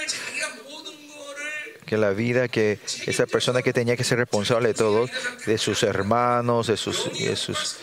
que 1.86 1.96
la 1.96 2.10
vida, 2.10 2.48
que 2.48 2.78
esa 3.06 3.26
persona 3.26 3.62
que 3.62 3.72
tenía 3.72 3.96
que 3.96 4.04
ser 4.04 4.18
responsable 4.18 4.68
de 4.68 4.74
todo, 4.74 5.06
de 5.46 5.58
sus 5.58 5.82
hermanos, 5.82 6.66
de 6.66 6.76
sus... 6.76 7.10
De 7.18 7.36
sus 7.36 7.78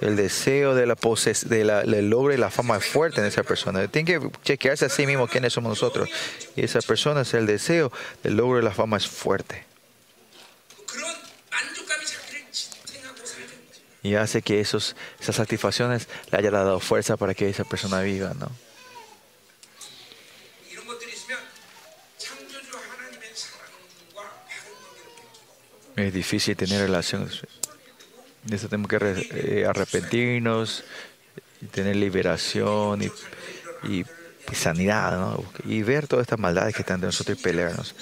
el 0.00 0.16
deseo 0.16 0.74
de 0.74 0.86
la 0.86 0.96
poses, 0.96 1.48
de 1.48 1.64
la, 1.64 1.82
del 1.82 2.08
logro 2.08 2.32
y 2.32 2.38
la 2.38 2.50
fama 2.50 2.78
es 2.78 2.86
fuerte 2.86 3.20
en 3.20 3.26
esa 3.26 3.42
persona. 3.42 3.86
Tiene 3.88 4.10
que 4.10 4.30
chequearse 4.42 4.86
a 4.86 4.88
sí 4.88 5.06
mismo 5.06 5.28
quiénes 5.28 5.52
somos 5.52 5.70
nosotros. 5.70 6.08
Y 6.56 6.64
esa 6.64 6.80
persona 6.80 7.20
es 7.20 7.34
el 7.34 7.46
deseo 7.46 7.92
del 8.22 8.36
logro 8.36 8.58
y 8.58 8.62
la 8.62 8.70
fama 8.70 8.96
es 8.96 9.06
fuerte. 9.06 9.69
Y 14.02 14.14
hace 14.14 14.40
que 14.40 14.60
esos, 14.60 14.96
esas 15.20 15.36
satisfacciones 15.36 16.08
le 16.30 16.38
haya 16.38 16.50
dado 16.50 16.80
fuerza 16.80 17.16
para 17.16 17.34
que 17.34 17.48
esa 17.48 17.64
persona 17.64 18.00
viva, 18.00 18.32
¿no? 18.34 18.50
Es 25.96 26.14
difícil 26.14 26.56
tener 26.56 26.80
relaciones. 26.80 27.42
De 28.44 28.56
eso 28.56 28.68
tenemos 28.68 28.88
que 28.88 28.96
eh, 28.96 29.66
arrepentirnos, 29.66 30.82
tener 31.72 31.96
liberación 31.96 33.02
y 33.84 34.04
sanidad, 34.54 35.18
¿no? 35.18 35.44
Y 35.66 35.82
ver 35.82 36.08
todas 36.08 36.24
estas 36.24 36.38
maldades 36.38 36.74
que 36.74 36.82
están 36.82 37.00
de 37.00 37.08
nosotros 37.08 37.38
y 37.38 37.42
pelearnos. 37.42 37.94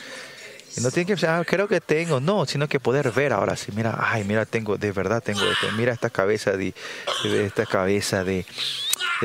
No 0.80 0.90
tiene 0.90 1.06
que 1.06 1.16
ser, 1.16 1.30
ah, 1.30 1.44
creo 1.46 1.68
que 1.68 1.80
tengo, 1.80 2.20
no, 2.20 2.46
sino 2.46 2.68
que 2.68 2.80
poder 2.80 3.10
ver 3.10 3.32
ahora 3.32 3.56
sí, 3.56 3.72
mira, 3.74 3.96
ay, 3.98 4.24
mira, 4.24 4.46
tengo, 4.46 4.76
de 4.76 4.92
verdad 4.92 5.22
tengo 5.22 5.44
esto, 5.50 5.70
mira 5.72 5.92
esta 5.92 6.10
cabeza 6.10 6.52
de, 6.52 6.74
esta 7.24 7.66
cabeza 7.66 8.24
de, 8.24 8.44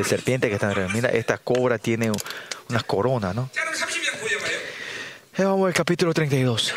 serpiente 0.03 0.47
que 0.49 0.55
está 0.55 0.69
alrededor, 0.69 0.93
mira, 0.93 1.09
esta 1.09 1.37
cobra 1.37 1.77
tiene 1.77 2.11
una 2.69 2.81
corona, 2.81 3.33
¿no? 3.33 3.49
Vamos 5.37 5.67
al 5.67 5.73
capítulo 5.73 6.13
32. 6.13 6.73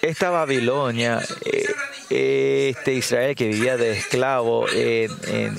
Esta 0.00 0.30
Babilonia, 0.30 1.20
eh, 1.44 1.67
este 2.10 2.94
Israel 2.94 3.34
que 3.34 3.48
vivía 3.48 3.76
de 3.76 3.92
esclavo 3.92 4.66
en, 4.72 5.10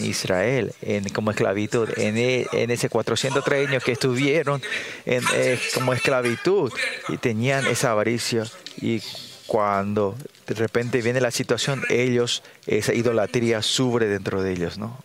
Israel, 0.04 0.74
en, 0.82 1.08
como 1.10 1.32
esclavitud, 1.32 1.90
en, 1.98 2.18
e- 2.18 2.48
en 2.52 2.72
ese 2.72 2.90
403 2.90 3.70
años 3.70 3.84
que 3.84 3.92
estuvieron 3.92 4.62
en, 5.06 5.24
eh, 5.36 5.60
como 5.74 5.94
esclavitud 5.94 6.72
y 7.08 7.18
tenían 7.18 7.68
esa 7.68 7.92
avaricia 7.92 8.46
y 8.82 9.02
cuando 9.46 10.16
de 10.48 10.56
repente 10.56 11.02
viene 11.02 11.22
la 11.22 11.32
situación, 11.32 11.84
ellos, 11.90 12.44
esa 12.68 12.94
idolatría 12.94 13.62
sube 13.62 14.06
dentro 14.06 14.42
de 14.42 14.54
ellos, 14.54 14.78
¿no? 14.78 14.98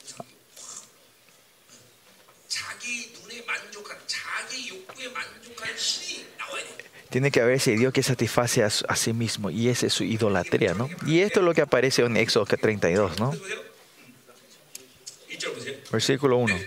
Tiene 7.14 7.30
que 7.30 7.40
haber 7.40 7.54
ese 7.54 7.76
Dios 7.76 7.92
que 7.92 8.02
satisface 8.02 8.64
a, 8.64 8.96
sí 8.96 9.12
mismo 9.12 9.48
y 9.48 9.68
esa 9.68 9.86
es 9.86 9.92
su 9.92 10.02
idolatría, 10.02 10.74
¿no? 10.74 10.90
Y 11.06 11.20
esto 11.20 11.38
es 11.38 11.46
lo 11.46 11.54
que 11.54 11.60
aparece 11.60 12.02
en 12.02 12.16
Éxodo 12.16 12.44
32, 12.44 13.20
¿no? 13.20 13.32
Versículo 15.92 16.38
1. 16.38 16.58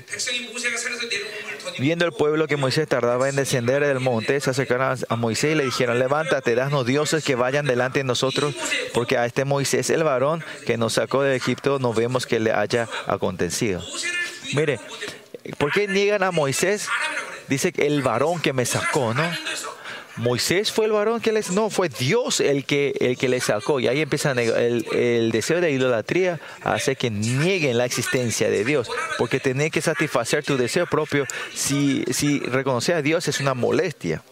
Viendo 1.80 2.06
el 2.06 2.14
pueblo 2.14 2.48
que 2.48 2.56
Moisés 2.56 2.88
tardaba 2.88 3.28
en 3.28 3.36
descender 3.36 3.86
del 3.86 4.00
monte, 4.00 4.40
se 4.40 4.52
acercaron 4.52 4.98
a 5.10 5.16
Moisés 5.18 5.52
y 5.52 5.56
le 5.56 5.66
dijeron, 5.66 6.00
levántate, 6.00 6.56
danos 6.56 6.86
dioses 6.86 7.26
que 7.26 7.36
vayan 7.36 7.66
delante 7.66 8.00
de 8.00 8.06
nosotros, 8.06 8.56
porque 8.94 9.18
a 9.18 9.26
este 9.26 9.44
Moisés, 9.44 9.90
el 9.90 10.06
varón 10.06 10.46
que 10.66 10.78
nos 10.78 10.94
sacó 10.94 11.24
de 11.24 11.36
Egipto, 11.36 11.78
no 11.80 11.94
vemos 11.94 12.26
que 12.26 12.40
le 12.40 12.54
haya 12.54 12.88
acontecido. 13.06 13.84
Mire, 14.54 14.80
¿por 15.58 15.74
qué 15.74 15.90
niegan 15.90 16.24
a 16.24 16.32
Moisés? 16.32 16.88
Dice 17.50 17.74
el 17.76 18.02
varón 18.02 18.40
que 18.40 18.54
me 18.54 18.66
sacó, 18.66 19.14
¿no? 19.14 19.30
Moisés 20.18 20.72
fue 20.72 20.86
el 20.86 20.92
varón 20.92 21.22
que 21.22 21.32
les... 21.32 21.52
No, 21.52 21.70
fue 21.70 21.90
Dios 21.90 22.40
el 22.40 22.66
que, 22.66 22.94
el 23.00 23.18
que 23.18 23.30
les 23.30 23.46
sacó. 23.46 23.80
Y 23.80 23.88
ahí 23.88 24.02
empieza 24.02 24.32
el, 24.32 24.86
el 24.92 25.32
deseo 25.32 25.62
de 25.62 25.72
idolatría 25.72 26.40
hace 26.64 26.96
que 26.96 27.10
nieguen 27.10 27.78
la 27.78 27.86
existencia 27.86 28.50
de 28.50 28.66
Dios. 28.66 28.90
Porque 29.18 29.40
tener 29.40 29.72
que 29.72 29.82
satisfacer 29.82 30.44
tu 30.44 30.58
deseo 30.58 30.88
propio, 30.88 31.26
si, 31.54 32.04
si 32.12 32.40
reconocer 32.40 32.96
a 32.96 33.02
Dios 33.02 33.28
es 33.28 33.40
una 33.40 33.54
molestia. 33.54 34.24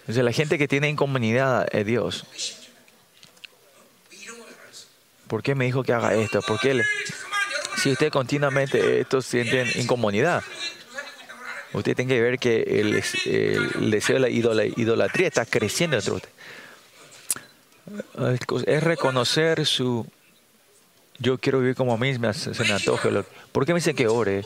Entonces 0.00 0.24
la 0.24 0.32
gente 0.32 0.56
que 0.56 0.68
tiene 0.68 0.88
incomunidad 0.88 1.68
es 1.72 1.84
Dios. 1.84 2.24
¿Por 5.26 5.42
qué 5.42 5.54
me 5.54 5.66
dijo 5.66 5.82
que 5.82 5.92
haga 5.92 6.14
esto? 6.14 6.40
¿Por 6.40 6.58
qué 6.58 6.74
le... 6.74 6.84
Si 7.76 7.92
usted 7.92 8.10
continuamente 8.10 8.78
eh, 8.78 9.00
esto 9.00 9.22
sienten 9.22 9.68
incomunidad, 9.76 10.42
Usted 11.72 11.94
tiene 11.94 12.14
que 12.14 12.20
ver 12.20 12.38
que 12.38 12.62
el, 12.62 13.02
el 13.26 13.90
deseo 13.90 14.20
de 14.20 14.20
la 14.20 14.30
idolatría 14.30 15.28
está 15.28 15.44
creciendo 15.44 15.96
dentro 15.96 16.14
de 16.14 16.16
usted. 16.16 16.30
Es 18.66 18.82
reconocer 18.82 19.66
su 19.66 20.06
yo 21.20 21.36
quiero 21.38 21.58
vivir 21.58 21.74
como 21.74 21.92
a 21.92 21.96
mí 21.96 22.14
se 22.14 22.18
me 22.20 22.72
antoja. 22.72 23.08
¿Por 23.50 23.66
qué 23.66 23.72
me 23.72 23.80
dicen 23.80 23.96
que 23.96 24.06
ore? 24.06 24.42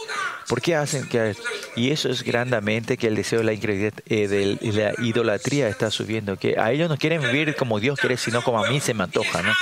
¿Por 0.49 0.63
qué 0.63 0.75
hacen 0.75 1.07
que.? 1.07 1.37
Y 1.77 1.91
eso 1.91 2.09
es 2.09 2.23
grandemente 2.23 2.97
que 2.97 3.09
el 3.09 3.15
deseo 3.15 3.41
de 3.41 3.45
la, 3.45 3.53
eh, 3.53 4.29
de 4.29 4.59
la 4.73 4.95
idolatría 5.05 5.69
está 5.69 5.91
subiendo. 5.91 6.39
Que 6.39 6.59
a 6.59 6.73
ellos 6.73 6.89
no 6.89 6.97
quieren 6.97 7.21
vivir 7.21 7.55
como 7.57 7.79
Dios 7.79 7.99
quiere, 8.01 8.17
sino 8.17 8.43
como 8.43 8.65
a 8.65 8.71
mí 8.71 8.81
se 8.81 8.95
me 8.95 9.05
antoja, 9.05 9.43
¿no? 9.43 9.53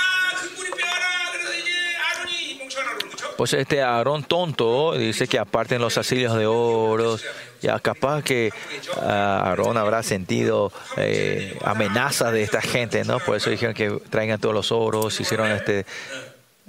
Pues 3.37 3.53
este 3.53 3.81
Aarón 3.81 4.23
tonto 4.23 4.93
dice 4.93 5.27
que 5.27 5.37
aparten 5.37 5.81
los 5.81 5.97
asilios 5.97 6.37
de 6.37 6.45
oro, 6.45 7.17
ya 7.61 7.79
capaz 7.79 8.23
que 8.23 8.51
uh, 8.97 8.99
Aarón 8.99 9.77
habrá 9.77 10.01
sentido 10.03 10.71
eh, 10.97 11.57
amenazas 11.63 12.33
de 12.33 12.41
esta 12.41 12.61
gente, 12.61 13.03
¿no? 13.05 13.19
Por 13.19 13.37
eso 13.37 13.49
dijeron 13.49 13.75
que 13.75 13.91
traigan 14.09 14.39
todos 14.39 14.55
los 14.55 14.71
oros, 14.71 15.19
hicieron 15.19 15.51
este, 15.51 15.85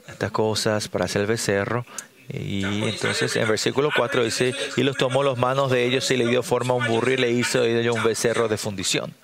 estas 0.06 0.30
cosas 0.30 0.88
para 0.88 1.06
hacer 1.06 1.22
el 1.22 1.26
becerro. 1.26 1.86
Y 2.28 2.64
entonces 2.84 3.34
en 3.36 3.48
versículo 3.48 3.90
4 3.94 4.24
dice, 4.24 4.54
y 4.76 4.82
los 4.82 4.96
tomó 4.96 5.22
las 5.22 5.38
manos 5.38 5.70
de 5.70 5.84
ellos 5.84 6.10
y 6.10 6.16
le 6.16 6.26
dio 6.26 6.42
forma 6.42 6.74
a 6.74 6.76
un 6.76 6.86
burro 6.86 7.10
y 7.10 7.16
le 7.16 7.30
hizo 7.30 7.62
a 7.62 7.66
ellos 7.66 7.96
un 7.96 8.04
becerro 8.04 8.48
de 8.48 8.56
fundición. 8.56 9.14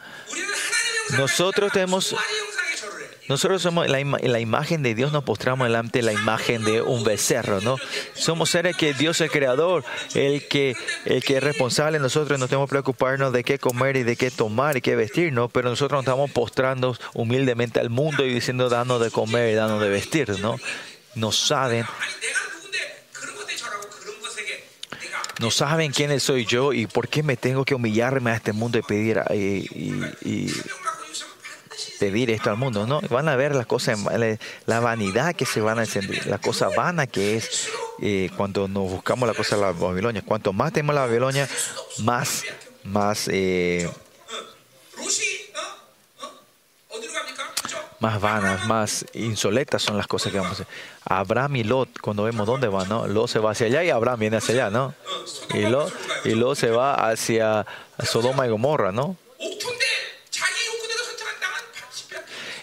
Nosotros 1.16 1.72
tenemos 1.72 2.14
nosotros 3.28 3.62
somos 3.62 3.88
la, 3.88 4.00
ima 4.00 4.18
la, 4.22 4.40
imagen 4.40 4.82
de 4.82 4.94
Dios, 4.94 5.12
nos 5.12 5.24
postramos 5.24 5.66
delante 5.66 5.98
de 5.98 6.04
la 6.04 6.12
imagen 6.12 6.64
de 6.64 6.82
un 6.82 7.04
becerro, 7.04 7.60
¿no? 7.60 7.76
Somos 8.14 8.50
seres 8.50 8.76
que 8.76 8.94
Dios 8.94 9.16
es 9.16 9.26
el 9.26 9.30
creador, 9.30 9.84
el 10.14 10.46
que, 10.48 10.74
el 11.04 11.22
que 11.22 11.36
es 11.36 11.42
responsable. 11.42 11.98
Nosotros 11.98 12.38
no 12.38 12.48
tenemos 12.48 12.68
que 12.68 12.70
preocuparnos 12.70 13.32
de 13.32 13.44
qué 13.44 13.58
comer 13.58 13.96
y 13.96 14.02
de 14.02 14.16
qué 14.16 14.30
tomar 14.30 14.76
y 14.76 14.80
qué 14.80 14.96
vestir, 14.96 15.32
¿no? 15.32 15.48
Pero 15.48 15.68
nosotros 15.68 15.98
nos 15.98 16.04
estamos 16.04 16.30
postrando 16.30 16.96
humildemente 17.14 17.80
al 17.80 17.90
mundo 17.90 18.24
y 18.24 18.32
diciendo, 18.32 18.68
danos 18.68 19.00
de 19.00 19.10
comer 19.10 19.52
y 19.52 19.54
danos 19.54 19.80
de 19.80 19.88
vestir, 19.88 20.40
¿no? 20.40 20.56
No 21.14 21.32
saben 21.32 21.84
no 25.40 25.50
saben 25.50 25.92
quién 25.92 26.18
soy 26.20 26.44
yo 26.44 26.72
y 26.72 26.86
por 26.86 27.08
qué 27.08 27.22
me 27.22 27.36
tengo 27.36 27.64
que 27.64 27.74
humillarme 27.74 28.30
a 28.32 28.34
este 28.34 28.52
mundo 28.52 28.78
y 28.78 28.82
pedir 28.82 29.22
y, 29.32 30.52
pedir 31.98 32.30
esto 32.30 32.50
al 32.50 32.56
mundo. 32.56 32.86
No, 32.86 33.00
van 33.10 33.28
a 33.28 33.36
ver 33.36 33.54
las 33.54 33.66
cosas, 33.66 33.98
la 34.66 34.80
vanidad 34.80 35.34
que 35.34 35.46
se 35.46 35.60
van 35.60 35.78
a 35.78 35.82
encender, 35.82 36.26
la 36.26 36.38
cosa 36.38 36.68
vana 36.68 37.06
que 37.06 37.36
es 37.36 37.68
eh, 38.00 38.30
cuando 38.36 38.68
nos 38.68 38.90
buscamos 38.90 39.28
la 39.28 39.34
cosa 39.34 39.56
de 39.56 39.62
la 39.62 39.72
Babilonia. 39.72 40.22
Cuanto 40.24 40.52
más 40.52 40.72
tenemos 40.72 40.94
la 40.94 41.02
Babilonia, 41.02 41.48
más, 41.98 42.44
más, 42.84 43.28
eh, 43.30 43.90
más 48.00 48.20
vanas, 48.20 48.66
más 48.66 49.04
insoletas 49.14 49.82
son 49.82 49.96
las 49.96 50.06
cosas 50.06 50.32
que 50.32 50.38
vamos 50.38 50.52
a 50.60 50.62
hacer. 50.62 50.66
Abraham 51.04 51.56
y 51.56 51.64
Lot, 51.64 51.98
cuando 52.00 52.24
vemos 52.24 52.46
dónde 52.46 52.68
van, 52.68 52.88
¿no? 52.88 53.06
Lot 53.06 53.28
se 53.28 53.38
va 53.38 53.52
hacia 53.52 53.66
allá 53.66 53.82
y 53.82 53.90
Abraham 53.90 54.20
viene 54.20 54.36
hacia 54.36 54.54
allá, 54.54 54.70
¿no? 54.70 54.94
Y 55.54 55.62
Lot, 55.62 55.92
y 56.24 56.34
Lot 56.34 56.56
se 56.56 56.70
va 56.70 56.94
hacia 57.10 57.66
Sodoma 58.02 58.46
y 58.46 58.50
Gomorra, 58.50 58.92
¿no? 58.92 59.16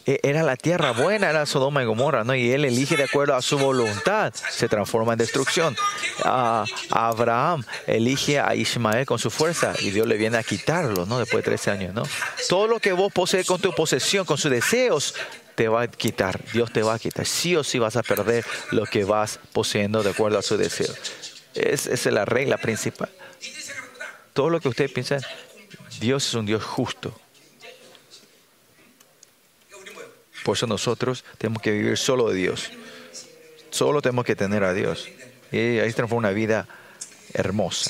E, 0.06 0.19
era 0.23 0.44
la 0.44 0.56
tierra 0.56 0.91
buena, 0.91 1.30
era 1.30 1.45
Sodoma 1.45 1.82
y 1.82 1.86
Gomorra, 1.86 2.23
¿no? 2.23 2.36
Y 2.36 2.52
él 2.52 2.65
elige 2.65 2.95
de 2.95 3.06
acuerdo 3.06 3.36
a 3.36 3.41
su 3.41 3.57
voluntad, 3.57 4.34
se 4.34 4.69
transforma 4.69 5.14
en 5.14 5.19
destrucción. 5.19 5.76
A 6.23 6.65
Abraham 6.91 7.64
elige 7.88 8.40
a 8.40 8.56
Ismael 8.56 9.06
con 9.06 9.18
su 9.18 9.32
fuerza 9.32 9.73
y 9.80 9.91
Dios 9.91 10.07
le 10.07 10.18
viene 10.18 10.38
a 10.38 10.44
quitarlo, 10.44 11.06
¿no? 11.06 11.19
Después 11.19 11.44
de 11.44 11.52
13 11.52 11.72
años, 11.72 11.94
¿no? 11.94 12.03
Todo 12.49 12.68
lo 12.68 12.80
que 12.80 12.94
vos 12.94 13.11
posees 13.11 13.48
con 13.48 13.60
tu 13.60 13.73
posesión, 13.73 14.26
con 14.26 14.38
sus 14.38 14.52
deseos, 14.52 15.15
te 15.56 15.68
va 15.69 15.84
a 15.84 15.88
quitar, 15.88 16.40
Dios 16.52 16.72
te 16.72 16.84
va 16.84 16.95
a 16.95 16.99
quitar. 16.99 17.26
Sí 17.26 17.56
o 17.56 17.64
sí 17.64 17.80
vas 17.80 17.95
a 17.95 18.03
perder 18.03 18.45
lo 18.72 18.86
que 18.86 19.06
vas 19.06 19.40
poseyendo 19.53 20.03
de 20.03 20.11
acuerdo 20.11 20.38
a 20.38 20.41
su 20.41 20.57
deseo. 20.57 20.94
Esa 21.56 21.94
es 21.94 22.06
la 22.07 22.26
regla 22.26 22.57
principal. 22.57 23.10
Todo 24.34 24.49
lo 24.49 24.60
que 24.60 24.68
usted 24.68 24.91
piensa, 24.91 25.19
Dios 25.99 26.27
es 26.27 26.34
un 26.34 26.45
Dios 26.45 26.64
justo. 26.64 27.18
Por 30.45 30.55
eso 30.55 30.67
nosotros 30.67 31.26
tenemos 31.39 31.59
que 31.59 31.72
vivir 31.72 31.97
solo 31.97 32.30
de 32.30 32.35
Dios. 32.35 32.69
Solo 33.72 33.99
tenemos 34.03 34.26
que 34.26 34.35
tener 34.35 34.63
a 34.63 34.76
Dios. 34.76 35.09
Y 35.51 35.80
ahí 35.80 35.89
se 35.89 35.95
transforma 35.95 36.30
una 36.30 36.35
vida 36.35 36.67
hermosa. 37.34 37.89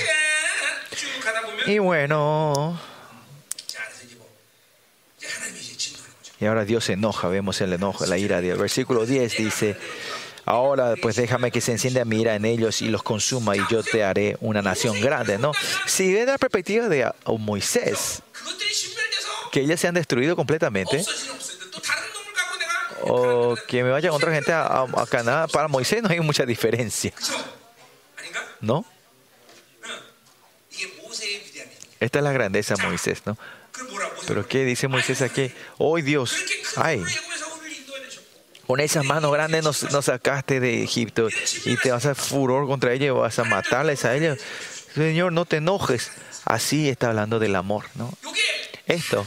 Y 1.66 1.80
bueno. 1.80 2.80
Y 6.40 6.46
ahora 6.46 6.64
Dios 6.64 6.86
se 6.86 6.94
enoja, 6.94 7.28
vemos 7.28 7.60
el 7.60 7.74
enojo, 7.74 8.06
la 8.06 8.18
ira 8.18 8.38
de 8.38 8.44
Dios. 8.44 8.58
Versículo 8.58 9.06
10 9.06 9.36
dice, 9.36 9.76
ahora 10.46 10.94
pues 11.02 11.18
déjame 11.18 11.52
que 11.52 11.60
se 11.60 11.74
encienda 11.74 12.06
mi 12.06 12.22
ira 12.22 12.36
en 12.36 12.46
ellos 12.46 12.82
y 12.82 12.88
los 12.88 13.04
consuma 13.04 13.58
y 13.58 13.62
yo 13.70 13.84
te 13.84 14.06
haré 14.06 14.38
una 14.40 14.62
nación 14.62 15.02
grande, 15.02 15.38
¿no? 15.38 15.52
Si 15.88 16.14
ves 16.14 16.26
la 16.26 16.38
perspectiva 16.38 16.88
de 16.88 17.04
ah, 17.04 17.16
Moisés, 17.38 18.22
que 19.52 19.60
ellas 19.60 19.82
se 19.82 19.90
han 19.90 19.96
destruido 19.96 20.38
completamente, 20.38 21.04
o 23.02 23.56
que 23.68 23.84
me 23.84 23.92
vaya 23.92 24.10
con 24.10 24.18
otra 24.18 24.34
gente 24.34 24.52
a, 24.54 24.86
Canadá, 25.10 25.48
para 25.48 25.68
Moisés 25.68 26.02
no 26.02 26.10
hay 26.10 26.20
mucha 26.20 26.46
diferencia. 26.46 27.14
¿No? 28.62 28.86
Esta 32.00 32.20
es 32.20 32.24
la 32.24 32.32
grandeza 32.32 32.76
de 32.76 32.84
Moisés, 32.84 33.22
¿no? 33.26 33.38
Pero 34.28 34.48
¿qué 34.48 34.64
dice 34.64 34.88
Moisés 34.88 35.22
aquí? 35.22 35.52
Hoy 35.78 36.02
oh, 36.02 36.06
Dios, 36.06 36.36
ay, 36.76 37.04
con 38.68 38.80
esas 38.80 39.06
manos 39.06 39.32
grandes 39.32 39.64
nos, 39.64 39.84
nos, 39.92 40.06
sacaste 40.06 40.60
de 40.60 40.84
Egipto 40.84 41.28
y 41.66 41.78
te 41.78 41.92
vas 41.92 42.06
a 42.06 42.16
furor 42.16 42.68
contra 42.68 42.94
ellos, 42.94 43.18
vas 43.18 43.38
a 43.40 43.44
matarles 43.44 44.06
a 44.06 44.16
ellos. 44.16 44.40
Señor, 44.94 45.34
no 45.34 45.46
te 45.46 45.58
enojes. 45.58 46.12
Así 46.46 46.90
está 46.90 47.10
hablando 47.10 47.40
del 47.40 47.56
amor, 47.56 47.86
¿no? 47.96 48.14
Esto 48.88 49.26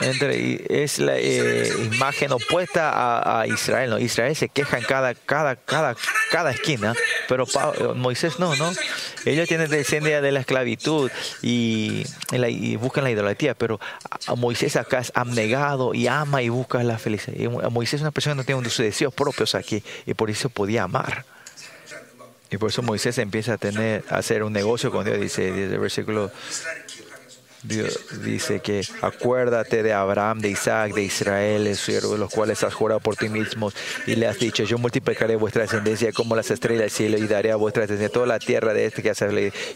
entre, 0.00 0.82
es 0.82 0.98
la 0.98 1.18
eh, 1.18 1.72
imagen 1.92 2.32
opuesta 2.32 3.40
a, 3.40 3.46
Israel. 3.46 3.96
Israel 4.00 4.34
se 4.34 4.48
queja 4.48 4.78
en 4.78 4.84
cada, 4.84 5.14
cada, 5.14 5.56
cada, 5.56 5.96
cada 6.30 6.50
esquina, 6.50 6.94
pero 7.28 7.46
Pa- 7.46 7.72
Moisés 7.94 8.38
no, 8.38 8.54
¿no? 8.56 8.72
Ellos 9.24 9.48
tienen 9.48 9.70
descendencia 9.70 10.20
de 10.20 10.32
la 10.32 10.40
esclavitud 10.40 11.10
y, 11.42 12.04
buscan 12.78 13.04
la 13.04 13.10
idolatría, 13.10 13.54
pero 13.54 13.80
a 14.26 14.34
Moisés 14.34 14.76
acá 14.76 14.98
es 14.98 15.12
abnegado 15.14 15.94
y 15.94 16.06
ama 16.06 16.42
y 16.42 16.48
busca 16.48 16.82
la 16.82 16.98
felicidad. 16.98 17.36
Y 17.38 17.48
Moisés 17.48 17.94
es 17.94 18.00
una 18.02 18.10
persona 18.10 18.34
que 18.34 18.38
no 18.38 18.44
tiene 18.44 18.70
sus 18.70 18.84
deseos 18.84 19.14
propios 19.14 19.54
aquí 19.54 19.82
y 20.06 20.14
por 20.14 20.30
eso 20.30 20.48
podía 20.48 20.82
amar. 20.84 21.24
Y 22.50 22.58
por 22.58 22.70
eso 22.70 22.82
Moisés 22.82 23.18
empieza 23.18 23.54
a 23.54 23.58
tener, 23.58 24.04
a 24.10 24.16
hacer 24.18 24.42
un 24.44 24.52
negocio 24.52 24.90
con 24.92 25.04
Dios, 25.04 25.18
dice, 25.18 25.50
dice 25.50 25.74
el 25.74 25.80
versículo 25.80 26.30
Dios 27.64 27.98
dice 28.22 28.60
que 28.60 28.82
acuérdate 29.02 29.82
de 29.82 29.92
Abraham, 29.92 30.40
de 30.40 30.50
Isaac, 30.50 30.92
de 30.92 31.02
Israel, 31.02 31.66
el 31.66 31.76
de 31.76 32.18
los 32.18 32.30
cuales 32.30 32.62
has 32.62 32.74
jurado 32.74 33.00
por 33.00 33.16
ti 33.16 33.28
mismos 33.28 33.74
y 34.06 34.16
le 34.16 34.26
has 34.26 34.38
dicho, 34.38 34.64
yo 34.64 34.78
multiplicaré 34.78 35.36
vuestra 35.36 35.62
descendencia 35.62 36.12
como 36.12 36.36
las 36.36 36.50
estrellas 36.50 36.82
del 36.82 36.90
cielo 36.90 37.18
y 37.18 37.26
daré 37.26 37.50
a 37.50 37.56
vuestra 37.56 37.82
descendencia 37.82 38.12
toda 38.12 38.26
la 38.26 38.38
tierra 38.38 38.74
de 38.74 38.86
este 38.86 39.02
que 39.02 39.10
has 39.10 39.24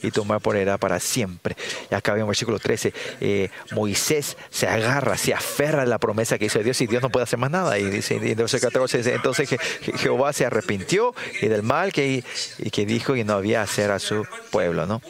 y 0.03 0.11
tomar 0.11 0.41
por 0.41 0.57
heredad 0.57 0.79
para 0.79 1.01
siempre. 1.01 1.57
Y 1.91 1.95
acá 1.95 2.13
vemos 2.15 2.29
versículo 2.29 2.59
13, 2.59 2.93
eh, 3.21 3.49
Moisés 3.73 4.37
se 4.51 4.67
agarra, 4.67 5.17
se 5.17 5.33
aferra 5.33 5.83
a 5.83 5.87
la 5.87 5.99
promesa 5.99 6.39
que 6.39 6.47
hizo 6.47 6.59
Dios 6.61 6.81
y 6.81 6.87
Dios 6.87 7.03
no 7.03 7.11
puede 7.11 7.25
hacer 7.25 7.39
más 7.39 7.51
nada. 7.51 7.79
Y 7.79 7.85
dice 7.85 8.17
en 8.17 8.37
verso 8.37 8.59
14, 8.59 9.15
entonces 9.15 9.49
Jehová 9.97 10.33
se 10.33 10.45
arrepintió 10.45 11.15
y 11.41 11.49
del 11.49 11.63
mal 11.63 11.93
que, 11.93 12.23
que 12.71 12.87
dijo 12.87 13.17
y 13.17 13.25
no 13.25 13.35
había 13.35 13.63
hacer 13.63 13.91
a 13.91 13.99
su 13.99 14.27
pueblo. 14.51 14.87
¿no? 14.87 15.01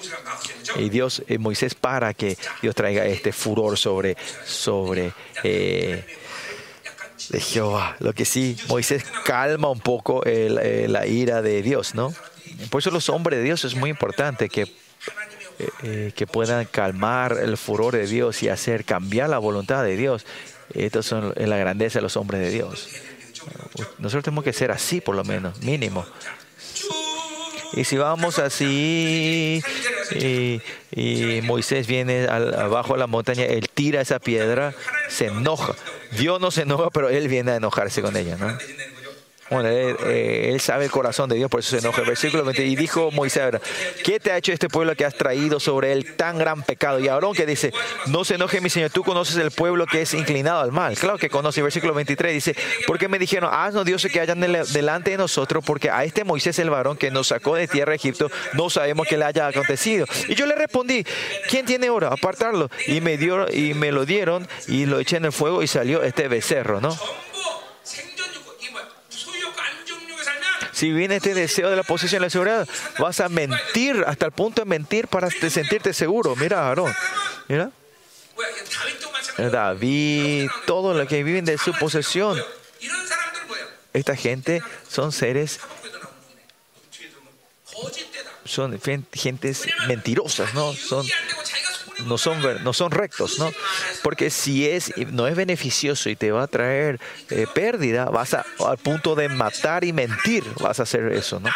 Y 0.77 0.91
Dios, 0.91 1.23
eh, 1.29 1.39
Moisés 1.39 1.75
para 1.75 2.15
que 2.15 2.37
Dios 2.63 2.68
traiga 2.74 3.05
este 3.07 3.32
furor 3.32 3.77
sobre, 3.78 4.16
sobre 4.45 5.12
eh, 5.45 6.05
de 7.31 7.40
Jehová. 7.40 7.97
Lo 8.01 8.12
que 8.12 8.24
sí, 8.24 8.57
Moisés 8.69 9.05
calma 9.24 9.69
un 9.70 9.81
poco 9.81 10.24
el- 10.24 10.59
eh, 10.59 10.86
la 10.89 11.07
ira 11.07 11.43
de 11.43 11.62
Dios, 11.62 11.95
¿no? 11.95 12.12
Por 12.70 12.81
eso 12.81 12.90
los 12.90 13.09
hombres 13.09 13.39
de 13.39 13.45
Dios 13.45 13.65
es 13.65 13.74
muy 13.74 13.90
importante 13.90 14.49
que, 14.49 14.62
eh, 14.62 15.69
eh, 15.82 16.12
que 16.15 16.27
puedan 16.27 16.65
calmar 16.66 17.36
el 17.43 17.57
furor 17.57 17.95
de 17.95 18.07
Dios 18.07 18.43
y 18.43 18.49
hacer 18.49 18.85
cambiar 18.85 19.28
la 19.28 19.39
voluntad 19.39 19.82
de 19.85 19.97
Dios. 19.97 20.24
Estos 20.74 21.07
son 21.07 21.35
la 21.36 21.57
grandeza 21.57 21.99
de 21.99 22.03
los 22.03 22.16
hombres 22.16 22.40
de 22.40 22.51
Dios. 22.51 22.89
Nosotros 23.99 24.24
tenemos 24.24 24.45
que 24.45 24.53
ser 24.53 24.70
así, 24.70 25.01
por 25.01 25.15
lo 25.15 25.24
menos, 25.24 25.61
mínimo. 25.62 26.05
Y 27.74 27.85
si 27.85 27.97
vamos 27.97 28.39
así, 28.39 29.62
y, 30.12 30.61
y 30.90 31.40
Moisés 31.43 31.86
viene 31.86 32.27
al- 32.27 32.55
abajo 32.55 32.95
de 32.95 33.01
la 33.01 33.07
montaña, 33.07 33.45
él 33.45 33.69
tira 33.73 34.01
esa 34.01 34.19
piedra, 34.19 34.74
se 35.09 35.27
enoja. 35.27 35.74
Dios 36.12 36.40
no 36.40 36.51
se 36.51 36.62
enoja, 36.62 36.90
pero 36.90 37.09
él 37.11 37.28
viene 37.28 37.53
a 37.53 37.57
enojarse 37.57 38.01
con 38.03 38.16
ella, 38.16 38.36
¿no? 38.39 38.57
Bueno, 39.51 39.69
él, 39.69 39.97
eh, 40.07 40.51
él, 40.53 40.61
sabe 40.61 40.85
el 40.85 40.91
corazón 40.91 41.29
de 41.29 41.37
Dios, 41.37 41.51
por 41.51 41.61
eso 41.61 41.70
se 41.70 41.79
enoja. 41.79 42.03
Versículo 42.03 42.45
20. 42.45 42.65
Y 42.65 42.77
dijo 42.77 43.11
Moisés 43.11 43.39
¿qué 44.05 44.20
te 44.20 44.33
ha 44.33 44.37
hecho 44.37 44.53
este 44.53 44.69
pueblo 44.69 44.95
que 44.95 45.05
has 45.05 45.15
traído 45.15 45.61
sobre 45.61 45.93
él 45.93 46.16
tan 46.16 46.39
gran 46.39 46.62
pecado? 46.62 46.99
Y 46.99 47.09
Aarón 47.09 47.35
que 47.35 47.47
dice, 47.47 47.73
no 48.07 48.25
se 48.25 48.35
enoje 48.35 48.61
mi 48.61 48.70
Señor, 48.70 48.91
tú 48.91 49.03
conoces 49.03 49.37
el 49.37 49.51
pueblo 49.51 49.87
que 49.87 50.03
es 50.03 50.15
inclinado 50.15 50.61
al 50.61 50.73
mal. 50.73 50.97
Claro 50.97 51.19
que 51.19 51.29
conoce. 51.29 51.62
Versículo 51.62 51.95
23 51.95 52.33
dice, 52.33 52.57
porque 52.87 53.09
me 53.09 53.19
dijeron, 53.19 53.51
haznos 53.53 53.85
Dios 53.85 54.07
que 54.11 54.20
hayan 54.20 54.41
delante 54.41 55.12
de 55.12 55.16
nosotros, 55.16 55.65
porque 55.65 55.91
a 55.91 56.05
este 56.05 56.25
Moisés 56.25 56.59
el 56.59 56.70
varón 56.70 56.97
que 56.97 57.11
nos 57.11 57.29
sacó 57.29 57.55
de 57.57 57.69
tierra 57.69 57.91
de 57.91 57.97
Egipto, 57.97 58.31
no 58.55 58.70
sabemos 58.70 59.07
qué 59.09 59.16
le 59.16 59.25
haya 59.25 59.47
acontecido. 59.47 60.07
Y 60.29 60.35
yo 60.35 60.47
le 60.47 60.55
respondí, 60.55 61.05
¿quién 61.49 61.66
tiene 61.66 61.91
hora? 61.91 62.09
Apartarlo. 62.09 62.70
Y 62.87 63.01
me, 63.01 63.16
dio, 63.16 63.47
y 63.53 63.75
me 63.75 63.93
lo 63.93 64.05
dieron 64.05 64.47
y 64.66 64.87
lo 64.87 64.99
eché 65.01 65.16
en 65.16 65.27
el 65.27 65.33
fuego 65.33 65.62
y 65.62 65.66
salió 65.66 66.03
este 66.03 66.29
becerro, 66.29 66.81
¿no? 66.81 66.97
Si 70.79 70.93
viene 70.93 71.17
este 71.17 71.35
deseo 71.35 71.71
de 71.71 71.75
la 71.75 71.83
posición 71.83 72.21
de 72.21 72.27
la 72.27 72.31
seguridad, 72.31 72.69
vas 73.01 73.19
a 73.19 73.29
mentir 73.29 74.05
hasta 74.07 74.27
el 74.27 74.31
punto 74.31 74.63
de 74.63 74.65
mentir 74.65 75.09
para 75.09 75.29
sentirte 75.29 75.93
seguro. 75.93 76.37
Mira, 76.37 76.69
Aarón. 76.69 76.95
Mira. 77.49 77.73
David, 79.37 80.49
todos 80.69 80.97
los 80.97 81.09
que 81.09 81.25
viven 81.25 81.45
de 81.45 81.59
su 81.59 81.73
posesión. 81.73 82.41
Esta 83.93 84.15
gente 84.15 84.63
son 84.89 85.11
seres, 85.11 85.59
son 88.45 88.81
gentes 89.13 89.67
mentirosas, 89.89 90.55
¿no? 90.55 90.73
Son 90.75 91.05
no 92.07 92.19
son, 92.19 92.41
no 92.62 92.73
son 92.73 92.91
rectos, 92.91 93.39
¿no? 93.39 93.53
Porque 94.03 94.31
si 94.31 94.69
es, 94.69 94.93
no 95.12 95.27
es 95.27 95.35
beneficioso 95.35 96.11
y 96.11 96.16
te 96.16 96.31
va 96.31 96.45
a 96.45 96.47
traer 96.47 97.01
eh, 97.31 97.47
pérdida, 97.53 98.07
vas 98.07 98.35
a, 98.35 98.45
al 98.65 98.79
punto 98.79 99.15
de 99.15 99.29
matar 99.29 99.85
y 99.85 99.93
mentir, 99.93 100.45
vas 100.61 100.81
a 100.81 100.85
hacer 100.85 101.12
eso, 101.12 101.41
¿no? 101.41 101.51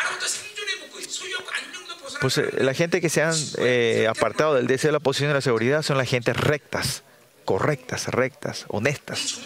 Pues 2.21 2.39
eh, 2.39 2.51
la 2.59 2.75
gente 2.75 3.01
que 3.01 3.09
se 3.09 3.23
han 3.23 3.35
eh, 3.59 4.07
apartado 4.09 4.55
del 4.55 4.67
deseo 4.67 4.89
de 4.89 4.93
la 4.93 5.01
posición 5.01 5.31
de 5.31 5.35
la 5.35 5.41
seguridad 5.41 5.83
son 5.83 5.99
las 5.99 6.09
gentes 6.09 6.37
rectas, 6.37 7.03
correctas, 7.45 8.09
rectas, 8.09 8.65
honestas. 8.69 9.41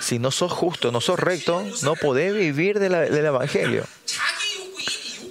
Si 0.00 0.18
no 0.18 0.30
sos 0.30 0.52
justo, 0.52 0.92
no 0.92 1.00
sos 1.00 1.18
recto, 1.18 1.64
no 1.82 1.94
podés 1.96 2.34
vivir 2.34 2.78
del 2.78 2.94
Evangelio. 2.94 3.84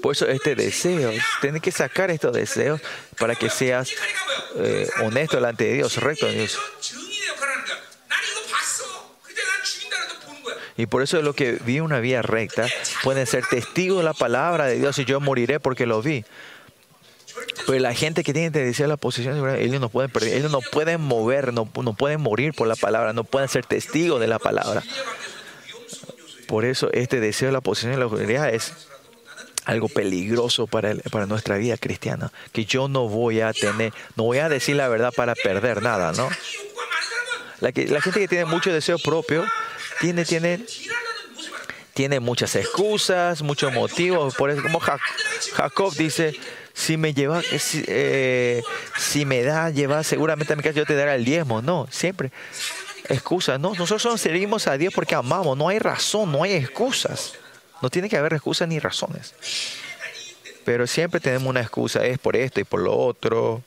Por 0.06 0.12
eso 0.12 0.28
este 0.28 0.54
deseo, 0.54 1.12
tienes 1.42 1.64
que 1.64 1.72
sacar 1.72 2.12
estos 2.12 2.32
deseos 2.32 2.80
para 3.18 3.34
que 3.34 3.50
seas 3.50 3.92
eh, 4.56 4.88
honesto 5.04 5.38
delante 5.38 5.64
de 5.64 5.74
Dios, 5.74 5.98
recto 5.98 6.28
de 6.28 6.34
Dios. 6.34 6.60
Y 10.78 10.86
por 10.86 11.02
eso 11.02 11.18
es 11.18 11.24
lo 11.24 11.34
que 11.34 11.54
vi 11.54 11.80
una 11.80 12.02
vía 12.02 12.22
recta. 12.22 12.68
Pueden 13.02 13.26
ser 13.26 13.48
testigos 13.48 13.98
de 13.98 14.04
la 14.04 14.14
palabra 14.14 14.68
de 14.68 14.78
Dios 14.78 15.00
y 15.00 15.06
yo 15.06 15.20
moriré 15.20 15.60
porque 15.60 15.88
lo 15.88 16.04
vi. 16.04 16.24
Pero 17.66 17.80
la 17.80 17.96
gente 17.96 18.24
que 18.24 18.32
tiene 18.32 18.52
tendencia 18.52 18.86
a 18.86 18.90
la 18.90 18.98
posición, 18.98 19.56
ellos 19.56 19.82
no 19.82 19.90
pueden 19.90 20.12
perder, 20.12 20.36
ellos 20.36 20.52
no 20.52 20.62
pueden 20.62 21.02
mover, 21.02 21.52
no, 21.52 21.68
no 21.82 21.94
pueden 21.96 22.22
morir 22.22 22.54
por 22.54 22.68
la 22.68 22.76
palabra, 22.76 23.12
no 23.14 23.24
pueden 23.24 23.50
ser 23.50 23.66
testigos 23.66 24.22
de 24.22 24.28
la 24.28 24.38
palabra. 24.38 24.84
Por 26.48 26.64
eso 26.64 26.92
este 26.94 27.20
deseo 27.20 27.48
de 27.48 27.54
la 27.54 27.62
posición 27.62 27.94
de 27.94 27.98
la 27.98 28.04
autoridad 28.04 28.54
es 28.54 28.72
algo 29.66 29.90
peligroso 29.90 30.68
para, 30.68 30.92
el, 30.92 31.02
para 31.12 31.26
nuestra 31.26 31.58
vida 31.58 31.78
cristiana, 31.78 32.32
que 32.52 32.66
yo 32.66 32.88
no 32.88 33.08
voy 33.08 33.42
a 33.42 33.52
tener, 33.52 33.94
no 34.16 34.24
voy 34.24 34.38
a 34.38 34.50
decir 34.50 34.76
la 34.76 34.88
verdad 34.88 35.12
para 35.14 35.36
perder 35.36 35.82
nada, 35.82 36.14
¿no? 36.14 36.30
La, 37.60 37.72
que, 37.72 37.88
la 37.88 38.02
gente 38.02 38.20
que 38.20 38.28
tiene 38.28 38.46
mucho 38.46 38.72
deseo 38.72 38.98
propio 39.00 39.46
tiene, 40.00 40.26
tiene, 40.26 40.66
tiene 41.94 42.20
muchas 42.20 42.56
excusas, 42.56 43.42
muchos 43.42 43.74
motivos, 43.74 44.36
por 44.36 44.52
eso 44.52 44.62
como 44.62 44.80
Jacob 44.80 45.94
dice, 45.96 46.38
si 46.74 46.98
me 46.98 47.14
lleva, 47.14 47.42
si, 47.42 47.84
eh, 47.88 48.62
si 48.98 49.26
me 49.26 49.42
da 49.42 49.70
llevar 49.70 50.04
seguramente 50.04 50.54
a 50.54 50.56
mi 50.56 50.64
casa 50.64 50.76
yo 50.76 50.86
te 50.86 50.96
daré 50.96 51.16
el 51.16 51.26
diezmo, 51.26 51.62
no, 51.62 51.88
siempre. 51.90 52.32
Excusas, 53.08 53.60
no, 53.60 53.74
nosotros 53.76 54.20
servimos 54.20 54.68
a 54.68 54.78
Dios 54.78 54.94
porque 54.94 55.16
amamos, 55.16 55.56
no 55.58 55.70
hay 55.70 55.80
razón, 55.80 56.32
no 56.32 56.44
hay 56.44 56.54
excusas. 56.54 57.34
No 57.82 57.90
tiene 57.90 58.10
que 58.10 58.18
haber 58.18 58.34
excusas 58.34 58.68
ni 58.68 58.80
razones. 58.80 59.34
Pero 60.64 60.88
siempre 60.88 61.20
tenemos 61.20 61.48
una 61.48 61.62
excusa, 61.62 62.06
es 62.06 62.18
por 62.18 62.36
esto 62.36 62.60
y 62.60 62.64
por 62.64 62.82
lo 62.82 62.96
otro. 62.98 63.64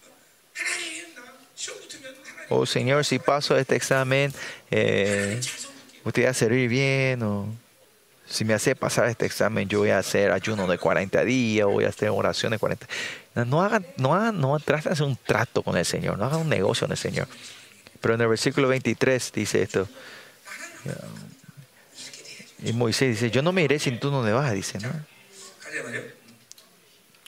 Oh, 2.48 2.66
Señor, 2.66 3.04
si 3.04 3.18
paso 3.18 3.56
este 3.56 3.76
examen, 3.76 4.32
eh, 4.70 5.40
usted 6.04 6.26
va 6.26 6.30
a 6.30 6.34
servir 6.34 6.68
bien. 6.68 7.22
O 7.22 7.46
si 8.26 8.44
me 8.44 8.54
hace 8.54 8.74
pasar 8.74 9.08
este 9.08 9.26
examen, 9.26 9.68
yo 9.68 9.80
voy 9.80 9.90
a 9.90 9.98
hacer 9.98 10.32
ayuno 10.32 10.66
de 10.66 10.78
40 10.78 11.24
días, 11.24 11.66
voy 11.66 11.84
a 11.84 11.88
hacer 11.88 12.10
oración 12.10 12.52
de 12.52 12.58
40. 12.58 12.86
No 13.46 13.62
hagan, 13.62 13.86
no 13.96 14.14
hagan, 14.14 14.40
no 14.40 14.58
traten 14.58 14.90
de 14.90 14.92
hacer 14.92 15.06
un 15.06 15.16
trato 15.16 15.62
con 15.62 15.76
el 15.76 15.84
Señor, 15.84 16.18
no 16.18 16.26
hagan 16.26 16.40
un 16.40 16.48
negocio 16.48 16.86
con 16.86 16.92
el 16.92 16.98
Señor. 16.98 17.28
Pero 18.00 18.14
en 18.14 18.20
el 18.20 18.28
versículo 18.28 18.68
23 18.68 19.32
dice 19.32 19.62
esto. 19.62 19.88
Y 22.62 22.72
Moisés 22.72 23.10
dice, 23.10 23.30
yo 23.30 23.42
no 23.42 23.52
me 23.52 23.62
iré 23.62 23.78
sin 23.78 24.00
tú 24.00 24.10
no 24.10 24.22
me 24.22 24.32
vas, 24.32 24.52
dice, 24.52 24.78
¿no? 24.78 24.90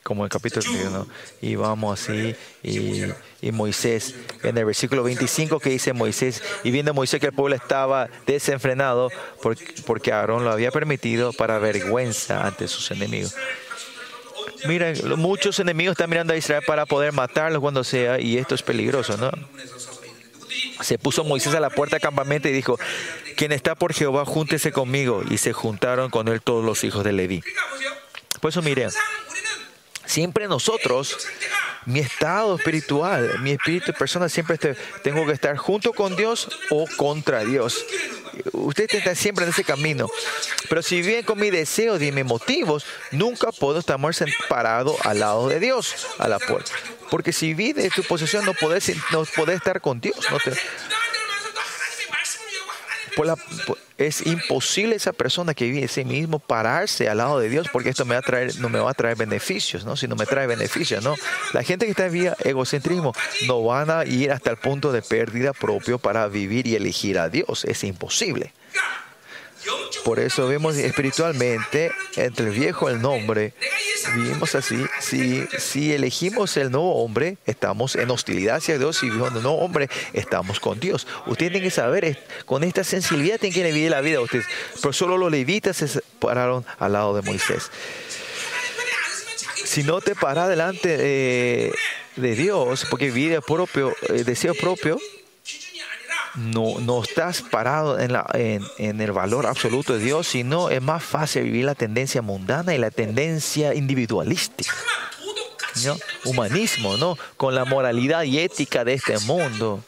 Como 0.02 0.24
el 0.24 0.30
capítulo 0.30 0.62
31. 0.62 1.06
Y 1.42 1.54
vamos 1.54 2.00
así. 2.00 2.34
Y, 2.62 3.04
y, 3.42 3.52
Moisés, 3.52 4.14
en 4.42 4.56
el 4.58 4.64
versículo 4.64 5.04
25 5.04 5.60
que 5.60 5.70
dice 5.70 5.92
Moisés, 5.92 6.42
y 6.64 6.70
viendo 6.70 6.94
Moisés 6.94 7.20
que 7.20 7.26
el 7.26 7.32
pueblo 7.32 7.54
estaba 7.54 8.08
desenfrenado 8.26 9.10
porque, 9.42 9.74
porque 9.86 10.12
Aarón 10.12 10.44
lo 10.44 10.50
había 10.50 10.70
permitido 10.72 11.32
para 11.32 11.58
vergüenza 11.58 12.46
ante 12.46 12.66
sus 12.66 12.90
enemigos. 12.90 13.36
Miren, 14.66 14.96
muchos 15.18 15.58
enemigos 15.58 15.92
están 15.92 16.10
mirando 16.10 16.32
a 16.32 16.36
Israel 16.36 16.62
para 16.66 16.86
poder 16.86 17.12
matarlos 17.12 17.60
cuando 17.60 17.84
sea, 17.84 18.20
y 18.20 18.36
esto 18.36 18.54
es 18.54 18.62
peligroso, 18.62 19.16
¿no? 19.16 19.30
se 20.80 20.98
puso 20.98 21.24
Moisés 21.24 21.54
a 21.54 21.60
la 21.60 21.70
puerta 21.70 21.96
del 21.96 22.02
campamento 22.02 22.48
y 22.48 22.52
dijo, 22.52 22.78
quien 23.36 23.52
está 23.52 23.74
por 23.74 23.92
Jehová, 23.92 24.24
júntese 24.24 24.72
conmigo. 24.72 25.22
Y 25.28 25.38
se 25.38 25.52
juntaron 25.52 26.10
con 26.10 26.28
él 26.28 26.40
todos 26.42 26.64
los 26.64 26.84
hijos 26.84 27.04
de 27.04 27.12
Leví. 27.12 27.42
Por 28.40 28.50
eso 28.50 28.62
mire, 28.62 28.88
Siempre 30.10 30.48
nosotros, 30.48 31.16
mi 31.86 32.00
estado 32.00 32.56
espiritual, 32.56 33.38
mi 33.42 33.52
espíritu 33.52 33.92
personal, 33.92 34.28
siempre 34.28 34.54
este, 34.54 34.74
tengo 35.04 35.24
que 35.24 35.30
estar 35.30 35.56
junto 35.56 35.92
con 35.92 36.16
Dios 36.16 36.48
o 36.68 36.84
contra 36.96 37.44
Dios. 37.44 37.86
Ustedes 38.50 38.94
están 38.94 39.14
siempre 39.14 39.44
en 39.44 39.52
ese 39.52 39.62
camino. 39.62 40.08
Pero 40.68 40.82
si 40.82 41.00
bien 41.02 41.24
con 41.24 41.38
mis 41.38 41.52
deseos 41.52 42.02
y 42.02 42.10
mis 42.10 42.24
motivos, 42.24 42.84
nunca 43.12 43.52
puedo 43.52 43.78
estar 43.78 44.00
parado 44.48 44.96
al 45.04 45.20
lado 45.20 45.48
de 45.48 45.60
Dios, 45.60 46.08
a 46.18 46.26
la 46.26 46.40
puerta. 46.40 46.72
Porque 47.08 47.32
si 47.32 47.54
vives 47.54 47.94
tu 47.94 48.02
posesión, 48.02 48.44
no 48.44 48.54
podés, 48.54 48.92
no 49.12 49.24
podés 49.36 49.58
estar 49.58 49.80
con 49.80 50.00
Dios. 50.00 50.16
No 50.28 50.40
te, 50.40 50.50
por 53.14 53.26
la, 53.26 53.36
es 54.00 54.26
imposible 54.26 54.96
esa 54.96 55.12
persona 55.12 55.52
que 55.52 55.66
vive 55.66 55.84
ese 55.84 56.04
mismo 56.04 56.38
pararse 56.38 57.08
al 57.08 57.18
lado 57.18 57.38
de 57.38 57.50
Dios 57.50 57.68
porque 57.70 57.90
esto 57.90 58.06
me 58.06 58.14
va 58.14 58.20
a 58.20 58.22
traer, 58.22 58.58
no 58.58 58.70
me 58.70 58.78
va 58.78 58.90
a 58.90 58.94
traer 58.94 59.16
beneficios, 59.16 59.84
¿no? 59.84 59.94
Si 59.94 60.08
no 60.08 60.16
me 60.16 60.24
trae 60.24 60.46
beneficios, 60.46 61.04
¿no? 61.04 61.14
La 61.52 61.62
gente 61.62 61.84
que 61.84 61.90
está 61.90 62.06
en 62.06 62.12
vía 62.12 62.36
egocentrismo 62.42 63.12
no 63.46 63.62
van 63.62 63.90
a 63.90 64.06
ir 64.06 64.32
hasta 64.32 64.50
el 64.50 64.56
punto 64.56 64.90
de 64.90 65.02
pérdida 65.02 65.52
propio 65.52 65.98
para 65.98 66.28
vivir 66.28 66.66
y 66.66 66.76
elegir 66.76 67.18
a 67.18 67.28
Dios. 67.28 67.64
Es 67.66 67.84
imposible. 67.84 68.54
Por 70.04 70.18
eso 70.18 70.46
vemos 70.46 70.76
espiritualmente 70.76 71.92
entre 72.16 72.46
el 72.46 72.52
viejo 72.52 72.88
el 72.88 73.00
nombre. 73.00 73.52
Vivimos 74.14 74.54
así. 74.54 74.84
Si, 75.00 75.46
si 75.58 75.92
elegimos 75.92 76.56
el 76.56 76.70
nuevo 76.70 77.02
hombre, 77.02 77.36
estamos 77.46 77.96
en 77.96 78.10
hostilidad 78.10 78.56
hacia 78.56 78.78
Dios. 78.78 78.98
Si 78.98 79.06
vivimos 79.06 79.34
el 79.34 79.42
nuevo 79.42 79.58
hombre, 79.58 79.88
estamos 80.12 80.58
con 80.58 80.80
Dios. 80.80 81.06
Ustedes 81.26 81.52
tienen 81.52 81.62
que 81.62 81.70
saber, 81.70 82.24
con 82.46 82.64
esta 82.64 82.82
sensibilidad 82.84 83.38
tienen 83.38 83.62
que 83.62 83.72
vivir 83.72 83.90
la 83.90 84.00
vida 84.00 84.20
ustedes. 84.20 84.46
Pero 84.80 84.92
solo 84.92 85.18
los 85.18 85.30
levitas 85.30 85.76
se 85.76 86.00
pararon 86.18 86.64
al 86.78 86.92
lado 86.92 87.14
de 87.14 87.22
Moisés. 87.22 87.70
Si 89.64 89.82
no 89.82 90.00
te 90.00 90.14
paras 90.14 90.48
delante 90.48 90.96
de, 90.96 91.72
de 92.16 92.34
Dios, 92.34 92.86
porque 92.90 93.10
vive 93.10 93.40
propio, 93.40 93.94
eh, 94.08 94.24
deseo 94.24 94.54
propio, 94.54 94.98
no, 96.34 96.78
no 96.80 97.02
estás 97.02 97.42
parado 97.42 97.98
en, 97.98 98.12
la, 98.12 98.26
en, 98.34 98.64
en, 98.78 99.00
el 99.00 99.12
valor 99.12 99.46
absoluto 99.46 99.94
de 99.94 100.04
Dios, 100.04 100.28
sino 100.28 100.70
es 100.70 100.80
más 100.80 101.02
fácil 101.02 101.44
vivir 101.44 101.64
la 101.64 101.74
tendencia 101.74 102.22
mundana 102.22 102.74
y 102.74 102.78
la 102.78 102.90
tendencia 102.90 103.74
individualística. 103.74 104.72
¿no? 105.84 105.96
Humanismo, 106.24 106.96
¿no? 106.96 107.16
Con 107.36 107.54
la 107.54 107.64
moralidad 107.64 108.24
y 108.24 108.38
ética 108.38 108.84
de 108.84 108.94
este 108.94 109.18
mundo. 109.20 109.82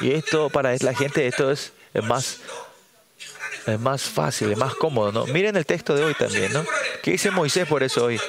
Y 0.00 0.12
esto 0.12 0.50
para 0.50 0.74
la 0.76 0.94
gente, 0.94 1.26
esto 1.26 1.50
es, 1.50 1.72
es 1.94 2.04
más 2.04 2.38
es 3.66 3.80
más 3.80 4.02
fácil, 4.02 4.52
es 4.52 4.58
más 4.58 4.74
cómodo, 4.74 5.10
¿no? 5.10 5.26
Miren 5.26 5.56
el 5.56 5.66
texto 5.66 5.94
de 5.94 6.04
hoy 6.04 6.14
también, 6.14 6.52
¿no? 6.52 6.64
¿Qué 7.02 7.12
dice 7.12 7.32
Moisés 7.32 7.66
por 7.66 7.82
eso 7.82 8.04
hoy? 8.04 8.20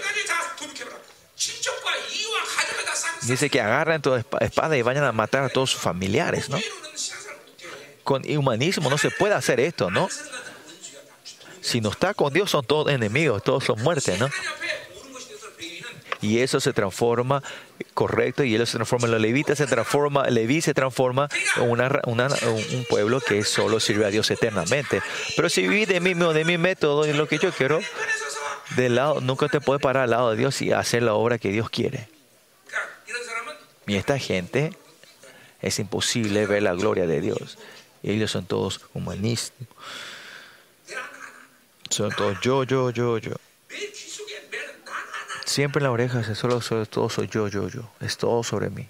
dice 3.28 3.50
que 3.50 3.62
agarran 3.62 4.02
toda 4.02 4.24
espada 4.42 4.78
y 4.78 4.82
vayan 4.82 5.04
a 5.04 5.12
matar 5.12 5.44
a 5.44 5.50
todos 5.50 5.72
sus 5.72 5.82
familiares, 5.82 6.50
¿no? 6.50 6.60
Con 8.04 8.24
humanismo 8.30 8.90
no 8.90 8.98
se 8.98 9.12
puede 9.12 9.34
hacer 9.34 9.60
esto, 9.60 9.92
¿no? 9.92 10.08
Si 11.62 11.82
no 11.82 11.90
está 11.90 12.14
con 12.14 12.32
Dios 12.32 12.52
son 12.52 12.66
todos 12.66 12.92
enemigos, 12.92 13.44
todos 13.44 13.66
son 13.66 13.82
muertes, 13.82 14.18
¿no? 14.20 14.30
Y 16.22 16.40
eso 16.40 16.60
se 16.60 16.74
transforma, 16.74 17.44
correcto, 17.94 18.44
y 18.44 18.56
ellos 18.56 18.70
se 18.70 18.78
transforman, 18.78 19.12
los 19.12 19.22
levitas 19.22 19.58
se 19.58 19.68
transforma, 19.68 20.28
Leví 20.28 20.62
se 20.62 20.74
transforma 20.74 21.30
en 21.58 21.70
una, 21.70 22.02
una, 22.06 22.28
un 22.28 22.86
pueblo 22.90 23.22
que 23.22 23.44
solo 23.44 23.80
sirve 23.80 24.06
a 24.06 24.10
Dios 24.10 24.32
eternamente. 24.32 25.02
Pero 25.36 25.50
si 25.50 25.68
viví 25.68 25.86
de 25.86 26.00
mí, 26.00 26.14
de 26.14 26.46
mi 26.46 26.58
método 26.58 27.06
y 27.06 27.14
lo 27.14 27.28
que 27.28 27.38
yo 27.38 27.52
quiero, 27.52 27.80
de 28.76 28.90
lado, 28.90 29.22
nunca 29.22 29.48
te 29.48 29.62
puedes 29.62 29.82
parar 29.82 30.04
al 30.04 30.10
lado 30.12 30.32
de 30.32 30.38
Dios 30.38 30.62
y 30.62 30.72
hacer 30.72 31.04
la 31.04 31.14
obra 31.14 31.38
que 31.38 31.50
Dios 31.50 31.70
quiere. 31.70 32.08
Y 33.88 33.96
esta 33.96 34.20
gente 34.20 34.78
es 35.62 35.80
imposible 35.80 36.46
ver 36.46 36.62
la 36.62 36.74
gloria 36.74 37.08
de 37.08 37.22
Dios. 37.22 37.58
Ellos 38.04 38.30
son 38.30 38.46
todos 38.46 38.82
humanistas. 38.94 39.66
Son 41.90 42.12
todos 42.12 42.38
yo, 42.42 42.66
yo, 42.66 42.90
yo, 42.92 43.18
yo. 43.18 43.32
Siempre 45.46 45.80
en 45.80 45.86
la 45.86 45.92
oreja 45.92 46.22
se 46.24 46.36
solo 46.36 46.60
sobre 46.60 46.86
todo 46.86 47.10
soy 47.10 47.30
yo, 47.30 47.48
yo, 47.48 47.70
yo. 47.70 47.90
Es 48.02 48.18
todo 48.18 48.44
sobre 48.44 48.70
mí. 48.70 48.88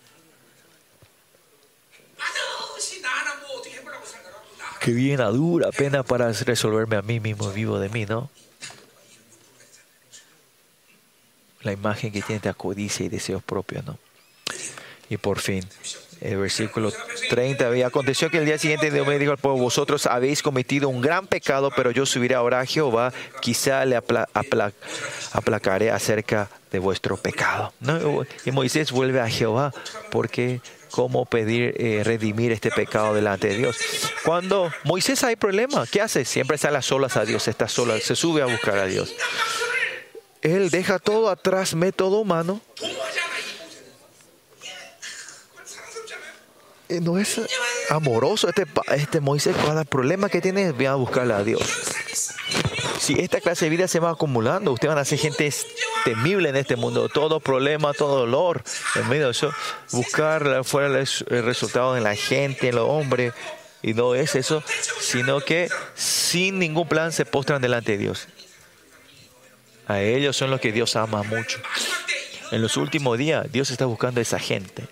Que 4.79 4.91
viene 4.91 5.21
a 5.21 5.27
dura 5.27 5.71
pena 5.71 6.01
para 6.01 6.31
resolverme 6.31 6.95
a 6.95 7.01
mí 7.03 7.19
mismo 7.19 7.51
vivo 7.51 7.77
de 7.77 7.89
mí, 7.89 8.05
¿no? 8.05 8.31
La 11.61 11.71
imagen 11.71 12.11
que 12.11 12.21
tiene 12.21 12.39
de 12.39 12.53
codicia 12.55 13.05
y 13.05 13.09
deseos 13.09 13.43
propios, 13.43 13.85
¿no? 13.85 13.99
Y 15.09 15.17
por 15.17 15.39
fin, 15.39 15.63
el 16.21 16.37
versículo 16.37 16.91
30, 17.29 17.77
y 17.77 17.81
aconteció 17.83 18.29
que 18.29 18.39
el 18.39 18.45
día 18.45 18.57
siguiente 18.57 18.91
Dios 18.91 19.07
me 19.07 19.17
dijo 19.19 19.31
al 19.31 19.37
pueblo, 19.37 19.61
vosotros 19.61 20.05
habéis 20.05 20.41
cometido 20.41 20.89
un 20.89 20.99
gran 21.01 21.27
pecado, 21.27 21.71
pero 21.75 21.91
yo 21.91 22.05
subiré 22.05 22.35
ahora 22.35 22.59
a 22.59 22.65
Jehová, 22.65 23.13
quizá 23.41 23.85
le 23.85 23.95
apla- 23.95 24.27
apla- 24.33 24.73
aplacaré 25.31 25.91
acerca 25.91 26.49
de 26.71 26.79
vuestro 26.79 27.15
pecado. 27.17 27.73
Y 28.45 28.51
Moisés 28.51 28.91
vuelve 28.91 29.21
a 29.21 29.29
Jehová, 29.29 29.73
porque 30.11 30.59
cómo 30.91 31.25
pedir 31.25 31.75
eh, 31.77 32.01
redimir 32.03 32.51
este 32.51 32.71
pecado 32.71 33.13
delante 33.13 33.47
de 33.49 33.57
Dios. 33.57 33.77
Cuando 34.25 34.71
Moisés 34.83 35.23
hay 35.23 35.35
problema, 35.35 35.85
¿qué 35.85 36.01
hace? 36.01 36.25
Siempre 36.25 36.57
sale 36.57 36.77
a 36.77 36.81
solas 36.81 37.15
a 37.17 37.23
Dios, 37.25 37.47
está 37.47 37.67
sola, 37.69 37.99
se 37.99 38.15
sube 38.15 38.41
a 38.41 38.45
buscar 38.45 38.77
a 38.77 38.85
Dios. 38.85 39.13
Él 40.41 40.69
deja 40.69 40.97
todo 40.99 41.29
atrás, 41.29 41.75
método 41.75 42.19
humano, 42.19 42.61
Eh, 46.89 47.01
no 47.01 47.17
es 47.17 47.41
amoroso 47.89 48.47
este, 48.47 48.65
este 48.95 49.19
Moisés. 49.19 49.55
Cada 49.55 49.83
problema 49.83 50.29
que 50.29 50.41
tiene, 50.41 50.71
voy 50.71 50.85
a 50.85 50.95
buscarle 50.95 51.33
a 51.33 51.43
Dios. 51.43 51.61
Si 52.99 53.13
esta 53.19 53.41
clase 53.41 53.65
de 53.65 53.69
vida 53.71 53.87
se 53.87 53.99
va 53.99 54.11
acumulando, 54.11 54.71
ustedes 54.71 54.93
van 54.93 55.01
a 55.01 55.05
ser 55.05 55.19
gente 55.19 55.53
temible 56.05 56.49
en 56.49 56.55
este 56.55 56.75
mundo. 56.75 57.09
Todo 57.09 57.39
problema, 57.39 57.93
todo 57.93 58.19
dolor, 58.19 58.63
en 58.95 59.07
medio 59.09 59.25
de 59.25 59.31
eso, 59.31 59.51
buscar 59.91 60.63
fuera 60.63 60.87
el 60.87 61.43
resultado 61.43 61.97
en 61.97 62.03
la 62.03 62.15
gente, 62.15 62.69
en 62.69 62.75
los 62.75 62.89
hombres. 62.89 63.33
Y 63.83 63.93
no 63.93 64.15
es 64.15 64.35
eso, 64.35 64.63
sino 64.99 65.41
que 65.41 65.69
sin 65.95 66.57
ningún 66.59 66.87
plan 66.87 67.11
se 67.11 67.25
postran 67.25 67.61
delante 67.61 67.93
de 67.93 67.97
Dios. 67.99 68.27
A 69.87 70.01
ellos 70.01 70.35
son 70.35 70.49
los 70.49 70.59
que 70.59 70.71
Dios 70.71 70.95
ama 70.95 71.23
mucho. 71.23 71.59
En 72.51 72.61
los 72.61 72.77
últimos 72.77 73.17
días, 73.17 73.49
Dios 73.51 73.69
está 73.71 73.85
buscando 73.85 74.19
a 74.19 74.23
esa 74.23 74.39
gente. 74.39 74.87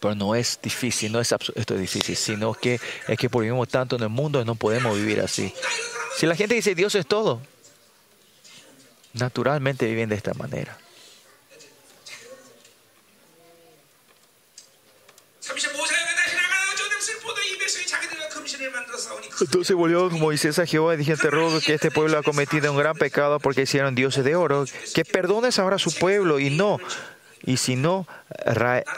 Pero 0.00 0.14
no 0.14 0.34
es 0.34 0.58
difícil, 0.62 1.12
no 1.12 1.20
es, 1.20 1.30
esto 1.32 1.74
es 1.74 1.80
difícil, 1.80 2.16
sino 2.16 2.54
que 2.54 2.80
es 3.06 3.18
que 3.18 3.28
por 3.28 3.42
vivimos 3.42 3.68
tanto 3.68 3.96
en 3.96 4.02
el 4.02 4.08
mundo 4.08 4.44
no 4.44 4.54
podemos 4.54 4.96
vivir 4.96 5.20
así. 5.20 5.52
Si 6.16 6.26
la 6.26 6.34
gente 6.34 6.54
dice 6.54 6.74
Dios 6.74 6.94
es 6.94 7.06
todo, 7.06 7.42
naturalmente 9.12 9.86
viven 9.86 10.08
de 10.08 10.16
esta 10.16 10.32
manera. 10.34 10.78
Entonces 19.40 19.74
volvió 19.74 20.10
Moisés 20.10 20.58
a 20.58 20.66
Jehová 20.66 20.94
y 20.94 20.98
dije, 20.98 21.16
te 21.16 21.28
que 21.64 21.74
este 21.74 21.90
pueblo 21.90 22.18
ha 22.18 22.22
cometido 22.22 22.70
un 22.72 22.78
gran 22.78 22.94
pecado 22.96 23.40
porque 23.40 23.62
hicieron 23.62 23.94
dioses 23.94 24.24
de 24.24 24.36
oro, 24.36 24.66
que 24.94 25.04
perdones 25.04 25.58
ahora 25.58 25.76
a 25.76 25.78
su 25.78 25.94
pueblo 25.94 26.38
y 26.38 26.50
no, 26.50 26.78
y 27.44 27.56
si 27.56 27.76
no, 27.76 28.06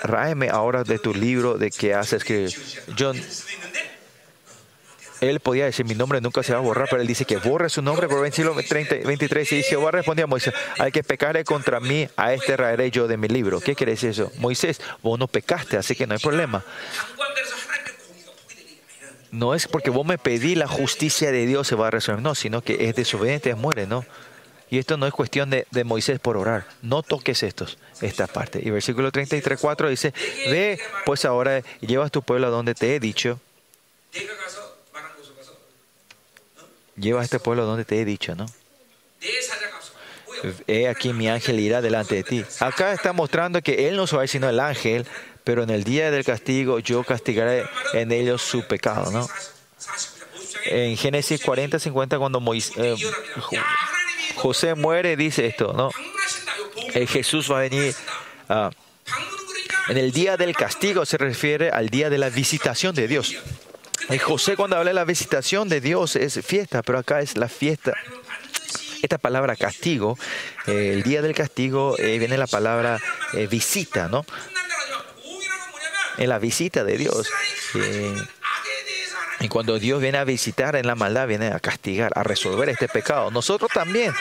ráeme 0.02 0.48
ahora 0.50 0.84
de 0.84 0.98
tu 0.98 1.14
libro 1.14 1.58
de 1.58 1.70
que 1.70 1.94
has 1.94 2.12
escrito. 2.12 2.60
John, 2.98 3.16
él 5.22 5.38
podía 5.38 5.66
decir, 5.66 5.86
mi 5.86 5.94
nombre 5.94 6.20
nunca 6.20 6.42
se 6.42 6.52
va 6.52 6.58
a 6.58 6.62
borrar, 6.62 6.88
pero 6.90 7.00
él 7.00 7.06
dice 7.06 7.24
que 7.24 7.36
borre 7.36 7.68
su 7.68 7.80
nombre 7.80 8.08
por 8.08 8.20
23. 8.20 9.52
Y 9.52 9.62
Jehová 9.62 9.92
respondió 9.92 10.24
a 10.24 10.26
Moisés, 10.26 10.52
al 10.78 10.90
que 10.90 11.04
pecare 11.04 11.44
contra 11.44 11.78
mí, 11.78 12.08
a 12.16 12.32
este 12.34 12.56
raeré 12.56 12.90
yo 12.90 13.06
de 13.06 13.16
mi 13.16 13.28
libro. 13.28 13.60
¿Qué 13.60 13.76
quiere 13.76 13.92
decir 13.92 14.10
eso? 14.10 14.32
Moisés, 14.38 14.80
vos 15.00 15.18
no 15.20 15.28
pecaste, 15.28 15.76
así 15.76 15.94
que 15.94 16.08
no 16.08 16.14
hay 16.14 16.20
problema. 16.20 16.64
No 19.30 19.54
es 19.54 19.68
porque 19.68 19.90
vos 19.90 20.04
me 20.04 20.18
pedí 20.18 20.56
la 20.56 20.66
justicia 20.66 21.30
de 21.30 21.46
Dios 21.46 21.68
se 21.68 21.76
va 21.76 21.86
a 21.86 21.90
resolver, 21.92 22.20
no, 22.20 22.34
sino 22.34 22.60
que 22.60 22.88
es 22.88 22.96
desobediente, 22.96 23.54
muere, 23.54 23.86
¿no? 23.86 24.04
Y 24.72 24.78
esto 24.78 24.96
no 24.96 25.06
es 25.06 25.12
cuestión 25.12 25.50
de, 25.50 25.84
Moisés 25.84 26.18
por 26.18 26.38
orar. 26.38 26.66
No 26.80 27.02
toques 27.02 27.42
estos, 27.42 27.76
esta 28.00 28.26
parte. 28.26 28.58
Y 28.64 28.70
versículo 28.70 29.12
33, 29.12 29.60
4 29.60 29.90
dice, 29.90 30.14
ve 30.46 30.80
pues 31.04 31.26
ahora, 31.26 31.60
llevas 31.82 32.10
tu 32.10 32.22
pueblo 32.22 32.46
a 32.46 32.50
donde 32.50 32.74
te 32.74 32.96
he 32.96 32.98
dicho. 32.98 33.38
Lleva 36.96 37.20
a 37.20 37.24
este 37.24 37.38
pueblo 37.38 37.66
donde 37.66 37.84
te 37.84 38.00
he 38.00 38.06
dicho, 38.06 38.34
¿no? 38.34 38.46
He 40.66 40.88
aquí 40.88 41.12
mi 41.12 41.28
ángel 41.28 41.60
irá 41.60 41.82
delante 41.82 42.14
de 42.14 42.22
ti. 42.22 42.42
Acá 42.60 42.94
está 42.94 43.12
mostrando 43.12 43.60
que 43.60 43.90
él 43.90 43.96
no 43.96 44.06
se 44.06 44.16
va 44.16 44.26
sino 44.26 44.48
el 44.48 44.58
ángel, 44.58 45.06
pero 45.44 45.64
en 45.64 45.68
el 45.68 45.84
día 45.84 46.10
del 46.10 46.24
castigo 46.24 46.78
yo 46.78 47.04
castigaré 47.04 47.66
en 47.92 48.10
ellos 48.10 48.40
su 48.40 48.66
pecado, 48.66 49.10
¿no? 49.10 49.28
En 50.64 50.96
Génesis 50.96 51.42
40, 51.42 51.78
50, 51.78 52.18
cuando 52.18 52.40
Moisés... 52.40 52.74
Eh, 52.78 52.96
José 54.36 54.74
muere, 54.74 55.16
dice 55.16 55.46
esto, 55.46 55.72
¿no? 55.72 55.90
El 56.94 57.08
Jesús 57.08 57.50
va 57.50 57.58
a 57.58 57.60
venir. 57.62 57.94
En 59.88 59.96
el 59.96 60.12
día 60.12 60.36
del 60.36 60.54
castigo 60.54 61.04
se 61.04 61.18
refiere 61.18 61.70
al 61.70 61.88
día 61.88 62.10
de 62.10 62.18
la 62.18 62.30
visitación 62.30 62.94
de 62.94 63.08
Dios. 63.08 63.36
Eh, 64.08 64.18
José 64.18 64.56
cuando 64.56 64.76
habla 64.76 64.90
de 64.90 64.94
la 64.94 65.04
visitación 65.04 65.68
de 65.68 65.80
Dios 65.80 66.16
es 66.16 66.40
fiesta, 66.44 66.82
pero 66.82 66.98
acá 66.98 67.20
es 67.20 67.36
la 67.36 67.48
fiesta. 67.48 67.94
Esta 69.02 69.18
palabra 69.18 69.56
castigo, 69.56 70.18
eh, 70.66 70.90
el 70.92 71.02
día 71.02 71.22
del 71.22 71.34
castigo, 71.34 71.96
viene 71.96 72.36
la 72.38 72.46
palabra 72.46 73.00
visita, 73.50 74.08
¿no? 74.08 74.24
En 76.18 76.28
la 76.28 76.38
visita 76.38 76.84
de 76.84 76.98
Dios 76.98 77.28
y 79.42 79.48
cuando 79.48 79.78
Dios 79.78 80.00
viene 80.00 80.18
a 80.18 80.24
visitar 80.24 80.76
en 80.76 80.86
la 80.86 80.94
maldad, 80.94 81.26
viene 81.26 81.48
a 81.48 81.60
castigar, 81.60 82.12
a 82.14 82.22
resolver 82.22 82.68
este 82.68 82.88
pecado. 82.88 83.30
Nosotros 83.30 83.70
también, 83.72 84.12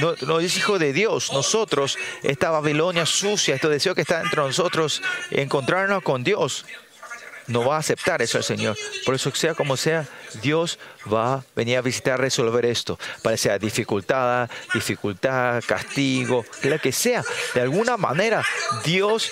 no, 0.00 0.14
no 0.26 0.40
es 0.40 0.56
hijo 0.56 0.78
de 0.78 0.92
Dios, 0.92 1.32
nosotros, 1.32 1.98
esta 2.22 2.50
Babilonia 2.50 3.06
sucia, 3.06 3.54
este 3.54 3.68
deseo 3.68 3.94
que 3.94 4.00
está 4.00 4.22
entre 4.22 4.40
nosotros, 4.40 5.02
encontrarnos 5.30 6.02
con 6.02 6.24
Dios, 6.24 6.64
no 7.50 7.64
va 7.64 7.76
a 7.76 7.78
aceptar 7.80 8.22
eso 8.22 8.38
el 8.38 8.44
Señor. 8.44 8.76
Por 9.04 9.14
eso, 9.14 9.34
sea 9.34 9.54
como 9.54 9.76
sea, 9.76 10.06
Dios 10.42 10.78
va 11.12 11.34
a 11.34 11.44
venir 11.56 11.76
a 11.76 11.82
visitar, 11.82 12.20
resolver 12.20 12.64
esto. 12.64 12.98
Para 13.22 13.36
sea 13.36 13.58
dificultad, 13.58 14.48
dificultad, 14.72 15.62
castigo, 15.66 16.44
lo 16.62 16.78
que 16.78 16.92
sea. 16.92 17.22
De 17.54 17.60
alguna 17.60 17.96
manera, 17.96 18.44
Dios, 18.84 19.30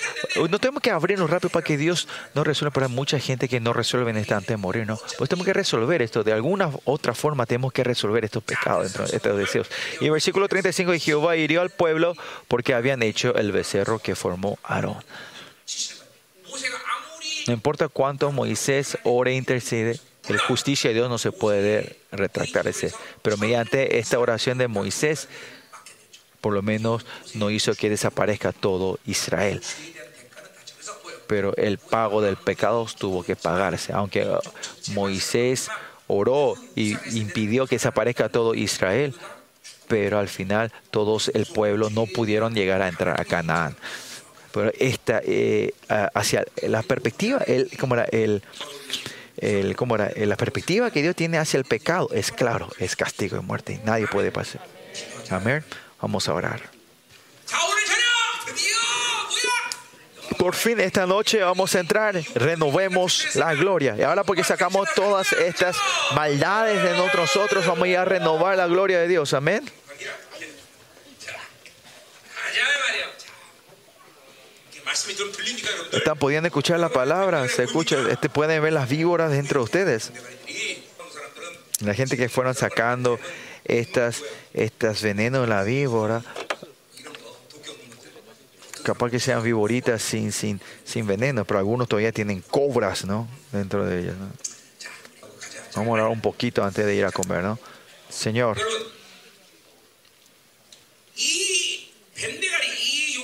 no 0.49 0.59
tenemos 0.59 0.81
que 0.81 0.91
abrirnos 0.91 1.29
rápido 1.29 1.49
para 1.49 1.63
que 1.63 1.77
Dios 1.77 2.07
nos 2.33 2.45
resuelva. 2.45 2.73
Pero 2.73 2.89
mucha 2.89 3.19
gente 3.19 3.47
que 3.47 3.59
no 3.59 3.73
resuelve 3.73 4.11
en 4.11 4.17
este 4.17 4.33
antes 4.33 4.61
de 4.61 4.85
¿no? 4.85 4.99
Pues 5.17 5.29
tenemos 5.29 5.45
que 5.45 5.53
resolver 5.53 6.01
esto. 6.01 6.23
De 6.23 6.33
alguna 6.33 6.71
otra 6.85 7.13
forma, 7.13 7.45
tenemos 7.45 7.71
que 7.71 7.83
resolver 7.83 8.25
estos 8.25 8.43
pecados, 8.43 8.93
estos 9.13 9.37
deseos. 9.37 9.69
Y 10.01 10.05
el 10.05 10.11
versículo 10.11 10.47
35 10.47 10.91
de 10.91 10.99
Jehová 10.99 11.35
hirió 11.37 11.61
al 11.61 11.69
pueblo 11.69 12.15
porque 12.47 12.73
habían 12.73 13.01
hecho 13.01 13.35
el 13.35 13.51
becerro 13.51 13.99
que 13.99 14.15
formó 14.15 14.59
Aarón. 14.63 14.97
No 17.47 17.53
importa 17.53 17.87
cuánto 17.87 18.31
Moisés 18.31 18.97
ore 19.03 19.31
e 19.31 19.35
intercede, 19.35 19.99
el 20.27 20.37
justicia 20.39 20.89
de 20.89 20.95
Dios 20.95 21.09
no 21.09 21.17
se 21.17 21.31
puede 21.31 21.97
retractar 22.11 22.67
ese. 22.67 22.93
Pero 23.21 23.37
mediante 23.37 23.97
esta 23.99 24.19
oración 24.19 24.57
de 24.57 24.67
Moisés, 24.67 25.27
por 26.41 26.53
lo 26.53 26.61
menos 26.61 27.05
no 27.33 27.49
hizo 27.49 27.73
que 27.75 27.89
desaparezca 27.89 28.51
todo 28.51 28.99
Israel. 29.05 29.61
Pero 31.27 31.55
el 31.57 31.77
pago 31.77 32.21
del 32.21 32.37
pecado 32.37 32.87
tuvo 32.97 33.23
que 33.23 33.35
pagarse. 33.35 33.93
Aunque 33.93 34.27
Moisés 34.93 35.69
oró 36.07 36.55
y 36.75 36.97
impidió 37.17 37.67
que 37.67 37.75
desaparezca 37.75 38.29
todo 38.29 38.55
Israel, 38.55 39.15
pero 39.87 40.19
al 40.19 40.27
final 40.27 40.71
todos 40.91 41.29
el 41.33 41.45
pueblo 41.45 41.89
no 41.89 42.05
pudieron 42.05 42.53
llegar 42.53 42.81
a 42.81 42.87
entrar 42.87 43.19
a 43.19 43.25
Canaán. 43.25 43.75
Pero 44.51 44.71
esta, 44.79 45.21
eh, 45.23 45.73
hacia 46.13 46.45
la 46.63 46.81
perspectiva, 46.83 47.39
el, 47.45 47.69
como 47.77 47.95
era 47.95 48.05
el, 48.05 48.43
el, 49.37 49.75
como 49.75 49.95
era, 49.95 50.11
la 50.15 50.37
perspectiva 50.37 50.91
que 50.91 51.01
Dios 51.01 51.15
tiene 51.15 51.37
hacia 51.37 51.57
el 51.57 51.65
pecado 51.65 52.09
es 52.11 52.31
claro, 52.31 52.69
es 52.79 52.95
castigo 52.95 53.37
y 53.37 53.41
muerte. 53.41 53.79
Nadie 53.85 54.07
puede 54.07 54.31
pasar. 54.31 54.61
Amén. 55.29 55.63
Vamos 56.01 56.27
a 56.27 56.33
orar. 56.33 56.79
Por 60.37 60.55
fin 60.55 60.79
esta 60.79 61.05
noche 61.05 61.39
vamos 61.43 61.75
a 61.75 61.81
entrar, 61.81 62.15
renovemos 62.33 63.35
la 63.35 63.53
gloria. 63.55 63.95
Y 63.97 64.03
ahora 64.03 64.23
porque 64.23 64.43
sacamos 64.43 64.87
todas 64.95 65.33
estas 65.33 65.75
maldades 66.15 66.81
de 66.81 66.95
nosotros, 66.95 67.65
vamos 67.67 67.83
a, 67.83 67.87
ir 67.89 67.97
a 67.97 68.05
renovar 68.05 68.55
la 68.55 68.67
gloria 68.67 68.99
de 68.99 69.09
Dios. 69.09 69.33
Amén. 69.33 69.69
Están, 75.91 76.17
pudiendo 76.17 76.47
escuchar 76.47 76.79
la 76.79 76.89
palabra, 76.89 77.47
se 77.47 77.63
escucha, 77.63 77.97
este, 78.09 78.29
pueden 78.29 78.61
ver 78.61 78.73
las 78.73 78.89
víboras 78.89 79.31
dentro 79.31 79.61
de 79.61 79.63
ustedes. 79.63 80.11
La 81.81 81.93
gente 81.93 82.17
que 82.17 82.29
fueron 82.29 82.55
sacando 82.55 83.19
estas, 83.65 84.23
estas 84.53 85.01
venenos 85.01 85.41
de 85.41 85.47
la 85.47 85.63
víbora, 85.63 86.23
capaz 88.83 89.11
que 89.11 89.19
sean 89.19 89.43
víboritas 89.43 90.01
sin, 90.01 90.31
sin, 90.31 90.59
sin 90.83 91.05
veneno, 91.07 91.45
pero 91.45 91.59
algunos 91.59 91.87
todavía 91.87 92.11
tienen 92.11 92.41
cobras 92.41 93.05
¿no? 93.05 93.27
dentro 93.51 93.85
de 93.85 93.99
ellas. 93.99 94.15
Vamos 95.75 95.89
a 95.89 95.93
orar 95.93 96.07
un 96.07 96.21
poquito 96.21 96.63
antes 96.63 96.85
de 96.85 96.95
ir 96.95 97.05
a 97.05 97.11
comer, 97.11 97.43
¿no? 97.43 97.59
Señor 98.09 98.57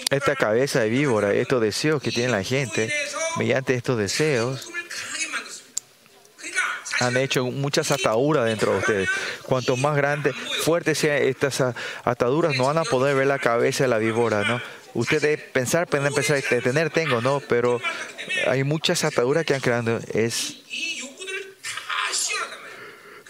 esta 0.10 0.36
cabeza 0.36 0.80
de 0.82 0.90
víbora, 0.90 1.34
estos 1.34 1.61
deseos 1.61 2.02
que 2.02 2.11
tiene 2.11 2.32
la 2.32 2.44
gente, 2.44 2.91
mediante 3.38 3.73
estos 3.73 3.98
deseos, 3.98 4.69
han 6.99 7.18
hecho 7.18 7.45
muchas 7.45 7.91
ataduras 7.91 8.45
dentro 8.45 8.72
de 8.73 8.80
ustedes. 8.80 9.10
Cuanto 9.44 9.76
más 9.77 9.95
grande, 9.95 10.34
fuerte 10.64 10.95
sean 10.95 11.22
estas 11.23 11.61
ataduras, 12.03 12.56
no 12.56 12.65
van 12.65 12.77
a 12.77 12.84
poder 12.84 13.15
ver 13.15 13.27
la 13.27 13.40
cabeza 13.40 13.84
de 13.84 13.90
la 13.90 13.98
víbora, 13.98 14.44
¿no? 14.44 14.61
Ustedes 14.94 15.41
pensar, 15.52 15.88
pueden 15.88 16.14
pensar, 16.14 16.41
tener 16.41 16.90
tengo, 16.90 17.22
¿no? 17.22 17.41
Pero 17.41 17.82
hay 18.48 18.64
muchas 18.64 19.03
ataduras 19.03 19.45
que 19.45 19.53
han 19.53 19.60
creado 19.60 19.99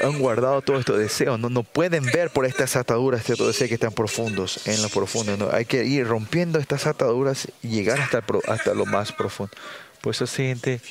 han 0.02 0.20
guardado 0.20 0.62
todos 0.62 0.82
estos 0.82 0.98
deseos, 0.98 1.40
no, 1.40 1.50
no 1.50 1.64
pueden 1.64 2.06
ver 2.06 2.30
por 2.30 2.46
estas 2.46 2.76
ataduras 2.76 3.30
estos 3.30 3.48
deseos 3.48 3.70
que 3.70 3.76
están 3.76 3.94
profundos, 3.94 4.68
en 4.68 4.82
lo 4.82 4.90
profundo. 4.90 5.38
¿no? 5.38 5.50
Hay 5.52 5.66
que 5.66 5.86
ir 5.86 6.08
rompiendo 6.08 6.60
estas 6.60 6.86
ataduras 6.86 7.48
y 7.64 7.70
llegar 7.70 8.00
hasta, 8.00 8.20
el, 8.20 8.24
hasta 8.48 8.74
lo 8.74 8.86
más 8.86 9.12
profundo. 9.12 9.54
Por 10.02 10.14
eso, 10.14 10.28
gente, 10.28 10.82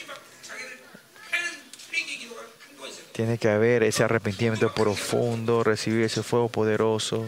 tiene 3.12 3.38
que 3.38 3.48
haber 3.48 3.82
ese 3.82 4.02
arrepentimiento 4.02 4.72
profundo, 4.72 5.62
recibir 5.62 6.04
ese 6.04 6.22
fuego 6.22 6.48
poderoso, 6.48 7.24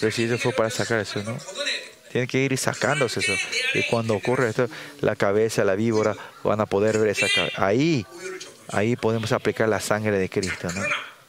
recibir 0.00 0.32
ese 0.32 0.42
fuego 0.42 0.56
para 0.56 0.70
sacar 0.70 1.00
eso, 1.00 1.22
¿no? 1.24 1.36
Tiene 2.12 2.28
que 2.28 2.38
ir 2.38 2.56
sacándose 2.56 3.20
eso. 3.20 3.32
Y 3.74 3.82
cuando 3.88 4.14
ocurre 4.14 4.48
esto, 4.48 4.68
la 5.00 5.16
cabeza, 5.16 5.64
la 5.64 5.74
víbora, 5.74 6.14
van 6.44 6.60
a 6.60 6.66
poder 6.66 6.98
ver 6.98 7.08
esa 7.08 7.26
cabeza. 7.28 7.66
Ahí 7.66 8.06
Ahí 8.72 8.96
podemos 8.96 9.32
aplicar 9.32 9.68
la 9.68 9.80
sangre 9.80 10.18
de 10.18 10.28
Cristo. 10.28 10.68
¿no? 10.74 10.82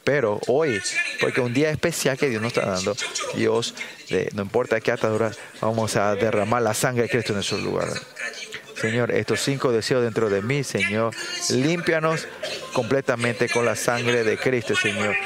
Pero 0.04 0.40
hoy, 0.46 0.80
porque 1.20 1.40
un 1.40 1.52
día 1.52 1.70
especial 1.70 2.16
que 2.16 2.28
Dios 2.28 2.40
nos 2.40 2.56
está 2.56 2.68
dando, 2.68 2.96
Dios, 3.34 3.74
no 4.32 4.42
importa 4.42 4.80
qué 4.80 4.92
ataduras, 4.92 5.38
vamos 5.60 5.96
a 5.96 6.14
derramar 6.14 6.62
la 6.62 6.74
sangre 6.74 7.02
de 7.02 7.08
Cristo 7.10 7.32
en 7.32 7.36
nuestro 7.36 7.58
lugar. 7.58 7.88
Señor, 8.80 9.10
estos 9.10 9.40
cinco 9.40 9.72
deseos 9.72 10.02
dentro 10.02 10.30
de 10.30 10.40
mí, 10.40 10.64
Señor, 10.64 11.14
límpianos 11.50 12.26
completamente 12.72 13.48
con 13.48 13.64
la 13.64 13.74
sangre 13.76 14.24
de 14.24 14.38
Cristo, 14.38 14.74
Señor 14.76 15.16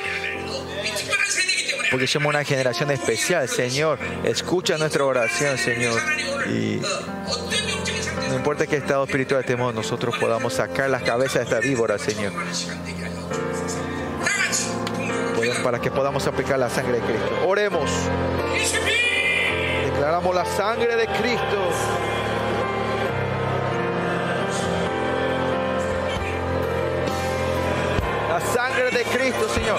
porque 1.92 2.06
somos 2.06 2.30
una 2.30 2.42
generación 2.42 2.90
especial, 2.90 3.46
Señor. 3.50 3.98
Escucha 4.24 4.78
nuestra 4.78 5.04
oración, 5.04 5.58
Señor. 5.58 6.00
No 8.32 8.38
importa 8.38 8.66
qué 8.66 8.76
estado 8.76 9.04
espiritual 9.04 9.42
estemos, 9.42 9.74
nosotros 9.74 10.16
podamos 10.18 10.54
sacar 10.54 10.88
las 10.88 11.02
cabezas 11.02 11.34
de 11.34 11.42
esta 11.42 11.60
víbora, 11.60 11.98
Señor. 11.98 12.32
Para 15.62 15.78
que 15.78 15.90
podamos 15.90 16.26
aplicar 16.26 16.58
la 16.58 16.70
sangre 16.70 16.94
de 16.94 17.00
Cristo. 17.00 17.46
Oremos. 17.46 17.90
Declaramos 19.84 20.34
la 20.34 20.46
sangre 20.46 20.96
de 20.96 21.06
Cristo. 21.08 21.68
La 28.30 28.40
sangre 28.40 28.90
de 28.92 29.04
Cristo, 29.04 29.46
Señor. 29.50 29.78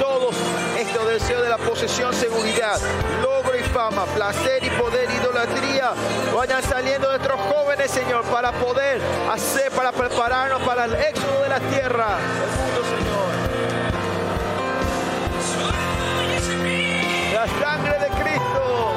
Todos 0.00 0.34
estos 0.78 1.08
deseos 1.08 1.42
de 1.42 1.48
la 1.50 1.58
posesión, 1.58 2.14
seguridad, 2.14 2.80
logro 3.22 3.51
fama, 3.72 4.04
placer 4.06 4.62
y 4.62 4.70
poder, 4.70 5.08
idolatría. 5.10 5.92
Vayan 6.34 6.62
saliendo 6.62 7.10
de 7.10 7.18
nuestros 7.18 7.40
jóvenes, 7.40 7.90
Señor, 7.90 8.24
para 8.24 8.52
poder 8.52 9.00
hacer, 9.30 9.72
para 9.72 9.92
prepararnos 9.92 10.62
para 10.62 10.84
el 10.84 10.94
éxodo 10.94 11.42
de 11.42 11.48
la 11.48 11.60
tierra. 11.60 12.18
Mundo, 12.58 12.82
Señor. 12.84 13.32
La 17.34 17.46
sangre 17.66 17.98
de 17.98 18.08
Cristo. 18.22 18.92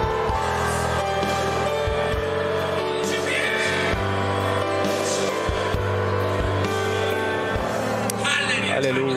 Aleluya. 8.75 9.14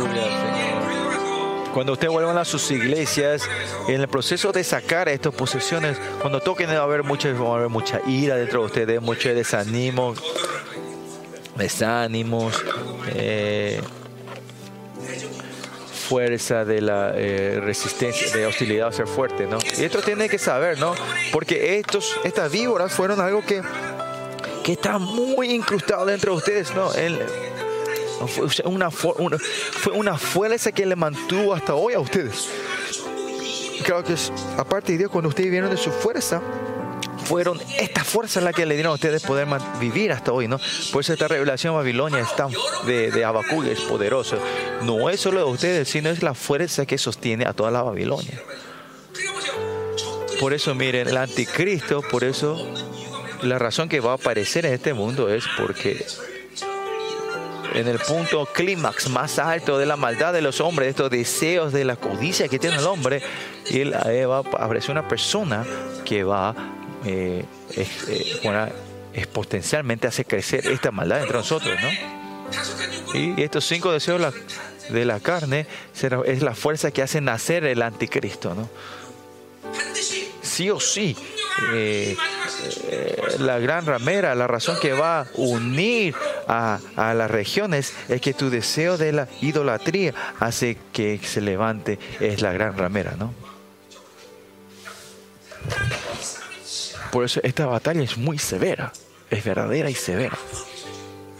Cuando 1.74 1.92
ustedes 1.92 2.12
vuelvan 2.12 2.38
a 2.38 2.44
sus 2.44 2.70
iglesias, 2.70 3.48
en 3.88 4.00
el 4.00 4.08
proceso 4.08 4.52
de 4.52 4.64
sacar 4.64 5.08
estas 5.08 5.34
posesiones, 5.34 5.98
cuando 6.20 6.40
toquen 6.40 6.70
va 6.70 6.78
a 6.78 6.82
haber 6.82 7.02
mucha, 7.02 8.00
ira 8.06 8.36
dentro 8.36 8.60
de 8.60 8.66
ustedes, 8.66 9.02
mucho 9.02 9.28
desánimo, 9.34 10.14
desánimos, 11.56 12.64
eh, 13.14 13.80
fuerza 16.08 16.64
de 16.64 16.80
la 16.80 17.12
eh, 17.14 17.60
resistencia, 17.62 18.34
de 18.34 18.46
hostilidad 18.46 18.88
a 18.88 18.92
ser 18.92 19.06
fuerte, 19.06 19.46
¿no? 19.46 19.58
Y 19.78 19.84
esto 19.84 20.00
tiene 20.00 20.28
que 20.28 20.38
saber, 20.38 20.78
¿no? 20.78 20.94
Porque 21.32 21.78
estos, 21.78 22.18
estas 22.24 22.50
víboras 22.50 22.92
fueron 22.92 23.20
algo 23.20 23.42
que, 23.44 23.62
que 24.64 24.72
está 24.72 24.98
muy 24.98 25.50
incrustado 25.50 26.06
dentro 26.06 26.32
de 26.32 26.38
ustedes, 26.38 26.74
¿no? 26.74 26.90
Fue 28.26 28.46
una, 28.64 28.90
una, 29.18 29.38
fue 29.38 30.18
fuerza 30.18 30.72
que 30.72 30.84
le 30.86 30.96
mantuvo 30.96 31.54
hasta 31.54 31.74
hoy 31.74 31.94
a 31.94 32.00
ustedes. 32.00 32.48
Creo 33.84 34.02
que 34.02 34.14
aparte 34.56 34.92
de 34.92 34.98
Dios, 34.98 35.10
cuando 35.10 35.28
ustedes 35.28 35.50
vieron 35.50 35.70
de 35.70 35.76
su 35.76 35.90
fuerza, 35.90 36.42
fueron 37.24 37.60
estas 37.78 38.06
fuerzas 38.06 38.42
las 38.42 38.54
que 38.54 38.66
le 38.66 38.74
dieron 38.74 38.92
a 38.92 38.94
ustedes 38.94 39.22
poder 39.22 39.46
vivir 39.78 40.12
hasta 40.12 40.32
hoy, 40.32 40.48
¿no? 40.48 40.58
Por 40.92 41.02
eso 41.02 41.12
esta 41.12 41.28
revelación 41.28 41.74
Babilonia 41.74 42.20
es 42.20 42.34
tan 42.34 42.50
de, 42.86 43.10
de 43.10 43.24
Abacú 43.24 43.62
es 43.62 43.80
poderosa. 43.80 44.36
No 44.82 45.10
es 45.10 45.20
solo 45.20 45.44
de 45.44 45.44
ustedes, 45.44 45.88
sino 45.88 46.08
es 46.10 46.22
la 46.22 46.34
fuerza 46.34 46.86
que 46.86 46.98
sostiene 46.98 47.46
a 47.46 47.52
toda 47.52 47.70
la 47.70 47.82
Babilonia. 47.82 48.40
Por 50.40 50.54
eso, 50.54 50.74
miren, 50.74 51.08
el 51.08 51.16
anticristo, 51.16 52.00
por 52.00 52.24
eso 52.24 52.56
la 53.42 53.58
razón 53.58 53.88
que 53.88 54.00
va 54.00 54.12
a 54.12 54.14
aparecer 54.14 54.66
en 54.66 54.74
este 54.74 54.94
mundo 54.94 55.28
es 55.28 55.44
porque 55.58 56.04
en 57.74 57.88
el 57.88 57.98
punto 57.98 58.46
clímax 58.46 59.08
más 59.08 59.38
alto 59.38 59.78
de 59.78 59.86
la 59.86 59.96
maldad 59.96 60.32
de 60.32 60.42
los 60.42 60.60
hombres, 60.60 60.86
de 60.86 60.90
estos 60.90 61.10
deseos 61.10 61.72
de 61.72 61.84
la 61.84 61.96
codicia 61.96 62.48
que 62.48 62.58
tiene 62.58 62.76
el 62.76 62.86
hombre, 62.86 63.22
y 63.70 63.80
él 63.80 63.94
va 63.94 64.36
a 64.36 64.64
aparecer 64.64 64.90
una 64.90 65.06
persona 65.06 65.64
que 66.04 66.24
va 66.24 66.54
eh, 67.04 67.44
es, 67.74 68.08
eh, 68.08 68.40
bueno, 68.42 68.68
es 69.12 69.26
potencialmente 69.26 70.06
hacer 70.06 70.26
crecer 70.26 70.66
esta 70.66 70.90
maldad 70.90 71.20
entre 71.20 71.36
nosotros, 71.36 71.76
¿no? 71.80 73.18
Y 73.18 73.42
estos 73.42 73.64
cinco 73.66 73.92
deseos 73.92 74.18
de 74.20 74.26
la, 74.26 74.32
de 74.90 75.04
la 75.04 75.20
carne 75.20 75.66
es 76.26 76.42
la 76.42 76.54
fuerza 76.54 76.90
que 76.90 77.02
hace 77.02 77.20
nacer 77.20 77.64
el 77.64 77.82
anticristo, 77.82 78.54
¿no? 78.54 78.68
Sí 80.42 80.70
o 80.70 80.80
sí, 80.80 81.16
eh, 81.74 82.16
la 83.38 83.58
gran 83.58 83.86
ramera, 83.86 84.34
la 84.34 84.46
razón 84.46 84.78
que 84.80 84.92
va 84.92 85.20
a 85.20 85.26
unir 85.34 86.14
a, 86.46 86.78
a 86.96 87.14
las 87.14 87.30
regiones 87.30 87.92
es 88.08 88.20
que 88.20 88.34
tu 88.34 88.50
deseo 88.50 88.96
de 88.96 89.12
la 89.12 89.28
idolatría 89.40 90.14
hace 90.40 90.78
que 90.92 91.20
se 91.22 91.40
levante, 91.40 91.98
es 92.20 92.40
la 92.42 92.52
gran 92.52 92.76
ramera, 92.76 93.14
¿no? 93.18 93.34
Por 97.10 97.24
eso 97.24 97.40
esta 97.42 97.66
batalla 97.66 98.02
es 98.02 98.16
muy 98.16 98.38
severa, 98.38 98.92
es 99.30 99.44
verdadera 99.44 99.90
y 99.90 99.94
severa. 99.94 100.36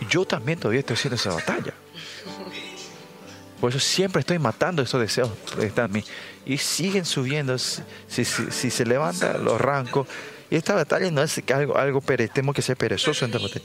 Yo 0.08 0.24
también 0.24 0.58
todavía 0.58 0.80
estoy 0.80 0.94
haciendo 0.94 1.16
esa 1.16 1.30
batalla. 1.30 1.74
Por 3.60 3.70
eso 3.70 3.80
siempre 3.80 4.20
estoy 4.20 4.38
matando 4.38 4.82
esos 4.82 5.00
deseos 5.00 5.30
que 5.58 5.66
están 5.66 5.86
en 5.86 5.92
mí. 5.92 6.04
Y 6.48 6.58
siguen 6.58 7.04
subiendo. 7.04 7.56
Si, 7.58 7.76
si- 8.24 8.50
si 8.50 8.70
se 8.70 8.84
levanta, 8.86 9.38
los 9.38 9.54
arranco. 9.54 10.06
Y 10.50 10.56
esta 10.56 10.74
batalla 10.74 11.10
no 11.10 11.22
es 11.22 11.40
algo, 11.54 11.76
algo 11.76 12.00
tengo 12.32 12.54
que 12.54 12.62
ser 12.62 12.76
perezoso 12.76 13.26
en 13.26 13.30
esta 13.34 13.42
batalla. 13.46 13.64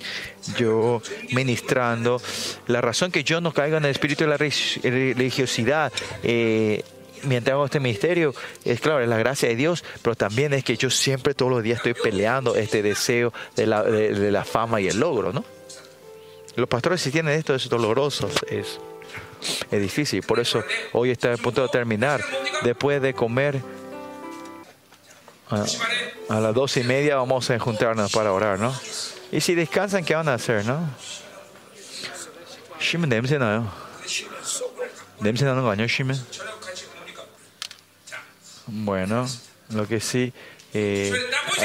Yo 0.58 1.02
ministrando. 1.32 2.22
La 2.68 2.82
razón 2.82 3.10
que 3.12 3.24
yo 3.24 3.40
no 3.42 3.54
caiga 3.54 3.78
en 3.78 3.86
el 3.86 3.92
espíritu 3.92 4.26
de 4.26 4.30
la 4.30 4.38
re- 4.38 4.52
religiosidad. 4.84 5.92
eh, 6.24 6.84
Mientras 7.26 7.54
hago 7.54 7.64
este 7.64 7.80
ministerio, 7.80 8.36
es 8.66 8.82
claro, 8.82 9.00
es 9.00 9.08
la 9.08 9.16
gracia 9.18 9.48
de 9.48 9.56
Dios, 9.56 9.86
pero 10.02 10.14
también 10.14 10.52
es 10.52 10.66
que 10.66 10.76
yo 10.76 10.90
siempre 10.90 11.34
todos 11.34 11.54
los 11.54 11.64
días 11.64 11.78
estoy 11.78 11.94
peleando 11.94 12.54
este 12.58 12.82
deseo 12.84 13.32
de 13.56 13.66
la, 13.66 13.82
de- 13.82 14.14
de 14.14 14.30
la 14.30 14.44
fama 14.44 14.82
y 14.82 14.90
el 14.90 15.00
logro, 15.00 15.32
¿no? 15.32 15.46
Los 16.58 16.68
pastores 16.68 17.00
si 17.02 17.12
tienen 17.12 17.34
esto 17.40 17.56
es 17.56 17.70
doloroso, 17.70 18.30
es, 18.50 18.78
es 19.71 19.81
difícil. 19.81 20.23
Por 20.23 20.41
eso 20.41 20.63
hoy 20.93 21.11
está 21.11 21.33
a 21.33 21.37
punto 21.37 21.63
de 21.63 21.69
terminar. 21.69 22.21
Después 22.63 23.01
de 23.03 23.15
comer 23.15 23.61
a, 25.51 25.65
a 26.29 26.41
las 26.41 26.55
doce 26.55 26.81
y 26.81 26.85
media 26.85 27.17
vamos 27.17 27.51
a 27.51 27.59
juntarnos 27.59 28.13
para 28.13 28.33
orar, 28.33 28.59
¿no? 28.59 28.75
Y 29.33 29.41
si 29.41 29.55
descansan, 29.55 30.05
¿qué 30.05 30.15
van 30.15 30.29
a 30.29 30.35
hacer, 30.35 30.65
no? 30.65 30.89
쉬면 32.81 33.09
냄새 33.09 33.39
나요. 33.39 33.67
냄새 35.21 35.45
나는 35.45 35.63
거 35.65 35.71
아니에요, 35.73 35.89
쉬면? 35.89 36.15
저녁 36.31 36.61
같이 36.61 36.87
뭡니까? 36.87 37.25
자, 38.07 38.19
Bueno, 38.67 39.27
lo 39.75 39.87
que 39.87 39.99
sí. 40.01 40.33
eh, 40.73 41.13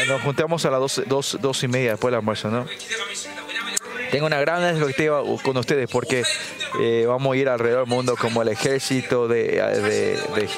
nos 0.07 0.21
juntamos 0.23 0.65
a 0.65 0.71
las 0.71 0.79
dos, 0.79 1.01
dos, 1.07 1.37
dos 1.39 1.63
y 1.63 1.67
media 1.67 1.91
después 1.91 2.11
del 2.11 2.19
almuerzo, 2.19 2.49
¿no? 2.49 2.65
Tengo 4.10 4.26
una 4.26 4.40
gran 4.40 4.64
expectativa 4.64 5.22
con 5.42 5.56
ustedes 5.56 5.88
porque 5.90 6.22
eh, 6.80 7.04
vamos 7.06 7.34
a 7.34 7.36
ir 7.36 7.48
alrededor 7.48 7.86
del 7.86 7.94
mundo 7.94 8.16
como 8.16 8.42
el 8.42 8.48
ejército 8.48 9.28
de, 9.28 9.60
de, 9.60 10.50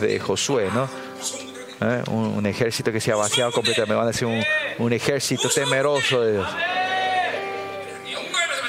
de, 0.00 0.20
Josué, 0.20 0.68
¿no? 0.72 0.88
¿Eh? 1.80 2.02
Un, 2.10 2.46
ejército 2.46 2.92
que 2.92 3.00
se 3.00 3.10
ha 3.10 3.16
vaciado 3.16 3.52
completamente. 3.52 3.94
Van 3.94 4.04
a 4.04 4.12
decir 4.12 4.28
un, 4.78 4.92
ejército 4.92 5.48
temeroso 5.48 6.20
de 6.20 6.32
Dios. 6.34 6.48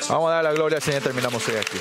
Vamos 0.10 0.32
a 0.32 0.36
dar 0.36 0.44
la 0.44 0.54
gloria 0.54 0.78
al 0.78 0.84
Señor. 0.84 1.02
Terminamos 1.02 1.48
hoy 1.48 1.56
aquí. 1.56 1.78